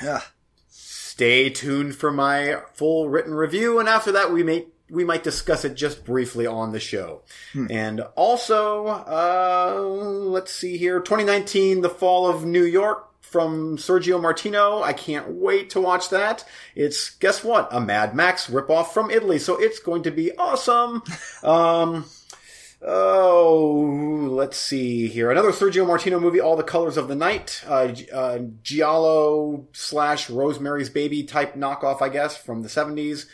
Ugh. 0.06 0.22
Stay 0.68 1.50
tuned 1.50 1.94
for 1.94 2.10
my 2.10 2.62
full 2.72 3.08
written 3.08 3.34
review, 3.34 3.78
and 3.78 3.88
after 3.88 4.12
that, 4.12 4.32
we 4.32 4.42
may 4.42 4.66
we 4.90 5.04
might 5.04 5.22
discuss 5.22 5.64
it 5.64 5.74
just 5.74 6.04
briefly 6.04 6.46
on 6.46 6.72
the 6.72 6.80
show. 6.80 7.22
And 7.70 8.02
also, 8.14 8.86
uh, 8.86 9.80
let's 9.80 10.52
see 10.52 10.76
here, 10.76 11.00
2019, 11.00 11.80
The 11.80 11.88
Fall 11.88 12.26
of 12.28 12.44
New 12.44 12.64
York 12.64 13.08
from 13.32 13.78
Sergio 13.78 14.20
Martino. 14.20 14.82
I 14.82 14.92
can't 14.92 15.28
wait 15.30 15.70
to 15.70 15.80
watch 15.80 16.10
that. 16.10 16.44
It's 16.76 17.10
guess 17.10 17.42
what, 17.42 17.68
a 17.72 17.80
Mad 17.80 18.14
Max 18.14 18.48
ripoff 18.48 18.88
from 18.88 19.10
Italy, 19.10 19.38
so 19.38 19.56
it's 19.56 19.78
going 19.78 20.02
to 20.04 20.10
be 20.10 20.36
awesome. 20.36 21.02
um. 21.42 22.04
Oh, 22.84 24.28
let's 24.28 24.56
see 24.56 25.06
here. 25.06 25.30
Another 25.30 25.52
Sergio 25.52 25.86
Martino 25.86 26.18
movie, 26.18 26.40
All 26.40 26.56
the 26.56 26.64
Colors 26.64 26.96
of 26.96 27.06
the 27.06 27.14
Night. 27.14 27.62
Uh, 27.64 27.94
uh, 28.12 28.40
Giallo 28.64 29.68
slash 29.72 30.28
Rosemary's 30.28 30.90
Baby 30.90 31.22
type 31.22 31.54
knockoff, 31.54 32.02
I 32.02 32.08
guess, 32.08 32.36
from 32.36 32.62
the 32.62 32.68
70s. 32.68 33.26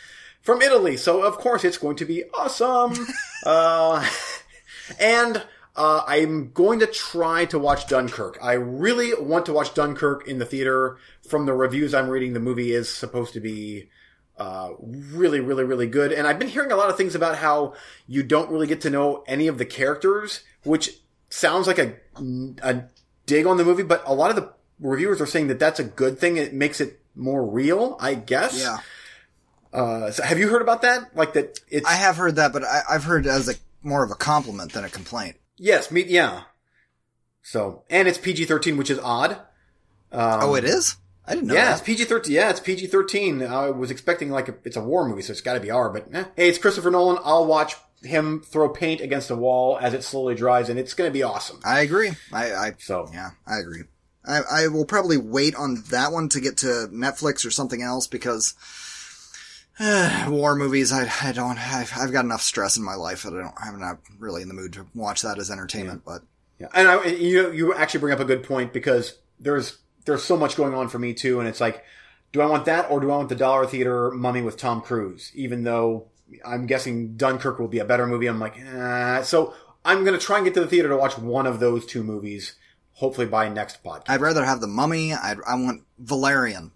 From 0.43 0.61
Italy. 0.61 0.97
So, 0.97 1.23
of 1.23 1.37
course, 1.37 1.63
it's 1.63 1.79
going 1.79 1.95
to 1.95 2.05
be 2.05 2.25
awesome. 2.37 2.93
uh, 3.45 4.07
and 4.99 5.43
uh, 5.75 6.03
I'm 6.07 6.51
going 6.51 6.79
to 6.79 6.87
try 6.87 7.45
to 7.45 7.59
watch 7.59 7.87
Dunkirk. 7.87 8.37
I 8.41 8.53
really 8.53 9.13
want 9.13 9.45
to 9.45 9.53
watch 9.53 9.73
Dunkirk 9.73 10.27
in 10.27 10.39
the 10.39 10.45
theater. 10.45 10.97
From 11.27 11.45
the 11.45 11.53
reviews 11.53 11.93
I'm 11.93 12.09
reading, 12.09 12.33
the 12.33 12.39
movie 12.39 12.71
is 12.71 12.89
supposed 12.89 13.33
to 13.33 13.39
be 13.39 13.89
uh, 14.37 14.71
really, 14.79 15.39
really, 15.39 15.63
really 15.63 15.87
good. 15.87 16.11
And 16.11 16.25
I've 16.27 16.39
been 16.39 16.47
hearing 16.49 16.71
a 16.71 16.75
lot 16.75 16.89
of 16.89 16.97
things 16.97 17.15
about 17.15 17.37
how 17.37 17.73
you 18.07 18.23
don't 18.23 18.49
really 18.49 18.67
get 18.67 18.81
to 18.81 18.89
know 18.89 19.23
any 19.27 19.47
of 19.47 19.57
the 19.57 19.65
characters, 19.65 20.41
which 20.63 20.97
sounds 21.29 21.67
like 21.67 21.77
a, 21.77 21.93
a 22.63 22.83
dig 23.25 23.45
on 23.45 23.57
the 23.57 23.65
movie, 23.65 23.83
but 23.83 24.03
a 24.05 24.13
lot 24.13 24.29
of 24.29 24.35
the 24.35 24.51
reviewers 24.79 25.21
are 25.21 25.25
saying 25.25 25.47
that 25.47 25.59
that's 25.59 25.79
a 25.79 25.83
good 25.83 26.19
thing. 26.19 26.37
It 26.37 26.53
makes 26.53 26.81
it 26.81 26.99
more 27.15 27.45
real, 27.45 27.97
I 27.99 28.15
guess. 28.15 28.59
Yeah, 28.61 28.79
Uh, 29.71 30.09
so 30.11 30.23
have 30.23 30.39
you 30.39 30.49
heard 30.49 30.61
about 30.61 30.81
that? 30.81 31.15
Like 31.15 31.33
that 31.33 31.59
it's, 31.69 31.85
I 31.87 31.93
have 31.93 32.17
heard 32.17 32.37
that, 32.37 32.53
but 32.53 32.63
I, 32.63 32.81
I've 32.89 33.03
heard 33.03 33.25
it 33.25 33.29
as 33.29 33.49
a 33.49 33.53
more 33.83 34.03
of 34.03 34.11
a 34.11 34.15
compliment 34.15 34.73
than 34.73 34.83
a 34.83 34.89
complaint. 34.89 35.35
Yes, 35.59 35.91
me, 35.91 36.05
yeah. 36.07 36.43
So, 37.41 37.83
and 37.89 38.07
it's 38.07 38.17
PG-13, 38.17 38.77
which 38.77 38.89
is 38.89 38.99
odd. 38.99 39.33
Um, 40.11 40.39
oh, 40.41 40.55
it 40.55 40.63
is. 40.63 40.97
I 41.29 41.35
didn't 41.35 41.47
know 41.47 41.53
Yeah, 41.53 41.73
it's. 41.73 41.81
PG 41.81 42.05
thirteen. 42.05 42.33
Yeah, 42.33 42.49
it's 42.49 42.59
PG 42.59 42.87
thirteen. 42.87 43.43
I 43.43 43.69
was 43.69 43.91
expecting 43.91 44.31
like 44.31 44.49
a, 44.49 44.55
it's 44.63 44.77
a 44.77 44.81
war 44.81 45.07
movie, 45.07 45.21
so 45.21 45.31
it's 45.31 45.41
got 45.41 45.53
to 45.53 45.59
be 45.59 45.69
R. 45.69 45.91
But 45.91 46.07
eh. 46.11 46.23
hey, 46.35 46.49
it's 46.49 46.57
Christopher 46.57 46.89
Nolan. 46.89 47.19
I'll 47.23 47.45
watch 47.45 47.75
him 48.01 48.41
throw 48.41 48.69
paint 48.69 48.99
against 49.01 49.29
a 49.29 49.35
wall 49.35 49.77
as 49.79 49.93
it 49.93 50.03
slowly 50.03 50.33
dries, 50.33 50.69
and 50.69 50.79
it's 50.79 50.95
going 50.95 51.07
to 51.07 51.13
be 51.13 51.21
awesome. 51.21 51.59
I 51.63 51.81
agree. 51.81 52.11
I, 52.33 52.53
I 52.53 52.73
So 52.79 53.07
yeah, 53.13 53.29
I 53.45 53.59
agree. 53.59 53.83
I, 54.25 54.41
I 54.51 54.67
will 54.69 54.85
probably 54.85 55.17
wait 55.17 55.55
on 55.55 55.83
that 55.91 56.11
one 56.11 56.29
to 56.29 56.41
get 56.41 56.57
to 56.57 56.89
Netflix 56.91 57.45
or 57.45 57.51
something 57.51 57.83
else 57.83 58.07
because 58.07 58.55
war 60.27 60.55
movies. 60.55 60.91
I, 60.91 61.09
I 61.21 61.31
don't. 61.31 61.57
I've, 61.57 61.91
I've 61.97 62.11
got 62.11 62.25
enough 62.25 62.41
stress 62.41 62.77
in 62.77 62.83
my 62.83 62.95
life 62.95 63.23
that 63.23 63.33
I 63.33 63.37
don't. 63.37 63.55
I'm 63.57 63.79
not 63.79 63.99
really 64.17 64.41
in 64.41 64.49
the 64.49 64.53
mood 64.53 64.73
to 64.73 64.85
watch 64.93 65.21
that 65.21 65.39
as 65.39 65.49
entertainment. 65.49 66.03
But 66.05 66.21
yeah, 66.59 66.67
and 66.73 66.87
I, 66.87 67.05
you 67.05 67.51
you 67.53 67.73
actually 67.73 68.01
bring 68.01 68.13
up 68.13 68.19
a 68.19 68.25
good 68.25 68.43
point 68.43 68.73
because 68.73 69.17
there's 69.39 69.77
there's 70.05 70.23
so 70.23 70.35
much 70.35 70.57
going 70.57 70.73
on 70.73 70.89
for 70.89 70.99
me 70.99 71.13
too, 71.13 71.39
and 71.39 71.47
it's 71.47 71.61
like, 71.61 71.83
do 72.33 72.41
I 72.41 72.45
want 72.45 72.65
that 72.65 72.91
or 72.91 72.99
do 72.99 73.09
I 73.09 73.17
want 73.17 73.29
the 73.29 73.35
dollar 73.35 73.65
theater 73.65 74.11
Mummy 74.11 74.41
with 74.41 74.57
Tom 74.57 74.81
Cruise? 74.81 75.31
Even 75.33 75.63
though 75.63 76.07
I'm 76.45 76.65
guessing 76.65 77.15
Dunkirk 77.15 77.57
will 77.57 77.69
be 77.69 77.79
a 77.79 77.85
better 77.85 78.05
movie, 78.05 78.27
I'm 78.27 78.39
like, 78.39 78.59
eh. 78.59 79.21
so 79.21 79.53
I'm 79.85 80.03
going 80.03 80.17
to 80.17 80.23
try 80.23 80.37
and 80.37 80.45
get 80.45 80.53
to 80.55 80.59
the 80.59 80.67
theater 80.67 80.89
to 80.89 80.97
watch 80.97 81.17
one 81.17 81.47
of 81.47 81.59
those 81.59 81.85
two 81.85 82.03
movies. 82.03 82.55
Hopefully 82.93 83.27
by 83.27 83.47
next 83.47 83.81
podcast. 83.81 84.09
I'd 84.09 84.19
rather 84.19 84.43
have 84.43 84.59
the 84.59 84.67
Mummy. 84.67 85.13
I'd, 85.13 85.37
I 85.47 85.55
want 85.55 85.83
Valerian. 85.97 86.73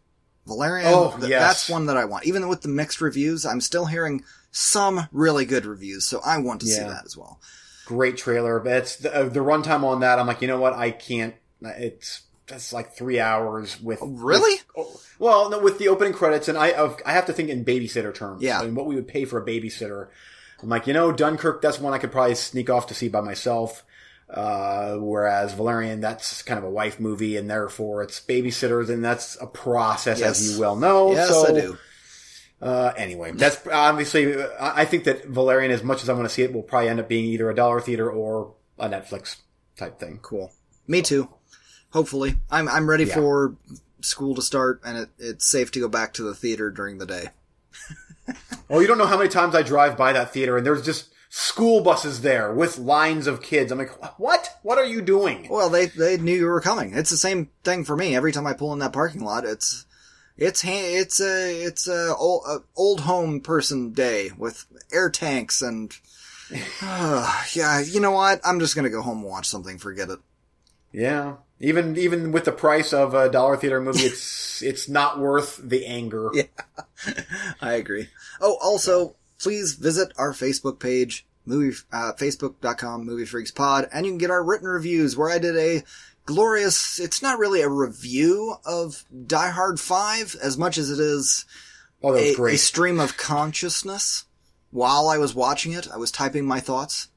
Valerian. 0.47 0.87
Oh, 0.93 1.15
th- 1.17 1.29
yes. 1.29 1.41
that's 1.41 1.69
one 1.69 1.85
that 1.87 1.97
I 1.97 2.05
want. 2.05 2.25
Even 2.25 2.47
with 2.47 2.61
the 2.61 2.67
mixed 2.69 2.99
reviews, 3.01 3.45
I'm 3.45 3.61
still 3.61 3.85
hearing 3.85 4.23
some 4.51 5.07
really 5.11 5.45
good 5.45 5.65
reviews, 5.65 6.05
so 6.05 6.19
I 6.25 6.37
want 6.39 6.61
to 6.61 6.67
see 6.67 6.81
that 6.81 7.05
as 7.05 7.15
well. 7.17 7.39
great 7.85 8.17
trailer. 8.17 8.59
But 8.59 8.73
it's 8.73 8.95
the, 8.97 9.15
uh, 9.15 9.29
the 9.29 9.39
runtime 9.39 9.83
on 9.83 10.01
that. 10.01 10.19
I'm 10.19 10.27
like, 10.27 10.41
you 10.41 10.47
know 10.47 10.59
what? 10.59 10.73
I 10.73 10.91
can't. 10.91 11.35
It's 11.61 12.21
that's 12.47 12.73
like 12.73 12.93
three 12.93 13.19
hours 13.21 13.79
with 13.81 13.99
Really? 14.03 14.59
with- 14.75 14.99
well, 15.17 15.49
no, 15.49 15.59
with 15.59 15.79
the 15.79 15.87
opening 15.87 16.11
credits, 16.13 16.47
and 16.49 16.57
I 16.57 16.71
I 17.05 17.13
have 17.13 17.25
to 17.27 17.33
think 17.33 17.49
in 17.49 17.63
babysitter 17.63 18.13
terms. 18.13 18.41
Yeah. 18.41 18.61
and 18.61 18.75
what 18.75 18.85
we 18.85 18.95
would 18.95 19.07
pay 19.07 19.23
for 19.25 19.41
a 19.41 19.45
babysitter. 19.45 20.09
I'm 20.61 20.69
like, 20.69 20.87
you 20.87 20.93
know, 20.93 21.11
Dunkirk. 21.11 21.61
That's 21.61 21.79
one 21.79 21.93
I 21.93 21.97
could 21.97 22.11
probably 22.11 22.35
sneak 22.35 22.69
off 22.69 22.87
to 22.87 22.93
see 22.93 23.07
by 23.09 23.21
myself. 23.21 23.83
Uh, 24.33 24.95
whereas 24.95 25.53
Valerian, 25.53 26.01
that's 26.01 26.41
kind 26.41 26.57
of 26.57 26.63
a 26.63 26.69
wife 26.69 26.99
movie, 26.99 27.37
and 27.37 27.47
therefore 27.49 28.01
it's 28.01 28.19
babysitters, 28.19 28.89
and 28.89 29.05
that's 29.05 29.37
a 29.39 29.45
process, 29.45 30.19
Yes. 30.19 30.41
as 30.41 30.53
you 30.55 30.59
well 30.59 30.75
know. 30.75 31.11
yes, 31.11 31.29
so, 31.29 31.47
I 31.47 31.51
do. 31.61 31.77
uh, 32.61 32.93
anyway, 32.97 33.31
that's 33.33 33.59
obviously. 33.71 34.35
I 34.59 34.85
think 34.85 35.03
that 35.03 35.25
Valerian, 35.27 35.69
as 35.71 35.83
much 35.83 36.01
as 36.01 36.09
I 36.09 36.13
want 36.13 36.25
to 36.25 36.33
see 36.33 36.41
it, 36.41 36.51
will 36.51 36.63
probably 36.63 36.89
end 36.89 36.99
up 36.99 37.07
being 37.07 37.25
either 37.25 37.49
a 37.49 37.55
dollar 37.55 37.79
theater 37.79 38.09
or 38.09 38.55
a 38.79 38.89
Netflix 38.89 39.37
type 39.77 39.99
thing. 39.99 40.17
Cool. 40.23 40.51
Me 40.87 41.01
too. 41.03 41.29
Hopefully, 41.91 42.35
I'm 42.49 42.67
I'm 42.67 42.89
ready 42.89 43.03
Yeah. 43.03 43.13
for 43.15 43.55
school 44.01 44.33
to 44.33 44.41
start, 44.41 44.81
and 44.83 44.97
it, 44.97 45.09
it's 45.19 45.45
safe 45.45 45.69
to 45.73 45.79
go 45.79 45.87
back 45.87 46.13
to 46.13 46.23
the 46.23 46.33
theater 46.33 46.71
during 46.71 46.97
the 46.97 47.05
day. 47.05 47.29
Oh, 48.69 48.79
you 48.79 48.87
don't 48.87 48.97
know 48.97 49.05
how 49.05 49.17
many 49.17 49.29
times 49.29 49.53
I 49.53 49.61
drive 49.61 49.97
by 49.97 50.13
that 50.13 50.31
theater, 50.33 50.55
and 50.57 50.65
there's 50.65 50.83
just 50.85 51.12
school 51.35 51.81
buses 51.81 52.21
there 52.21 52.53
with 52.53 52.77
lines 52.77 53.25
of 53.25 53.41
kids. 53.41 53.71
I'm 53.71 53.79
like, 53.79 54.19
what? 54.19 54.59
What 54.61 54.77
are 54.77 54.85
you 54.85 55.01
doing? 55.01 55.47
Well, 55.49 55.67
they 55.67 55.87
they 55.87 56.17
knew 56.17 56.35
you 56.35 56.45
were 56.45 56.61
coming. 56.61 56.93
It's 56.93 57.09
the 57.09 57.17
same 57.17 57.49
thing 57.63 57.85
for 57.85 57.97
me. 57.97 58.15
Every 58.15 58.31
time 58.31 58.45
I 58.45 58.53
pull 58.53 58.71
in 58.71 58.77
that 58.79 58.93
parking 58.93 59.23
lot, 59.23 59.43
it's 59.43 59.87
it's 60.37 60.63
it's 60.63 61.19
a 61.19 61.63
it's 61.63 61.87
a 61.87 62.15
old, 62.15 62.43
a 62.47 62.59
old 62.75 63.01
home 63.01 63.41
person 63.41 63.93
day 63.93 64.29
with 64.37 64.67
air 64.91 65.09
tanks 65.09 65.63
and 65.63 65.91
uh, 66.83 67.43
yeah. 67.53 67.79
You 67.79 67.99
know 67.99 68.11
what? 68.11 68.39
I'm 68.45 68.59
just 68.59 68.75
gonna 68.75 68.91
go 68.91 69.01
home 69.01 69.19
and 69.21 69.27
watch 69.27 69.47
something. 69.47 69.79
Forget 69.79 70.11
it. 70.11 70.19
Yeah, 70.91 71.37
even 71.59 71.97
even 71.97 72.31
with 72.31 72.45
the 72.45 72.51
price 72.51 72.93
of 72.93 73.15
a 73.15 73.27
dollar 73.27 73.57
theater 73.57 73.81
movie, 73.81 74.01
it's 74.01 74.61
it's 74.61 74.87
not 74.87 75.17
worth 75.17 75.59
the 75.63 75.87
anger. 75.87 76.29
Yeah. 76.31 76.43
I 77.59 77.73
agree. 77.73 78.09
Oh, 78.39 78.59
also, 78.61 79.15
please 79.43 79.73
visit 79.75 80.13
our 80.17 80.31
Facebook 80.31 80.79
page, 80.79 81.25
movie, 81.45 81.77
uh, 81.91 82.13
facebook.com 82.17 83.05
movie 83.05 83.25
freaks 83.25 83.51
pod, 83.51 83.89
and 83.93 84.05
you 84.05 84.11
can 84.13 84.17
get 84.17 84.31
our 84.31 84.43
written 84.43 84.67
reviews 84.67 85.17
where 85.17 85.29
I 85.29 85.37
did 85.37 85.57
a 85.57 85.83
glorious, 86.25 86.99
it's 86.99 87.21
not 87.21 87.39
really 87.39 87.61
a 87.61 87.69
review 87.69 88.55
of 88.65 89.03
Die 89.27 89.49
Hard 89.49 89.79
5 89.79 90.35
as 90.41 90.57
much 90.57 90.77
as 90.77 90.89
it 90.89 90.99
is 90.99 91.45
Oh, 92.05 92.15
a, 92.15 92.35
a 92.53 92.57
stream 92.57 92.99
of 92.99 93.15
consciousness. 93.15 94.25
While 94.71 95.07
I 95.07 95.17
was 95.17 95.33
watching 95.33 95.71
it, 95.71 95.87
I 95.93 95.97
was 95.97 96.11
typing 96.11 96.45
my 96.45 96.59
thoughts. 96.59 97.07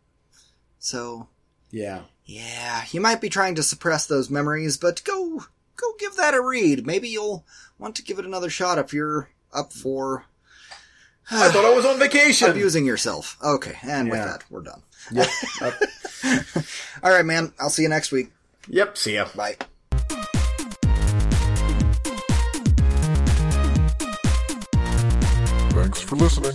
So, 0.79 1.29
yeah. 1.71 2.03
yeah, 2.25 2.85
you 2.91 3.01
might 3.01 3.21
be 3.21 3.29
trying 3.29 3.57
to 3.57 3.65
suppress 3.65 4.07
those 4.07 4.31
memories, 4.31 4.77
but 4.77 5.03
go, 5.03 5.45
go 5.75 5.87
give 5.99 6.17
that 6.17 6.35
a 6.35 6.41
read. 6.41 6.87
Maybe 6.87 7.09
you'll 7.09 7.45
want 7.79 7.97
to 7.97 8.05
give 8.05 8.19
it 8.19 8.27
another 8.27 8.51
shot 8.51 8.79
if 8.79 8.93
you're 8.93 9.31
up 9.53 9.73
for 9.73 10.27
I 11.31 11.49
thought 11.51 11.65
I 11.65 11.75
was 11.75 11.85
on 11.85 11.99
vacation. 11.99 12.51
abusing 12.51 12.87
yourself. 12.87 13.37
Okay, 13.43 13.77
and 13.83 14.09
with 14.11 14.19
Yeah. 14.19 14.25
that, 14.27 14.45
we're 14.51 14.63
done. 14.63 14.83
Yep. 15.13 15.29
Uh, 15.61 15.71
All 17.03 17.11
right, 17.11 17.25
man. 17.25 17.53
I'll 17.61 17.71
see 17.71 17.83
you 17.83 17.89
next 17.89 18.13
week. 18.13 18.31
yep. 18.69 18.97
See 18.99 19.15
ya. 19.15 19.27
Bye. 19.35 19.57
Thanks 25.73 26.01
for 26.01 26.17
listening. 26.17 26.53